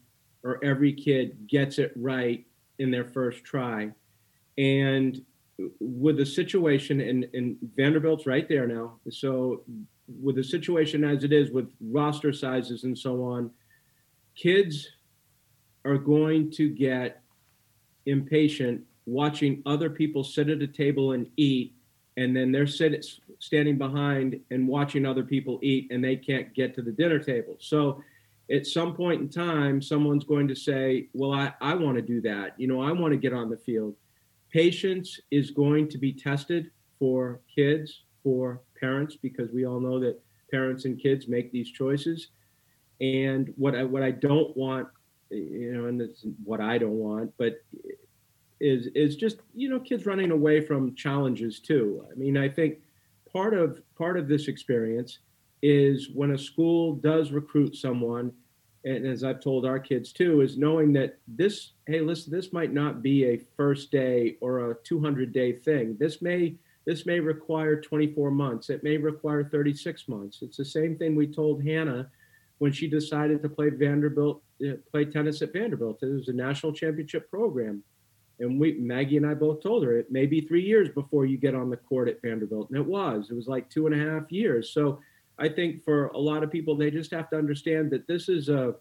or 0.43 0.63
every 0.63 0.93
kid 0.93 1.47
gets 1.47 1.77
it 1.77 1.91
right 1.95 2.45
in 2.79 2.89
their 2.89 3.03
first 3.03 3.43
try. 3.43 3.91
And 4.57 5.21
with 5.79 6.17
the 6.17 6.25
situation, 6.25 7.01
and, 7.01 7.27
and 7.33 7.57
Vanderbilt's 7.75 8.25
right 8.25 8.47
there 8.47 8.67
now. 8.67 8.99
So, 9.09 9.63
with 10.21 10.37
the 10.37 10.43
situation 10.43 11.03
as 11.03 11.23
it 11.23 11.31
is, 11.31 11.51
with 11.51 11.71
roster 11.81 12.33
sizes 12.33 12.83
and 12.83 12.97
so 12.97 13.23
on, 13.23 13.51
kids 14.35 14.87
are 15.85 15.97
going 15.97 16.49
to 16.51 16.69
get 16.69 17.21
impatient 18.05 18.81
watching 19.05 19.61
other 19.65 19.89
people 19.89 20.23
sit 20.23 20.49
at 20.49 20.61
a 20.61 20.67
table 20.67 21.11
and 21.11 21.27
eat, 21.37 21.75
and 22.17 22.35
then 22.35 22.51
they're 22.51 22.67
sitting 22.67 23.01
standing 23.39 23.77
behind 23.77 24.39
and 24.51 24.67
watching 24.67 25.05
other 25.05 25.23
people 25.23 25.59
eat, 25.61 25.89
and 25.91 26.03
they 26.03 26.15
can't 26.15 26.53
get 26.53 26.75
to 26.75 26.81
the 26.81 26.91
dinner 26.91 27.19
table. 27.19 27.55
So, 27.59 28.03
at 28.51 28.65
some 28.65 28.95
point 28.95 29.21
in 29.21 29.29
time, 29.29 29.81
someone's 29.81 30.23
going 30.23 30.47
to 30.47 30.55
say, 30.55 31.07
Well, 31.13 31.33
I, 31.33 31.53
I 31.61 31.75
want 31.75 31.95
to 31.95 32.01
do 32.01 32.21
that. 32.21 32.59
You 32.59 32.67
know, 32.67 32.81
I 32.81 32.91
want 32.91 33.13
to 33.13 33.17
get 33.17 33.33
on 33.33 33.49
the 33.49 33.57
field. 33.57 33.95
Patience 34.51 35.19
is 35.31 35.51
going 35.51 35.87
to 35.89 35.97
be 35.97 36.11
tested 36.11 36.71
for 36.97 37.39
kids, 37.53 38.03
for 38.23 38.61
parents, 38.79 39.15
because 39.15 39.51
we 39.51 39.65
all 39.65 39.79
know 39.79 39.99
that 39.99 40.19
parents 40.51 40.85
and 40.85 40.99
kids 40.99 41.27
make 41.27 41.51
these 41.51 41.71
choices. 41.71 42.29
And 42.99 43.53
what 43.55 43.75
I, 43.75 43.83
what 43.83 44.03
I 44.03 44.11
don't 44.11 44.55
want, 44.57 44.87
you 45.29 45.71
know, 45.73 45.85
and 45.85 46.01
it's 46.01 46.25
what 46.43 46.59
I 46.59 46.77
don't 46.77 46.97
want, 46.97 47.31
but 47.37 47.61
is 48.59 48.87
is 48.95 49.15
just 49.15 49.37
you 49.53 49.69
know 49.69 49.79
kids 49.79 50.05
running 50.05 50.31
away 50.31 50.61
from 50.61 50.95
challenges 50.95 51.59
too. 51.59 52.05
I 52.11 52.15
mean, 52.15 52.37
I 52.37 52.49
think 52.49 52.79
part 53.31 53.53
of 53.53 53.81
part 53.95 54.17
of 54.17 54.27
this 54.27 54.47
experience 54.47 55.19
is 55.61 56.09
when 56.13 56.31
a 56.31 56.37
school 56.37 56.95
does 56.95 57.31
recruit 57.31 57.75
someone 57.75 58.31
and 58.85 59.05
as 59.05 59.23
I've 59.23 59.41
told 59.41 59.65
our 59.65 59.79
kids 59.79 60.13
too, 60.13 60.41
is 60.41 60.57
knowing 60.57 60.93
that 60.93 61.17
this, 61.27 61.71
hey, 61.87 61.99
listen, 62.01 62.31
this 62.31 62.53
might 62.53 62.73
not 62.73 63.01
be 63.01 63.25
a 63.25 63.41
first 63.57 63.91
day 63.91 64.37
or 64.39 64.71
a 64.71 64.75
200 64.83 65.33
day 65.33 65.53
thing. 65.53 65.97
This 65.99 66.21
may 66.21 66.55
this 66.85 67.05
may 67.05 67.19
require 67.19 67.79
24 67.79 68.31
months. 68.31 68.69
It 68.69 68.83
may 68.83 68.97
require 68.97 69.43
36 69.43 70.07
months. 70.07 70.39
It's 70.41 70.57
the 70.57 70.65
same 70.65 70.97
thing 70.97 71.15
we 71.15 71.27
told 71.27 71.63
Hannah 71.63 72.09
when 72.57 72.71
she 72.71 72.87
decided 72.87 73.43
to 73.43 73.49
play 73.49 73.69
Vanderbilt, 73.69 74.41
uh, 74.65 74.73
play 74.89 75.05
tennis 75.05 75.41
at 75.41 75.53
Vanderbilt. 75.53 76.01
It 76.01 76.07
was 76.07 76.29
a 76.29 76.33
national 76.33 76.73
championship 76.73 77.29
program, 77.29 77.83
and 78.39 78.59
we 78.59 78.73
Maggie 78.73 79.17
and 79.17 79.25
I 79.25 79.33
both 79.33 79.61
told 79.61 79.83
her 79.83 79.97
it 79.97 80.11
may 80.11 80.25
be 80.25 80.41
three 80.41 80.63
years 80.63 80.89
before 80.89 81.25
you 81.25 81.37
get 81.37 81.55
on 81.55 81.69
the 81.69 81.77
court 81.77 82.07
at 82.07 82.21
Vanderbilt, 82.21 82.69
and 82.69 82.77
it 82.77 82.85
was. 82.85 83.29
It 83.29 83.35
was 83.35 83.47
like 83.47 83.69
two 83.69 83.87
and 83.87 83.95
a 83.95 84.11
half 84.11 84.31
years. 84.31 84.71
So 84.71 84.99
I 85.37 85.49
think 85.49 85.83
for 85.83 86.07
a 86.07 86.17
lot 86.17 86.43
of 86.43 86.51
people, 86.51 86.75
they 86.75 86.91
just 86.91 87.11
have 87.11 87.29
to 87.31 87.37
understand 87.37 87.91
that 87.91 88.07
this 88.07 88.29
is 88.29 88.49
a 88.49 88.75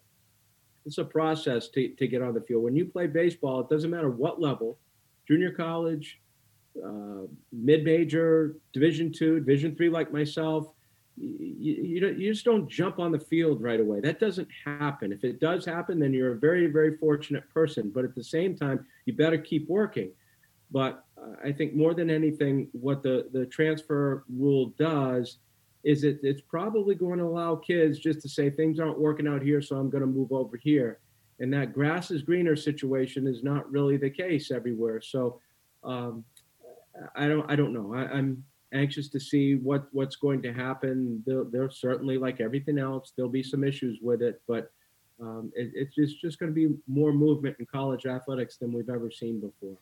it's 0.85 0.97
a 0.97 1.03
process 1.03 1.67
to, 1.69 1.89
to 1.89 2.07
get 2.07 2.21
on 2.21 2.33
the 2.33 2.41
field. 2.41 2.63
When 2.63 2.75
you 2.75 2.85
play 2.85 3.07
baseball, 3.07 3.59
it 3.59 3.69
doesn't 3.69 3.89
matter 3.89 4.09
what 4.09 4.41
level, 4.41 4.79
junior 5.27 5.51
college, 5.51 6.19
uh, 6.83 7.27
mid 7.51 7.83
major, 7.83 8.55
Division 8.73 9.11
two, 9.11 9.39
Division 9.39 9.75
three, 9.75 9.89
like 9.89 10.11
myself. 10.11 10.67
You, 11.21 11.73
you, 11.73 12.07
you 12.07 12.33
just 12.33 12.45
don't 12.45 12.69
jump 12.69 12.99
on 12.99 13.11
the 13.11 13.19
field 13.19 13.61
right 13.61 13.79
away. 13.79 13.99
That 13.99 14.19
doesn't 14.19 14.47
happen. 14.65 15.11
If 15.11 15.23
it 15.23 15.39
does 15.39 15.65
happen, 15.65 15.99
then 15.99 16.13
you're 16.13 16.33
a 16.33 16.39
very, 16.39 16.67
very 16.67 16.97
fortunate 16.97 17.49
person. 17.53 17.91
But 17.93 18.05
at 18.05 18.15
the 18.15 18.23
same 18.23 18.55
time, 18.55 18.85
you 19.05 19.13
better 19.13 19.37
keep 19.37 19.67
working. 19.67 20.11
But 20.71 21.03
I 21.43 21.51
think 21.51 21.75
more 21.75 21.93
than 21.93 22.09
anything, 22.09 22.67
what 22.71 23.03
the, 23.03 23.27
the 23.33 23.45
transfer 23.47 24.23
rule 24.29 24.73
does 24.77 25.39
is 25.83 26.03
it 26.03 26.19
it's 26.23 26.41
probably 26.41 26.95
going 26.95 27.19
to 27.19 27.25
allow 27.25 27.55
kids 27.55 27.99
just 27.99 28.21
to 28.21 28.29
say 28.29 28.49
things 28.49 28.79
aren't 28.79 28.99
working 28.99 29.27
out 29.27 29.41
here, 29.41 29.61
so 29.61 29.77
I'm 29.77 29.89
going 29.89 30.01
to 30.01 30.07
move 30.07 30.31
over 30.31 30.57
here. 30.57 30.99
And 31.39 31.53
that 31.53 31.73
grass 31.73 32.11
is 32.11 32.21
greener 32.21 32.55
situation 32.55 33.27
is 33.27 33.43
not 33.43 33.69
really 33.71 33.95
the 33.95 34.09
case 34.09 34.51
everywhere. 34.51 34.99
So 34.99 35.39
um, 35.83 36.25
I 37.15 37.27
don't 37.27 37.49
I 37.49 37.55
don't 37.55 37.73
know. 37.73 37.93
I, 37.93 38.17
am 38.17 38.43
anxious 38.73 39.09
to 39.09 39.19
see 39.19 39.55
what 39.55 39.87
what's 39.91 40.15
going 40.15 40.41
to 40.43 40.53
happen. 40.53 41.23
There's 41.25 41.79
certainly 41.79 42.17
like 42.17 42.41
everything 42.41 42.77
else, 42.79 43.13
there'll 43.15 43.31
be 43.31 43.43
some 43.43 43.63
issues 43.63 43.99
with 44.01 44.21
it, 44.21 44.41
but 44.47 44.71
um, 45.21 45.51
it, 45.55 45.71
it's 45.73 45.95
just 45.95 46.21
just 46.21 46.39
going 46.39 46.53
to 46.53 46.55
be 46.55 46.75
more 46.87 47.11
movement 47.11 47.57
in 47.59 47.65
college 47.65 48.05
athletics 48.05 48.57
than 48.57 48.71
we've 48.71 48.89
ever 48.89 49.11
seen 49.11 49.39
before 49.39 49.77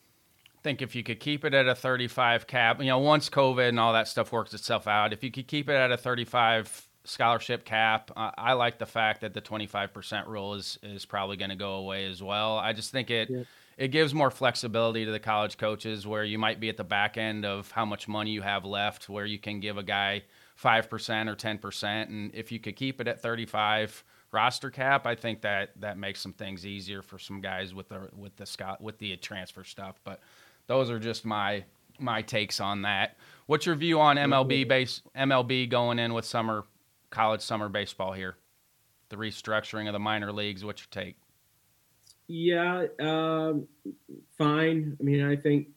I 0.57 0.61
think 0.63 0.81
if 0.81 0.95
you 0.95 1.03
could 1.03 1.19
keep 1.19 1.45
it 1.45 1.53
at 1.53 1.67
a 1.67 1.75
35 1.75 2.47
cap, 2.47 2.79
you 2.79 2.87
know, 2.87 2.97
once 2.97 3.29
COVID 3.29 3.69
and 3.69 3.79
all 3.79 3.93
that 3.93 4.07
stuff 4.07 4.31
works 4.31 4.53
itself 4.53 4.87
out, 4.87 5.13
if 5.13 5.23
you 5.23 5.31
could 5.31 5.47
keep 5.47 5.69
it 5.69 5.75
at 5.75 5.91
a 5.91 5.97
35 5.97 6.87
scholarship 7.03 7.63
cap, 7.63 8.11
uh, 8.17 8.31
I 8.37 8.53
like 8.53 8.79
the 8.79 8.85
fact 8.85 9.21
that 9.21 9.33
the 9.33 9.41
25% 9.41 10.27
rule 10.27 10.55
is 10.55 10.79
is 10.81 11.05
probably 11.05 11.37
going 11.37 11.51
to 11.51 11.55
go 11.55 11.73
away 11.73 12.05
as 12.05 12.23
well. 12.23 12.57
I 12.57 12.73
just 12.73 12.91
think 12.91 13.11
it 13.11 13.29
yeah. 13.29 13.43
It 13.77 13.89
gives 13.89 14.13
more 14.13 14.31
flexibility 14.31 15.05
to 15.05 15.11
the 15.11 15.19
college 15.19 15.57
coaches 15.57 16.07
where 16.07 16.23
you 16.23 16.39
might 16.39 16.59
be 16.59 16.69
at 16.69 16.77
the 16.77 16.83
back 16.83 17.17
end 17.17 17.45
of 17.45 17.71
how 17.71 17.85
much 17.85 18.07
money 18.07 18.31
you 18.31 18.41
have 18.41 18.65
left 18.65 19.07
where 19.07 19.25
you 19.25 19.37
can 19.37 19.59
give 19.59 19.77
a 19.77 19.83
guy 19.83 20.23
5% 20.61 20.83
or 21.27 21.35
10% 21.35 22.07
and 22.09 22.33
if 22.33 22.51
you 22.51 22.59
could 22.59 22.75
keep 22.75 22.99
it 22.99 23.07
at 23.07 23.21
35 23.21 24.03
roster 24.31 24.69
cap, 24.69 25.05
I 25.05 25.15
think 25.15 25.41
that 25.41 25.71
that 25.79 25.97
makes 25.97 26.21
some 26.21 26.33
things 26.33 26.65
easier 26.65 27.01
for 27.01 27.19
some 27.19 27.41
guys 27.41 27.73
with 27.73 27.89
the 27.89 28.09
with 28.15 28.35
the 28.35 28.45
Scott 28.45 28.81
with 28.81 28.97
the 28.97 29.15
transfer 29.17 29.63
stuff, 29.63 29.99
but 30.03 30.19
those 30.67 30.89
are 30.89 30.99
just 30.99 31.25
my 31.25 31.63
my 31.99 32.21
takes 32.21 32.59
on 32.59 32.83
that. 32.83 33.17
What's 33.47 33.65
your 33.65 33.75
view 33.75 33.99
on 33.99 34.17
MLB 34.17 34.67
base 34.67 35.01
MLB 35.15 35.69
going 35.69 35.99
in 35.99 36.13
with 36.13 36.25
summer 36.25 36.65
college 37.09 37.41
summer 37.41 37.69
baseball 37.69 38.13
here? 38.13 38.35
The 39.09 39.15
restructuring 39.15 39.87
of 39.87 39.93
the 39.93 39.99
minor 39.99 40.31
leagues. 40.31 40.65
What's 40.65 40.81
your 40.81 41.03
take? 41.03 41.17
Yeah, 42.27 42.85
um, 42.99 43.67
fine. 44.37 44.97
I 44.99 45.03
mean, 45.03 45.23
I 45.25 45.35
think 45.35 45.67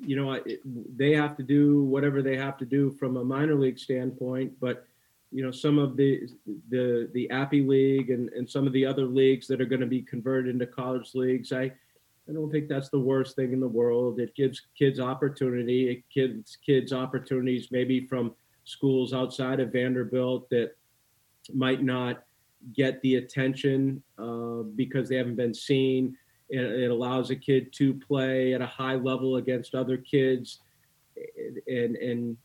you 0.00 0.16
know 0.16 0.32
it, 0.32 0.60
they 0.96 1.12
have 1.12 1.36
to 1.38 1.42
do 1.42 1.84
whatever 1.84 2.22
they 2.22 2.36
have 2.36 2.58
to 2.58 2.66
do 2.66 2.90
from 2.90 3.16
a 3.16 3.24
minor 3.24 3.54
league 3.54 3.78
standpoint, 3.78 4.52
but 4.60 4.86
you 5.32 5.42
know 5.42 5.50
some 5.50 5.78
of 5.78 5.96
the 5.96 6.28
the 6.68 7.08
the 7.14 7.30
Appy 7.30 7.62
League 7.62 8.10
and, 8.10 8.28
and 8.30 8.48
some 8.48 8.66
of 8.66 8.72
the 8.74 8.84
other 8.84 9.06
leagues 9.06 9.46
that 9.48 9.60
are 9.60 9.66
going 9.66 9.80
to 9.80 9.86
be 9.86 10.02
converted 10.02 10.52
into 10.52 10.66
college 10.66 11.14
leagues. 11.14 11.52
I 11.52 11.72
I 12.28 12.32
don't 12.32 12.50
think 12.50 12.68
that's 12.68 12.90
the 12.90 13.00
worst 13.00 13.36
thing 13.36 13.52
in 13.52 13.60
the 13.60 13.68
world. 13.68 14.20
It 14.20 14.34
gives 14.34 14.60
kids 14.76 15.00
opportunity. 15.00 15.88
It 15.88 16.04
gives 16.12 16.56
kids 16.56 16.92
opportunities 16.92 17.68
maybe 17.70 18.06
from 18.06 18.34
schools 18.64 19.14
outside 19.14 19.60
of 19.60 19.72
Vanderbilt 19.72 20.50
that 20.50 20.76
might 21.54 21.82
not 21.82 22.24
get 22.74 23.00
the 23.02 23.16
attention 23.16 24.02
uh, 24.18 24.62
because 24.74 25.08
they 25.08 25.16
haven't 25.16 25.36
been 25.36 25.54
seen. 25.54 26.16
It, 26.48 26.60
it, 26.60 26.90
allows 26.90 27.30
a 27.30 27.36
kid 27.36 27.72
to 27.74 27.94
play 27.94 28.54
at 28.54 28.60
a 28.60 28.66
high 28.66 28.94
level 28.94 29.36
against 29.36 29.74
other 29.74 29.96
kids, 29.96 30.60
and 31.66 31.96
and 31.96 32.36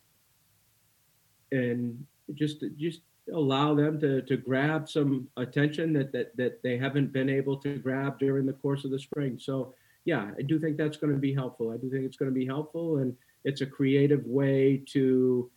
and 1.51 2.05
just 2.33 2.63
just 2.77 3.01
allow 3.33 3.73
them 3.73 3.99
to, 3.99 4.21
to 4.23 4.37
grab 4.37 4.89
some 4.89 5.27
attention 5.37 5.93
that, 5.93 6.11
that, 6.11 6.35
that 6.37 6.61
they 6.63 6.77
haven't 6.77 7.13
been 7.13 7.29
able 7.29 7.57
to 7.57 7.77
grab 7.77 8.19
during 8.19 8.45
the 8.45 8.53
course 8.53 8.83
of 8.83 8.91
the 8.91 8.99
spring. 8.99 9.37
So, 9.39 9.73
yeah, 10.05 10.31
I 10.37 10.41
do 10.41 10.59
think 10.59 10.77
that's 10.77 10.97
going 10.97 11.13
to 11.13 11.19
be 11.19 11.33
helpful. 11.33 11.71
I 11.71 11.77
do 11.77 11.89
think 11.89 12.05
it's 12.05 12.17
going 12.17 12.31
to 12.31 12.37
be 12.37 12.45
helpful, 12.45 12.97
and 12.97 13.15
it's 13.43 13.61
a 13.61 13.65
creative 13.65 14.25
way 14.25 14.83
to 14.87 15.49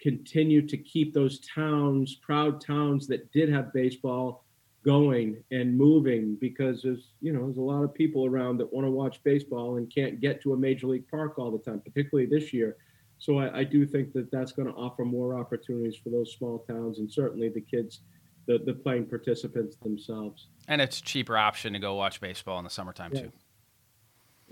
continue 0.00 0.66
to 0.66 0.76
keep 0.76 1.12
those 1.12 1.40
towns, 1.40 2.16
proud 2.16 2.60
towns 2.60 3.06
that 3.08 3.30
did 3.32 3.52
have 3.52 3.72
baseball, 3.72 4.44
going 4.84 5.42
and 5.50 5.76
moving 5.76 6.36
because 6.40 6.82
there's 6.82 7.12
you 7.20 7.32
know 7.32 7.44
there's 7.44 7.58
a 7.58 7.60
lot 7.60 7.82
of 7.82 7.92
people 7.92 8.24
around 8.24 8.56
that 8.56 8.72
want 8.72 8.86
to 8.86 8.90
watch 8.90 9.22
baseball 9.24 9.76
and 9.76 9.94
can't 9.94 10.20
get 10.20 10.42
to 10.42 10.54
a 10.54 10.56
major 10.56 10.86
league 10.86 11.06
park 11.08 11.38
all 11.38 11.50
the 11.50 11.58
time, 11.58 11.80
particularly 11.80 12.28
this 12.28 12.52
year. 12.52 12.76
So 13.18 13.38
I, 13.38 13.58
I 13.58 13.64
do 13.64 13.84
think 13.84 14.14
that 14.14 14.30
that's 14.30 14.52
going 14.52 14.68
to 14.68 14.74
offer 14.74 15.04
more 15.04 15.38
opportunities 15.38 15.96
for 15.96 16.08
those 16.08 16.32
small 16.32 16.60
towns 16.60 16.98
and 16.98 17.12
certainly 17.12 17.50
the 17.50 17.60
kids, 17.60 18.00
the, 18.46 18.58
the 18.64 18.72
playing 18.72 19.06
participants 19.06 19.76
themselves. 19.82 20.46
And 20.68 20.80
it's 20.80 21.00
a 21.00 21.02
cheaper 21.02 21.36
option 21.36 21.74
to 21.74 21.78
go 21.78 21.94
watch 21.94 22.18
baseball 22.22 22.56
in 22.58 22.64
the 22.64 22.70
summertime 22.70 23.12
yeah. 23.12 23.22
too. 23.22 23.32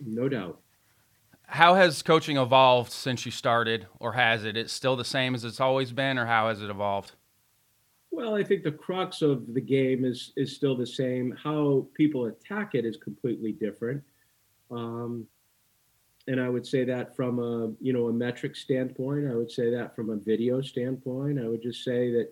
No 0.05 0.29
doubt. 0.29 0.61
How 1.51 1.75
has 1.75 2.03
coaching 2.03 2.37
evolved 2.37 2.93
since 2.93 3.25
you 3.25 3.33
started, 3.33 3.87
or 3.99 4.13
has 4.13 4.45
it? 4.45 4.57
It's 4.57 4.73
still 4.73 4.97
the 4.97 5.05
same 5.05 5.35
as 5.35 5.45
it's 5.45 5.61
always 5.61 5.93
been, 5.93 6.19
or 6.19 6.27
how 6.27 6.49
has 6.49 6.61
it 6.61 6.69
evolved? 6.69 7.13
Well, 8.11 8.35
I 8.35 8.45
think 8.45 8.65
the 8.65 8.73
crux 8.73 9.23
of 9.23 9.55
the 9.55 9.61
game 9.61 10.05
is 10.05 10.33
is 10.37 10.55
still 10.55 10.77
the 10.77 10.87
same. 10.87 11.35
How 11.43 11.87
people 11.95 12.27
attack 12.27 12.75
it 12.75 12.85
is 12.85 12.99
completely 12.99 13.53
different. 13.53 14.03
Um, 14.71 15.27
and 16.27 16.39
I 16.39 16.51
would 16.51 16.67
say 16.67 16.85
that 16.85 17.17
from 17.17 17.39
a 17.39 17.73
you 17.81 17.95
know 17.95 18.09
a 18.09 18.13
metric 18.13 18.55
standpoint. 18.55 19.27
I 19.31 19.35
would 19.35 19.51
say 19.51 19.71
that 19.71 19.97
from 19.97 20.11
a 20.11 20.17
video 20.17 20.61
standpoint. 20.61 21.39
I 21.39 21.49
would 21.49 21.63
just 21.63 21.83
say 21.83 22.11
that 22.13 22.29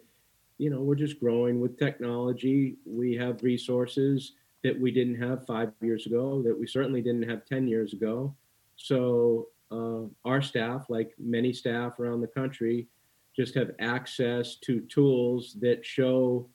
you 0.59 0.69
know 0.69 0.83
we're 0.83 0.95
just 0.95 1.21
growing 1.21 1.59
with 1.59 1.79
technology. 1.79 2.77
We 2.85 3.15
have 3.15 3.43
resources. 3.43 4.33
that 4.63 4.79
we 4.79 4.91
didn't 4.91 5.21
have 5.23 5.47
five 5.47 5.73
years 5.81 6.07
ago, 6.07 6.43
that 6.43 6.59
we 6.59 6.67
certainly 6.67 7.01
didn't 7.01 7.29
have 7.29 7.45
10 7.47 7.69
years 7.69 7.93
ago. 7.93 8.35
So 8.77 9.49
uh, 9.71 10.03
our 10.25 10.43
staff, 10.43 10.87
like 10.89 11.13
many 11.19 11.53
staff 11.53 11.99
around 11.99 12.21
the 12.21 12.29
country, 12.29 12.87
just 13.35 13.55
have 13.55 13.73
access 13.81 14.57
to 14.57 14.81
tools 14.83 15.57
that 15.61 15.85
show 15.85 16.49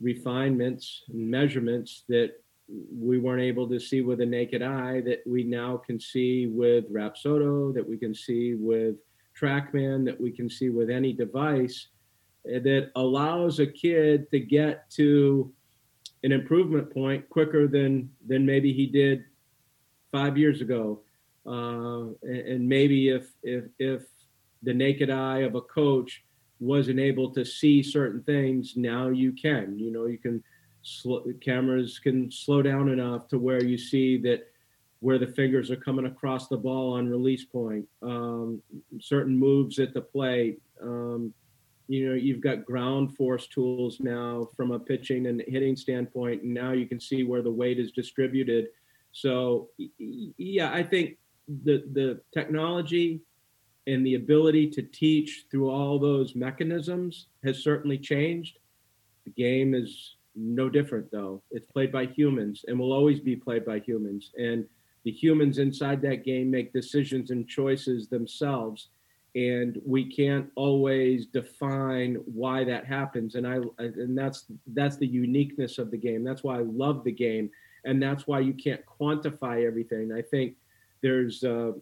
refinements 0.00 1.02
and 1.08 1.30
measurements 1.30 2.04
that 2.08 2.32
we 2.68 3.18
weren't 3.18 3.42
able 3.42 3.68
to 3.68 3.78
see 3.78 4.00
with 4.00 4.20
a 4.20 4.26
naked 4.26 4.62
eye 4.62 5.02
that 5.02 5.22
we 5.26 5.44
now 5.44 5.76
can 5.76 6.00
see 6.00 6.46
with 6.46 6.90
Rapsodo, 6.92 7.74
that 7.74 7.86
we 7.86 7.98
can 7.98 8.14
see 8.14 8.54
with 8.54 8.96
TrackMan, 9.38 10.04
that 10.06 10.18
we 10.18 10.30
can 10.30 10.48
see 10.48 10.70
with 10.70 10.88
any 10.88 11.12
device 11.12 11.88
eh, 12.50 12.58
that 12.60 12.90
allows 12.96 13.58
a 13.58 13.66
kid 13.66 14.30
to 14.30 14.40
get 14.40 14.88
to 14.92 15.52
an 16.22 16.32
improvement 16.32 16.92
point 16.92 17.28
quicker 17.28 17.68
than 17.68 18.10
than 18.26 18.46
maybe 18.46 18.72
he 18.72 18.86
did 18.86 19.24
five 20.10 20.38
years 20.38 20.62
ago. 20.62 21.00
Uh, 21.46 22.14
and, 22.22 22.48
and 22.48 22.68
maybe 22.68 23.08
if 23.08 23.28
if 23.42 23.64
if 23.78 24.02
the 24.62 24.74
naked 24.74 25.10
eye 25.10 25.40
of 25.40 25.54
a 25.54 25.60
coach 25.60 26.24
wasn't 26.60 26.98
able 26.98 27.30
to 27.30 27.44
see 27.44 27.82
certain 27.82 28.22
things, 28.22 28.74
now 28.76 29.08
you 29.08 29.32
can. 29.32 29.78
You 29.78 29.92
know, 29.92 30.06
you 30.06 30.18
can 30.18 30.42
cameras 31.40 31.98
can 31.98 32.30
slow 32.30 32.62
down 32.62 32.88
enough 32.88 33.28
to 33.28 33.38
where 33.38 33.62
you 33.62 33.78
see 33.78 34.18
that 34.18 34.46
where 35.00 35.18
the 35.18 35.26
fingers 35.26 35.70
are 35.70 35.76
coming 35.76 36.06
across 36.06 36.48
the 36.48 36.56
ball 36.56 36.94
on 36.94 37.08
release 37.08 37.44
point, 37.44 37.86
um, 38.02 38.62
certain 39.00 39.36
moves 39.36 39.78
at 39.78 39.92
the 39.92 40.00
plate. 40.00 40.62
Um, 40.82 41.34
you 41.88 42.08
know, 42.08 42.14
you've 42.14 42.40
got 42.40 42.64
ground 42.64 43.14
force 43.14 43.46
tools 43.46 44.00
now 44.00 44.48
from 44.56 44.70
a 44.70 44.78
pitching 44.78 45.26
and 45.26 45.42
hitting 45.46 45.76
standpoint, 45.76 46.42
and 46.42 46.54
now 46.54 46.72
you 46.72 46.86
can 46.86 46.98
see 46.98 47.22
where 47.22 47.42
the 47.42 47.50
weight 47.50 47.78
is 47.78 47.92
distributed. 47.92 48.68
So, 49.12 49.68
yeah, 49.98 50.72
I 50.72 50.82
think 50.82 51.18
the 51.48 51.84
the 51.92 52.20
technology 52.32 53.20
and 53.86 54.04
the 54.04 54.14
ability 54.14 54.68
to 54.70 54.82
teach 54.82 55.44
through 55.50 55.70
all 55.70 55.98
those 55.98 56.34
mechanisms 56.34 57.26
has 57.44 57.62
certainly 57.62 57.98
changed. 57.98 58.58
The 59.24 59.30
game 59.30 59.74
is 59.74 60.16
no 60.34 60.68
different 60.68 61.10
though. 61.10 61.42
It's 61.50 61.66
played 61.66 61.92
by 61.92 62.06
humans 62.06 62.64
and 62.66 62.78
will 62.78 62.92
always 62.92 63.20
be 63.20 63.36
played 63.36 63.64
by 63.64 63.80
humans. 63.80 64.32
And 64.36 64.64
the 65.04 65.10
humans 65.10 65.58
inside 65.58 66.00
that 66.02 66.24
game 66.24 66.50
make 66.50 66.72
decisions 66.72 67.30
and 67.30 67.46
choices 67.46 68.08
themselves. 68.08 68.88
And 69.34 69.80
we 69.84 70.10
can't 70.10 70.50
always 70.54 71.26
define 71.26 72.14
why 72.24 72.64
that 72.64 72.86
happens. 72.86 73.34
And 73.34 73.46
I 73.46 73.58
and 73.78 74.16
that's 74.16 74.46
that's 74.68 74.96
the 74.96 75.06
uniqueness 75.06 75.78
of 75.78 75.90
the 75.90 75.98
game. 75.98 76.24
That's 76.24 76.42
why 76.42 76.58
I 76.58 76.62
love 76.62 77.04
the 77.04 77.12
game. 77.12 77.50
And 77.84 78.02
that's 78.02 78.26
why 78.26 78.40
you 78.40 78.54
can't 78.54 78.80
quantify 78.86 79.66
everything. 79.66 80.12
I 80.12 80.22
think 80.22 80.54
there's 81.04 81.44
uh, 81.44 81.72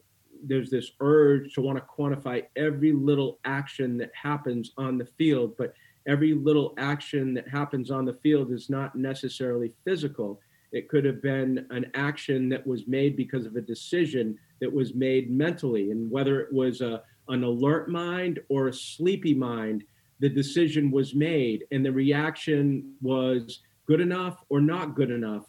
there's 0.44 0.68
this 0.68 0.90
urge 1.00 1.54
to 1.54 1.60
want 1.60 1.78
to 1.78 1.84
quantify 1.84 2.42
every 2.56 2.92
little 2.92 3.38
action 3.44 3.96
that 3.98 4.10
happens 4.20 4.72
on 4.76 4.98
the 4.98 5.06
field, 5.16 5.54
but 5.56 5.72
every 6.08 6.34
little 6.34 6.74
action 6.78 7.32
that 7.34 7.48
happens 7.48 7.92
on 7.92 8.04
the 8.04 8.18
field 8.24 8.50
is 8.50 8.68
not 8.68 8.96
necessarily 8.96 9.72
physical. 9.84 10.40
It 10.72 10.88
could 10.88 11.04
have 11.04 11.22
been 11.22 11.64
an 11.70 11.86
action 11.94 12.48
that 12.48 12.66
was 12.66 12.88
made 12.88 13.16
because 13.16 13.46
of 13.46 13.54
a 13.54 13.60
decision 13.60 14.36
that 14.60 14.72
was 14.72 14.94
made 14.94 15.30
mentally. 15.30 15.92
And 15.92 16.10
whether 16.10 16.40
it 16.40 16.52
was 16.52 16.80
a, 16.80 17.02
an 17.28 17.44
alert 17.44 17.88
mind 17.88 18.40
or 18.48 18.66
a 18.66 18.72
sleepy 18.72 19.34
mind, 19.34 19.84
the 20.18 20.28
decision 20.28 20.90
was 20.90 21.14
made 21.14 21.64
and 21.70 21.86
the 21.86 21.92
reaction 21.92 22.94
was 23.00 23.60
good 23.86 24.00
enough 24.00 24.42
or 24.48 24.60
not 24.60 24.96
good 24.96 25.10
enough. 25.12 25.44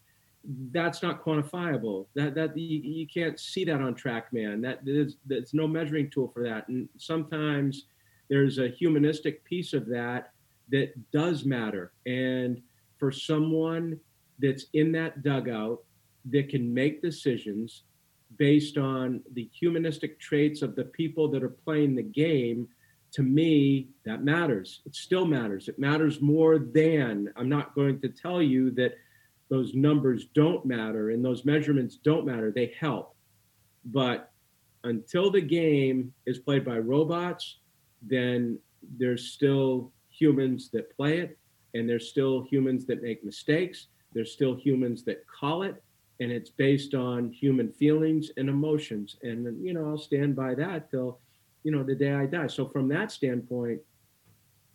That's 0.45 1.01
not 1.01 1.23
quantifiable. 1.23 2.07
That 2.15 2.35
that 2.35 2.57
you, 2.57 2.79
you 2.83 3.07
can't 3.07 3.39
see 3.39 3.63
that 3.65 3.81
on 3.81 3.95
TrackMan. 3.95 4.61
That 4.61 4.83
there's, 4.83 5.15
there's 5.25 5.53
no 5.53 5.67
measuring 5.67 6.09
tool 6.09 6.29
for 6.33 6.43
that. 6.43 6.67
And 6.67 6.89
sometimes 6.97 7.85
there's 8.29 8.57
a 8.57 8.67
humanistic 8.67 9.43
piece 9.45 9.73
of 9.73 9.87
that 9.87 10.31
that 10.69 10.93
does 11.11 11.45
matter. 11.45 11.93
And 12.05 12.61
for 12.97 13.11
someone 13.11 13.99
that's 14.39 14.65
in 14.73 14.91
that 14.93 15.23
dugout 15.23 15.83
that 16.31 16.49
can 16.49 16.73
make 16.73 17.01
decisions 17.01 17.83
based 18.37 18.77
on 18.77 19.21
the 19.33 19.49
humanistic 19.53 20.19
traits 20.19 20.61
of 20.61 20.75
the 20.75 20.85
people 20.85 21.27
that 21.29 21.43
are 21.43 21.49
playing 21.49 21.95
the 21.95 22.03
game, 22.03 22.67
to 23.11 23.21
me, 23.21 23.89
that 24.05 24.23
matters. 24.23 24.81
It 24.85 24.95
still 24.95 25.25
matters. 25.25 25.67
It 25.67 25.77
matters 25.77 26.19
more 26.19 26.57
than, 26.57 27.31
I'm 27.35 27.49
not 27.49 27.75
going 27.75 28.01
to 28.01 28.09
tell 28.09 28.41
you 28.41 28.71
that 28.71 28.95
those 29.53 29.75
numbers 29.75 30.25
don't 30.33 30.65
matter 30.65 31.11
and 31.11 31.23
those 31.23 31.45
measurements 31.45 31.97
don't 31.97 32.25
matter. 32.25 32.49
They 32.49 32.73
help. 32.79 33.15
But 33.85 34.31
until 34.83 35.29
the 35.29 35.41
game 35.41 36.11
is 36.25 36.39
played 36.39 36.65
by 36.65 36.79
robots, 36.79 37.59
then 38.01 38.57
there's 38.97 39.27
still 39.27 39.91
humans 40.09 40.69
that 40.71 40.95
play 40.95 41.19
it, 41.19 41.37
and 41.75 41.87
there's 41.87 42.09
still 42.09 42.47
humans 42.49 42.87
that 42.87 43.03
make 43.03 43.23
mistakes. 43.23 43.87
There's 44.13 44.31
still 44.31 44.55
humans 44.55 45.03
that 45.03 45.23
call 45.27 45.61
it, 45.61 45.83
and 46.19 46.31
it's 46.31 46.49
based 46.49 46.95
on 46.95 47.31
human 47.31 47.71
feelings 47.71 48.31
and 48.37 48.49
emotions. 48.49 49.17
And 49.21 49.63
you 49.63 49.73
know, 49.75 49.85
I'll 49.87 49.99
stand 49.99 50.35
by 50.35 50.55
that 50.55 50.89
till 50.89 51.19
you 51.63 51.71
know 51.71 51.83
the 51.83 51.95
day 51.95 52.13
I 52.13 52.25
die. 52.25 52.47
So 52.47 52.67
from 52.67 52.87
that 52.89 53.11
standpoint, 53.11 53.81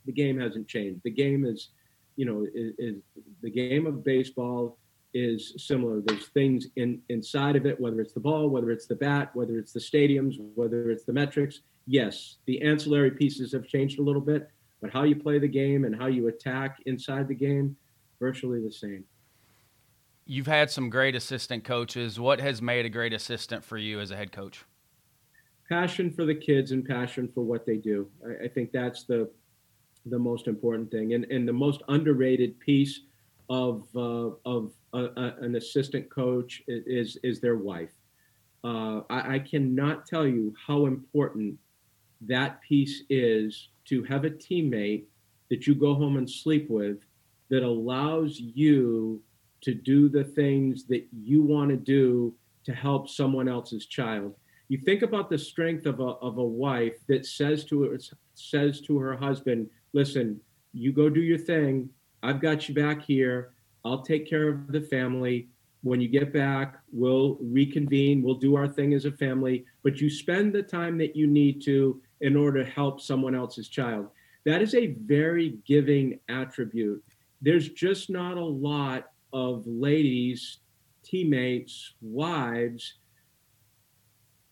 the 0.07 0.13
game 0.13 0.39
hasn't 0.39 0.69
changed. 0.69 1.01
The 1.03 1.11
game 1.11 1.45
is, 1.45 1.71
you 2.19 2.24
know, 2.24 2.45
is, 2.53 2.74
is 2.78 2.97
the 3.43 3.51
game 3.51 3.86
of 3.86 4.05
baseball 4.05 4.77
is 5.15 5.55
similar. 5.57 6.03
There's 6.05 6.27
things 6.28 6.66
in 6.74 7.01
inside 7.09 7.55
of 7.55 7.65
it, 7.65 7.81
whether 7.81 8.01
it's 8.01 8.12
the 8.12 8.20
ball, 8.20 8.51
whether 8.51 8.73
it's 8.73 8.86
the 8.86 8.97
bat, 8.97 9.31
whether 9.35 9.57
it's 9.57 9.73
the 9.73 9.81
stadiums, 9.81 10.35
whether 10.57 10.90
it's 10.90 11.05
the 11.05 11.12
metrics. 11.12 11.61
Yes, 11.86 12.39
the 12.47 12.61
ancillary 12.61 13.12
pieces 13.12 13.53
have 13.53 13.66
changed 13.66 14.01
a 14.01 14.03
little 14.03 14.20
bit, 14.20 14.51
but 14.82 14.93
how 14.93 15.05
you 15.05 15.15
play 15.15 15.39
the 15.39 15.49
game 15.49 15.85
and 15.85 15.95
how 15.95 16.07
you 16.07 16.27
attack 16.27 16.78
inside 16.86 17.28
the 17.28 17.35
game, 17.35 17.77
virtually 18.19 18.61
the 18.61 18.73
same. 18.73 19.05
You've 20.27 20.49
had 20.49 20.70
some 20.70 20.90
great 20.90 21.15
assistant 21.15 21.62
coaches. 21.62 22.19
What 22.19 22.40
has 22.40 22.61
made 22.61 22.85
a 22.85 22.90
great 22.90 23.12
assistant 23.12 23.65
for 23.65 23.78
you 23.78 24.01
as 24.01 24.11
a 24.11 24.16
head 24.16 24.32
coach? 24.32 24.65
Passion 25.69 26.11
for 26.11 26.27
the 26.27 26.35
kids 26.35 26.73
and 26.73 26.85
passion 26.85 27.31
for 27.32 27.45
what 27.45 27.65
they 27.65 27.77
do. 27.77 28.09
I, 28.27 28.47
I 28.47 28.49
think 28.49 28.73
that's 28.73 29.05
the 29.05 29.31
the 30.11 30.19
most 30.19 30.47
important 30.47 30.91
thing, 30.91 31.15
and 31.15 31.25
and 31.27 31.47
the 31.47 31.53
most 31.53 31.83
underrated 31.89 32.59
piece 32.61 33.01
of 33.49 33.87
uh, 33.95 34.31
of 34.45 34.73
a, 34.93 35.05
a, 35.05 35.35
an 35.41 35.57
assistant 35.57 36.09
coach 36.11 36.63
is 36.67 37.19
is 37.23 37.41
their 37.41 37.57
wife. 37.57 37.93
Uh, 38.65 39.03
I, 39.09 39.35
I 39.35 39.39
cannot 39.39 40.07
tell 40.07 40.27
you 40.27 40.55
how 40.67 40.87
important 40.87 41.59
that 42.23 42.61
piece 42.61 43.05
is 43.09 43.69
to 43.87 44.03
have 44.05 44.25
a 44.25 44.31
teammate 44.31 45.05
that 45.51 45.67
you 45.67 45.75
go 45.75 45.95
home 45.95 46.17
and 46.17 46.29
sleep 46.29 46.69
with 46.69 46.99
that 47.49 47.63
allows 47.63 48.39
you 48.39 49.23
to 49.61 49.75
do 49.75 50.09
the 50.09 50.25
things 50.25 50.85
that 50.85 51.07
you 51.13 51.43
want 51.43 51.71
to 51.71 51.77
do 51.77 52.35
to 52.65 52.73
help 52.73 53.09
someone 53.09 53.49
else's 53.49 53.87
child. 53.87 54.35
You 54.69 54.79
think 54.79 55.03
about 55.03 55.31
the 55.31 55.39
strength 55.39 55.87
of 55.87 56.01
a, 56.01 56.11
of 56.21 56.39
a 56.39 56.45
wife 56.45 56.97
that 57.09 57.25
says 57.25 57.65
to 57.67 57.85
her, 57.85 57.99
says 58.35 58.81
to 58.83 58.99
her 58.99 59.17
husband, 59.17 59.71
"Listen, 59.93 60.40
you 60.73 60.93
go 60.93 61.09
do 61.09 61.20
your 61.20 61.39
thing. 61.39 61.90
I've 62.23 62.40
got 62.40 62.69
you 62.69 62.74
back 62.74 63.02
here. 63.02 63.52
I'll 63.85 64.02
take 64.02 64.28
care 64.28 64.48
of 64.48 64.73
the 64.73 64.81
family. 64.81 65.48
When 65.82 66.01
you 66.01 66.09
get 66.09 66.32
back, 66.32 66.81
we'll 66.93 67.39
reconvene. 67.40 68.23
We'll 68.23 68.35
do 68.35 68.56
our 68.56 68.69
thing 68.69 68.94
as 68.94 69.05
a 69.05 69.12
family. 69.12 69.65
But 69.82 70.01
you 70.01 70.10
spend 70.10 70.52
the 70.52 70.62
time 70.62 70.98
that 70.98 71.15
you 71.15 71.27
need 71.27 71.62
to 71.65 72.01
in 72.20 72.36
order 72.36 72.65
to 72.65 72.70
help 72.70 73.01
someone 73.01 73.35
else's 73.35 73.69
child. 73.69 74.09
That 74.44 74.60
is 74.60 74.74
a 74.74 74.89
very 74.89 75.59
giving 75.65 76.19
attribute. 76.28 77.02
There's 77.40 77.69
just 77.69 78.10
not 78.10 78.36
a 78.36 78.44
lot 78.44 79.12
of 79.32 79.66
ladies, 79.66 80.59
teammates, 81.05 81.94
wives 82.01 82.94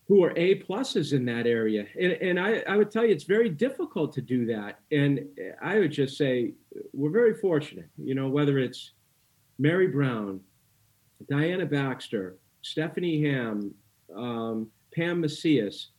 who 0.07 0.23
are 0.23 0.31
A 0.37 0.61
pluses 0.61 1.11
in 1.11 1.25
that 1.25 1.45
area. 1.45 1.85
And, 1.99 2.13
and 2.13 2.39
I, 2.39 2.63
I 2.67 2.77
would 2.77 2.91
tell 2.91 3.05
you, 3.05 3.11
it's 3.11 3.25
very 3.25 3.49
difficult 3.49 4.13
to 4.13 4.21
do 4.21 4.45
that. 4.45 4.79
And 4.91 5.25
I 5.61 5.79
would 5.79 5.91
just 5.91 6.17
say, 6.17 6.53
we're 6.93 7.11
very 7.11 7.33
fortunate, 7.33 7.89
you 7.97 8.15
know, 8.15 8.29
whether 8.29 8.57
it's 8.57 8.91
Mary 9.59 9.87
Brown, 9.87 10.39
Diana 11.29 11.65
Baxter, 11.65 12.37
Stephanie 12.61 13.21
Ham, 13.23 13.73
um, 14.15 14.69
Pam 14.95 15.19
Macias, 15.19 15.89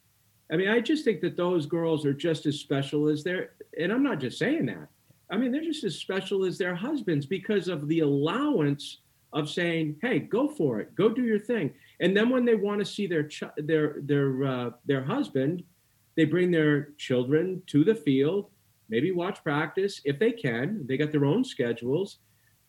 I 0.51 0.57
mean, 0.57 0.69
I 0.69 0.81
just 0.81 1.05
think 1.05 1.21
that 1.21 1.37
those 1.37 1.67
girls 1.67 2.07
are 2.07 2.15
just 2.15 2.47
as 2.47 2.59
special 2.59 3.09
as 3.09 3.23
their, 3.23 3.51
and 3.79 3.93
I'm 3.93 4.03
not 4.03 4.19
just 4.21 4.39
saying 4.39 4.67
that. 4.67 4.89
I 5.31 5.37
mean, 5.37 5.53
they're 5.53 5.63
just 5.63 5.85
as 5.85 5.97
special 5.97 6.45
as 6.45 6.57
their 6.57 6.75
husbands 6.75 7.27
because 7.27 7.69
of 7.69 7.87
the 7.87 8.01
allowance 8.01 9.01
of 9.35 9.51
saying, 9.51 9.97
"Hey, 10.01 10.21
go 10.21 10.49
for 10.49 10.81
it, 10.81 10.95
go 10.95 11.11
do 11.11 11.23
your 11.23 11.39
thing." 11.39 11.75
And 12.01 12.17
then 12.17 12.31
when 12.31 12.45
they 12.45 12.55
want 12.55 12.79
to 12.81 12.85
see 12.85 13.07
their 13.07 13.25
ch- 13.25 13.57
their 13.57 13.97
their 14.03 14.45
uh, 14.45 14.71
their 14.87 15.03
husband, 15.03 15.65
they 16.17 16.25
bring 16.25 16.51
their 16.51 16.91
children 16.97 17.63
to 17.67 17.85
the 17.85 17.95
field, 17.95 18.51
maybe 18.89 19.11
watch 19.13 19.43
practice 19.43 20.01
if 20.05 20.19
they 20.19 20.33
can. 20.33 20.87
They 20.87 20.97
got 20.97 21.13
their 21.13 21.25
own 21.25 21.45
schedules, 21.45 22.19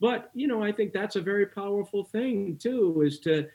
But 0.00 0.30
you 0.34 0.48
know, 0.48 0.62
I 0.62 0.72
think 0.72 0.92
that's 0.92 1.16
a 1.16 1.20
very 1.20 1.46
powerful 1.46 2.04
thing 2.04 2.56
too, 2.56 3.02
is 3.04 3.20
to 3.20 3.46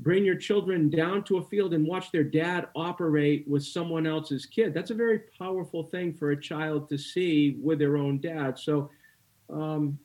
bring 0.00 0.24
your 0.24 0.34
children 0.34 0.90
down 0.90 1.22
to 1.24 1.36
a 1.36 1.44
field 1.44 1.72
and 1.74 1.86
watch 1.86 2.10
their 2.10 2.24
dad 2.24 2.68
operate 2.74 3.46
with 3.46 3.64
someone 3.64 4.06
else's 4.06 4.46
kid. 4.46 4.74
That's 4.74 4.90
a 4.90 4.94
very 4.94 5.20
powerful 5.38 5.84
thing 5.84 6.14
for 6.14 6.32
a 6.32 6.40
child 6.40 6.88
to 6.88 6.98
see 6.98 7.58
with 7.62 7.78
their 7.78 7.96
own 7.96 8.18
dad. 8.20 8.58
So 8.58 8.90
um, 9.50 9.98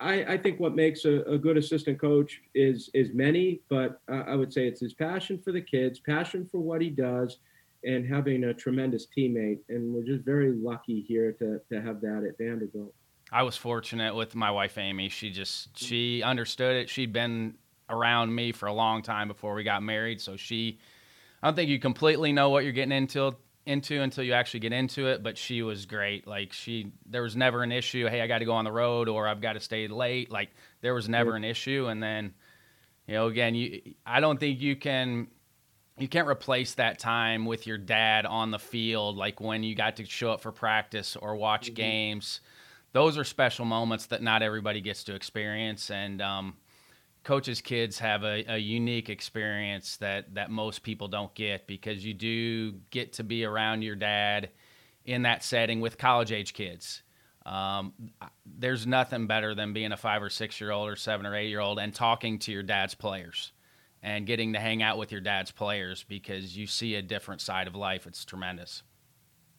I, 0.00 0.24
I, 0.24 0.38
think 0.38 0.60
what 0.60 0.74
makes 0.74 1.04
a, 1.04 1.22
a, 1.22 1.36
good 1.36 1.56
assistant 1.56 2.00
coach 2.00 2.40
is 2.54 2.90
is 2.94 3.12
many, 3.12 3.60
but 3.68 4.00
I 4.08 4.34
would 4.34 4.52
say 4.52 4.66
it's 4.66 4.80
his 4.80 4.94
passion 4.94 5.38
for 5.42 5.52
the 5.52 5.60
kids, 5.60 5.98
passion 5.98 6.48
for 6.50 6.58
what 6.58 6.80
he 6.80 6.90
does, 6.90 7.38
and 7.84 8.06
having 8.06 8.44
a 8.44 8.54
tremendous 8.54 9.06
teammate. 9.16 9.58
And 9.68 9.92
we're 9.92 10.04
just 10.04 10.24
very 10.24 10.52
lucky 10.52 11.00
here 11.00 11.32
to 11.32 11.60
to 11.70 11.82
have 11.82 12.00
that 12.02 12.24
at 12.24 12.38
Vanderbilt. 12.38 12.94
I 13.32 13.42
was 13.42 13.56
fortunate 13.56 14.14
with 14.14 14.34
my 14.34 14.50
wife 14.50 14.78
Amy. 14.78 15.08
She 15.08 15.30
just 15.30 15.76
she 15.76 16.22
understood 16.22 16.76
it. 16.76 16.88
She'd 16.88 17.12
been 17.12 17.54
around 17.88 18.34
me 18.34 18.52
for 18.52 18.66
a 18.66 18.72
long 18.72 19.02
time 19.02 19.28
before 19.28 19.54
we 19.54 19.64
got 19.64 19.82
married. 19.82 20.20
So 20.20 20.36
she, 20.36 20.78
I 21.42 21.48
don't 21.48 21.54
think 21.54 21.68
you 21.68 21.78
completely 21.78 22.32
know 22.32 22.50
what 22.50 22.64
you're 22.64 22.72
getting 22.72 22.92
into 22.92 23.34
into 23.66 24.00
until 24.02 24.24
you 24.24 24.32
actually 24.32 24.60
get 24.60 24.72
into 24.72 25.08
it. 25.08 25.22
But 25.22 25.38
she 25.38 25.62
was 25.62 25.86
great. 25.86 26.26
Like 26.26 26.52
she, 26.52 26.92
there 27.06 27.22
was 27.22 27.36
never 27.36 27.62
an 27.62 27.72
issue. 27.72 28.06
Hey, 28.06 28.20
I 28.20 28.26
got 28.26 28.38
to 28.38 28.44
go 28.44 28.52
on 28.52 28.64
the 28.64 28.72
road 28.72 29.08
or 29.08 29.26
I've 29.26 29.40
got 29.40 29.54
to 29.54 29.60
stay 29.60 29.88
late. 29.88 30.30
Like 30.30 30.50
there 30.80 30.94
was 30.94 31.08
never 31.08 31.36
an 31.36 31.44
issue. 31.44 31.86
And 31.86 32.02
then, 32.02 32.34
you 33.06 33.14
know, 33.14 33.26
again, 33.26 33.54
you, 33.54 33.94
I 34.06 34.20
don't 34.20 34.38
think 34.38 34.60
you 34.60 34.76
can. 34.76 35.28
You 35.96 36.08
can't 36.08 36.26
replace 36.26 36.74
that 36.74 36.98
time 36.98 37.46
with 37.46 37.68
your 37.68 37.78
dad 37.78 38.26
on 38.26 38.50
the 38.50 38.58
field, 38.58 39.16
like 39.16 39.40
when 39.40 39.62
you 39.62 39.76
got 39.76 39.94
to 39.98 40.04
show 40.04 40.32
up 40.32 40.40
for 40.40 40.50
practice 40.50 41.14
or 41.14 41.36
watch 41.36 41.66
mm-hmm. 41.66 41.74
games. 41.74 42.40
Those 42.90 43.16
are 43.16 43.22
special 43.22 43.64
moments 43.64 44.06
that 44.06 44.20
not 44.20 44.42
everybody 44.42 44.80
gets 44.80 45.04
to 45.04 45.14
experience, 45.14 45.92
and 45.92 46.20
um, 46.20 46.56
coaches' 47.24 47.60
kids 47.60 47.98
have 47.98 48.22
a, 48.22 48.44
a, 48.54 48.58
unique 48.58 49.08
experience 49.08 49.96
that 49.96 50.34
that 50.34 50.50
most 50.50 50.82
people 50.82 51.08
don't 51.08 51.34
get 51.34 51.66
because 51.66 52.04
you 52.04 52.14
do 52.14 52.72
get 52.90 53.14
to 53.14 53.24
be 53.24 53.44
around 53.44 53.82
your 53.82 53.96
dad 53.96 54.50
in 55.04 55.22
that 55.22 55.42
setting 55.42 55.80
with 55.80 55.98
college 55.98 56.32
age 56.32 56.52
kids. 56.52 57.02
Um, 57.46 57.92
there's 58.46 58.86
nothing 58.86 59.26
better 59.26 59.54
than 59.54 59.72
being 59.72 59.92
a 59.92 59.96
five 59.96 60.22
or 60.22 60.30
six 60.30 60.60
year 60.60 60.70
old 60.70 60.88
or 60.88 60.96
seven 60.96 61.26
or 61.26 61.34
eight 61.34 61.48
year 61.48 61.60
old 61.60 61.78
and 61.78 61.94
talking 61.94 62.38
to 62.40 62.52
your 62.52 62.62
dad's 62.62 62.94
players 62.94 63.52
and 64.02 64.26
getting 64.26 64.52
to 64.52 64.60
hang 64.60 64.82
out 64.82 64.98
with 64.98 65.10
your 65.10 65.20
dad's 65.20 65.50
players 65.50 66.04
because 66.08 66.56
you 66.56 66.66
see 66.66 66.94
a 66.94 67.02
different 67.02 67.40
side 67.40 67.66
of 67.66 67.74
life. 67.74 68.06
It's 68.06 68.24
tremendous. 68.24 68.82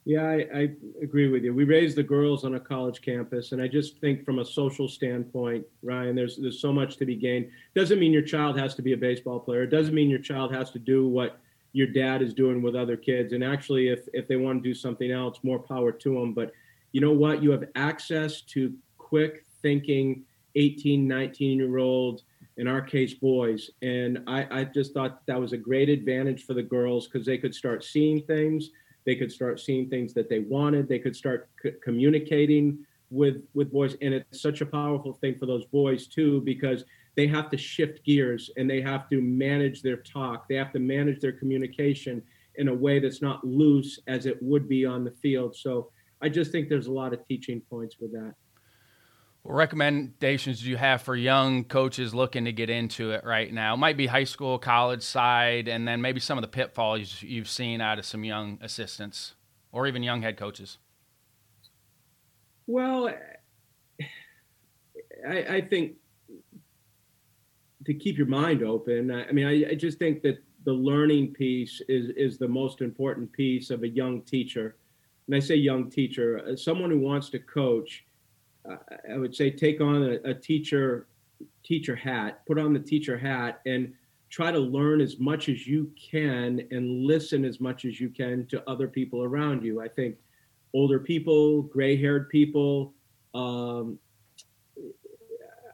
Yeah, 0.06 0.22
I, 0.22 0.46
I, 0.54 0.68
agree 1.02 1.26
with 1.26 1.42
you. 1.42 1.52
We 1.52 1.64
raise 1.64 1.96
the 1.96 2.02
girls 2.04 2.44
on 2.44 2.54
a 2.54 2.60
college 2.60 3.02
campus, 3.02 3.50
and 3.50 3.60
I 3.60 3.66
just 3.66 3.98
think 3.98 4.24
from 4.24 4.38
a 4.38 4.44
social 4.44 4.86
standpoint, 4.86 5.66
Ryan, 5.82 6.14
there's 6.14 6.36
there's 6.36 6.60
so 6.60 6.72
much 6.72 6.96
to 6.98 7.04
be 7.04 7.16
gained. 7.16 7.50
Doesn't 7.74 7.98
mean 7.98 8.12
your 8.12 8.22
child 8.22 8.56
has 8.56 8.76
to 8.76 8.82
be 8.82 8.92
a 8.92 8.96
baseball 8.96 9.40
player. 9.40 9.64
It 9.64 9.70
doesn't 9.70 9.96
mean 9.96 10.08
your 10.08 10.20
child 10.20 10.54
has 10.54 10.70
to 10.70 10.78
do 10.78 11.08
what 11.08 11.40
your 11.72 11.88
dad 11.88 12.22
is 12.22 12.34
doing 12.34 12.62
with 12.62 12.76
other 12.76 12.96
kids. 12.96 13.32
And 13.32 13.42
actually, 13.42 13.88
if 13.88 14.06
if 14.14 14.28
they 14.28 14.36
want 14.36 14.62
to 14.62 14.68
do 14.68 14.74
something 14.74 15.10
else, 15.10 15.40
more 15.42 15.58
power 15.58 15.90
to 15.90 16.14
them. 16.14 16.34
But 16.34 16.52
you 16.92 17.00
know 17.00 17.12
what? 17.12 17.42
You 17.42 17.50
have 17.50 17.64
access 17.74 18.42
to 18.42 18.72
quick 18.98 19.44
thinking 19.60 20.22
18, 20.54 21.08
19 21.08 21.58
year 21.58 21.78
olds, 21.78 22.22
in 22.58 22.68
our 22.68 22.80
case, 22.80 23.14
boys. 23.14 23.72
And 23.82 24.20
I, 24.28 24.60
I 24.60 24.64
just 24.66 24.94
thought 24.94 25.26
that 25.26 25.40
was 25.40 25.52
a 25.52 25.58
great 25.58 25.88
advantage 25.88 26.44
for 26.44 26.54
the 26.54 26.62
girls 26.62 27.08
because 27.08 27.26
they 27.26 27.38
could 27.38 27.56
start 27.56 27.82
seeing 27.82 28.22
things 28.22 28.70
they 29.06 29.14
could 29.14 29.32
start 29.32 29.60
seeing 29.60 29.88
things 29.88 30.12
that 30.14 30.28
they 30.28 30.40
wanted. 30.40 30.88
They 30.88 30.98
could 30.98 31.16
start 31.16 31.48
c- 31.62 31.72
communicating 31.82 32.84
with 33.10 33.36
with 33.54 33.72
boys, 33.72 33.96
and 34.02 34.12
it's 34.12 34.42
such 34.42 34.60
a 34.60 34.66
powerful 34.66 35.14
thing 35.14 35.38
for 35.38 35.46
those 35.46 35.64
boys 35.66 36.08
too 36.08 36.42
because 36.42 36.84
they 37.16 37.26
have 37.28 37.48
to 37.50 37.56
shift 37.56 38.04
gears 38.04 38.50
and 38.56 38.68
they 38.68 38.80
have 38.82 39.08
to 39.08 39.22
manage 39.22 39.80
their 39.80 39.96
talk. 39.98 40.48
They 40.48 40.56
have 40.56 40.72
to 40.72 40.78
manage 40.78 41.20
their 41.20 41.32
communication 41.32 42.22
in 42.56 42.68
a 42.68 42.74
way 42.74 42.98
that's 42.98 43.22
not 43.22 43.44
loose 43.44 44.00
as 44.06 44.26
it 44.26 44.42
would 44.42 44.68
be 44.68 44.84
on 44.84 45.04
the 45.04 45.12
field. 45.22 45.56
So 45.56 45.90
I 46.20 46.28
just 46.28 46.50
think 46.52 46.68
there's 46.68 46.88
a 46.88 46.92
lot 46.92 47.12
of 47.12 47.26
teaching 47.26 47.62
points 47.70 47.96
with 48.00 48.12
that. 48.12 48.34
Recommendations 49.48 50.62
do 50.62 50.68
you 50.68 50.76
have 50.76 51.02
for 51.02 51.14
young 51.14 51.64
coaches 51.64 52.14
looking 52.14 52.46
to 52.46 52.52
get 52.52 52.68
into 52.68 53.12
it 53.12 53.24
right 53.24 53.52
now? 53.52 53.74
It 53.74 53.76
might 53.76 53.96
be 53.96 54.06
high 54.06 54.24
school, 54.24 54.58
college 54.58 55.02
side, 55.02 55.68
and 55.68 55.86
then 55.86 56.02
maybe 56.02 56.18
some 56.18 56.36
of 56.36 56.42
the 56.42 56.48
pitfalls 56.48 57.22
you've 57.22 57.48
seen 57.48 57.80
out 57.80 57.98
of 57.98 58.04
some 58.04 58.24
young 58.24 58.58
assistants 58.60 59.34
or 59.70 59.86
even 59.86 60.02
young 60.02 60.22
head 60.22 60.36
coaches. 60.36 60.78
Well, 62.66 63.12
I, 65.28 65.38
I 65.38 65.60
think 65.60 65.94
to 67.84 67.94
keep 67.94 68.18
your 68.18 68.26
mind 68.26 68.62
open. 68.62 69.10
I, 69.12 69.30
mean, 69.32 69.46
I, 69.46 69.70
I 69.70 69.74
just 69.74 69.98
think 69.98 70.22
that 70.22 70.42
the 70.64 70.72
learning 70.72 71.32
piece 71.32 71.80
is 71.88 72.10
is 72.16 72.38
the 72.38 72.48
most 72.48 72.80
important 72.80 73.30
piece 73.32 73.70
of 73.70 73.84
a 73.84 73.88
young 73.88 74.22
teacher. 74.22 74.76
And 75.26 75.36
I 75.36 75.40
say 75.40 75.54
young 75.54 75.88
teacher, 75.90 76.42
uh, 76.44 76.56
someone 76.56 76.90
who 76.90 76.98
wants 76.98 77.30
to 77.30 77.38
coach 77.38 78.05
I 79.10 79.16
would 79.16 79.34
say 79.34 79.50
take 79.50 79.80
on 79.80 80.02
a, 80.02 80.30
a, 80.30 80.34
teacher 80.34 81.06
teacher 81.64 81.96
hat, 81.96 82.44
put 82.46 82.58
on 82.58 82.72
the 82.72 82.80
teacher 82.80 83.16
hat, 83.18 83.60
and 83.66 83.92
try 84.30 84.50
to 84.50 84.58
learn 84.58 85.00
as 85.00 85.18
much 85.18 85.48
as 85.48 85.66
you 85.66 85.90
can 86.10 86.66
and 86.70 87.04
listen 87.04 87.44
as 87.44 87.60
much 87.60 87.84
as 87.84 88.00
you 88.00 88.08
can 88.08 88.46
to 88.46 88.68
other 88.68 88.88
people 88.88 89.22
around 89.22 89.62
you. 89.62 89.80
I 89.80 89.88
think 89.88 90.16
older 90.74 90.98
people, 90.98 91.62
gray-haired 91.62 92.28
people. 92.28 92.94
Um, 93.34 93.98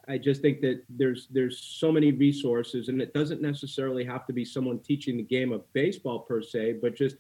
I 0.09 0.19
just 0.19 0.43
think 0.43 0.61
that 0.63 0.83
there's 0.89 1.29
there's 1.31 1.59
so 1.59 1.93
many 1.93 2.13
resources, 2.13 2.89
and 2.89 3.01
it 3.01 3.15
doesn't 3.15 3.41
necessarily 3.41 4.05
have 4.05 4.27
to 4.27 4.33
be 4.33 4.45
someone 4.45 4.81
teaching 4.81 5.17
the 5.17 5.23
game 5.23 5.53
of 5.53 5.71
baseball 5.73 6.21
per 6.21 6.43
se, 6.43 6.79
but 6.83 6.97
just 6.97 7.17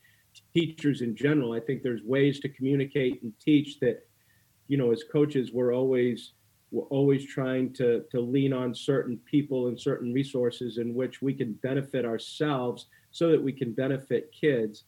teachers 0.52 1.00
in 1.00 1.14
general. 1.14 1.52
I 1.52 1.60
think 1.60 1.82
there's 1.82 2.02
ways 2.02 2.40
to 2.40 2.48
communicate 2.48 3.22
and 3.22 3.32
teach 3.38 3.78
that 3.80 4.06
you 4.72 4.78
know, 4.78 4.90
as 4.90 5.04
coaches, 5.04 5.52
we're 5.52 5.74
always 5.74 6.32
we're 6.70 6.86
always 6.86 7.26
trying 7.26 7.74
to 7.74 8.04
to 8.10 8.18
lean 8.18 8.54
on 8.54 8.74
certain 8.74 9.18
people 9.26 9.68
and 9.68 9.78
certain 9.78 10.14
resources 10.14 10.78
in 10.78 10.94
which 10.94 11.20
we 11.20 11.34
can 11.34 11.52
benefit 11.62 12.06
ourselves 12.06 12.86
so 13.10 13.30
that 13.30 13.42
we 13.42 13.52
can 13.52 13.72
benefit 13.72 14.32
kids. 14.32 14.84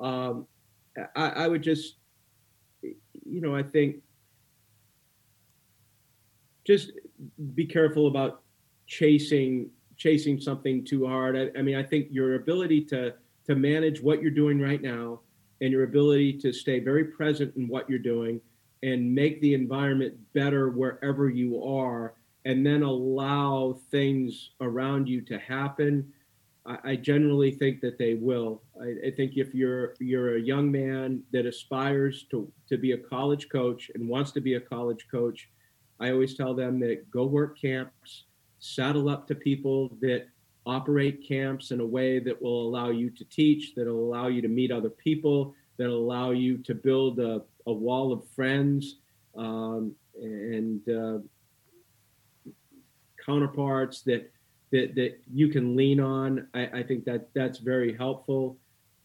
Um, 0.00 0.46
I, 1.14 1.28
I 1.42 1.48
would 1.48 1.62
just, 1.62 1.96
you 2.80 3.42
know, 3.42 3.54
I 3.54 3.62
think 3.62 3.96
just 6.66 6.92
be 7.54 7.66
careful 7.66 8.06
about 8.06 8.40
chasing 8.86 9.68
chasing 9.98 10.40
something 10.40 10.82
too 10.82 11.06
hard. 11.06 11.36
I, 11.36 11.58
I, 11.58 11.60
mean, 11.60 11.76
I 11.76 11.82
think 11.82 12.06
your 12.10 12.36
ability 12.36 12.86
to 12.86 13.12
to 13.48 13.54
manage 13.54 14.00
what 14.00 14.22
you're 14.22 14.30
doing 14.30 14.58
right 14.62 14.80
now 14.80 15.20
and 15.60 15.70
your 15.70 15.84
ability 15.84 16.38
to 16.38 16.54
stay 16.54 16.80
very 16.80 17.04
present 17.04 17.54
in 17.56 17.68
what 17.68 17.90
you're 17.90 17.98
doing 17.98 18.40
and 18.86 19.14
make 19.14 19.40
the 19.40 19.52
environment 19.52 20.14
better 20.32 20.70
wherever 20.70 21.28
you 21.28 21.62
are 21.62 22.14
and 22.44 22.64
then 22.64 22.82
allow 22.82 23.78
things 23.90 24.50
around 24.60 25.08
you 25.08 25.20
to 25.20 25.38
happen 25.38 26.10
I, 26.66 26.78
I 26.84 26.96
generally 26.96 27.50
think 27.50 27.80
that 27.80 27.98
they 27.98 28.14
will. 28.14 28.62
I, 28.80 29.08
I, 29.08 29.10
think 29.10 29.36
if 29.36 29.54
you're 29.54 29.94
you're 30.00 30.36
a 30.36 30.40
young 30.40 30.70
man 30.70 31.22
that 31.32 31.46
aspires 31.46 32.26
to 32.30 32.50
to 32.68 32.76
be 32.76 32.92
a 32.92 32.98
college 32.98 33.48
coach 33.48 33.90
and 33.94 34.08
wants 34.08 34.32
to 34.32 34.40
be 34.40 34.54
a 34.54 34.60
college 34.60 35.06
coach 35.10 35.48
i 36.00 36.10
always 36.10 36.36
tell 36.36 36.54
them 36.54 36.78
that 36.80 37.10
go 37.10 37.24
work 37.24 37.58
camps 37.60 38.24
saddle 38.58 39.08
up 39.08 39.26
to 39.28 39.34
people 39.34 39.96
that 40.00 40.26
operate 40.66 41.26
camps 41.26 41.70
in 41.70 41.80
a 41.80 41.86
way 41.86 42.18
that 42.18 42.40
will 42.40 42.68
allow 42.68 42.90
you 42.90 43.08
to 43.10 43.24
teach 43.24 43.74
that'll 43.74 44.04
allow 44.08 44.26
you 44.26 44.42
to 44.42 44.48
meet 44.48 44.72
other 44.72 44.90
people 44.90 45.54
that'll 45.78 45.96
allow 45.96 46.30
you 46.30 46.58
to 46.58 46.74
build 46.74 47.18
a 47.20 47.42
a 47.66 47.72
wall 47.72 48.12
of 48.12 48.26
friends 48.34 48.96
um, 49.36 49.94
and 50.20 50.88
uh, 50.88 51.18
counterparts 53.24 54.02
that, 54.02 54.30
that 54.72 54.94
that 54.94 55.18
you 55.32 55.48
can 55.48 55.76
lean 55.76 56.00
on. 56.00 56.46
I, 56.54 56.66
I 56.78 56.82
think 56.82 57.04
that 57.04 57.28
that's 57.34 57.58
very 57.58 57.94
helpful. 57.94 58.56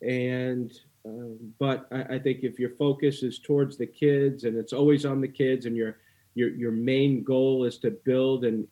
And 0.01 0.71
uh, 1.05 1.35
but 1.59 1.87
I, 1.91 2.15
I, 2.15 2.19
think 2.19 2.43
if 2.43 2.59
your 2.59 2.71
focus 2.71 3.23
is 3.23 3.39
towards 3.39 3.77
the 3.77 3.87
kids 3.87 4.43
and 4.43 4.55
it's 4.55 4.73
always 4.73 5.05
on 5.05 5.21
the 5.21 5.27
kids, 5.27 5.65
and 5.65 5.75
your 5.75 5.97
your 6.35 6.49
your 6.49 6.71
main 6.71 7.23
goal 7.23 7.65
is 7.65 7.77
to 7.79 7.91
build 7.91 8.45
and 8.45 8.67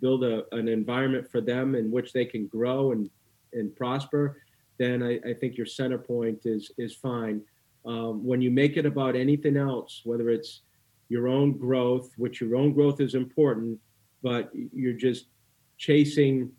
build 0.00 0.24
a, 0.24 0.44
an 0.54 0.68
environment 0.68 1.30
for 1.30 1.40
them 1.40 1.74
in 1.74 1.90
which 1.90 2.12
they 2.12 2.24
can 2.24 2.46
grow 2.46 2.92
and 2.92 3.08
and 3.52 3.74
prosper, 3.76 4.42
then 4.78 5.02
I, 5.02 5.20
I 5.28 5.34
think 5.34 5.56
your 5.56 5.66
center 5.66 5.98
point 5.98 6.40
is 6.44 6.70
is 6.76 6.94
fine. 6.94 7.42
Um, 7.86 8.24
when 8.24 8.40
you 8.40 8.50
make 8.50 8.76
it 8.76 8.86
about 8.86 9.14
anything 9.14 9.56
else, 9.56 10.00
whether 10.04 10.30
it's 10.30 10.62
your 11.08 11.28
own 11.28 11.58
growth, 11.58 12.10
which 12.16 12.40
your 12.40 12.56
own 12.56 12.72
growth 12.72 13.00
is 13.00 13.14
important, 13.14 13.78
but 14.22 14.50
you're 14.54 14.94
just 14.94 15.26
chasing 15.76 16.50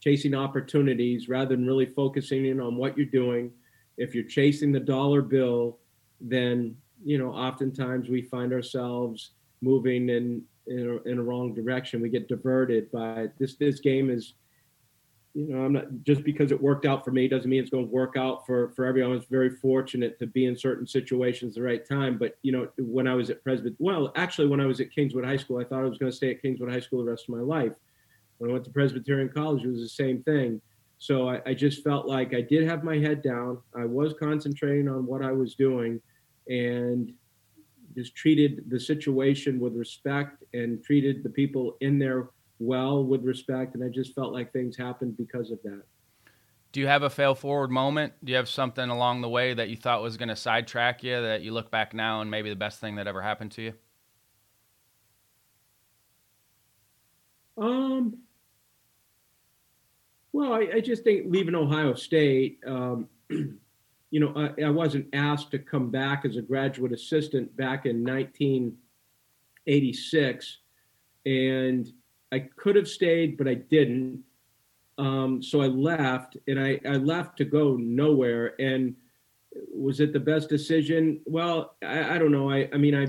chasing 0.00 0.34
opportunities 0.34 1.28
rather 1.28 1.54
than 1.54 1.64
really 1.64 1.86
focusing 1.86 2.46
in 2.46 2.60
on 2.60 2.76
what 2.76 2.96
you're 2.96 3.06
doing. 3.06 3.52
If 3.96 4.16
you're 4.16 4.24
chasing 4.24 4.72
the 4.72 4.80
dollar 4.80 5.22
bill, 5.22 5.78
then 6.20 6.76
you 7.04 7.18
know 7.18 7.32
oftentimes 7.32 8.08
we 8.08 8.22
find 8.22 8.52
ourselves 8.52 9.32
moving 9.60 10.08
in 10.08 10.42
in 10.66 11.00
a, 11.06 11.08
in 11.10 11.18
a 11.18 11.22
wrong 11.22 11.54
direction. 11.54 12.00
We 12.00 12.08
get 12.08 12.28
diverted 12.28 12.90
by 12.90 13.28
this. 13.38 13.56
This 13.56 13.80
game 13.80 14.10
is, 14.10 14.34
you 15.34 15.46
know, 15.46 15.64
I'm 15.64 15.72
not 15.72 15.86
just 16.02 16.24
because 16.24 16.52
it 16.52 16.60
worked 16.60 16.84
out 16.84 17.04
for 17.04 17.10
me 17.10 17.26
doesn't 17.26 17.48
mean 17.48 17.60
it's 17.60 17.70
going 17.70 17.86
to 17.86 17.90
work 17.90 18.16
out 18.16 18.44
for 18.46 18.70
for 18.70 18.84
everyone. 18.84 19.12
I 19.12 19.14
was 19.14 19.24
very 19.24 19.50
fortunate 19.50 20.18
to 20.18 20.26
be 20.26 20.44
in 20.44 20.56
certain 20.56 20.86
situations 20.86 21.52
at 21.52 21.54
the 21.54 21.62
right 21.62 21.86
time. 21.88 22.18
But 22.18 22.36
you 22.42 22.52
know, 22.52 22.68
when 22.78 23.06
I 23.06 23.14
was 23.14 23.30
at 23.30 23.42
Presbyterian, 23.42 23.76
well, 23.78 24.12
actually, 24.14 24.48
when 24.48 24.60
I 24.60 24.66
was 24.66 24.80
at 24.80 24.90
Kingswood 24.90 25.24
High 25.24 25.38
School, 25.38 25.58
I 25.58 25.64
thought 25.64 25.80
I 25.80 25.88
was 25.88 25.98
going 25.98 26.10
to 26.10 26.16
stay 26.16 26.30
at 26.30 26.42
Kingswood 26.42 26.70
High 26.70 26.80
School 26.80 27.04
the 27.04 27.10
rest 27.10 27.24
of 27.28 27.34
my 27.34 27.40
life. 27.40 27.72
When 28.38 28.50
I 28.50 28.52
went 28.52 28.64
to 28.64 28.70
Presbyterian 28.70 29.30
College, 29.30 29.64
it 29.64 29.68
was 29.68 29.80
the 29.80 29.88
same 29.88 30.22
thing. 30.22 30.60
So 30.98 31.28
I, 31.28 31.40
I 31.46 31.54
just 31.54 31.82
felt 31.82 32.06
like 32.06 32.34
I 32.34 32.42
did 32.42 32.68
have 32.68 32.84
my 32.84 32.98
head 32.98 33.22
down. 33.22 33.58
I 33.74 33.86
was 33.86 34.14
concentrating 34.20 34.88
on 34.88 35.06
what 35.06 35.24
I 35.24 35.32
was 35.32 35.54
doing, 35.54 36.00
and 36.48 37.12
just 37.94 38.14
treated 38.14 38.64
the 38.68 38.80
situation 38.80 39.60
with 39.60 39.74
respect 39.76 40.44
and 40.54 40.82
treated 40.84 41.22
the 41.22 41.28
people 41.30 41.76
in 41.80 41.98
there 41.98 42.28
well 42.62 43.04
with 43.04 43.24
respect. 43.24 43.74
And 43.74 43.84
I 43.84 43.88
just 43.88 44.14
felt 44.14 44.32
like 44.32 44.52
things 44.52 44.76
happened 44.76 45.16
because 45.16 45.50
of 45.50 45.58
that. 45.64 45.82
Do 46.72 46.80
you 46.80 46.86
have 46.86 47.02
a 47.02 47.10
fail 47.10 47.34
forward 47.34 47.70
moment? 47.70 48.14
Do 48.24 48.32
you 48.32 48.36
have 48.36 48.48
something 48.48 48.88
along 48.88 49.20
the 49.20 49.28
way 49.28 49.52
that 49.52 49.68
you 49.68 49.76
thought 49.76 50.00
was 50.00 50.16
going 50.16 50.30
to 50.30 50.36
sidetrack 50.36 51.02
you 51.02 51.20
that 51.20 51.42
you 51.42 51.52
look 51.52 51.70
back 51.70 51.92
now 51.92 52.22
and 52.22 52.30
maybe 52.30 52.48
the 52.48 52.56
best 52.56 52.80
thing 52.80 52.96
that 52.96 53.06
ever 53.06 53.20
happened 53.20 53.50
to 53.52 53.62
you? 53.62 53.74
Um, 57.58 58.16
well, 60.32 60.54
I, 60.54 60.68
I 60.76 60.80
just 60.80 61.04
think 61.04 61.26
leaving 61.28 61.54
Ohio 61.54 61.92
State, 61.92 62.60
um, 62.66 63.06
you 63.28 63.58
know, 64.12 64.32
I, 64.34 64.54
I, 64.64 64.70
wasn't 64.70 65.08
asked 65.12 65.50
to 65.50 65.58
come 65.58 65.90
back 65.90 66.24
as 66.24 66.36
a 66.36 66.42
graduate 66.42 66.92
assistant 66.92 67.54
back 67.54 67.84
in 67.84 68.02
1986, 68.02 70.58
and 71.26 71.92
I 72.32 72.40
could 72.56 72.76
have 72.76 72.88
stayed, 72.88 73.36
but 73.36 73.46
I 73.46 73.54
didn't. 73.54 74.22
Um, 74.98 75.42
so 75.42 75.60
I 75.60 75.66
left, 75.66 76.36
and 76.48 76.58
I, 76.58 76.80
I 76.86 76.96
left 76.96 77.36
to 77.38 77.44
go 77.44 77.76
nowhere. 77.76 78.60
And 78.60 78.94
was 79.72 80.00
it 80.00 80.12
the 80.12 80.20
best 80.20 80.48
decision? 80.48 81.20
Well, 81.26 81.76
I, 81.82 82.14
I 82.14 82.18
don't 82.18 82.32
know. 82.32 82.50
I, 82.50 82.68
I 82.72 82.76
mean, 82.78 82.94
I 82.94 83.08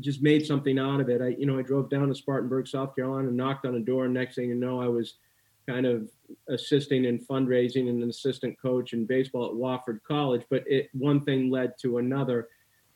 just 0.00 0.22
made 0.22 0.46
something 0.46 0.78
out 0.78 1.00
of 1.00 1.08
it. 1.08 1.20
I, 1.20 1.28
you 1.28 1.46
know, 1.46 1.58
I 1.58 1.62
drove 1.62 1.90
down 1.90 2.08
to 2.08 2.14
Spartanburg, 2.14 2.68
South 2.68 2.94
Carolina, 2.94 3.28
and 3.28 3.36
knocked 3.36 3.66
on 3.66 3.74
a 3.74 3.80
door. 3.80 4.04
And 4.04 4.14
next 4.14 4.36
thing 4.36 4.48
you 4.48 4.54
know, 4.54 4.80
I 4.80 4.88
was 4.88 5.14
kind 5.68 5.86
of 5.86 6.08
assisting 6.48 7.04
in 7.04 7.18
fundraising 7.18 7.88
and 7.88 8.02
an 8.02 8.10
assistant 8.10 8.60
coach 8.60 8.92
in 8.92 9.06
baseball 9.06 9.46
at 9.46 9.54
Wofford 9.54 10.00
College. 10.06 10.42
But 10.50 10.64
it 10.66 10.90
one 10.92 11.22
thing 11.22 11.50
led 11.50 11.74
to 11.82 11.98
another. 11.98 12.48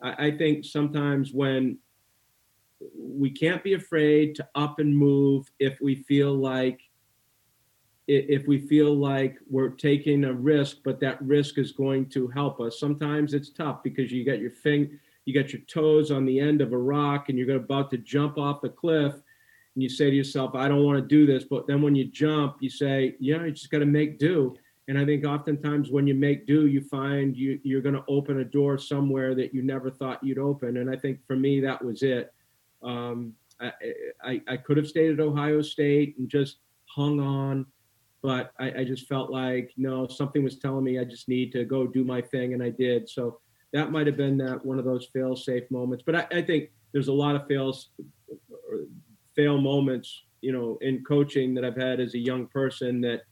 I, 0.02 0.26
I 0.26 0.36
think 0.36 0.64
sometimes 0.64 1.32
when 1.32 1.78
we 2.96 3.30
can't 3.30 3.62
be 3.62 3.74
afraid 3.74 4.34
to 4.36 4.48
up 4.54 4.78
and 4.78 4.96
move 4.96 5.50
if 5.58 5.80
we 5.80 5.96
feel 5.96 6.34
like 6.34 6.80
if 8.06 8.46
we 8.46 8.58
feel 8.58 8.94
like 8.94 9.38
we're 9.48 9.70
taking 9.70 10.24
a 10.24 10.32
risk, 10.32 10.78
but 10.84 11.00
that 11.00 11.20
risk 11.22 11.56
is 11.56 11.72
going 11.72 12.06
to 12.10 12.28
help 12.28 12.60
us. 12.60 12.78
Sometimes 12.78 13.32
it's 13.32 13.48
tough 13.48 13.82
because 13.82 14.12
you 14.12 14.26
got 14.26 14.40
your 14.40 14.50
thing, 14.50 14.98
you 15.24 15.32
got 15.32 15.54
your 15.54 15.62
toes 15.62 16.10
on 16.10 16.26
the 16.26 16.38
end 16.38 16.60
of 16.60 16.74
a 16.74 16.78
rock, 16.78 17.30
and 17.30 17.38
you're 17.38 17.56
about 17.56 17.90
to 17.92 17.96
jump 17.96 18.36
off 18.36 18.60
the 18.60 18.68
cliff, 18.68 19.14
and 19.14 19.82
you 19.82 19.88
say 19.88 20.10
to 20.10 20.16
yourself, 20.16 20.54
I 20.54 20.68
don't 20.68 20.84
want 20.84 20.98
to 20.98 21.08
do 21.08 21.24
this. 21.24 21.44
But 21.44 21.66
then 21.66 21.80
when 21.80 21.94
you 21.94 22.04
jump, 22.04 22.56
you 22.60 22.68
say, 22.68 23.16
yeah, 23.20 23.42
you 23.42 23.52
just 23.52 23.70
got 23.70 23.78
to 23.78 23.86
make 23.86 24.18
do. 24.18 24.54
And 24.86 24.98
I 24.98 25.06
think 25.06 25.24
oftentimes 25.24 25.90
when 25.90 26.06
you 26.06 26.14
make 26.14 26.46
do, 26.46 26.66
you 26.66 26.82
find 26.82 27.34
you, 27.34 27.58
you're 27.62 27.80
going 27.80 27.94
to 27.94 28.04
open 28.06 28.40
a 28.40 28.44
door 28.44 28.76
somewhere 28.76 29.34
that 29.34 29.54
you 29.54 29.62
never 29.62 29.90
thought 29.90 30.22
you'd 30.22 30.38
open. 30.38 30.76
And 30.76 30.90
I 30.90 30.96
think 30.96 31.20
for 31.26 31.36
me, 31.36 31.58
that 31.60 31.82
was 31.82 32.02
it. 32.02 32.34
Um, 32.84 33.34
I, 33.60 33.72
I, 34.22 34.40
I, 34.48 34.56
could 34.56 34.76
have 34.76 34.86
stayed 34.86 35.12
at 35.12 35.20
Ohio 35.20 35.62
State 35.62 36.16
and 36.18 36.28
just 36.28 36.58
hung 36.86 37.20
on, 37.20 37.64
but 38.22 38.52
I, 38.58 38.80
I 38.80 38.84
just 38.84 39.06
felt 39.06 39.30
like, 39.30 39.72
no, 39.76 40.06
something 40.06 40.42
was 40.42 40.58
telling 40.58 40.84
me 40.84 40.98
I 40.98 41.04
just 41.04 41.28
need 41.28 41.52
to 41.52 41.64
go 41.64 41.86
do 41.86 42.04
my 42.04 42.20
thing. 42.20 42.52
And 42.52 42.62
I 42.62 42.70
did. 42.70 43.08
So 43.08 43.40
that 43.72 43.90
might 43.90 44.06
have 44.06 44.16
been 44.16 44.36
that 44.38 44.64
one 44.64 44.78
of 44.78 44.84
those 44.84 45.06
fail 45.12 45.34
safe 45.34 45.70
moments. 45.70 46.04
But 46.04 46.14
I, 46.16 46.38
I 46.38 46.42
think 46.42 46.70
there's 46.92 47.08
a 47.08 47.12
lot 47.12 47.36
of 47.36 47.46
fails 47.46 47.90
fail 49.34 49.60
moments, 49.60 50.22
you 50.40 50.52
know, 50.52 50.78
in 50.80 51.02
coaching 51.04 51.54
that 51.54 51.64
I've 51.64 51.76
had 51.76 52.00
as 52.00 52.14
a 52.14 52.18
young 52.18 52.46
person 52.46 53.00
that 53.02 53.22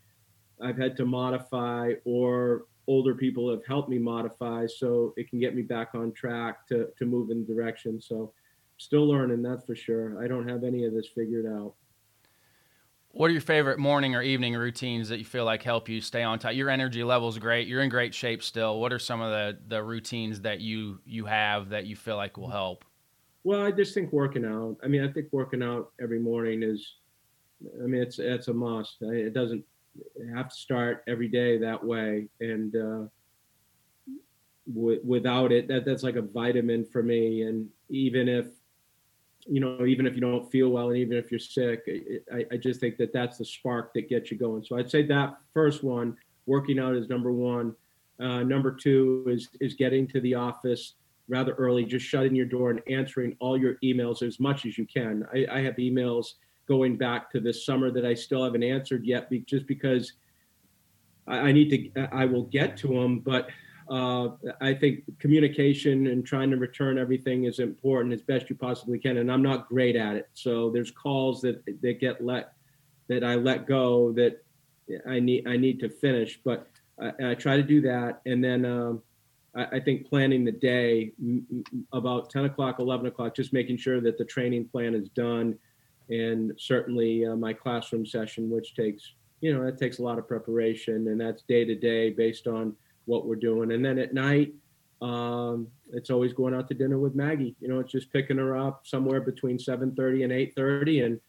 I've 0.61 0.79
had 0.79 0.97
to 0.97 1.05
modify 1.05 1.93
or 2.05 2.66
older 2.87 3.15
people 3.15 3.51
have 3.51 3.65
helped 3.66 3.89
me 3.89 3.99
modify 3.99 4.66
so 4.66 5.15
it 5.16 5.31
can 5.31 5.39
get 5.39 5.55
me 5.55 5.62
back 5.62 5.91
on 5.95 6.12
track 6.12 6.66
to, 6.69 6.89
to 6.99 7.07
move 7.07 7.31
in 7.31 7.45
direction. 7.45 8.01
So 8.01 8.33
still 8.83 9.09
learning, 9.09 9.43
that's 9.43 9.65
for 9.65 9.75
sure. 9.75 10.23
I 10.23 10.29
don't 10.29 10.49
have 10.49 10.65
any 10.65 10.85
of 10.85 10.93
this 10.93 11.09
figured 11.15 11.47
out. 11.47 11.75
What 13.15 13.27
are 13.27 13.33
your 13.33 13.43
favorite 13.43 13.79
morning 13.79 14.15
or 14.15 14.23
evening 14.23 14.55
routines 14.55 15.11
that 15.11 15.19
you 15.19 15.25
feel 15.25 15.45
like 15.45 15.63
help 15.63 15.89
you 15.89 16.01
stay 16.01 16.23
on 16.23 16.39
top? 16.39 16.55
Your 16.55 16.71
energy 16.71 17.05
level 17.05 17.29
is 17.29 17.39
great. 17.39 17.69
You're 17.69 17.83
in 17.83 17.91
great 17.91 18.15
shape 18.15 18.43
still. 18.43 18.81
What 18.81 18.93
are 18.93 18.99
some 18.99 19.21
of 19.21 19.31
the, 19.31 19.59
the 19.69 19.83
routines 19.83 20.41
that 20.43 20.61
you 20.61 21.01
you 21.05 21.27
have 21.27 21.69
that 21.71 21.85
you 21.85 21.95
feel 21.95 22.17
like 22.17 22.39
will 22.39 22.49
help? 22.49 22.87
Well, 23.45 23.61
I 23.61 23.71
just 23.71 23.93
think 23.93 24.13
working 24.13 24.47
out. 24.47 24.79
I 24.83 24.89
mean, 24.89 25.05
I 25.05 25.13
think 25.13 25.29
working 25.31 25.63
out 25.63 25.93
every 26.01 26.21
morning 26.21 26.63
is, 26.63 26.95
I 27.83 27.87
mean, 27.87 28.01
it's 28.01 28.19
it's 28.19 28.49
a 28.49 28.55
must. 28.55 29.03
It 29.03 29.35
doesn't 29.35 29.65
have 30.35 30.49
to 30.49 30.55
start 30.55 31.05
every 31.07 31.29
day 31.29 31.59
that 31.59 31.85
way, 31.85 32.29
and 32.41 32.75
uh, 32.75 33.05
w- 34.73 35.01
without 35.05 35.53
it, 35.53 35.69
that 35.69 35.85
that's 35.85 36.03
like 36.03 36.17
a 36.17 36.23
vitamin 36.23 36.85
for 36.85 37.03
me. 37.03 37.43
And 37.43 37.69
even 37.91 38.29
if, 38.29 38.47
you 39.47 39.60
know, 39.60 39.85
even 39.86 40.06
if 40.06 40.14
you 40.14 40.20
don't 40.20 40.51
feel 40.51 40.69
well, 40.69 40.89
and 40.89 40.98
even 40.98 41.16
if 41.16 41.31
you're 41.31 41.40
sick, 41.40 41.89
I, 42.32 42.44
I 42.52 42.56
just 42.56 42.81
think 42.81 42.97
that 42.98 43.12
that's 43.12 43.39
the 43.39 43.44
spark 43.44 43.93
that 43.94 44.09
gets 44.09 44.31
you 44.31 44.39
going. 44.39 44.64
So 44.64 44.77
I'd 44.77 44.90
say 44.90 45.02
that 45.06 45.36
first 45.52 45.82
one, 45.82 46.16
working 46.47 46.78
out 46.78 46.94
is 46.94 47.09
number 47.09 47.32
one. 47.32 47.74
Uh, 48.20 48.43
number 48.43 48.70
two 48.70 49.24
is 49.27 49.48
is 49.60 49.74
getting 49.74 50.06
to 50.09 50.20
the 50.20 50.35
office 50.35 50.94
rather 51.28 51.55
early, 51.55 51.85
just 51.85 52.06
shutting 52.06 52.35
your 52.35 52.47
door 52.47 52.70
and 52.70 52.81
answering 52.89 53.36
all 53.40 53.59
your 53.59 53.77
emails 53.82 54.23
as 54.23 54.39
much 54.39 54.66
as 54.66 54.77
you 54.77 54.86
can. 54.86 55.27
I, 55.32 55.47
I 55.51 55.60
have 55.60 55.77
emails 55.77 56.35
going 56.69 56.97
back 56.97 57.31
to 57.32 57.40
this 57.40 57.64
summer 57.64 57.90
that 57.90 58.05
I 58.05 58.14
still 58.14 58.44
haven't 58.44 58.62
answered 58.62 59.05
yet, 59.05 59.31
be, 59.31 59.40
just 59.40 59.66
because 59.66 60.12
I, 61.27 61.39
I, 61.39 61.52
need 61.52 61.93
to. 61.94 62.09
I 62.12 62.27
will 62.27 62.44
get 62.44 62.77
to 62.78 62.89
them, 62.89 63.20
but 63.20 63.48
uh, 63.93 64.31
I 64.62 64.73
think 64.73 65.05
communication 65.19 66.06
and 66.06 66.24
trying 66.24 66.51
to 66.51 66.56
return 66.56 66.97
everything 66.97 67.44
is 67.44 67.59
important 67.59 68.14
as 68.14 68.23
best 68.23 68.48
you 68.48 68.56
possibly 68.56 68.98
can. 68.98 69.19
And 69.19 69.31
I'm 69.31 69.43
not 69.43 69.69
great 69.69 69.97
at 69.97 70.16
it, 70.16 70.31
so 70.32 70.70
there's 70.70 70.90
calls 70.90 71.43
that 71.43 71.62
that 71.82 72.01
get 72.01 72.24
let 72.24 72.55
that 73.09 73.23
I 73.23 73.35
let 73.35 73.66
go 73.66 74.12
that 74.12 74.43
I 75.06 75.20
need 75.20 75.47
I 75.47 75.59
need 75.59 75.78
to 75.81 75.90
finish, 75.90 76.40
but 76.43 76.69
I, 76.98 77.32
I 77.32 77.35
try 77.35 77.56
to 77.56 77.62
do 77.62 77.81
that, 77.82 78.23
and 78.27 78.43
then. 78.43 78.64
Um, 78.64 79.02
I, 79.55 79.81
think 79.81 80.09
planning 80.09 80.47
the 80.47 80.52
day 80.52 81.12
about 81.93 82.31
10 82.31 82.47
o'clock, 82.47 82.78
11 82.78 83.05
o'clock, 83.05 83.35
just 83.36 83.52
making 83.52 83.77
sure 83.77 84.01
that 84.01 84.16
the 84.16 84.24
training 84.24 84.69
plan 84.69 84.94
is 84.94 85.10
done. 85.10 85.59
And 86.09 86.55
certainly 86.56 87.27
uh, 87.27 87.36
my 87.36 87.52
classroom 87.52 88.06
session, 88.06 88.48
which 88.48 88.74
takes, 88.74 89.12
you 89.43 89.52
know, 89.52 89.62
that 89.66 89.77
takes 89.77 89.98
a 89.98 90.02
lot 90.02 90.19
of 90.19 90.27
preparation 90.27 91.06
and 91.09 91.20
that's 91.20 91.43
day 91.43 91.66
to 91.66 91.74
day 91.74 92.09
based 92.09 92.47
on 92.47 92.74
what 93.13 93.27
we're 93.27 93.37
doing. 93.37 93.73
And 93.73 93.85
then 93.85 93.99
at 93.99 94.15
night, 94.15 94.55
um, 95.03 95.69
it's 95.93 96.11
always 96.11 96.33
going 96.33 96.55
out 96.55 96.67
to 96.69 96.75
dinner 96.75 96.99
with 96.99 97.15
Maggie. 97.15 97.55
You 97.61 97.69
know, 97.69 97.81
it's 97.81 97.93
just 97.93 98.13
picking 98.13 98.39
her 98.39 98.57
up 98.57 98.87
somewhere 98.87 99.21
between 99.21 99.59
7:30 99.59 100.25
and 100.25 100.33
8:30, 100.33 101.05
and 101.05 101.21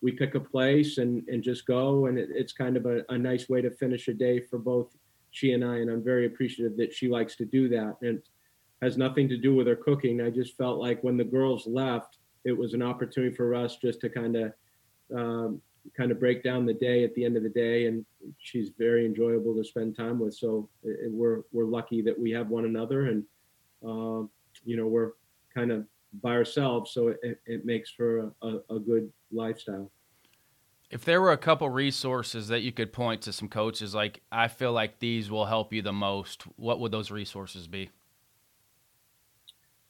we 0.00 0.12
pick 0.12 0.34
a 0.34 0.40
place 0.40 0.98
and 0.98 1.26
and 1.28 1.42
just 1.42 1.66
go. 1.66 2.06
And 2.06 2.18
it, 2.18 2.28
it's 2.32 2.52
kind 2.52 2.76
of 2.76 2.86
a, 2.86 3.04
a 3.08 3.18
nice 3.18 3.48
way 3.48 3.60
to 3.62 3.70
finish 3.70 4.08
a 4.08 4.14
day 4.14 4.38
for 4.40 4.58
both 4.58 4.96
she 5.30 5.52
and 5.52 5.64
I, 5.64 5.76
and 5.78 5.90
I'm 5.90 6.04
very 6.04 6.26
appreciative 6.26 6.76
that 6.76 6.92
she 6.92 7.08
likes 7.08 7.34
to 7.36 7.44
do 7.44 7.68
that. 7.70 7.96
And 8.02 8.22
has 8.82 8.98
nothing 8.98 9.28
to 9.28 9.36
do 9.36 9.54
with 9.54 9.68
her 9.68 9.76
cooking. 9.76 10.20
I 10.20 10.28
just 10.28 10.56
felt 10.56 10.78
like 10.78 11.02
when 11.02 11.16
the 11.16 11.24
girls 11.24 11.66
left, 11.66 12.18
it 12.44 12.52
was 12.52 12.74
an 12.74 12.82
opportunity 12.82 13.34
for 13.34 13.54
us 13.54 13.76
just 13.76 14.00
to 14.00 14.08
kind 14.08 14.36
of 14.36 14.52
um, 15.16 15.62
kind 15.96 16.10
of 16.10 16.20
break 16.20 16.42
down 16.42 16.66
the 16.66 16.74
day 16.74 17.04
at 17.04 17.14
the 17.14 17.24
end 17.24 17.36
of 17.36 17.42
the 17.42 17.48
day. 17.48 17.86
And 17.86 18.04
she's 18.38 18.70
very 18.78 19.04
enjoyable 19.06 19.54
to 19.54 19.64
spend 19.64 19.96
time 19.96 20.18
with. 20.18 20.34
So 20.34 20.68
it, 20.82 21.10
we're 21.10 21.42
we're 21.52 21.66
lucky 21.66 22.02
that 22.02 22.18
we 22.18 22.30
have 22.32 22.48
one 22.48 22.64
another, 22.64 23.06
and 23.06 23.24
uh, 23.84 24.26
you 24.64 24.76
know 24.76 24.86
we're 24.86 25.12
kind 25.54 25.72
of 25.72 25.86
by 26.20 26.32
ourselves, 26.32 26.90
so 26.92 27.08
it, 27.22 27.40
it 27.46 27.64
makes 27.64 27.90
for 27.90 28.32
a, 28.42 28.58
a 28.70 28.78
good 28.78 29.10
lifestyle. 29.32 29.90
If 30.90 31.06
there 31.06 31.22
were 31.22 31.32
a 31.32 31.38
couple 31.38 31.70
resources 31.70 32.48
that 32.48 32.60
you 32.60 32.70
could 32.70 32.92
point 32.92 33.22
to 33.22 33.32
some 33.32 33.48
coaches, 33.48 33.94
like 33.94 34.20
I 34.30 34.48
feel 34.48 34.72
like 34.72 34.98
these 34.98 35.30
will 35.30 35.46
help 35.46 35.72
you 35.72 35.80
the 35.80 35.92
most, 35.92 36.42
what 36.56 36.80
would 36.80 36.92
those 36.92 37.10
resources 37.10 37.66
be? 37.66 37.90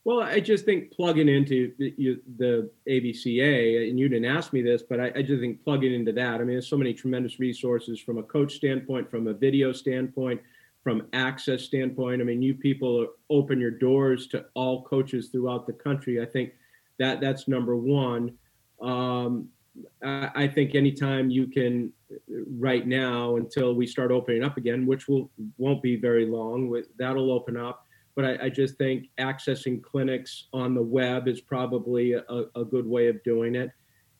Well, 0.04 0.20
I 0.20 0.40
just 0.40 0.64
think 0.64 0.90
plugging 0.90 1.28
into 1.28 1.72
the, 1.78 2.70
ABCA, 2.88 3.88
and 3.88 3.98
you 3.98 4.08
didn't 4.08 4.24
ask 4.24 4.52
me 4.52 4.60
this, 4.60 4.82
but 4.82 4.98
I, 4.98 5.22
just 5.22 5.40
think 5.40 5.62
plugging 5.62 5.94
into 5.94 6.12
that. 6.12 6.34
I 6.34 6.38
mean, 6.38 6.48
there's 6.48 6.66
so 6.66 6.76
many 6.76 6.92
tremendous 6.92 7.38
resources 7.38 8.00
from 8.00 8.18
a 8.18 8.22
coach 8.24 8.54
standpoint, 8.54 9.08
from 9.08 9.28
a 9.28 9.32
video 9.32 9.72
standpoint, 9.72 10.40
from 10.82 11.06
access 11.12 11.62
standpoint. 11.62 12.20
I 12.20 12.24
mean, 12.24 12.42
you 12.42 12.54
people 12.54 13.06
open 13.30 13.60
your 13.60 13.70
doors 13.70 14.26
to 14.28 14.46
all 14.54 14.82
coaches 14.82 15.28
throughout 15.28 15.68
the 15.68 15.72
country. 15.72 16.20
I 16.20 16.26
think 16.26 16.54
that 16.98 17.20
that's 17.20 17.46
number 17.46 17.76
one. 17.76 18.36
Um, 18.80 19.48
I, 20.02 20.30
I 20.34 20.48
think 20.48 20.74
anytime 20.74 21.30
you 21.30 21.46
can, 21.46 21.92
right 22.58 22.86
now 22.86 23.36
until 23.36 23.74
we 23.74 23.86
start 23.86 24.10
opening 24.10 24.42
up 24.42 24.56
again, 24.56 24.84
which 24.84 25.06
will 25.06 25.30
won't 25.58 25.80
be 25.80 25.94
very 25.94 26.26
long, 26.26 26.82
that'll 26.98 27.30
open 27.30 27.56
up. 27.56 27.86
But 28.14 28.24
I, 28.24 28.44
I 28.44 28.48
just 28.50 28.76
think 28.76 29.08
accessing 29.18 29.82
clinics 29.82 30.48
on 30.52 30.74
the 30.74 30.82
web 30.82 31.28
is 31.28 31.40
probably 31.40 32.12
a, 32.12 32.22
a 32.54 32.64
good 32.64 32.86
way 32.86 33.08
of 33.08 33.22
doing 33.22 33.54
it. 33.54 33.70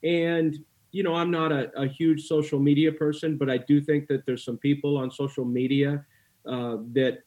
And 0.02 0.56
you 0.92 1.02
know, 1.02 1.14
I'm 1.14 1.30
not 1.30 1.52
a, 1.52 1.70
a 1.74 1.86
huge 1.86 2.26
social 2.26 2.58
media 2.58 2.92
person, 2.92 3.36
but 3.38 3.48
I 3.48 3.58
do 3.58 3.80
think 3.80 4.08
that 4.08 4.26
there's 4.26 4.44
some 4.44 4.58
people 4.58 4.98
on 4.98 5.10
social 5.10 5.44
media 5.44 6.04
uh, 6.46 6.76
that 6.92 7.20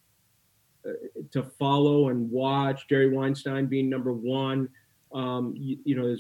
uh, 0.88 0.92
to 1.32 1.44
follow 1.44 2.10
and 2.10 2.30
watch. 2.30 2.88
Jerry 2.88 3.10
Weinstein 3.10 3.66
being 3.66 3.90
number 3.90 4.14
one. 4.14 4.70
Um, 5.16 5.54
you, 5.56 5.78
you 5.86 5.96
know, 5.96 6.16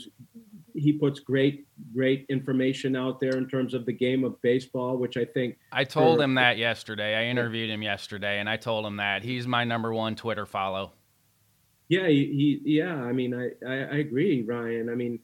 he 0.73 0.93
puts 0.93 1.19
great, 1.19 1.67
great 1.93 2.25
information 2.29 2.95
out 2.95 3.19
there 3.19 3.37
in 3.37 3.47
terms 3.49 3.73
of 3.73 3.85
the 3.85 3.91
game 3.91 4.23
of 4.23 4.41
baseball, 4.41 4.95
which 4.95 5.17
I 5.17 5.25
think. 5.25 5.57
I 5.71 5.83
told 5.83 6.19
for, 6.19 6.23
him 6.23 6.35
that 6.35 6.57
yesterday. 6.57 7.13
I 7.13 7.25
interviewed 7.25 7.69
him 7.69 7.81
yesterday, 7.81 8.39
and 8.39 8.49
I 8.49 8.55
told 8.55 8.85
him 8.85 8.95
that 8.97 9.21
he's 9.23 9.47
my 9.47 9.65
number 9.65 9.93
one 9.93 10.15
Twitter 10.15 10.45
follow. 10.45 10.93
Yeah, 11.89 12.07
he, 12.07 12.61
he 12.63 12.77
yeah. 12.77 12.95
I 12.95 13.11
mean, 13.11 13.33
I, 13.33 13.49
I, 13.67 13.73
I 13.73 13.97
agree, 13.97 14.43
Ryan. 14.43 14.89
I 14.89 14.95
mean, 14.95 15.19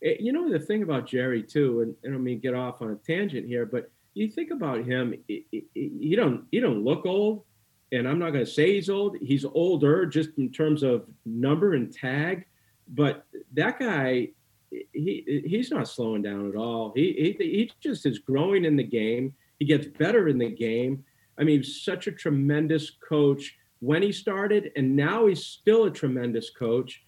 it, 0.00 0.20
you 0.20 0.32
know 0.32 0.50
the 0.50 0.58
thing 0.58 0.82
about 0.82 1.06
Jerry 1.06 1.44
too, 1.44 1.80
and 1.82 1.94
I 2.04 2.12
don't 2.12 2.24
mean 2.24 2.40
get 2.40 2.54
off 2.54 2.82
on 2.82 2.90
a 2.90 2.96
tangent 2.96 3.46
here, 3.46 3.66
but 3.66 3.88
you 4.14 4.28
think 4.28 4.50
about 4.50 4.84
him, 4.84 5.14
he 5.28 6.14
don't 6.16 6.44
he 6.50 6.58
don't 6.58 6.84
look 6.84 7.06
old, 7.06 7.44
and 7.92 8.08
I'm 8.08 8.18
not 8.18 8.32
going 8.32 8.44
to 8.44 8.50
say 8.50 8.74
he's 8.74 8.90
old. 8.90 9.16
He's 9.20 9.44
older 9.44 10.06
just 10.06 10.30
in 10.38 10.50
terms 10.50 10.82
of 10.82 11.06
number 11.24 11.74
and 11.74 11.92
tag, 11.92 12.46
but 12.92 13.26
that 13.54 13.78
guy, 13.78 14.28
he 14.70 15.42
he's 15.46 15.70
not 15.70 15.88
slowing 15.88 16.22
down 16.22 16.48
at 16.48 16.56
all. 16.56 16.92
He 16.94 17.36
he 17.38 17.44
he 17.44 17.72
just 17.80 18.06
is 18.06 18.18
growing 18.18 18.64
in 18.64 18.76
the 18.76 18.84
game. 18.84 19.34
He 19.58 19.64
gets 19.64 19.86
better 19.86 20.28
in 20.28 20.38
the 20.38 20.50
game. 20.50 21.04
I 21.38 21.44
mean, 21.44 21.62
such 21.64 22.06
a 22.06 22.12
tremendous 22.12 22.90
coach 23.08 23.56
when 23.80 24.02
he 24.02 24.12
started, 24.12 24.70
and 24.76 24.94
now 24.94 25.26
he's 25.26 25.44
still 25.44 25.84
a 25.84 25.90
tremendous 25.90 26.50
coach. 26.50 27.02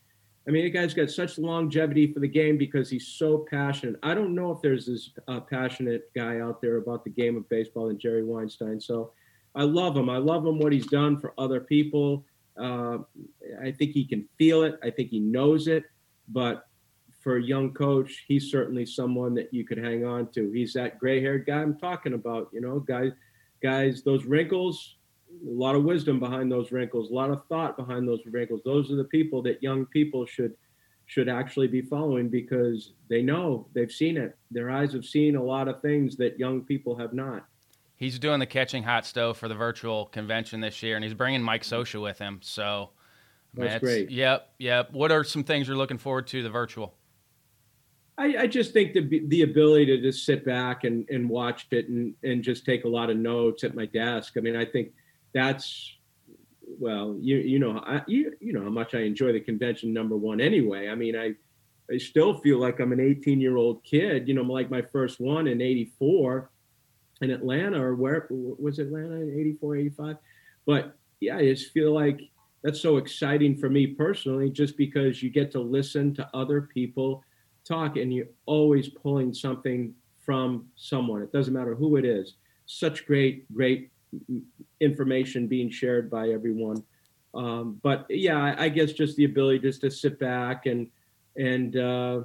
I 0.46 0.50
mean, 0.50 0.64
the 0.64 0.70
guy's 0.70 0.92
got 0.92 1.10
such 1.10 1.38
longevity 1.38 2.12
for 2.12 2.20
the 2.20 2.28
game 2.28 2.58
because 2.58 2.90
he's 2.90 3.08
so 3.08 3.46
passionate. 3.50 3.96
I 4.02 4.14
don't 4.14 4.34
know 4.34 4.50
if 4.50 4.60
there's 4.60 4.86
this 4.86 5.10
uh, 5.26 5.40
passionate 5.40 6.10
guy 6.14 6.40
out 6.40 6.60
there 6.60 6.76
about 6.76 7.02
the 7.02 7.10
game 7.10 7.36
of 7.36 7.48
baseball 7.48 7.88
than 7.88 7.98
Jerry 7.98 8.24
Weinstein. 8.24 8.78
So 8.78 9.12
I 9.54 9.62
love 9.62 9.96
him. 9.96 10.10
I 10.10 10.18
love 10.18 10.44
him 10.44 10.58
what 10.58 10.72
he's 10.72 10.86
done 10.86 11.18
for 11.18 11.32
other 11.38 11.60
people. 11.60 12.26
Uh, 12.58 12.98
I 13.62 13.72
think 13.72 13.92
he 13.92 14.04
can 14.04 14.28
feel 14.38 14.62
it. 14.62 14.78
I 14.82 14.90
think 14.90 15.10
he 15.10 15.20
knows 15.20 15.68
it. 15.68 15.84
But 16.28 16.66
for 17.20 17.36
a 17.36 17.42
young 17.42 17.72
coach, 17.72 18.24
he's 18.28 18.50
certainly 18.50 18.86
someone 18.86 19.34
that 19.34 19.52
you 19.52 19.64
could 19.64 19.78
hang 19.78 20.04
on 20.04 20.30
to. 20.32 20.50
He's 20.52 20.72
that 20.74 20.98
gray-haired 20.98 21.46
guy 21.46 21.62
I'm 21.62 21.78
talking 21.78 22.14
about. 22.14 22.48
You 22.52 22.60
know, 22.60 22.80
guys, 22.80 23.12
guys, 23.62 24.02
those 24.02 24.24
wrinkles 24.24 24.96
a 25.42 25.50
lot 25.50 25.74
of 25.74 25.84
wisdom 25.84 26.18
behind 26.20 26.50
those 26.50 26.72
wrinkles, 26.72 27.10
a 27.10 27.14
lot 27.14 27.30
of 27.30 27.44
thought 27.48 27.76
behind 27.76 28.06
those 28.06 28.20
wrinkles. 28.26 28.60
Those 28.64 28.90
are 28.90 28.96
the 28.96 29.04
people 29.04 29.42
that 29.42 29.62
young 29.62 29.86
people 29.86 30.26
should 30.26 30.54
should 31.06 31.28
actually 31.28 31.66
be 31.66 31.82
following 31.82 32.30
because 32.30 32.92
they 33.10 33.20
know 33.20 33.66
they've 33.74 33.92
seen 33.92 34.16
it. 34.16 34.38
Their 34.50 34.70
eyes 34.70 34.94
have 34.94 35.04
seen 35.04 35.36
a 35.36 35.42
lot 35.42 35.68
of 35.68 35.82
things 35.82 36.16
that 36.16 36.38
young 36.38 36.62
people 36.62 36.96
have 36.96 37.12
not. 37.12 37.46
He's 37.96 38.18
doing 38.18 38.40
the 38.40 38.46
catching 38.46 38.82
hot 38.82 39.06
stove 39.06 39.38
for 39.38 39.48
the 39.48 39.54
virtual 39.54 40.06
convention 40.06 40.60
this 40.60 40.82
year, 40.82 40.96
and 40.96 41.04
he's 41.04 41.14
bringing 41.14 41.42
Mike 41.42 41.62
Scioscia 41.62 42.02
with 42.02 42.18
him. 42.18 42.40
So 42.42 42.90
that's 43.54 43.80
great. 43.80 44.10
Yep, 44.10 44.48
yep. 44.58 44.92
What 44.92 45.12
are 45.12 45.22
some 45.22 45.44
things 45.44 45.68
you're 45.68 45.76
looking 45.76 45.98
forward 45.98 46.26
to 46.28 46.42
the 46.42 46.50
virtual? 46.50 46.94
I, 48.16 48.36
I, 48.40 48.46
just 48.46 48.72
think 48.72 48.92
the 48.92 49.22
the 49.26 49.42
ability 49.42 49.86
to 49.86 50.00
just 50.00 50.24
sit 50.24 50.44
back 50.44 50.84
and, 50.84 51.08
and 51.08 51.28
watch 51.28 51.66
it 51.72 51.88
and, 51.88 52.14
and 52.22 52.44
just 52.44 52.64
take 52.64 52.84
a 52.84 52.88
lot 52.88 53.10
of 53.10 53.16
notes 53.16 53.64
at 53.64 53.74
my 53.74 53.86
desk. 53.86 54.34
I 54.36 54.40
mean, 54.40 54.54
I 54.54 54.64
think 54.64 54.92
that's 55.32 55.96
well, 56.78 57.16
you 57.20 57.38
you 57.38 57.58
know 57.58 57.82
I, 57.84 58.02
you 58.06 58.32
you 58.40 58.52
know 58.52 58.62
how 58.62 58.70
much 58.70 58.94
I 58.94 59.00
enjoy 59.00 59.32
the 59.32 59.40
convention 59.40 59.92
number 59.92 60.16
one 60.16 60.40
anyway. 60.40 60.88
I 60.88 60.94
mean, 60.94 61.16
I 61.16 61.34
I 61.92 61.98
still 61.98 62.38
feel 62.38 62.58
like 62.58 62.78
I'm 62.78 62.92
an 62.92 63.00
18 63.00 63.40
year 63.40 63.56
old 63.56 63.82
kid. 63.82 64.28
You 64.28 64.34
know, 64.34 64.42
like 64.42 64.70
my 64.70 64.82
first 64.82 65.20
one 65.20 65.48
in 65.48 65.60
'84 65.60 66.50
in 67.24 67.30
Atlanta 67.30 67.82
or 67.82 67.94
where 67.94 68.26
was 68.30 68.78
Atlanta 68.78 69.14
in 69.16 69.38
84, 69.38 69.76
85. 69.76 70.16
But 70.66 70.96
yeah, 71.20 71.36
I 71.36 71.42
just 71.42 71.72
feel 71.72 71.92
like 71.92 72.20
that's 72.62 72.80
so 72.80 72.96
exciting 72.96 73.56
for 73.56 73.68
me 73.68 73.86
personally, 73.86 74.50
just 74.50 74.76
because 74.76 75.22
you 75.22 75.30
get 75.30 75.50
to 75.52 75.60
listen 75.60 76.14
to 76.14 76.28
other 76.34 76.62
people 76.62 77.24
talk 77.66 77.96
and 77.96 78.12
you're 78.12 78.28
always 78.46 78.88
pulling 78.88 79.34
something 79.34 79.94
from 80.24 80.66
someone. 80.76 81.22
It 81.22 81.32
doesn't 81.32 81.52
matter 81.52 81.74
who 81.74 81.96
it 81.96 82.04
is. 82.04 82.34
Such 82.66 83.06
great, 83.06 83.52
great 83.52 83.90
information 84.80 85.46
being 85.46 85.70
shared 85.70 86.10
by 86.10 86.30
everyone. 86.30 86.82
Um, 87.34 87.80
but 87.82 88.06
yeah, 88.08 88.38
I, 88.38 88.64
I, 88.64 88.68
guess 88.68 88.92
just 88.92 89.16
the 89.16 89.24
ability 89.24 89.58
just 89.58 89.80
to 89.80 89.90
sit 89.90 90.20
back 90.20 90.66
and 90.66 90.88
and 91.36 91.76
uh, 91.76 92.20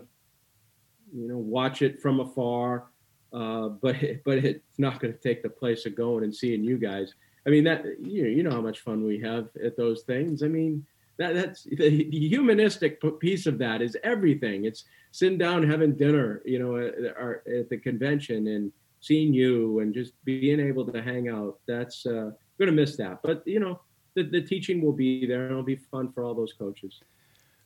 you 1.12 1.28
know 1.28 1.38
watch 1.38 1.82
it 1.82 2.00
from 2.00 2.20
afar. 2.20 2.86
Uh, 3.32 3.70
but 3.70 3.96
but 4.26 4.40
it's 4.40 4.80
not 4.80 5.00
going 5.00 5.14
to 5.14 5.20
take 5.20 5.44
the 5.44 5.50
place 5.50 5.86
of 5.86 5.96
going 5.96 6.24
and 6.24 6.36
seeing 6.36 6.64
you 6.64 6.78
guys. 6.78 7.14
I 7.46 7.50
mean 7.50 7.64
that 7.66 7.86
you 8.02 8.24
know, 8.24 8.30
you 8.30 8.44
know 8.44 8.52
how 8.52 8.62
much 8.62 8.82
fun 8.82 9.04
we 9.04 9.20
have 9.20 9.50
at 9.64 9.78
those 9.78 10.04
things. 10.04 10.44
I 10.44 10.48
mean 10.48 10.86
that 11.18 11.36
that's 11.36 11.64
the, 11.64 11.76
the 12.10 12.28
humanistic 12.28 13.02
piece 13.20 13.46
of 13.46 13.58
that 13.60 13.82
is 13.82 13.98
everything. 14.04 14.66
It's 14.66 14.86
sitting 15.12 15.38
down 15.38 15.70
having 15.70 15.96
dinner, 15.96 16.42
you 16.46 16.60
know, 16.60 16.78
at, 16.78 17.48
at 17.52 17.70
the 17.70 17.78
convention 17.78 18.48
and 18.48 18.72
seeing 19.02 19.34
you 19.34 19.80
and 19.80 19.94
just 19.94 20.14
being 20.26 20.60
able 20.60 20.86
to 20.92 21.02
hang 21.02 21.30
out. 21.30 21.60
That's 21.68 22.06
uh, 22.06 22.32
going 22.58 22.68
to 22.68 22.72
miss 22.72 22.96
that. 22.98 23.22
But 23.22 23.44
you 23.46 23.60
know, 23.60 23.82
the, 24.16 24.24
the 24.24 24.42
teaching 24.42 24.82
will 24.82 24.94
be 24.94 25.26
there, 25.26 25.44
and 25.44 25.52
it'll 25.52 25.64
be 25.64 25.76
fun 25.76 26.12
for 26.12 26.24
all 26.24 26.34
those 26.34 26.54
coaches. 26.54 27.02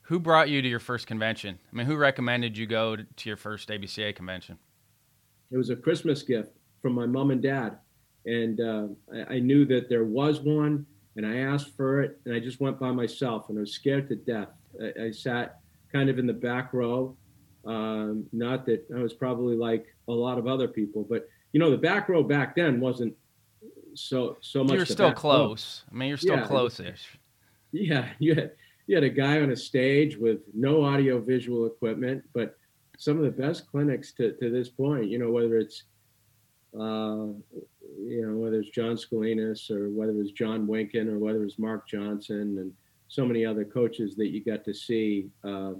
Who 0.03 0.19
brought 0.19 0.49
you 0.49 0.61
to 0.61 0.67
your 0.67 0.79
first 0.79 1.07
convention? 1.07 1.59
I 1.71 1.75
mean, 1.75 1.85
who 1.85 1.95
recommended 1.95 2.57
you 2.57 2.65
go 2.65 2.97
to 2.97 3.29
your 3.29 3.37
first 3.37 3.69
ABCA 3.69 4.15
convention? 4.15 4.57
It 5.53 5.57
was 5.57 5.69
a 5.69 5.75
Christmas 5.75 6.23
gift 6.23 6.51
from 6.81 6.93
my 6.93 7.05
mom 7.05 7.29
and 7.29 7.41
dad, 7.41 7.77
and 8.25 8.59
uh, 8.59 8.87
I, 9.13 9.35
I 9.35 9.39
knew 9.39 9.65
that 9.65 9.87
there 9.87 10.03
was 10.03 10.41
one, 10.41 10.85
and 11.15 11.25
I 11.25 11.37
asked 11.37 11.77
for 11.77 12.01
it, 12.01 12.19
and 12.25 12.33
I 12.35 12.39
just 12.39 12.59
went 12.59 12.79
by 12.79 12.91
myself, 12.91 13.49
and 13.49 13.57
I 13.59 13.61
was 13.61 13.71
scared 13.71 14.09
to 14.09 14.15
death. 14.15 14.49
I, 14.81 15.05
I 15.05 15.11
sat 15.11 15.59
kind 15.91 16.09
of 16.09 16.17
in 16.17 16.25
the 16.25 16.33
back 16.33 16.73
row. 16.73 17.15
Um, 17.65 18.25
not 18.33 18.65
that 18.65 18.83
I 18.93 18.99
was 18.99 19.13
probably 19.13 19.55
like 19.55 19.85
a 20.07 20.11
lot 20.11 20.39
of 20.39 20.47
other 20.47 20.67
people, 20.67 21.05
but 21.07 21.29
you 21.51 21.59
know, 21.59 21.69
the 21.69 21.77
back 21.77 22.09
row 22.09 22.23
back 22.23 22.55
then 22.55 22.79
wasn't 22.79 23.15
so 23.93 24.37
so 24.41 24.63
much. 24.63 24.75
You're 24.75 24.85
still 24.87 25.13
close. 25.13 25.83
Row. 25.85 25.95
I 25.95 25.99
mean, 25.99 26.09
you're 26.09 26.17
still 26.17 26.37
yeah, 26.37 26.47
close-ish. 26.47 27.19
Yeah, 27.71 28.09
you 28.17 28.33
had 28.33 28.51
you 28.87 28.95
had 28.95 29.03
a 29.03 29.09
guy 29.09 29.39
on 29.39 29.51
a 29.51 29.55
stage 29.55 30.17
with 30.17 30.39
no 30.53 30.83
audio 30.83 31.19
visual 31.19 31.67
equipment, 31.67 32.23
but 32.33 32.57
some 33.03 33.17
of 33.17 33.23
the 33.23 33.41
best 33.41 33.67
clinics 33.67 34.13
to, 34.13 34.33
to 34.33 34.49
this 34.49 34.69
point, 34.69 35.09
you 35.09 35.19
know, 35.19 35.31
whether 35.31 35.57
it's 35.57 35.83
uh, 36.75 37.27
you 37.99 38.25
know, 38.25 38.35
whether 38.35 38.59
it's 38.59 38.69
John 38.69 38.95
Scolinos 38.95 39.69
or 39.69 39.89
whether 39.89 40.19
it's 40.19 40.31
John 40.31 40.65
Winkin 40.65 41.07
or 41.07 41.19
whether 41.19 41.43
it's 41.43 41.59
Mark 41.59 41.87
Johnson 41.87 42.57
and 42.59 42.73
so 43.07 43.25
many 43.25 43.45
other 43.45 43.63
coaches 43.63 44.15
that 44.15 44.29
you 44.29 44.43
got 44.43 44.65
to 44.65 44.73
see. 44.73 45.29
Uh, 45.43 45.73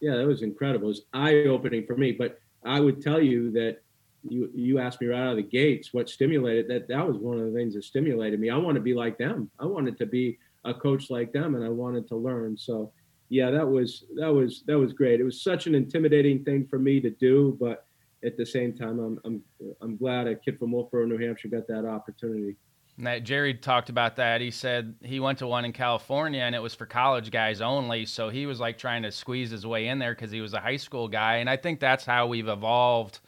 yeah, 0.00 0.16
that 0.16 0.26
was 0.26 0.42
incredible. 0.42 0.88
It 0.88 0.88
was 0.88 1.02
eye 1.14 1.44
opening 1.48 1.86
for 1.86 1.96
me. 1.96 2.12
But 2.12 2.38
I 2.64 2.80
would 2.80 3.00
tell 3.00 3.20
you 3.20 3.50
that 3.52 3.80
you 4.28 4.50
you 4.54 4.78
asked 4.78 5.00
me 5.00 5.06
right 5.06 5.20
out 5.20 5.30
of 5.30 5.36
the 5.36 5.42
gates 5.42 5.94
what 5.94 6.08
stimulated 6.08 6.68
that 6.68 6.88
that 6.88 7.06
was 7.06 7.16
one 7.16 7.38
of 7.38 7.44
the 7.46 7.52
things 7.52 7.74
that 7.74 7.84
stimulated 7.84 8.40
me 8.40 8.50
i 8.50 8.56
want 8.56 8.74
to 8.74 8.80
be 8.80 8.94
like 8.94 9.16
them 9.18 9.48
i 9.60 9.64
wanted 9.64 9.96
to 9.96 10.06
be 10.06 10.38
a 10.64 10.74
coach 10.74 11.10
like 11.10 11.32
them 11.32 11.54
and 11.54 11.64
i 11.64 11.68
wanted 11.68 12.08
to 12.08 12.16
learn 12.16 12.56
so 12.56 12.90
yeah 13.28 13.50
that 13.50 13.66
was 13.66 14.04
that 14.14 14.32
was 14.32 14.62
that 14.66 14.78
was 14.78 14.92
great 14.92 15.20
it 15.20 15.24
was 15.24 15.42
such 15.42 15.66
an 15.66 15.74
intimidating 15.74 16.44
thing 16.44 16.66
for 16.66 16.78
me 16.78 17.00
to 17.00 17.10
do 17.10 17.56
but 17.60 17.86
at 18.24 18.36
the 18.36 18.46
same 18.46 18.72
time 18.72 18.98
i'm 18.98 19.18
i'm, 19.24 19.42
I'm 19.80 19.96
glad 19.96 20.26
a 20.26 20.34
kid 20.34 20.58
from 20.58 20.72
Wolfeboro 20.72 21.06
new 21.06 21.18
hampshire 21.18 21.48
got 21.48 21.66
that 21.68 21.84
opportunity 21.84 22.56
that 22.98 23.24
Jerry 23.24 23.52
talked 23.52 23.90
about 23.90 24.16
that. 24.16 24.40
He 24.40 24.50
said 24.50 24.94
he 25.02 25.20
went 25.20 25.38
to 25.40 25.46
one 25.46 25.64
in 25.64 25.72
California 25.72 26.40
and 26.40 26.54
it 26.54 26.62
was 26.62 26.74
for 26.74 26.86
college 26.86 27.30
guys 27.30 27.60
only. 27.60 28.06
So 28.06 28.30
he 28.30 28.46
was 28.46 28.58
like 28.58 28.78
trying 28.78 29.02
to 29.02 29.12
squeeze 29.12 29.50
his 29.50 29.66
way 29.66 29.88
in 29.88 29.98
there 29.98 30.14
because 30.14 30.30
he 30.30 30.40
was 30.40 30.54
a 30.54 30.60
high 30.60 30.78
school 30.78 31.06
guy. 31.06 31.36
And 31.36 31.50
I 31.50 31.56
think 31.56 31.78
that's 31.78 32.06
how 32.06 32.26
we've 32.26 32.48
evolved 32.48 33.20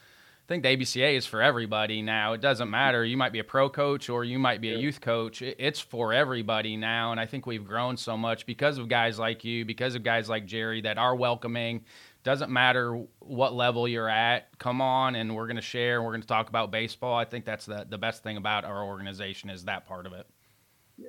think 0.48 0.62
the 0.62 0.76
ABCA 0.76 1.14
is 1.14 1.26
for 1.26 1.42
everybody 1.42 2.00
now. 2.00 2.32
It 2.32 2.40
doesn't 2.40 2.70
matter. 2.70 3.04
You 3.04 3.18
might 3.18 3.32
be 3.32 3.38
a 3.38 3.44
pro 3.44 3.68
coach 3.68 4.08
or 4.08 4.24
you 4.24 4.38
might 4.38 4.62
be 4.62 4.72
a 4.72 4.78
youth 4.78 5.00
coach. 5.00 5.42
It's 5.42 5.78
for 5.78 6.14
everybody 6.14 6.74
now. 6.76 7.12
And 7.12 7.20
I 7.20 7.26
think 7.26 7.46
we've 7.46 7.66
grown 7.66 7.98
so 7.98 8.16
much 8.16 8.46
because 8.46 8.78
of 8.78 8.88
guys 8.88 9.18
like 9.18 9.44
you, 9.44 9.66
because 9.66 9.94
of 9.94 10.02
guys 10.02 10.28
like 10.28 10.46
Jerry 10.46 10.80
that 10.80 10.96
are 10.96 11.14
welcoming. 11.14 11.84
Doesn't 12.24 12.50
matter 12.50 13.04
what 13.18 13.52
level 13.52 13.86
you're 13.86 14.08
at. 14.08 14.58
Come 14.58 14.80
on, 14.80 15.14
and 15.14 15.36
we're 15.36 15.46
going 15.46 15.56
to 15.56 15.62
share. 15.62 15.96
And 15.96 16.04
we're 16.04 16.12
going 16.12 16.22
to 16.22 16.28
talk 16.28 16.48
about 16.48 16.70
baseball. 16.70 17.14
I 17.14 17.24
think 17.24 17.44
that's 17.44 17.66
the, 17.66 17.86
the 17.88 17.98
best 17.98 18.22
thing 18.22 18.38
about 18.38 18.64
our 18.64 18.82
organization 18.82 19.50
is 19.50 19.64
that 19.66 19.86
part 19.86 20.06
of 20.06 20.14
it. 20.14 20.26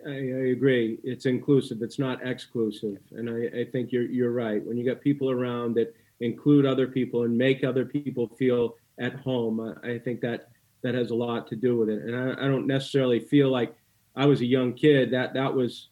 I, 0.05 0.11
I 0.11 0.51
agree. 0.51 0.99
It's 1.03 1.25
inclusive. 1.25 1.81
It's 1.81 1.97
not 1.97 2.25
exclusive. 2.25 2.97
And 3.11 3.29
I, 3.29 3.61
I 3.61 3.65
think 3.65 3.91
you're 3.91 4.03
you're 4.03 4.31
right. 4.31 4.63
When 4.63 4.77
you 4.77 4.85
got 4.85 5.01
people 5.01 5.31
around 5.31 5.75
that 5.75 5.95
include 6.19 6.65
other 6.65 6.87
people 6.87 7.23
and 7.23 7.37
make 7.37 7.63
other 7.63 7.85
people 7.85 8.27
feel 8.37 8.75
at 8.99 9.15
home. 9.15 9.75
I, 9.83 9.97
think 9.97 10.21
that 10.21 10.49
that 10.83 10.95
has 10.95 11.11
a 11.11 11.15
lot 11.15 11.47
to 11.47 11.55
do 11.55 11.77
with 11.77 11.89
it. 11.89 12.03
And 12.03 12.15
I, 12.15 12.45
I, 12.45 12.47
don't 12.47 12.67
necessarily 12.67 13.19
feel 13.19 13.49
like 13.49 13.73
I 14.15 14.25
was 14.25 14.41
a 14.41 14.45
young 14.45 14.73
kid. 14.73 15.11
That 15.11 15.33
that 15.33 15.53
was 15.53 15.89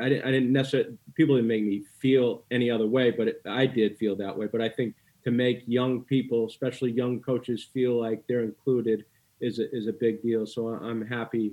I 0.00 0.08
didn't, 0.08 0.26
I 0.26 0.30
didn't 0.30 0.52
necessarily 0.52 0.96
people 1.14 1.36
didn't 1.36 1.48
make 1.48 1.64
me 1.64 1.84
feel 2.00 2.44
any 2.50 2.70
other 2.70 2.86
way, 2.86 3.10
but 3.10 3.28
it, 3.28 3.42
I 3.46 3.66
did 3.66 3.98
feel 3.98 4.16
that 4.16 4.36
way. 4.36 4.46
But 4.46 4.60
I 4.60 4.68
think 4.68 4.94
to 5.24 5.30
make 5.30 5.62
young 5.66 6.02
people, 6.02 6.46
especially 6.46 6.90
young 6.92 7.20
coaches, 7.20 7.68
feel 7.72 8.00
like 8.00 8.24
they're 8.28 8.42
included 8.44 9.04
is 9.40 9.58
a, 9.58 9.74
is 9.74 9.86
a 9.86 9.92
big 9.92 10.22
deal. 10.22 10.46
So 10.46 10.68
I'm 10.68 11.06
happy 11.06 11.52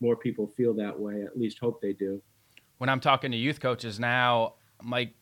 more 0.00 0.16
people 0.16 0.52
feel 0.56 0.74
that 0.74 0.98
way. 0.98 1.22
At 1.22 1.38
least 1.38 1.58
hope 1.58 1.80
they 1.80 1.92
do. 1.92 2.22
When 2.78 2.88
I'm 2.88 3.00
talking 3.00 3.30
to 3.30 3.36
youth 3.36 3.60
coaches 3.60 4.00
now, 4.00 4.54
Mike, 4.82 5.14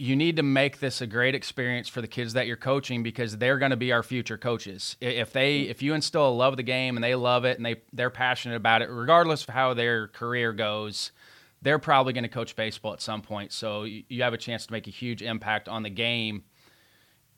you 0.00 0.16
need 0.16 0.36
to 0.36 0.42
make 0.42 0.80
this 0.80 1.02
a 1.02 1.06
great 1.06 1.34
experience 1.34 1.86
for 1.86 2.00
the 2.00 2.08
kids 2.08 2.32
that 2.32 2.46
you're 2.46 2.56
coaching 2.56 3.02
because 3.02 3.36
they're 3.36 3.58
going 3.58 3.70
to 3.70 3.76
be 3.76 3.92
our 3.92 4.02
future 4.02 4.38
coaches. 4.38 4.96
If 4.98 5.32
they 5.34 5.60
if 5.62 5.82
you 5.82 5.92
instill 5.92 6.26
a 6.26 6.30
love 6.30 6.54
of 6.54 6.56
the 6.56 6.62
game 6.62 6.96
and 6.96 7.04
they 7.04 7.14
love 7.14 7.44
it 7.44 7.58
and 7.58 7.66
they 7.66 7.82
they're 7.92 8.08
passionate 8.08 8.56
about 8.56 8.80
it 8.80 8.88
regardless 8.90 9.42
of 9.42 9.50
how 9.50 9.74
their 9.74 10.08
career 10.08 10.54
goes, 10.54 11.12
they're 11.60 11.78
probably 11.78 12.14
going 12.14 12.24
to 12.24 12.30
coach 12.30 12.56
baseball 12.56 12.94
at 12.94 13.02
some 13.02 13.20
point. 13.20 13.52
So 13.52 13.84
you 13.84 14.22
have 14.22 14.32
a 14.32 14.38
chance 14.38 14.64
to 14.66 14.72
make 14.72 14.86
a 14.86 14.90
huge 14.90 15.20
impact 15.20 15.68
on 15.68 15.82
the 15.82 15.90
game 15.90 16.44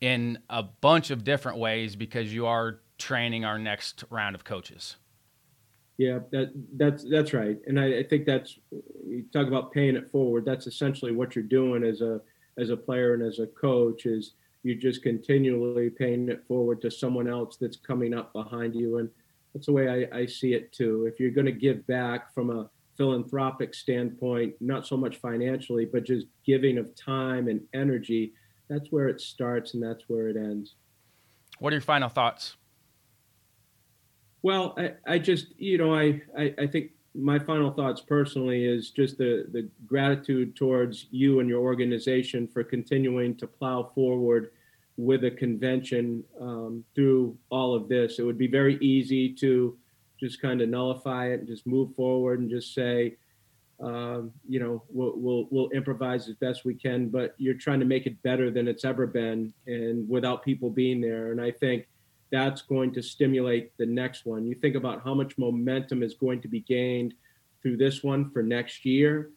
in 0.01 0.39
a 0.49 0.63
bunch 0.63 1.11
of 1.11 1.25
different 1.25 1.59
ways 1.59 1.97
because 1.97 2.33
you 2.33 2.47
are 2.47 2.79
training 2.97 3.45
our 3.45 3.59
next 3.59 4.05
round 4.09 4.37
of 4.37 4.45
coaches. 4.45 4.97
Yeah, 5.99 6.21
that 6.31 6.53
that's 6.77 7.05
that's 7.11 7.33
right, 7.33 7.59
and 7.67 7.79
I, 7.79 7.99
I 7.99 8.03
think 8.05 8.25
that's 8.25 8.57
you 9.05 9.25
talk 9.33 9.49
about 9.49 9.73
paying 9.73 9.97
it 9.97 10.11
forward. 10.13 10.45
That's 10.45 10.67
essentially 10.67 11.13
what 11.13 11.35
you're 11.35 11.45
doing 11.45 11.85
as 11.85 12.01
a 12.01 12.21
as 12.59 12.71
a 12.71 12.77
player 12.77 13.15
and 13.15 13.23
as 13.23 13.39
a 13.39 13.47
coach 13.47 14.07
is 14.07 14.35
you're 14.63 14.77
just 14.77 15.03
continually 15.03 15.91
paying 15.91 16.29
it 16.29 16.45
forward 16.47 16.81
to 16.83 16.91
someone 16.91 17.29
else 17.29 17.57
that's 17.57 17.77
coming 17.77 18.15
up 18.15 18.33
behind 18.33 18.75
you, 18.75 18.99
and 18.99 19.09
that's 19.53 19.67
the 19.67 19.73
way 19.73 20.09
I, 20.13 20.19
I 20.19 20.27
see 20.27 20.55
it 20.55 20.73
too. 20.73 21.07
If 21.07 21.19
you're 21.19 21.31
going 21.31 21.47
to 21.47 21.53
give 21.53 21.87
back 21.87 22.33
from 22.33 22.51
a 22.51 22.71
philanthropic 22.97 23.75
standpoint, 23.75 24.55
not 24.61 24.87
so 24.87 24.97
much 24.97 25.17
financially, 25.17 25.85
but 25.85 26.05
just 26.05 26.27
giving 26.47 26.79
of 26.79 26.95
time 26.95 27.49
and 27.49 27.61
energy, 27.75 28.35
that's 28.69 28.91
where 28.91 29.09
it 29.09 29.21
starts 29.21 29.75
and 29.75 29.83
that's 29.83 30.05
where 30.09 30.29
it 30.29 30.37
ends. 30.37 30.77
What 31.59 31.73
are 31.73 31.77
your 31.77 31.83
final 31.83 32.09
thoughts? 32.09 32.57
Well, 34.43 34.75
I, 34.77 34.95
I 35.07 35.19
just, 35.19 35.47
you 35.59 35.79
know, 35.79 35.95
I, 35.95 36.21
I, 36.37 36.55
I 36.59 36.67
think 36.67 36.91
my 37.15 37.39
final 37.39 37.71
thoughts 37.71 38.01
personally 38.01 38.65
is 38.65 38.91
just 38.91 39.19
the, 39.19 39.47
the 39.53 39.69
gratitude 39.87 40.57
towards 40.57 41.07
you 41.11 41.41
and 41.41 41.49
your 41.49 41.61
organization 41.61 42.49
for 42.49 42.65
continuing 42.65 43.37
to 43.37 43.47
plow 43.47 43.91
forward 43.95 44.53
with 44.97 45.25
a 45.25 45.31
convention 45.31 46.25
um, 46.41 46.85
through 46.95 47.37
all 47.51 47.75
of 47.75 47.89
this. 47.89 48.19
It 48.19 48.23
would 48.23 48.39
be 48.39 48.47
very 48.47 48.77
easy 48.77 49.33
to 49.35 49.77
just 50.19 50.41
kind 50.41 50.61
of 50.63 50.69
nullify 50.69 51.29
it 51.29 51.41
and 51.41 51.49
just 51.49 51.67
move 51.67 51.95
forward 51.95 52.41
and 52.41 52.49
just 52.49 52.75
say, 52.75 53.17
um, 53.81 54.31
you 54.49 54.61
know, 54.61 54.83
we'll, 54.89 55.15
we'll, 55.17 55.49
we'll 55.51 55.71
improvise 55.71 56.29
as 56.29 56.37
best 56.37 56.65
we 56.65 56.75
can, 56.75 57.09
but 57.09 57.35
you're 57.37 57.55
trying 57.55 57.81
to 57.81 57.87
make 57.87 58.07
it 58.07 58.23
better 58.23 58.51
than 58.51 58.69
it's 58.69 58.85
ever 58.85 59.07
been, 59.07 59.53
and 59.67 60.09
without 60.09 60.45
people 60.45 60.71
being 60.71 61.01
there. 61.01 61.33
And 61.33 61.41
I 61.41 61.51
think 61.51 61.89
that's 62.33 62.63
going 62.63 62.93
to 62.95 63.03
stimulate 63.03 63.77
the 63.77 63.87
next 63.87 64.25
one. 64.25 64.47
You 64.47 64.55
think 64.55 64.75
about 64.75 65.05
how 65.05 65.15
much 65.15 65.37
momentum 65.37 66.03
is 66.03 66.15
going 66.15 66.41
to 66.41 66.49
be 66.49 66.61
gained 66.61 67.15
through 67.63 67.77
this 67.77 68.03
one 68.03 68.31
for 68.31 68.43
next 68.43 68.85
year. 68.85 69.31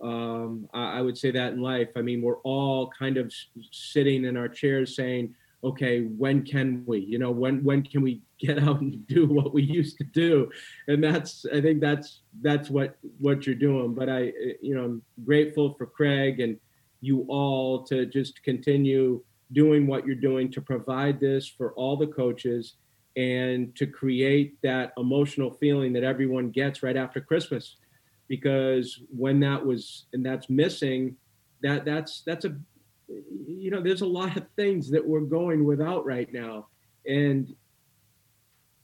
Um, 0.00 0.68
I, 0.72 0.98
I, 0.98 1.00
would 1.00 1.18
say 1.18 1.30
that 1.32 1.54
in 1.54 1.60
life. 1.60 1.88
I 1.96 2.02
mean, 2.02 2.22
we're 2.22 2.38
all 2.38 2.90
kind 2.96 3.16
of 3.16 3.32
sitting 3.72 4.24
in 4.24 4.36
our 4.36 4.48
chairs 4.48 4.94
saying, 4.94 5.34
okay, 5.64 6.02
when 6.02 6.44
can 6.44 6.84
we? 6.86 7.00
You 7.00 7.18
know, 7.18 7.30
when 7.30 7.64
when 7.64 7.82
can 7.82 8.02
we 8.02 8.22
get 8.38 8.62
out 8.62 8.80
and 8.80 9.06
do 9.06 9.26
what 9.28 9.52
we 9.52 9.62
used 9.62 9.98
to 9.98 10.04
do? 10.04 10.50
And 10.86 11.02
that's 11.02 11.46
I 11.52 11.60
think 11.60 11.80
that's 11.80 12.20
that's 12.42 12.70
what 12.70 12.96
what 13.18 13.46
you're 13.46 13.54
doing. 13.56 13.94
But 13.94 14.08
I 14.08 14.32
you 14.60 14.74
know 14.74 14.84
I'm 14.84 15.02
grateful 15.24 15.74
for 15.74 15.86
Craig 15.86 16.40
and 16.40 16.58
you 17.00 17.24
all 17.28 17.84
to 17.84 18.06
just 18.06 18.42
continue 18.42 19.22
doing 19.52 19.86
what 19.86 20.06
you're 20.06 20.14
doing 20.14 20.50
to 20.52 20.60
provide 20.60 21.20
this 21.20 21.46
for 21.46 21.72
all 21.72 21.96
the 21.96 22.06
coaches 22.06 22.74
and 23.16 23.74
to 23.76 23.86
create 23.86 24.60
that 24.62 24.92
emotional 24.98 25.50
feeling 25.50 25.92
that 25.92 26.04
everyone 26.04 26.50
gets 26.50 26.82
right 26.82 26.96
after 26.96 27.20
Christmas. 27.20 27.76
Because 28.28 29.00
when 29.08 29.40
that 29.40 29.64
was 29.64 30.06
and 30.12 30.24
that's 30.24 30.50
missing, 30.50 31.16
that 31.62 31.84
that's 31.84 32.22
that's 32.26 32.44
a 32.44 32.56
you 33.08 33.70
know, 33.70 33.80
there's 33.80 34.00
a 34.00 34.06
lot 34.06 34.36
of 34.36 34.46
things 34.56 34.90
that 34.90 35.06
we're 35.06 35.20
going 35.20 35.64
without 35.64 36.04
right 36.04 36.32
now, 36.32 36.66
and 37.06 37.54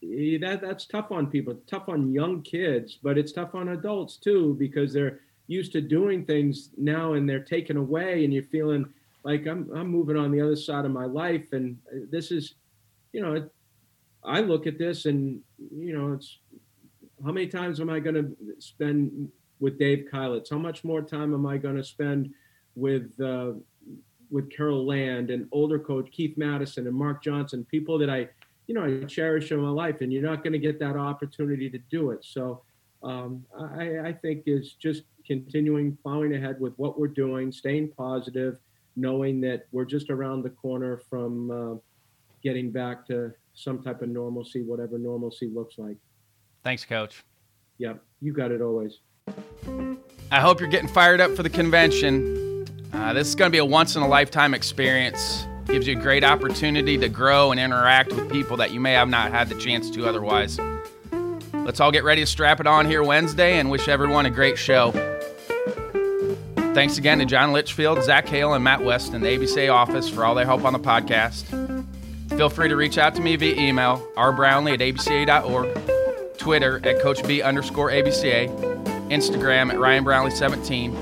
eh, 0.02 0.39
that 0.40 0.60
that's 0.60 0.86
tough 0.86 1.10
on 1.10 1.26
people. 1.26 1.55
tough 1.66 1.89
on 1.89 2.12
young 2.12 2.43
kids, 2.43 2.98
but 3.02 3.18
it's 3.18 3.32
tough 3.32 3.55
on 3.55 3.70
adults 3.70 4.16
too 4.16 4.55
because 4.59 4.93
they're 4.93 5.20
used 5.48 5.72
to 5.72 5.80
doing 5.80 6.24
things 6.24 6.70
now 6.76 7.14
and 7.14 7.28
they're 7.28 7.40
taken 7.43 7.76
away, 7.76 8.24
and 8.24 8.32
you're 8.32 8.44
feeling 8.44 8.86
like 9.24 9.46
I'm 9.46 9.70
I'm 9.74 9.88
moving 9.88 10.16
on 10.16 10.32
the 10.32 10.40
other 10.40 10.56
side 10.56 10.84
of 10.84 10.90
my 10.90 11.04
life, 11.04 11.52
and 11.52 11.78
this 12.10 12.30
is, 12.30 12.54
you 13.12 13.20
know, 13.20 13.48
I 14.24 14.40
look 14.40 14.66
at 14.66 14.78
this 14.78 15.06
and 15.06 15.40
you 15.58 15.96
know, 15.96 16.12
it's 16.12 16.38
how 17.24 17.32
many 17.32 17.46
times 17.46 17.80
am 17.80 17.90
I 17.90 18.00
going 18.00 18.16
to 18.16 18.36
spend 18.58 19.30
with 19.60 19.78
Dave 19.78 20.06
Keilitz? 20.12 20.50
How 20.50 20.58
much 20.58 20.82
more 20.82 21.02
time 21.02 21.34
am 21.34 21.46
I 21.46 21.56
going 21.56 21.76
to 21.76 21.84
spend 21.84 22.30
with 22.74 23.12
uh, 23.20 23.52
with 24.30 24.50
Carroll 24.50 24.86
Land 24.86 25.30
and 25.30 25.46
older 25.52 25.78
coach 25.78 26.10
Keith 26.10 26.36
Madison 26.36 26.86
and 26.86 26.96
Mark 26.96 27.22
Johnson, 27.22 27.66
people 27.70 27.98
that 27.98 28.10
I, 28.10 28.28
you 28.66 28.74
know, 28.74 28.84
I 28.84 29.04
cherish 29.04 29.52
in 29.52 29.60
my 29.60 29.68
life, 29.68 30.00
and 30.00 30.12
you're 30.12 30.22
not 30.22 30.42
going 30.42 30.54
to 30.54 30.58
get 30.58 30.80
that 30.80 30.96
opportunity 30.96 31.68
to 31.70 31.78
do 31.90 32.10
it. 32.10 32.24
So 32.24 32.62
um, 33.02 33.44
I, 33.56 33.98
I 34.06 34.12
think 34.12 34.44
is 34.46 34.72
just 34.72 35.02
continuing 35.26 35.96
plowing 36.02 36.34
ahead 36.34 36.58
with 36.60 36.72
what 36.78 36.98
we're 36.98 37.08
doing, 37.08 37.52
staying 37.52 37.92
positive, 37.96 38.56
knowing 38.97 39.40
that 39.40 39.66
we're 39.73 39.85
just 39.85 40.10
around 40.10 40.43
the 40.43 40.51
corner 40.51 40.98
from 41.09 41.51
uh, 41.51 41.74
getting 42.43 42.70
back 42.70 43.06
to 43.06 43.32
some 43.55 43.82
type 43.82 44.02
of 44.02 44.09
normalcy, 44.09 44.62
whatever 44.62 44.98
normalcy 44.98 45.51
looks 45.52 45.78
like. 45.78 45.97
Thanks, 46.62 46.85
Coach. 46.85 47.24
Yep, 47.78 48.02
you 48.20 48.32
got 48.32 48.51
it 48.51 48.60
always. 48.60 49.01
I 50.31 50.40
hope 50.40 50.60
you're 50.60 50.69
getting 50.69 50.89
fired 50.89 51.20
up 51.20 51.35
for 51.36 51.43
the 51.43 51.51
convention. 51.51 52.66
Uh, 52.93 53.12
this 53.12 53.28
is 53.28 53.35
going 53.35 53.51
to 53.51 53.52
be 53.52 53.59
a 53.59 53.64
once 53.64 53.97
in 53.97 54.02
a 54.02 54.09
lifetime 54.09 54.55
experience. 54.55 55.47
Gives 55.66 55.86
you 55.86 55.98
a 55.98 56.01
great 56.01 56.24
opportunity 56.24 56.98
to 56.98 57.09
grow 57.09 57.51
and 57.51 57.60
interact 57.60 58.12
with 58.12 58.31
people 58.31 58.56
that 58.59 58.73
you 58.73 58.81
may 58.81 58.93
have 58.93 59.09
not 59.09 59.31
had 59.31 59.48
the 59.48 59.59
chance 59.59 59.90
to 59.90 60.06
otherwise. 60.06 60.59
Let's 61.55 61.81
all 61.81 61.93
get 61.93 62.05
ready 62.05 62.23
to 62.23 62.27
strap 62.27 62.60
it 62.60 62.66
on 62.66 62.86
here 62.86 63.02
Wednesday 63.02 63.59
and 63.59 63.70
wish 63.70 63.89
everyone 63.89 64.27
a 64.27 64.31
great 64.31 64.59
show. 64.59 64.90
Thanks 66.74 66.96
again 66.96 67.18
to 67.18 67.26
John 67.26 67.52
Litchfield, 67.52 68.02
Zach 68.02 68.26
Hale, 68.28 68.54
and 68.54 68.64
Matt 68.64 68.82
West 68.82 69.12
in 69.12 69.20
the 69.20 69.28
ABCA 69.28 69.72
office 69.72 70.08
for 70.08 70.24
all 70.24 70.34
their 70.34 70.46
help 70.46 70.64
on 70.64 70.72
the 70.72 70.78
podcast. 70.78 71.44
Feel 72.30 72.48
free 72.48 72.68
to 72.68 72.76
reach 72.76 72.96
out 72.96 73.14
to 73.16 73.20
me 73.20 73.36
via 73.36 73.54
email, 73.60 73.98
rbrownlee 74.16 74.74
at 74.74 74.80
abca.org, 74.80 76.38
Twitter 76.38 76.80
at 76.84 77.02
Coach 77.02 77.26
B 77.26 77.42
underscore 77.42 77.90
ABCA, 77.90 78.48
Instagram 79.10 79.70
at 79.70 79.78
Ryan 79.78 80.02
Brownlee 80.02 80.30
17 80.30 80.96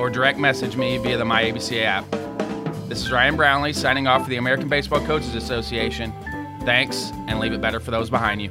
or 0.00 0.10
direct 0.10 0.38
message 0.40 0.76
me 0.76 0.98
via 0.98 1.16
the 1.16 1.24
My 1.24 1.44
MyABCA 1.44 1.84
app. 1.84 2.10
This 2.88 3.02
is 3.02 3.12
Ryan 3.12 3.36
Brownlee 3.36 3.72
signing 3.72 4.08
off 4.08 4.24
for 4.24 4.30
the 4.30 4.36
American 4.36 4.68
Baseball 4.68 5.00
Coaches 5.06 5.36
Association. 5.36 6.12
Thanks, 6.64 7.12
and 7.28 7.38
leave 7.38 7.52
it 7.52 7.60
better 7.60 7.78
for 7.78 7.92
those 7.92 8.10
behind 8.10 8.42
you. 8.42 8.50